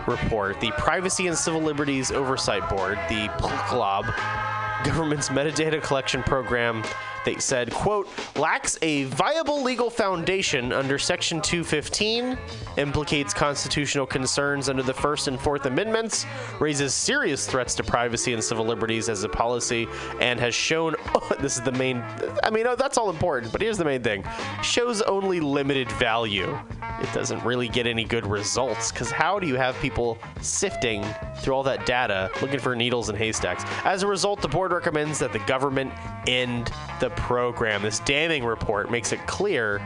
report, 0.07 0.59
the 0.59 0.71
Privacy 0.77 1.27
and 1.27 1.37
Civil 1.37 1.61
Liberties 1.61 2.11
Oversight 2.11 2.67
Board, 2.69 2.97
the 3.09 3.27
PLCLOB, 3.39 4.85
government's 4.85 5.29
metadata 5.29 5.81
collection 5.81 6.21
program 6.23 6.83
they 7.25 7.35
said 7.37 7.71
quote 7.71 8.07
lacks 8.37 8.77
a 8.81 9.03
viable 9.05 9.61
legal 9.61 9.89
foundation 9.89 10.71
under 10.71 10.97
section 10.97 11.41
215 11.41 12.37
implicates 12.77 13.33
constitutional 13.33 14.05
concerns 14.05 14.69
under 14.69 14.83
the 14.83 14.93
first 14.93 15.27
and 15.27 15.39
fourth 15.39 15.65
amendments 15.65 16.25
raises 16.59 16.93
serious 16.93 17.47
threats 17.47 17.75
to 17.75 17.83
privacy 17.83 18.33
and 18.33 18.43
civil 18.43 18.65
liberties 18.65 19.09
as 19.09 19.23
a 19.23 19.29
policy 19.29 19.87
and 20.21 20.39
has 20.39 20.55
shown 20.55 20.95
oh, 21.15 21.35
this 21.39 21.57
is 21.57 21.63
the 21.63 21.71
main 21.73 22.03
i 22.43 22.49
mean 22.49 22.65
oh, 22.67 22.75
that's 22.75 22.97
all 22.97 23.09
important 23.09 23.51
but 23.51 23.61
here's 23.61 23.77
the 23.77 23.85
main 23.85 24.01
thing 24.01 24.23
shows 24.61 25.01
only 25.03 25.39
limited 25.39 25.91
value. 25.93 26.57
It 27.01 27.11
doesn't 27.13 27.43
really 27.43 27.67
get 27.67 27.87
any 27.87 28.03
good 28.03 28.25
results 28.25 28.91
because 28.91 29.11
how 29.11 29.39
do 29.39 29.47
you 29.47 29.55
have 29.55 29.77
people 29.79 30.17
sifting 30.41 31.05
through 31.37 31.53
all 31.53 31.63
that 31.63 31.85
data 31.85 32.29
looking 32.41 32.59
for 32.59 32.75
needles 32.75 33.09
in 33.09 33.15
haystacks? 33.15 33.63
As 33.83 34.03
a 34.03 34.07
result 34.07 34.41
the 34.41 34.47
board 34.47 34.71
recommends 34.71 35.19
that 35.19 35.33
the 35.33 35.39
government 35.39 35.91
end 36.27 36.71
the 36.99 37.09
program 37.15 37.81
this 37.81 37.99
damning 38.01 38.43
report 38.43 38.91
makes 38.91 39.11
it 39.11 39.25
clear 39.27 39.81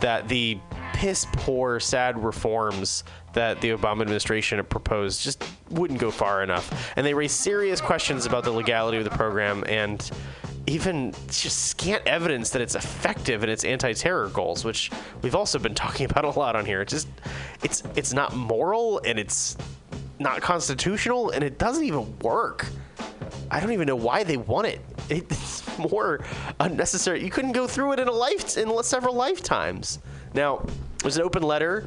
that 0.00 0.28
the 0.28 0.58
piss 0.92 1.26
poor 1.32 1.80
sad 1.80 2.22
reforms 2.22 3.04
that 3.32 3.60
the 3.60 3.70
Obama 3.70 4.02
administration 4.02 4.58
had 4.58 4.68
proposed 4.68 5.22
just 5.22 5.42
wouldn't 5.70 5.98
go 5.98 6.10
far 6.10 6.42
enough 6.42 6.92
and 6.96 7.04
they 7.04 7.14
raise 7.14 7.32
serious 7.32 7.80
questions 7.80 8.26
about 8.26 8.44
the 8.44 8.50
legality 8.50 8.98
of 8.98 9.04
the 9.04 9.10
program 9.10 9.64
and 9.68 10.10
even 10.66 11.12
just 11.26 11.66
scant 11.66 12.02
evidence 12.06 12.50
that 12.50 12.62
it's 12.62 12.74
effective 12.74 13.42
in 13.42 13.50
its 13.50 13.64
anti-terror 13.64 14.28
goals, 14.28 14.64
which 14.64 14.90
we've 15.22 15.34
also 15.34 15.58
been 15.58 15.74
talking 15.74 16.06
about 16.10 16.24
a 16.24 16.30
lot 16.30 16.56
on 16.56 16.64
here. 16.64 16.80
It's 16.80 16.92
just 16.92 17.08
it's 17.62 17.82
it's 17.96 18.12
not 18.12 18.34
moral 18.34 19.00
and 19.04 19.18
it's 19.18 19.56
not 20.18 20.40
constitutional 20.40 21.30
and 21.30 21.44
it 21.44 21.58
doesn't 21.58 21.84
even 21.84 22.18
work. 22.20 22.66
I 23.54 23.60
don't 23.60 23.70
even 23.70 23.86
know 23.86 23.94
why 23.94 24.24
they 24.24 24.36
want 24.36 24.66
it. 24.74 24.80
It's 25.08 25.62
more 25.78 26.24
unnecessary. 26.58 27.22
You 27.22 27.30
couldn't 27.30 27.52
go 27.52 27.68
through 27.68 27.92
it 27.92 28.00
in 28.00 28.08
a 28.08 28.12
life 28.12 28.56
in 28.58 28.82
several 28.82 29.14
lifetimes. 29.14 30.00
Now, 30.34 30.66
there's 30.98 31.16
an 31.16 31.22
open 31.22 31.44
letter. 31.44 31.86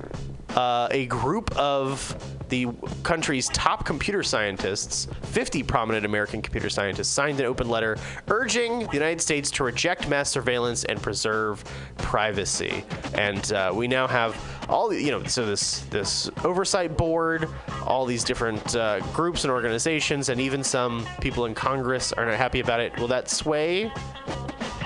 Uh, 0.58 0.88
a 0.90 1.06
group 1.06 1.56
of 1.56 2.18
the 2.50 2.68
country's 3.04 3.48
top 3.50 3.86
computer 3.86 4.24
scientists, 4.24 5.08
50 5.22 5.62
prominent 5.62 6.04
American 6.04 6.42
computer 6.42 6.68
scientists, 6.68 7.10
signed 7.10 7.40
an 7.40 7.46
open 7.46 7.70
letter 7.70 7.96
urging 8.30 8.80
the 8.88 8.94
United 8.94 9.22
States 9.22 9.52
to 9.52 9.64
reject 9.64 10.10
mass 10.10 10.32
surveillance 10.32 10.84
and 10.86 11.00
preserve 11.00 11.64
privacy. 12.00 12.84
And 13.14 13.54
uh, 13.54 13.72
we 13.72 13.88
now 13.88 14.08
have 14.08 14.36
all 14.68 14.92
you 14.92 15.12
know, 15.12 15.24
so 15.26 15.46
this 15.46 15.82
this 15.92 16.28
oversight 16.44 16.98
board, 16.98 17.48
all 17.86 18.08
these 18.08 18.24
different 18.24 18.76
uh, 18.76 19.02
groups 19.14 19.44
and 19.44 19.52
organizations, 19.52 20.30
and 20.30 20.42
even 20.42 20.64
some 20.64 21.06
people 21.22 21.46
in 21.46 21.54
Congress 21.54 22.14
are 22.14 22.26
not 22.26 22.34
happy 22.34 22.62
about 22.62 22.80
it. 22.80 22.98
Will 22.98 23.08
that 23.10 23.30
sway 23.30 23.92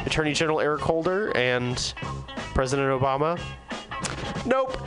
Attorney 0.05 0.33
General 0.33 0.59
Eric 0.59 0.81
Holder 0.81 1.31
and 1.37 1.93
President 2.53 2.89
Obama? 2.89 3.39
Nope. 4.45 4.77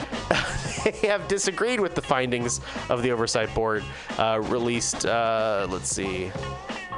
they 0.85 1.09
have 1.09 1.29
disagreed 1.29 1.81
with 1.81 1.95
the 1.95 2.03
findings 2.03 2.61
of 2.91 3.03
the 3.03 3.11
oversight 3.11 3.55
board 3.55 3.85
uh, 4.19 4.41
released, 4.45 5.07
uh, 5.07 5.67
let's 5.71 5.89
see, 5.89 6.31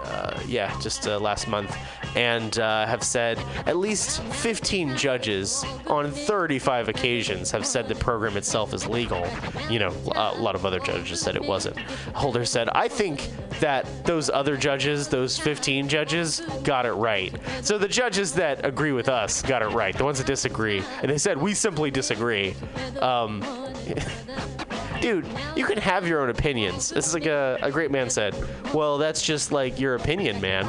uh, 0.05 0.41
yeah, 0.47 0.79
just 0.81 1.07
uh, 1.07 1.19
last 1.19 1.49
month, 1.49 1.77
and 2.15 2.59
uh, 2.59 2.87
have 2.87 3.03
said 3.03 3.39
at 3.67 3.77
least 3.77 4.23
15 4.23 4.97
judges 4.97 5.65
on 5.87 6.11
35 6.11 6.89
occasions 6.89 7.51
have 7.51 7.67
said 7.67 7.89
the 7.89 7.95
program 7.95 8.37
itself 8.37 8.73
is 8.73 8.87
legal. 8.87 9.27
You 9.69 9.79
know, 9.79 9.95
a 10.15 10.35
lot 10.35 10.55
of 10.55 10.65
other 10.65 10.81
judges 10.81 11.21
said 11.21 11.37
it 11.37 11.45
wasn't. 11.45 11.79
Holder 12.15 12.45
said, 12.45 12.69
I 12.71 12.89
think 12.89 13.29
that 13.61 13.87
those 14.05 14.31
other 14.31 14.57
judges, 14.57 15.09
those 15.09 15.39
15 15.39 15.89
judges, 15.89 16.41
got 16.63 16.87
it 16.87 16.93
right. 16.93 17.35
So 17.63 17.79
the 17.79 17.89
judges 17.89 18.33
that 18.35 18.65
agree 18.65 18.93
with 18.93 19.09
us 19.09 19.43
got 19.43 19.63
it 19.63 19.69
right. 19.69 19.97
The 19.97 20.05
ones 20.05 20.19
that 20.19 20.27
disagree, 20.27 20.83
and 21.03 21.11
they 21.11 21.19
said, 21.19 21.39
we 21.39 21.55
simply 21.55 21.91
disagree. 21.91 22.55
Um, 23.01 23.43
dude, 25.01 25.27
you 25.55 25.65
can 25.65 25.79
have 25.79 26.07
your 26.07 26.21
own 26.21 26.31
opinions. 26.31 26.91
This 26.91 27.07
is 27.07 27.15
like 27.15 27.27
a, 27.27 27.59
a 27.63 27.71
great 27.71 27.91
man 27.91 28.11
said. 28.11 28.35
Well, 28.75 28.99
that's 28.99 29.23
just 29.23 29.53
like 29.53 29.79
your 29.79 29.95
opinion, 29.95 30.41
man. 30.41 30.67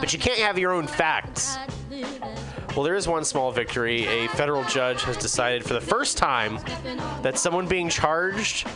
But 0.00 0.12
you 0.12 0.18
can't 0.18 0.38
have 0.38 0.58
your 0.58 0.72
own 0.72 0.86
facts. 0.86 1.56
Well, 2.76 2.84
there 2.84 2.94
is 2.94 3.08
one 3.08 3.24
small 3.24 3.50
victory. 3.52 4.04
A 4.04 4.28
federal 4.28 4.62
judge 4.64 5.02
has 5.04 5.16
decided 5.16 5.64
for 5.64 5.72
the 5.72 5.80
first 5.80 6.18
time 6.18 6.58
that 7.22 7.38
someone 7.38 7.66
being 7.66 7.88
charged 7.88 8.68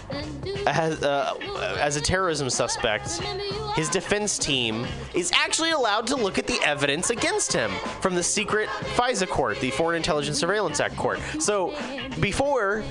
as, 0.67 1.03
uh, 1.03 1.35
as 1.79 1.97
a 1.97 2.01
terrorism 2.01 2.49
suspect, 2.49 3.21
his 3.77 3.91
defense 3.91 4.39
team 4.39 4.87
is 5.13 5.31
actually 5.35 5.73
allowed 5.73 6.07
to 6.07 6.17
look 6.17 6.39
at 6.39 6.47
the 6.47 6.59
evidence 6.65 7.11
against 7.11 7.53
him 7.53 7.71
from 8.01 8.15
the 8.15 8.23
secret 8.23 8.71
FISA 8.97 9.29
court, 9.29 9.61
the 9.61 9.71
Foreign 9.71 9.97
Intelligence 9.97 10.39
Surveillance 10.39 10.81
Act 10.81 10.97
court. 10.97 11.21
So 11.39 11.77
before, 12.21 12.83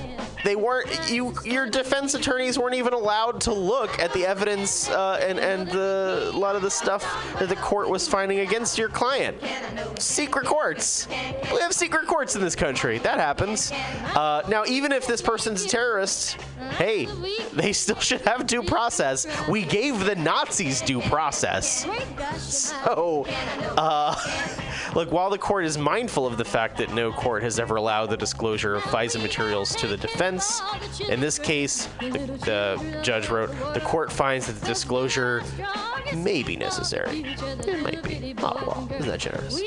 they 0.44 0.56
weren't 0.56 1.10
you 1.10 1.34
your 1.44 1.66
defense 1.66 2.14
attorneys 2.14 2.58
weren't 2.58 2.74
even 2.74 2.92
allowed 2.92 3.40
to 3.42 3.52
look 3.52 3.98
at 3.98 4.12
the 4.12 4.24
evidence 4.24 4.88
uh, 4.88 5.18
and 5.22 5.38
and 5.38 5.68
the, 5.68 6.30
a 6.32 6.36
lot 6.36 6.56
of 6.56 6.62
the 6.62 6.70
stuff 6.70 7.02
that 7.38 7.48
the 7.48 7.56
court 7.56 7.88
was 7.88 8.08
finding 8.08 8.40
against 8.40 8.78
your 8.78 8.88
client 8.88 9.36
secret 9.98 10.46
courts 10.46 10.99
we 11.08 11.60
have 11.60 11.72
secret 11.72 12.06
courts 12.06 12.34
in 12.34 12.40
this 12.40 12.54
country 12.54 12.98
that 12.98 13.18
happens 13.18 13.72
uh, 13.72 14.42
now 14.48 14.64
even 14.66 14.92
if 14.92 15.06
this 15.06 15.22
person's 15.22 15.64
a 15.64 15.68
terrorist 15.68 16.34
hey 16.78 17.06
they 17.52 17.72
still 17.72 17.98
should 18.00 18.20
have 18.22 18.46
due 18.46 18.62
process 18.62 19.26
we 19.48 19.64
gave 19.64 20.04
the 20.04 20.14
nazis 20.16 20.80
due 20.80 21.00
process 21.02 21.86
so 22.38 23.24
uh, 23.76 24.14
look 24.94 25.10
while 25.12 25.30
the 25.30 25.38
court 25.38 25.64
is 25.64 25.78
mindful 25.78 26.26
of 26.26 26.36
the 26.36 26.44
fact 26.44 26.76
that 26.76 26.92
no 26.94 27.12
court 27.12 27.42
has 27.42 27.58
ever 27.58 27.76
allowed 27.76 28.06
the 28.06 28.16
disclosure 28.16 28.74
of 28.74 28.82
FISA 28.84 29.20
materials 29.20 29.74
to 29.76 29.86
the 29.86 29.96
defense 29.96 30.60
in 31.08 31.20
this 31.20 31.38
case, 31.38 31.86
the, 32.00 32.18
the 32.44 33.00
judge 33.02 33.28
wrote, 33.28 33.50
the 33.74 33.80
court 33.80 34.12
finds 34.12 34.46
that 34.46 34.60
the 34.60 34.66
disclosure 34.66 35.42
may 36.14 36.42
be 36.42 36.56
necessary. 36.56 37.24
It 37.66 37.82
might 37.82 38.02
be. 38.02 38.34
Oh, 38.38 38.62
well, 38.66 38.88
isn't 38.98 39.10
that 39.10 39.20
generous? 39.20 39.60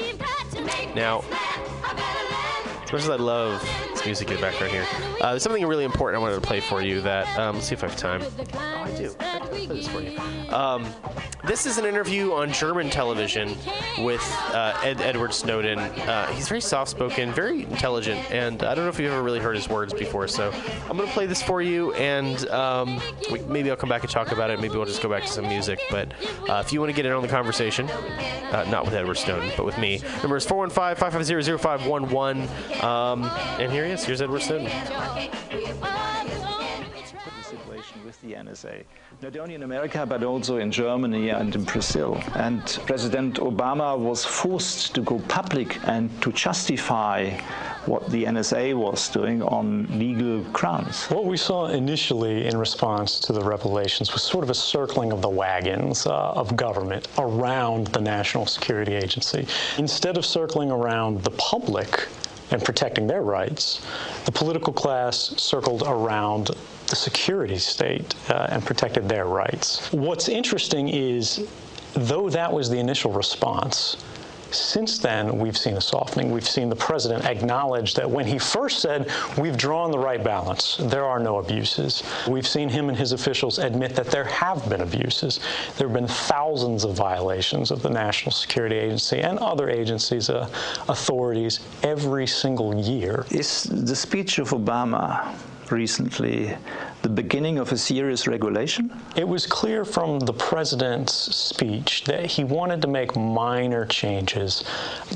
Now, 0.95 1.22
as 1.31 2.72
much 2.93 3.01
as 3.01 3.09
I 3.09 3.15
love 3.15 3.59
this 3.91 4.05
music 4.05 4.29
in 4.29 4.35
the 4.35 4.41
background 4.41 4.71
here, 4.71 4.85
uh, 5.19 5.31
there's 5.31 5.41
something 5.41 5.65
really 5.65 5.83
important 5.83 6.19
I 6.19 6.21
wanted 6.21 6.35
to 6.35 6.47
play 6.47 6.59
for 6.59 6.79
you 6.79 7.01
that, 7.01 7.27
um, 7.39 7.55
let's 7.55 7.67
see 7.67 7.73
if 7.73 7.83
I 7.83 7.87
have 7.87 7.97
time. 7.97 8.21
Oh, 8.53 8.59
I 8.59 8.91
do. 8.95 9.15
I 9.19 9.39
play 9.39 9.65
this 9.65 9.87
for 9.87 9.99
you. 9.99 10.19
Um, 10.53 10.85
this 11.45 11.65
is 11.65 11.79
an 11.79 11.85
interview 11.85 12.31
on 12.33 12.53
German 12.53 12.91
television 12.91 13.57
with 13.97 14.21
uh, 14.53 14.79
Ed, 14.83 15.01
Edward 15.01 15.33
Snowden. 15.33 15.79
Uh, 15.79 16.27
he's 16.27 16.47
very 16.47 16.61
soft 16.61 16.91
spoken, 16.91 17.31
very 17.33 17.63
intelligent, 17.63 18.31
and 18.31 18.61
I 18.63 18.75
don't 18.75 18.85
know 18.85 18.89
if 18.89 18.99
you've 18.99 19.11
ever 19.11 19.23
really 19.23 19.39
heard 19.39 19.55
his 19.55 19.67
words 19.67 19.93
before, 19.93 20.27
so 20.27 20.51
I'm 20.87 20.95
going 20.95 21.07
to 21.07 21.13
play 21.13 21.25
this 21.25 21.41
for 21.41 21.61
you, 21.61 21.93
and 21.95 22.47
um, 22.49 23.01
maybe 23.47 23.71
I'll 23.71 23.75
come 23.75 23.89
back 23.89 24.03
and 24.03 24.11
talk 24.11 24.31
about 24.31 24.51
it. 24.51 24.61
Maybe 24.61 24.75
we'll 24.75 24.85
just 24.85 25.01
go 25.01 25.09
back 25.09 25.23
to 25.23 25.29
some 25.29 25.47
music. 25.47 25.79
But 25.89 26.13
uh, 26.47 26.61
if 26.63 26.71
you 26.71 26.79
want 26.79 26.91
to 26.91 26.95
get 26.95 27.05
in 27.05 27.11
on 27.11 27.23
the 27.23 27.27
conversation, 27.27 27.89
uh, 27.89 28.65
not 28.69 28.85
with 28.85 28.93
Edward 28.93 29.15
Snowden, 29.15 29.51
but 29.57 29.65
with 29.65 29.77
me, 29.77 30.01
number 30.21 30.37
is 30.37 30.45
415 30.45 30.95
550 30.95 31.57
0511. 31.57 32.82
Um, 32.83 33.23
and 33.59 33.71
here 33.71 33.85
he 33.85 33.91
is. 33.91 34.03
Here's 34.03 34.21
Edward 34.21 34.41
Snowden. 34.41 34.67
situation 37.73 38.03
with 38.05 38.19
the 38.21 38.33
NSA, 38.33 38.83
not 39.21 39.37
only 39.37 39.55
in 39.55 39.63
America 39.63 40.05
but 40.05 40.23
also 40.23 40.57
in 40.57 40.69
Germany 40.71 41.29
and 41.29 41.55
in 41.55 41.63
Brazil. 41.63 42.21
And 42.35 42.61
President 42.85 43.35
Obama 43.35 43.97
was 43.97 44.25
forced 44.25 44.95
to 44.95 45.01
go 45.01 45.19
public 45.29 45.77
and 45.87 46.09
to 46.21 46.31
justify 46.33 47.29
what 47.85 48.09
the 48.09 48.25
NSA 48.25 48.73
was 48.75 49.07
doing 49.09 49.41
on 49.43 49.87
legal 49.99 50.41
grounds. 50.51 51.05
What 51.05 51.25
we 51.25 51.37
saw 51.37 51.67
initially 51.67 52.47
in 52.47 52.57
response 52.57 53.19
to 53.21 53.33
the 53.33 53.41
revelations 53.41 54.11
was 54.13 54.23
sort 54.23 54.43
of 54.43 54.49
a 54.49 54.55
circling 54.55 55.11
of 55.11 55.21
the 55.21 55.29
wagons 55.29 56.05
uh, 56.05 56.31
of 56.31 56.55
government 56.55 57.07
around 57.17 57.87
the 57.87 58.01
National 58.01 58.45
Security 58.45 58.95
Agency. 58.95 59.47
Instead 59.77 60.17
of 60.17 60.25
circling 60.25 60.71
around 60.71 61.23
the 61.23 61.31
public 61.31 62.07
and 62.53 62.63
protecting 62.63 63.07
their 63.07 63.23
rights, 63.23 63.85
the 64.25 64.31
political 64.31 64.71
class 64.71 65.33
circled 65.37 65.83
around 65.85 66.51
the 66.87 66.95
security 66.95 67.57
state 67.57 68.15
uh, 68.29 68.47
and 68.49 68.63
protected 68.65 69.09
their 69.09 69.25
rights. 69.25 69.91
What's 69.91 70.29
interesting 70.29 70.89
is, 70.89 71.47
though 71.93 72.29
that 72.29 72.51
was 72.51 72.69
the 72.69 72.79
initial 72.79 73.11
response, 73.11 73.97
Since 74.53 74.99
then, 74.99 75.37
we've 75.39 75.57
seen 75.57 75.77
a 75.77 75.81
softening. 75.81 76.31
We've 76.31 76.47
seen 76.47 76.69
the 76.69 76.75
president 76.75 77.25
acknowledge 77.25 77.95
that 77.95 78.09
when 78.09 78.25
he 78.25 78.37
first 78.37 78.79
said, 78.79 79.09
We've 79.37 79.57
drawn 79.57 79.91
the 79.91 79.99
right 79.99 80.23
balance, 80.23 80.77
there 80.77 81.05
are 81.05 81.19
no 81.19 81.37
abuses. 81.37 82.03
We've 82.27 82.47
seen 82.47 82.69
him 82.69 82.89
and 82.89 82.97
his 82.97 83.11
officials 83.11 83.59
admit 83.59 83.95
that 83.95 84.07
there 84.07 84.25
have 84.25 84.69
been 84.69 84.81
abuses. 84.81 85.39
There 85.77 85.87
have 85.87 85.93
been 85.95 86.07
thousands 86.07 86.83
of 86.83 86.95
violations 86.95 87.71
of 87.71 87.81
the 87.81 87.89
National 87.89 88.31
Security 88.31 88.75
Agency 88.75 89.19
and 89.19 89.39
other 89.39 89.69
agencies, 89.69 90.29
uh, 90.29 90.47
authorities, 90.87 91.59
every 91.81 92.27
single 92.27 92.75
year. 92.75 93.25
Is 93.31 93.63
the 93.63 93.95
speech 93.95 94.39
of 94.39 94.49
Obama 94.49 95.35
recently 95.71 96.55
the 97.03 97.09
beginning 97.09 97.59
of 97.59 97.71
a 97.71 97.77
serious 97.77 98.27
regulation? 98.27 98.89
It 99.17 99.27
was 99.27 99.45
clear 99.45 99.83
from 99.83 100.19
the 100.19 100.33
president's 100.33 101.13
speech 101.13 102.05
that 102.05 102.25
he 102.25 102.45
wanted 102.45 102.81
to 102.81 102.87
make 102.87 103.15
minor 103.15 103.85
changes 103.85 104.63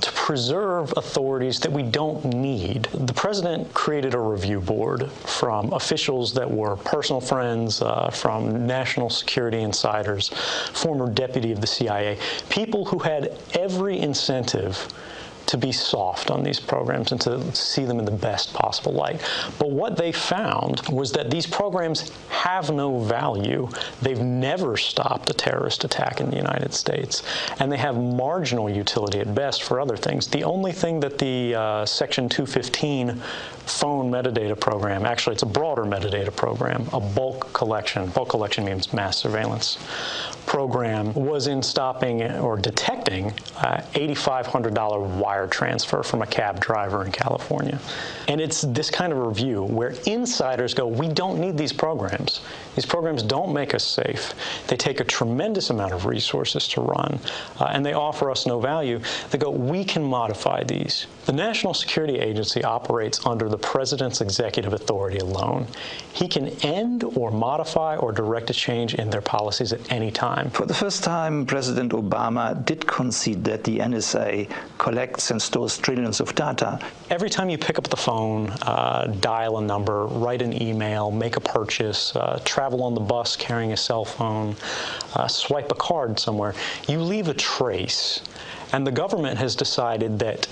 to 0.01 0.11
preserve 0.11 0.93
authorities 0.97 1.61
that 1.61 1.71
we 1.71 1.83
don't 1.83 2.25
need. 2.25 2.83
The 2.93 3.13
president 3.13 3.73
created 3.73 4.13
a 4.13 4.19
review 4.19 4.59
board 4.59 5.09
from 5.11 5.71
officials 5.71 6.33
that 6.33 6.49
were 6.49 6.75
personal 6.75 7.21
friends, 7.21 7.81
uh, 7.81 8.09
from 8.09 8.67
national 8.67 9.09
security 9.09 9.61
insiders, 9.61 10.29
former 10.73 11.09
deputy 11.09 11.53
of 11.53 11.61
the 11.61 11.67
CIA, 11.67 12.19
people 12.49 12.83
who 12.83 12.99
had 12.99 13.37
every 13.53 13.97
incentive 13.97 14.93
to 15.47 15.57
be 15.57 15.71
soft 15.71 16.29
on 16.29 16.43
these 16.43 16.59
programs 16.59 17.11
and 17.11 17.21
to 17.21 17.55
see 17.55 17.85
them 17.85 17.99
in 17.99 18.05
the 18.05 18.11
best 18.11 18.53
possible 18.53 18.91
light. 18.91 19.21
But 19.57 19.71
what 19.71 19.97
they 19.97 20.11
found 20.11 20.81
was 20.89 21.11
that 21.13 21.31
these 21.31 21.47
programs 21.47 22.11
have 22.29 22.69
no 22.69 22.99
value. 22.99 23.69
They've 24.01 24.19
never 24.19 24.77
stopped 24.77 25.29
a 25.29 25.33
terrorist 25.33 25.83
attack 25.83 26.19
in 26.19 26.29
the 26.29 26.35
United 26.35 26.73
States, 26.73 27.23
and 27.59 27.71
they 27.71 27.77
have 27.77 27.97
marginal 27.97 28.69
utility 28.69 29.19
at 29.19 29.33
best 29.33 29.63
for 29.63 29.79
other 29.79 29.97
things. 29.97 30.27
The 30.27 30.43
only 30.43 30.73
thing 30.73 30.99
that 30.99 31.17
the 31.17 31.55
uh, 31.55 31.85
Section 31.85 32.27
215 32.29 33.21
phone 33.65 34.11
metadata 34.11 34.59
program, 34.59 35.05
actually 35.05 35.33
it's 35.33 35.43
a 35.43 35.47
broader 35.47 35.83
metadata 35.83 36.35
program, 36.35 36.87
a 36.93 36.99
bulk 36.99 37.51
collection, 37.53 38.07
bulk 38.09 38.29
collection 38.29 38.65
means 38.65 38.93
mass 38.93 39.17
surveillance 39.17 39.77
program, 40.47 41.13
was 41.13 41.45
in 41.45 41.61
stopping 41.61 42.23
or 42.23 42.57
detecting 42.57 43.27
uh, 43.57 43.81
$8,500 43.93 45.17
wire 45.17 45.45
transfer 45.45 46.01
from 46.01 46.23
a 46.23 46.25
cab 46.25 46.59
driver 46.59 47.05
in 47.05 47.11
California. 47.11 47.79
And 48.27 48.41
it's 48.41 48.61
this 48.61 48.89
kind 48.89 49.13
of 49.13 49.19
review 49.19 49.63
where 49.63 49.93
insiders 50.07 50.73
go, 50.73 50.87
we 50.87 51.09
don't 51.09 51.39
need 51.39 51.57
these 51.57 51.73
programs. 51.73 52.41
These 52.75 52.85
programs 52.85 53.21
don't 53.21 53.53
make 53.53 53.75
us 53.75 53.83
safe. 53.83 54.33
They 54.67 54.77
take 54.77 54.99
a 54.99 55.03
tremendous 55.03 55.69
amount 55.69 55.93
of 55.93 56.05
resources 56.05 56.67
to 56.69 56.81
run, 56.81 57.19
uh, 57.59 57.65
and 57.65 57.85
they 57.85 57.93
offer 57.93 58.31
us 58.31 58.47
no 58.47 58.59
value. 58.59 59.01
They 59.29 59.37
go, 59.37 59.51
we 59.51 59.83
can 59.83 60.01
modify 60.01 60.63
these. 60.63 61.07
The 61.27 61.33
National 61.33 61.73
Security 61.73 62.19
Agency 62.19 62.63
operates 62.63 63.25
under 63.25 63.49
the 63.49 63.57
President's 63.57 64.21
executive 64.21 64.71
authority 64.71 65.17
alone. 65.17 65.67
He 66.13 66.25
can 66.25 66.47
end 66.63 67.03
or 67.03 67.31
modify 67.31 67.97
or 67.97 68.13
direct 68.13 68.49
a 68.49 68.53
change 68.53 68.95
in 68.95 69.09
their 69.09 69.19
policies 69.19 69.73
at 69.73 69.91
any 69.91 70.09
time. 70.09 70.49
For 70.51 70.65
the 70.65 70.73
first 70.73 71.03
time, 71.03 71.45
President 71.45 71.91
Obama 71.91 72.63
did 72.63 72.87
concede 72.87 73.43
that 73.43 73.65
the 73.65 73.79
NSA 73.79 74.49
collects 74.77 75.29
and 75.29 75.41
stores 75.41 75.77
trillions 75.77 76.21
of 76.21 76.33
data. 76.33 76.79
Every 77.09 77.29
time 77.29 77.49
you 77.49 77.57
pick 77.57 77.77
up 77.77 77.89
the 77.89 77.97
phone, 77.97 78.49
uh, 78.61 79.13
dial 79.19 79.57
a 79.57 79.61
number, 79.61 80.05
write 80.05 80.41
an 80.41 80.61
email, 80.61 81.11
make 81.11 81.35
a 81.35 81.41
purchase, 81.41 82.15
uh, 82.15 82.39
travel 82.45 82.81
on 82.83 82.93
the 82.93 83.01
bus 83.01 83.35
carrying 83.35 83.73
a 83.73 83.77
cell 83.77 84.05
phone, 84.05 84.55
uh, 85.15 85.27
swipe 85.27 85.73
a 85.73 85.75
card 85.75 86.17
somewhere, 86.21 86.55
you 86.87 87.01
leave 87.01 87.27
a 87.27 87.33
trace. 87.33 88.21
And 88.71 88.87
the 88.87 88.91
government 88.91 89.37
has 89.39 89.57
decided 89.57 90.19
that 90.19 90.47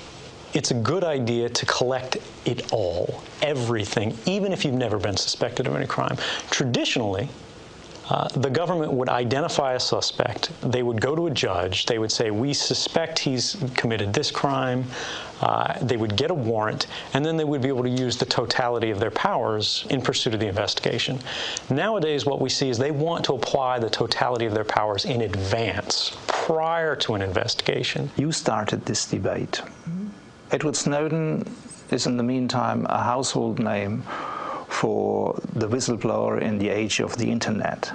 it's 0.56 0.72
a 0.72 0.74
good 0.74 1.04
idea 1.04 1.50
to 1.50 1.66
collect 1.66 2.18
it 2.46 2.72
all, 2.72 3.22
everything, 3.42 4.18
even 4.26 4.54
if 4.54 4.64
you've 4.64 4.74
never 4.74 4.98
been 4.98 5.18
suspected 5.18 5.68
of 5.68 5.76
any 5.76 5.86
crime. 5.86 6.18
Traditionally, 6.50 7.30
uh, 8.10 8.30
the 8.30 8.50
government 8.50 8.94
would 8.94 9.10
identify 9.10 9.74
a 9.74 9.80
suspect. 9.80 10.52
They 10.62 10.84
would 10.84 11.02
go 11.02 11.16
to 11.16 11.28
a 11.28 11.32
judge. 11.32 11.88
They 11.88 12.00
would 12.00 12.12
say, 12.12 12.32
We 12.32 12.54
suspect 12.54 13.20
he's 13.20 13.58
committed 13.76 14.14
this 14.14 14.32
crime. 14.32 14.86
Uh, 15.42 15.78
they 15.82 15.98
would 15.98 16.16
get 16.16 16.32
a 16.32 16.34
warrant, 16.34 16.88
and 17.14 17.26
then 17.26 17.36
they 17.36 17.44
would 17.44 17.62
be 17.62 17.68
able 17.68 17.84
to 17.84 17.90
use 17.90 18.16
the 18.16 18.26
totality 18.26 18.90
of 18.92 19.00
their 19.00 19.12
powers 19.12 19.86
in 19.90 20.02
pursuit 20.02 20.34
of 20.34 20.40
the 20.40 20.48
investigation. 20.48 21.20
Nowadays, 21.70 22.26
what 22.26 22.40
we 22.40 22.50
see 22.50 22.70
is 22.70 22.78
they 22.78 22.92
want 22.92 23.26
to 23.26 23.34
apply 23.34 23.80
the 23.80 23.90
totality 23.90 24.46
of 24.46 24.54
their 24.54 24.64
powers 24.64 25.04
in 25.04 25.22
advance, 25.22 26.16
prior 26.28 26.96
to 26.96 27.16
an 27.16 27.22
investigation. 27.22 28.10
You 28.16 28.32
started 28.32 28.86
this 28.86 29.06
debate. 29.06 29.62
Edward 30.52 30.76
Snowden 30.76 31.44
is, 31.90 32.06
in 32.06 32.18
the 32.18 32.24
meantime, 32.24 32.86
a 32.90 33.02
household 33.02 33.60
name 33.60 34.04
for 34.68 35.40
the 35.54 35.68
whistleblower 35.68 36.42
in 36.42 36.58
the 36.60 36.70
age 36.70 37.00
of 37.00 37.18
the 37.18 37.32
internet. 37.32 37.92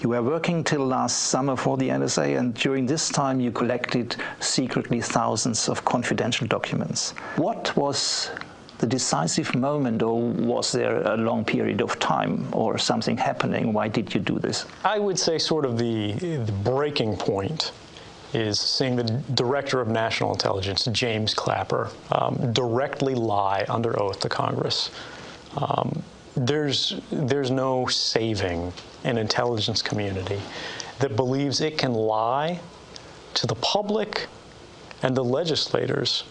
You 0.00 0.08
were 0.10 0.22
working 0.22 0.64
till 0.64 0.84
last 0.84 1.28
summer 1.28 1.56
for 1.56 1.76
the 1.76 1.88
NSA, 1.88 2.38
and 2.38 2.52
during 2.54 2.84
this 2.86 3.08
time 3.08 3.40
you 3.40 3.50
collected 3.52 4.16
secretly 4.40 5.00
thousands 5.00 5.68
of 5.68 5.84
confidential 5.84 6.46
documents. 6.46 7.12
What 7.36 7.74
was 7.76 8.30
the 8.78 8.86
decisive 8.86 9.54
moment, 9.54 10.02
or 10.02 10.20
was 10.20 10.72
there 10.72 11.00
a 11.02 11.16
long 11.16 11.44
period 11.44 11.80
of 11.80 11.98
time 12.00 12.48
or 12.52 12.76
something 12.76 13.16
happening? 13.16 13.72
Why 13.72 13.88
did 13.88 14.12
you 14.14 14.20
do 14.20 14.38
this? 14.40 14.66
I 14.84 14.98
would 14.98 15.18
say, 15.18 15.38
sort 15.38 15.64
of, 15.64 15.78
the, 15.78 16.12
the 16.14 16.52
breaking 16.64 17.16
point 17.16 17.72
is 18.34 18.58
seeing 18.58 18.96
the 18.96 19.04
Director 19.34 19.80
of 19.80 19.88
National 19.88 20.32
Intelligence, 20.32 20.86
James 20.92 21.34
Clapper, 21.34 21.90
um, 22.12 22.52
directly 22.52 23.14
lie 23.14 23.64
under 23.68 24.00
oath 24.00 24.20
to 24.20 24.28
Congress. 24.28 24.90
Um, 25.56 26.02
there's, 26.36 27.00
there's 27.12 27.50
no 27.50 27.86
saving 27.86 28.72
an 29.04 29.18
intelligence 29.18 29.82
community 29.82 30.40
that 30.98 31.16
believes 31.16 31.60
it 31.60 31.78
can 31.78 31.94
lie 31.94 32.60
to 33.34 33.46
the 33.46 33.54
public 33.56 34.26
and 35.02 35.16
the 35.16 35.24
legislators 35.24 36.24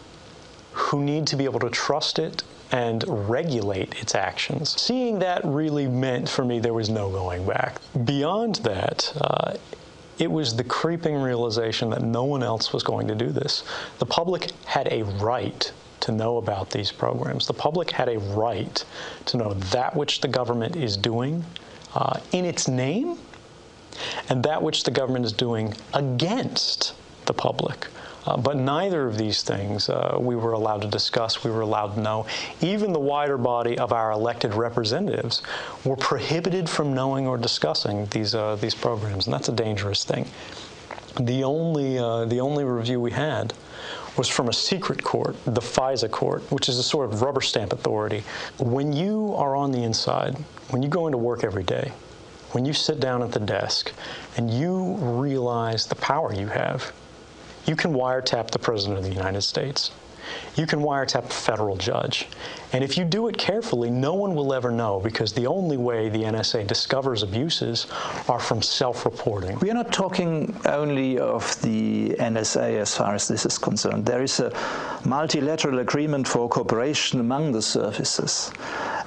who 0.72 1.04
need 1.04 1.28
to 1.28 1.36
be 1.36 1.46
able 1.46 1.60
to 1.60 1.70
trust 1.70 2.20
it 2.20 2.44
and 2.72 3.06
regulate 3.30 3.94
its 4.02 4.16
actions. 4.16 4.80
Seeing 4.82 5.20
that 5.20 5.42
really 5.46 5.88
meant 5.88 6.28
for 6.28 6.44
me 6.44 6.60
there 6.60 6.74
was 6.74 6.90
no 6.90 7.10
going 7.10 7.46
back. 7.46 7.80
Beyond 8.04 8.56
that, 8.56 9.14
uh, 9.22 9.54
it 10.20 10.32
was 10.32 10.56
the 10.56 10.64
creeping 10.64 11.16
realization 11.16 11.90
that 11.90 12.02
no 12.02 12.24
one 12.24 12.44
else 12.44 12.72
was 12.72 12.84
going 12.84 13.08
to 13.08 13.16
do 13.16 13.30
this. 13.30 13.64
The 14.00 14.06
public 14.06 14.52
had 14.66 14.88
a 14.92 15.04
right 15.04 15.72
to 16.02 16.12
know 16.12 16.38
about 16.38 16.70
these 16.70 16.92
programs. 16.92 17.48
The 17.48 17.54
public 17.54 17.90
had 17.90 18.10
a 18.10 18.20
right 18.20 18.84
to 19.26 19.38
know 19.38 19.54
that 19.54 19.96
which 19.96 20.22
the 20.22 20.28
government 20.28 20.76
is 20.76 20.98
doing 20.98 21.44
uh, 21.96 22.20
in 22.32 22.46
its 22.46 22.68
name 22.68 23.18
and 24.30 24.44
that 24.44 24.62
which 24.62 24.84
the 24.84 24.92
government 24.92 25.26
is 25.26 25.34
doing 25.34 25.74
against 25.94 26.94
the 27.26 27.34
public. 27.34 27.88
Uh, 28.26 28.38
but 28.38 28.56
neither 28.56 29.06
of 29.06 29.18
these 29.18 29.44
things 29.44 29.90
uh, 29.90 30.18
we 30.20 30.36
were 30.36 30.54
allowed 30.54 30.82
to 30.82 30.88
discuss, 30.88 31.44
we 31.44 31.52
were 31.52 31.62
allowed 31.62 31.96
to 31.96 32.00
know. 32.00 32.26
Even 32.62 32.94
the 32.94 33.00
wider 33.00 33.38
body 33.38 33.78
of 33.78 33.92
our 33.92 34.12
elected 34.12 34.54
representatives 34.54 35.42
were 35.84 35.98
prohibited 35.98 36.70
from 36.70 36.94
knowing 36.94 37.28
or 37.28 37.38
discussing 37.38 38.06
these, 38.08 38.34
uh, 38.34 38.56
these 38.56 38.76
programs, 38.76 39.28
and 39.28 39.34
that's 39.34 39.50
a 39.50 39.54
dangerous 39.54 40.04
thing. 40.04 40.26
The 41.20 41.44
only, 41.44 42.00
uh, 42.00 42.26
the 42.26 42.40
only 42.40 42.64
review 42.64 43.00
we 43.00 43.12
had 43.12 43.54
was 44.18 44.28
from 44.28 44.48
a 44.48 44.54
secret 44.54 45.04
court, 45.04 45.36
the 45.46 45.62
FISA 45.62 46.10
court, 46.10 46.50
which 46.52 46.70
is 46.70 46.78
a 46.78 46.84
sort 46.84 47.12
of 47.12 47.22
rubber 47.22 47.42
stamp 47.42 47.74
authority. 47.74 48.24
When 48.60 48.94
you 48.94 49.34
are 49.36 49.56
on 49.56 49.72
the 49.72 49.84
inside, 49.84 50.36
when 50.70 50.82
you 50.82 50.90
go 50.90 51.08
into 51.08 51.18
work 51.18 51.44
every 51.44 51.64
day, 51.64 51.92
when 52.52 52.66
you 52.66 52.74
sit 52.74 53.00
down 53.00 53.24
at 53.24 53.32
the 53.32 53.40
desk 53.40 53.92
and 54.38 54.50
you 54.50 54.96
realize 54.96 55.88
the 55.88 55.96
power 55.96 56.34
you 56.34 56.48
have, 56.48 56.94
you 57.66 57.76
can 57.76 57.94
wiretap 57.94 58.52
the 58.52 58.60
President 58.60 58.98
of 59.00 59.04
the 59.04 59.14
United 59.14 59.42
States. 59.42 59.92
You 60.56 60.68
can 60.68 60.80
wiretap 60.80 61.26
a 61.26 61.30
federal 61.30 61.76
judge. 61.76 62.28
And 62.74 62.84
if 62.84 62.98
you 62.98 63.06
do 63.06 63.28
it 63.28 63.38
carefully, 63.38 63.92
no 63.92 64.16
one 64.16 64.34
will 64.34 64.52
ever 64.52 64.72
know 64.72 65.00
because 65.00 65.32
the 65.32 65.46
only 65.46 65.78
way 65.78 66.10
the 66.10 66.24
NSA 66.24 66.66
discovers 66.66 67.22
abuses 67.22 67.86
are 68.28 68.40
from 68.40 68.64
self 68.64 69.06
reporting. 69.06 69.60
We 69.60 69.70
are 69.70 69.76
not 69.76 69.94
talking 69.94 70.60
only 70.66 71.20
of 71.20 71.62
the 71.62 72.16
NSA 72.20 72.80
as 72.80 72.98
far 72.98 73.14
as 73.14 73.28
this 73.28 73.46
is 73.46 73.60
concerned. 73.60 74.08
There 74.08 74.24
is 74.24 74.40
a 74.40 74.52
multilateral 75.06 75.80
agreement 75.80 76.28
for 76.28 76.50
cooperation 76.50 77.20
among 77.20 77.52
the 77.52 77.62
services. 77.62 78.52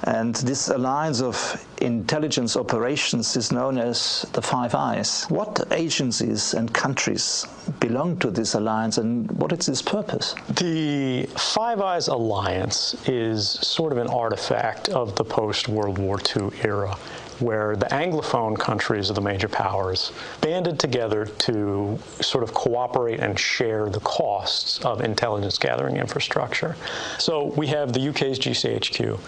And 0.03 0.35
this 0.35 0.69
alliance 0.69 1.21
of 1.21 1.65
intelligence 1.81 2.55
operations 2.55 3.35
is 3.35 3.51
known 3.51 3.77
as 3.77 4.25
the 4.31 4.41
Five 4.41 4.75
Eyes. 4.75 5.25
What 5.29 5.67
agencies 5.71 6.53
and 6.53 6.73
countries 6.73 7.45
belong 7.79 8.17
to 8.19 8.31
this 8.31 8.53
alliance 8.53 8.97
and 8.97 9.29
what 9.31 9.51
is 9.51 9.67
its 9.67 9.81
purpose? 9.81 10.35
The 10.49 11.25
Five 11.35 11.81
Eyes 11.81 12.07
Alliance 12.07 12.95
is 13.07 13.56
sort 13.65 13.91
of 13.91 13.97
an 13.97 14.07
artifact 14.07 14.89
of 14.89 15.15
the 15.15 15.23
post 15.23 15.67
World 15.67 15.97
War 15.97 16.19
II 16.35 16.49
era 16.63 16.97
where 17.39 17.75
the 17.75 17.85
Anglophone 17.87 18.57
countries 18.57 19.09
of 19.09 19.15
the 19.15 19.21
major 19.21 19.47
powers 19.47 20.11
banded 20.41 20.79
together 20.79 21.25
to 21.25 21.99
sort 22.21 22.43
of 22.43 22.53
cooperate 22.53 23.19
and 23.19 23.39
share 23.39 23.89
the 23.89 23.99
costs 23.99 24.83
of 24.83 25.01
intelligence 25.01 25.57
gathering 25.57 25.97
infrastructure. 25.97 26.75
So 27.19 27.45
we 27.55 27.67
have 27.67 27.93
the 27.93 28.09
UK's 28.09 28.39
GCHQ. 28.39 29.19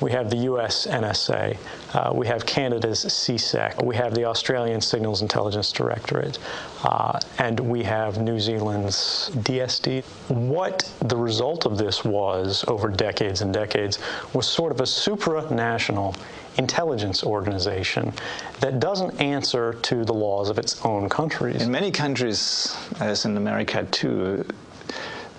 We 0.00 0.12
have 0.12 0.30
the 0.30 0.36
US 0.52 0.86
NSA. 0.86 1.56
Uh, 1.92 2.12
we 2.14 2.26
have 2.26 2.46
Canada's 2.46 3.04
CSEC. 3.04 3.84
We 3.84 3.96
have 3.96 4.14
the 4.14 4.24
Australian 4.24 4.80
Signals 4.80 5.22
Intelligence 5.22 5.72
Directorate. 5.72 6.38
Uh, 6.84 7.18
and 7.38 7.58
we 7.58 7.82
have 7.82 8.20
New 8.20 8.38
Zealand's 8.38 9.30
DSD. 9.34 10.04
What 10.28 10.90
the 11.00 11.16
result 11.16 11.66
of 11.66 11.78
this 11.78 12.04
was 12.04 12.64
over 12.68 12.88
decades 12.88 13.42
and 13.42 13.52
decades 13.52 13.98
was 14.32 14.46
sort 14.46 14.72
of 14.72 14.80
a 14.80 14.84
supranational 14.84 16.16
intelligence 16.58 17.22
organization 17.22 18.12
that 18.60 18.80
doesn't 18.80 19.20
answer 19.20 19.74
to 19.74 20.04
the 20.04 20.12
laws 20.12 20.50
of 20.50 20.58
its 20.58 20.84
own 20.84 21.08
countries. 21.08 21.62
In 21.62 21.70
many 21.70 21.90
countries, 21.90 22.76
as 23.00 23.24
in 23.24 23.36
America 23.36 23.86
too, 23.90 24.44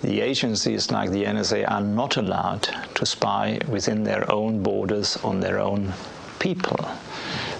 the 0.02 0.20
agencies 0.20 0.90
like 0.90 1.10
the 1.10 1.24
NSA 1.24 1.70
are 1.70 1.80
not 1.80 2.16
allowed 2.16 2.68
to 2.94 3.06
spy 3.06 3.58
within 3.68 4.04
their 4.04 4.30
own 4.30 4.62
borders 4.62 5.16
on 5.18 5.40
their 5.40 5.58
own 5.58 5.92
people. 6.38 6.88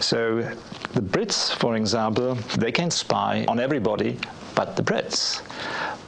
So 0.01 0.43
the 0.95 1.03
Brits, 1.03 1.55
for 1.55 1.77
example, 1.77 2.35
they 2.57 2.73
can 2.73 2.91
spy 2.91 3.45
on 3.47 3.61
everybody 3.61 4.19
but 4.55 4.77
the 4.77 4.83
Brits. 4.83 5.43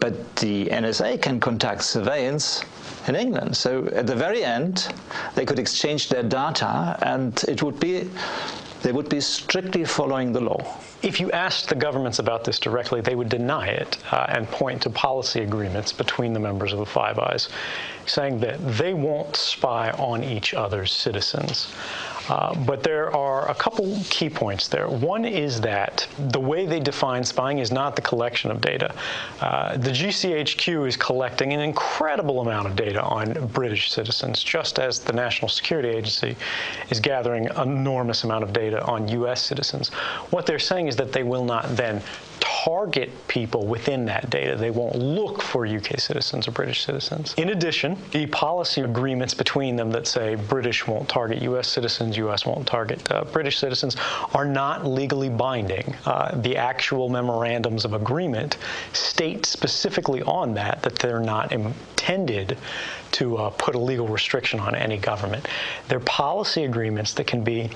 But 0.01 0.37
the 0.37 0.67
NSA 0.67 1.23
can 1.23 1.41
conduct 1.41 1.85
surveillance 1.85 2.65
in 3.09 3.17
England. 3.17 3.57
So 3.57 3.87
at 3.89 4.07
the 4.07 4.15
very 4.15 4.45
end, 4.45 4.93
they 5.35 5.47
could 5.47 5.59
exchange 5.59 6.09
their 6.09 6.23
data 6.23 6.99
and 7.03 7.43
it 7.49 7.63
would 7.63 7.79
be 7.81 8.11
they 8.83 8.93
would 8.93 9.09
be 9.09 9.21
strictly 9.21 9.85
following 9.85 10.33
the 10.33 10.41
law. 10.41 10.79
If 11.03 11.21
you 11.21 11.31
asked 11.31 11.69
the 11.69 11.75
governments 11.75 12.19
about 12.19 12.45
this 12.45 12.59
directly, 12.59 13.01
they 13.01 13.15
would 13.15 13.29
deny 13.29 13.69
it 13.69 13.99
uh, 14.13 14.27
and 14.29 14.49
point 14.49 14.83
to 14.83 14.91
policy 14.91 15.41
agreements 15.41 15.93
between 15.93 16.33
the 16.33 16.41
members 16.41 16.73
of 16.73 16.79
the 16.79 16.87
Five 16.87 17.19
Eyes, 17.19 17.49
saying 18.07 18.41
that 18.41 18.59
they 18.77 18.95
won't 18.95 19.37
spy 19.37 19.91
on 19.93 20.25
each 20.25 20.53
other's 20.55 20.93
citizens. 20.93 21.73
Uh, 22.29 22.55
but 22.65 22.83
there 22.83 23.15
are 23.15 23.51
a 23.51 23.55
couple 23.55 23.99
key 24.05 24.31
points 24.31 24.69
there. 24.69 24.89
One 24.89 25.25
is 25.25 25.61
that 25.63 26.07
the 26.19 26.41
way 26.41 26.67
they 26.67 26.81
define 26.81 27.25
spying 27.25 27.59
is 27.59 27.73
not 27.73 27.97
the 27.97 28.03
collection 28.03 28.51
of 28.51 28.61
data. 28.61 28.95
Uh, 29.41 29.77
the 29.77 29.91
GCHQ 29.91 30.87
is 30.87 30.97
collecting 30.97 31.53
an 31.53 31.61
incredible 31.61 32.41
amount 32.41 32.69
of 32.69 32.77
data 32.77 33.03
on 33.03 33.47
British 33.49 33.91
citizens, 33.91 34.43
just 34.43 34.79
as 34.79 35.01
the 35.01 35.13
National 35.13 35.49
Security 35.49 35.89
Agency 35.89 36.37
is 36.91 37.01
gathering 37.01 37.49
an 37.49 37.69
enormous 37.69 38.25
amount 38.25 38.45
of 38.45 38.53
data 38.53 38.85
on 38.85 39.09
U.S. 39.09 39.43
citizens. 39.43 39.89
What 40.31 40.47
they're 40.47 40.59
saying 40.59 40.89
is 40.89 40.97
that 40.97 41.13
they 41.13 41.23
will 41.23 41.45
not 41.45 41.77
then 41.77 42.03
target 42.65 43.11
people 43.27 43.67
within 43.67 44.05
that 44.05 44.31
data. 44.31 44.57
They 44.57 44.71
won't 44.71 44.95
look 44.95 45.43
for 45.43 45.67
UK 45.67 45.99
citizens 45.99 46.47
or 46.47 46.53
British 46.53 46.85
citizens. 46.85 47.35
In 47.37 47.49
addition, 47.49 47.97
the 48.13 48.27
policy 48.27 48.83
agreements 48.83 49.35
between 49.35 49.75
them 49.75 49.91
that 49.91 50.07
say 50.07 50.37
British 50.37 50.87
won't 50.87 51.09
target 51.09 51.43
US 51.43 51.67
citizens, 51.67 52.17
US 52.19 52.47
won't 52.47 52.67
target 52.67 53.11
uh, 53.11 53.25
British 53.25 53.59
citizens 53.59 53.97
are 54.33 54.45
not 54.45 54.87
legally 54.87 55.29
binding. 55.29 55.95
Uh, 56.05 56.41
the 56.41 56.57
actual 56.57 57.09
memorandums 57.09 57.85
of 57.85 57.95
agreement 57.95 58.59
state 58.93 59.45
specifically 59.45 60.23
on 60.23 60.55
that 60.55 60.83
that 60.83 60.97
they're 60.97 61.21
not 61.21 61.51
intended 61.53 62.57
to 63.13 63.37
uh, 63.37 63.51
put 63.51 63.75
a 63.75 63.79
legal 63.79 64.09
restriction 64.09 64.61
on 64.61 64.75
any 64.75 64.99
government. 64.99 65.47
They're 65.89 66.01
policy 66.01 66.65
agreements 66.65 67.15
that 67.15 67.27
can 67.27 67.45
be 67.45 67.71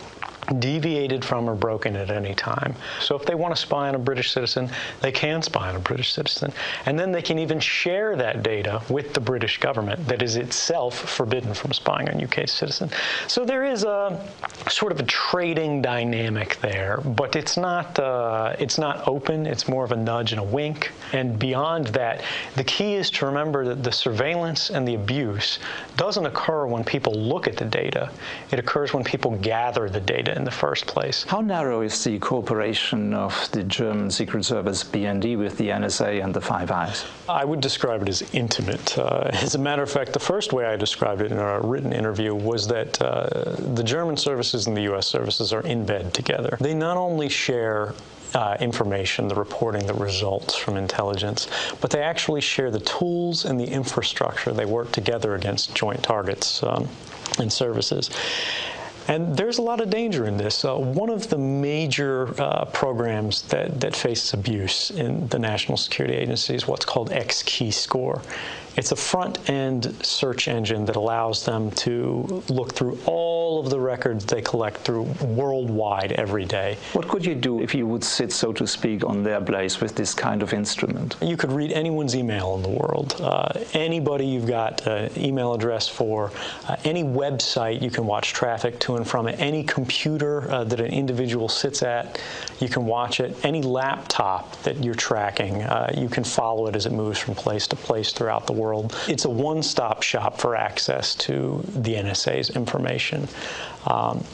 deviated 0.59 1.25
from 1.25 1.49
or 1.49 1.55
broken 1.55 1.97
at 1.97 2.11
any 2.11 2.35
time. 2.35 2.75
So 3.01 3.17
if 3.17 3.25
they 3.27 3.35
want 3.35 3.55
to 3.55 3.61
spy 3.61 3.89
on 3.89 3.95
a 3.95 3.99
British 3.99 4.33
citizen, 4.33 4.71
they 5.01 5.13
can 5.13 5.43
spy 5.43 5.69
on 5.69 5.77
a 5.77 5.81
British 5.81 6.13
citizen. 6.13 6.53
And 6.87 6.99
then 6.99 7.13
they 7.13 7.23
can 7.23 7.39
even 7.39 7.59
share 7.61 8.17
that 8.17 8.43
data 8.43 8.83
with 8.89 9.13
the 9.13 9.21
British 9.21 9.59
government 9.59 10.07
that 10.07 10.23
is 10.23 10.37
itself 10.37 10.97
forbidden 10.97 11.55
from 11.55 11.73
spying 11.73 12.09
on 12.09 12.23
UK 12.23 12.49
citizens. 12.49 12.93
So 13.27 13.45
there 13.45 13.65
is 13.65 13.85
a 13.85 14.25
sort 14.69 14.93
of 14.93 15.01
a 15.01 15.05
trading 15.05 15.83
dynamic 15.83 16.59
there, 16.61 16.99
but 16.99 17.37
it's 17.37 17.57
not 17.57 17.99
uh, 17.99 18.55
it's 18.59 18.79
not 18.79 19.07
open. 19.09 19.47
It's 19.47 19.69
more 19.69 19.85
of 19.85 19.93
a 19.93 19.97
nudge 19.97 20.33
and 20.33 20.41
a 20.41 20.45
wink. 20.45 20.93
And 21.13 21.39
beyond 21.39 21.89
that, 21.89 22.23
the 22.55 22.65
key 22.65 22.95
is 22.95 23.11
to 23.13 23.27
remember 23.27 23.65
that 23.67 23.83
the 23.83 23.93
surveillance 23.93 24.71
and 24.71 24.87
the 24.87 24.95
abuse 24.95 25.26
doesn't 25.97 26.27
occur 26.27 26.67
when 26.67 26.85
people 26.85 27.13
look 27.15 27.49
at 27.49 27.57
the 27.57 27.65
data. 27.65 28.11
It 28.51 28.59
occurs 28.59 28.93
when 28.93 29.05
people 29.05 29.33
gather 29.37 29.89
the 29.89 30.01
data 30.01 30.37
in 30.37 30.45
the 30.45 30.51
first 30.51 30.87
place. 30.87 31.25
How 31.25 31.41
narrow 31.41 31.83
is 31.83 32.03
the 32.05 32.19
cooperation 32.19 33.15
of 33.15 33.51
the 33.53 33.63
German 33.65 34.11
Secret 34.11 34.45
Service 34.45 34.85
BND 34.85 35.39
with 35.39 35.57
the 35.59 35.69
NSA 35.69 36.23
and 36.23 36.35
the 36.35 36.41
Five 36.41 36.71
Eyes? 36.71 37.05
I 37.29 37.45
would 37.45 37.61
describe 37.61 38.03
it 38.03 38.09
as 38.09 38.23
intimate. 38.35 38.97
Uh, 38.99 39.31
as 39.33 39.55
a 39.55 39.59
matter 39.59 39.83
of 39.83 39.91
fact, 39.91 40.13
the 40.13 40.19
first 40.19 40.53
way 40.53 40.67
I 40.67 40.77
described 40.77 41.23
it 41.23 41.33
in 41.33 41.39
a 41.39 41.61
written 41.61 41.93
interview 41.93 42.35
was 42.35 42.67
that 42.69 43.01
uh, 43.01 43.55
the 43.75 43.85
German 43.85 44.17
services 44.17 44.67
and 44.67 44.77
the 44.77 44.83
U.S. 44.83 45.07
services 45.07 45.53
are 45.53 45.63
in 45.63 45.85
bed 45.85 46.15
together. 46.15 46.57
They 46.61 46.75
not 46.75 46.97
only 46.97 47.29
share 47.29 47.95
uh, 48.37 48.55
information, 48.61 49.29
the 49.29 49.35
reporting, 49.35 49.87
the 49.87 49.95
results 49.95 50.55
from 50.55 50.77
intelligence, 50.77 51.49
but 51.81 51.91
they 51.91 52.03
actually 52.03 52.43
share 52.43 52.71
the 52.71 52.81
tools 52.81 53.47
and 53.47 53.59
the 53.59 53.65
infrastructure. 53.65 54.53
They 54.53 54.67
work 54.67 54.93
together 54.93 55.35
against 55.35 55.75
joint 55.75 56.03
targets 56.03 56.63
um, 56.63 56.87
and 57.39 57.51
services. 57.51 58.11
And 59.09 59.37
there's 59.37 59.59
a 59.59 59.63
lot 59.63 59.81
of 59.81 59.89
danger 59.89 60.27
in 60.27 60.37
this. 60.37 60.65
Uh, 60.65 60.77
one 60.77 61.09
of 61.11 61.31
the 61.31 61.39
major 61.39 62.39
uh, 62.41 62.67
programs 62.67 63.43
that, 63.43 63.81
that 63.81 63.97
faces 63.97 64.35
abuse 64.35 64.91
in 64.91 65.29
the 65.29 65.39
National 65.39 65.79
Security 65.79 66.17
Agency 66.17 66.55
is 66.57 66.67
what's 66.67 66.85
called 66.85 67.11
XKeyscore. 67.11 68.23
It's 68.77 68.93
a 68.93 68.97
front-end 68.97 70.05
search 70.05 70.49
engine 70.49 70.85
that 70.85 70.97
allows 70.97 71.47
them 71.47 71.71
to 71.71 72.43
look 72.51 72.75
through 72.75 72.99
all 73.07 73.59
of 73.59 73.71
the 73.71 73.81
records 73.81 74.27
they 74.27 74.43
collect 74.43 74.79
through 74.79 75.05
worldwide 75.23 76.13
every 76.13 76.45
day. 76.45 76.77
What 76.93 77.09
could 77.09 77.25
you 77.25 77.35
do 77.35 77.63
if 77.63 77.75
you 77.75 77.87
would 77.87 78.05
sit, 78.05 78.31
so 78.31 78.53
to 78.53 78.67
speak, 78.67 79.03
on 79.03 79.23
their 79.23 79.41
place 79.41 79.81
with 79.81 79.95
this 79.95 80.13
kind 80.13 80.43
of 80.43 80.53
instrument? 80.53 81.17
You 81.23 81.39
could 81.39 81.53
read 81.53 81.73
anyone's 81.73 82.15
email 82.15 82.55
in 82.57 82.63
the 82.63 82.69
world. 82.69 83.19
Uh, 83.19 83.49
anybody 83.73 84.27
you've 84.27 84.47
got 84.47 84.87
an 84.87 85.11
email 85.17 85.55
address 85.55 85.89
for, 85.89 86.31
uh, 86.69 86.77
any 86.85 87.03
website 87.03 87.81
you 87.81 87.91
can 87.91 88.05
watch 88.05 88.35
traffic 88.35 88.79
to 88.81 88.97
and 88.97 89.09
from 89.09 89.27
it, 89.27 89.41
any 89.41 89.65
computer 89.65 90.51
uh, 90.51 90.65
that 90.65 90.81
an 90.81 90.93
individual 90.93 91.49
sits 91.49 91.83
at, 91.83 92.21
you 92.61 92.69
can 92.69 92.85
watch 92.85 93.21
it. 93.21 93.43
Any 93.43 93.63
laptop 93.63 94.61
that 94.65 94.85
you're 94.85 94.95
tracking, 94.95 95.63
uh, 95.63 95.95
you 95.97 96.11
can 96.11 96.25
follow 96.25 96.67
it 96.67 96.77
as 96.77 96.85
it 96.85 96.93
moves 96.93 97.19
from 97.19 97.35
place 97.35 97.67
to 97.69 97.77
place 97.77 98.13
throughout 98.13 98.47
the 98.47 98.53
world 98.53 98.66
world. 98.67 98.97
It's 99.09 99.25
a 99.25 99.31
one-stop 99.31 100.03
shop 100.03 100.39
for 100.39 100.57
access 100.57 101.15
to 101.27 101.63
the 101.69 101.95
NSA's 101.95 102.51
information. 102.51 103.29
Um, 103.87 104.25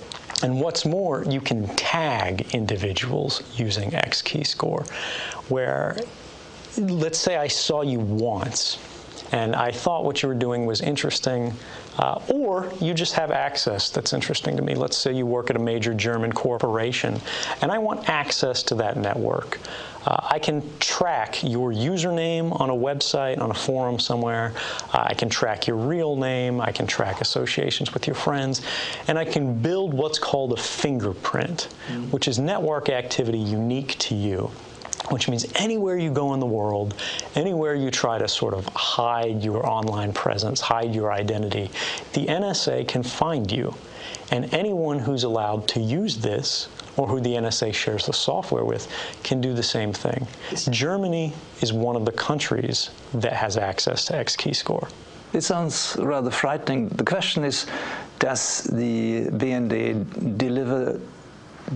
and 0.42 0.60
what's 0.60 0.84
more, 0.84 1.24
you 1.24 1.40
can 1.40 1.68
tag 1.76 2.54
individuals 2.54 3.42
using 3.56 3.90
XKeyscore, 3.90 4.88
where 5.48 5.96
let's 6.78 7.18
say 7.18 7.36
I 7.36 7.48
saw 7.48 7.82
you 7.82 8.00
once 8.00 8.78
and 9.32 9.56
I 9.56 9.70
thought 9.70 10.04
what 10.04 10.22
you 10.22 10.28
were 10.28 10.34
doing 10.34 10.66
was 10.66 10.82
interesting, 10.82 11.54
uh, 11.98 12.20
or 12.28 12.70
you 12.80 12.92
just 12.92 13.14
have 13.14 13.30
access 13.30 13.88
that's 13.88 14.12
interesting 14.12 14.56
to 14.56 14.62
me. 14.62 14.74
Let's 14.74 14.96
say 14.96 15.12
you 15.12 15.24
work 15.24 15.48
at 15.48 15.56
a 15.56 15.58
major 15.58 15.94
German 15.94 16.32
corporation, 16.32 17.18
and 17.62 17.72
I 17.72 17.78
want 17.78 18.10
access 18.10 18.62
to 18.64 18.74
that 18.76 18.98
network. 18.98 19.58
Uh, 20.04 20.28
I 20.30 20.38
can 20.38 20.62
track 20.78 21.42
your 21.42 21.72
username 21.72 22.58
on 22.60 22.70
a 22.70 22.74
website, 22.74 23.38
on 23.40 23.50
a 23.50 23.54
forum 23.54 23.98
somewhere. 23.98 24.52
Uh, 24.92 25.04
I 25.06 25.14
can 25.14 25.28
track 25.28 25.66
your 25.66 25.76
real 25.76 26.16
name. 26.16 26.60
I 26.60 26.72
can 26.72 26.86
track 26.86 27.20
associations 27.20 27.94
with 27.94 28.06
your 28.06 28.16
friends. 28.16 28.62
And 29.08 29.18
I 29.18 29.24
can 29.24 29.60
build 29.60 29.94
what's 29.94 30.18
called 30.18 30.52
a 30.52 30.56
fingerprint, 30.56 31.68
mm. 31.88 32.10
which 32.10 32.28
is 32.28 32.38
network 32.38 32.88
activity 32.88 33.38
unique 33.38 33.98
to 34.00 34.14
you 34.14 34.50
which 35.10 35.28
means 35.28 35.46
anywhere 35.56 35.96
you 35.96 36.10
go 36.10 36.32
in 36.32 36.40
the 36.40 36.46
world, 36.46 36.94
anywhere 37.34 37.74
you 37.74 37.90
try 37.90 38.18
to 38.18 38.28
sort 38.28 38.54
of 38.54 38.66
hide 38.68 39.42
your 39.42 39.66
online 39.66 40.12
presence, 40.12 40.60
hide 40.60 40.94
your 40.94 41.12
identity, 41.12 41.70
the 42.12 42.26
NSA 42.26 42.86
can 42.86 43.02
find 43.02 43.50
you. 43.50 43.74
And 44.30 44.52
anyone 44.54 45.00
who's 45.00 45.24
allowed 45.24 45.68
to 45.68 45.80
use 45.80 46.18
this 46.18 46.68
or 46.96 47.06
who 47.06 47.20
the 47.20 47.30
NSA 47.30 47.74
shares 47.74 48.06
the 48.06 48.12
software 48.12 48.64
with 48.64 48.88
can 49.22 49.40
do 49.40 49.54
the 49.54 49.62
same 49.62 49.92
thing. 49.92 50.26
Germany 50.70 51.32
is 51.60 51.72
one 51.72 51.96
of 51.96 52.04
the 52.04 52.12
countries 52.12 52.90
that 53.14 53.32
has 53.32 53.56
access 53.56 54.04
to 54.06 54.12
XKeyscore. 54.14 54.90
It 55.32 55.40
sounds 55.40 55.96
rather 55.98 56.30
frightening. 56.30 56.88
The 56.88 57.04
question 57.04 57.44
is, 57.44 57.66
Does 58.18 58.64
the 58.64 59.26
BND 59.30 60.36
deliver 60.36 61.00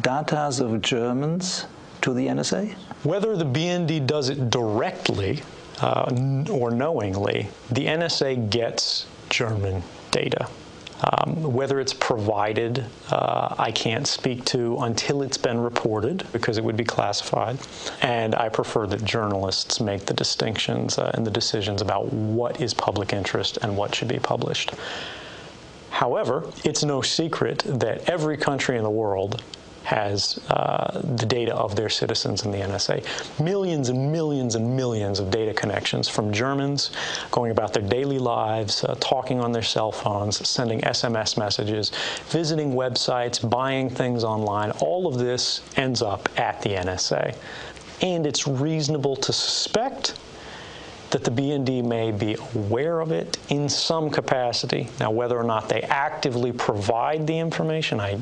data 0.03 0.37
of 0.37 0.83
Germans 0.83 1.67
to 2.03 2.13
the 2.13 2.27
NSA? 2.27 2.75
Whether 3.05 3.37
the 3.37 3.47
BND 3.47 4.07
does 4.07 4.29
it 4.29 4.51
directly 4.51 5.43
uh, 5.81 6.45
or 6.51 6.71
knowingly, 6.71 7.49
the 7.71 7.87
NSA 7.87 8.51
gets 8.51 9.07
German 9.31 9.83
data. 10.11 10.49
Um, 11.03 11.53
whether 11.53 11.79
it's 11.79 11.93
provided, 11.93 12.85
uh, 13.11 13.55
I 13.59 13.71
can't 13.71 14.07
speak 14.07 14.45
to 14.47 14.79
until 14.79 15.23
it's 15.23 15.37
been 15.37 15.59
reported 15.59 16.27
because 16.33 16.57
it 16.57 16.65
would 16.65 16.77
be 16.77 16.85
classified. 16.85 17.59
And 18.01 18.35
I 18.35 18.49
prefer 18.49 18.87
that 18.87 19.05
journalists 19.05 19.79
make 19.79 20.07
the 20.07 20.15
distinctions 20.15 20.99
uh, 20.99 21.11
and 21.15 21.27
the 21.27 21.31
decisions 21.31 21.83
about 21.83 22.11
what 22.13 22.61
is 22.63 22.73
public 22.73 23.13
interest 23.13 23.59
and 23.61 23.77
what 23.77 23.95
should 23.95 24.09
be 24.09 24.19
published. 24.19 24.73
However, 25.91 26.51
it's 26.65 26.83
no 26.83 27.03
secret 27.03 27.63
that 27.67 28.09
every 28.09 28.37
country 28.37 28.77
in 28.77 28.83
the 28.83 28.91
world 28.91 29.43
has 29.87 30.41
uh, 30.51 31.01
the 31.01 31.25
data 31.25 31.55
of 31.55 31.77
their 31.77 31.89
citizens 31.89 32.45
in 32.45 32.51
the 32.51 32.59
NSA. 32.59 33.05
Millions 33.41 33.89
and 33.89 34.11
millions 34.11 34.57
and 34.57 34.77
millions 34.77 35.21
of 35.21 35.31
data 35.31 35.55
connections 35.55 36.09
from 36.09 36.33
Germans 36.33 36.91
going 37.31 37.53
about 37.53 37.73
their 37.73 37.85
daily 37.85 38.19
lives, 38.19 38.83
uh, 38.83 38.97
talking 38.99 39.39
on 39.39 39.53
their 39.53 39.63
cell 39.63 39.93
phones, 39.93 40.47
sending 40.47 40.81
SMS 40.81 41.39
messages, 41.39 41.93
visiting 42.31 42.73
websites, 42.73 43.49
buying 43.49 43.89
things 43.89 44.25
online. 44.25 44.73
All 44.73 45.07
of 45.07 45.19
this 45.19 45.63
ends 45.77 46.03
up 46.03 46.29
at 46.37 46.61
the 46.63 46.71
NSA. 46.71 47.37
And 48.03 48.27
it's 48.27 48.49
reasonable 48.49 49.15
to 49.15 49.33
suspect 49.33 50.19
that 51.11 51.23
the 51.23 51.31
BND 51.31 51.85
may 51.85 52.11
be 52.11 52.37
aware 52.57 52.99
of 52.99 53.13
it 53.13 53.39
in 53.51 53.69
some 53.69 54.11
capacity. 54.11 54.89
Now, 54.99 55.13
whether 55.13 55.39
or 55.39 55.45
not 55.45 55.69
they 55.69 55.83
actively 55.83 56.51
provide 56.51 57.25
the 57.29 57.39
information, 57.39 58.01
I 58.01 58.19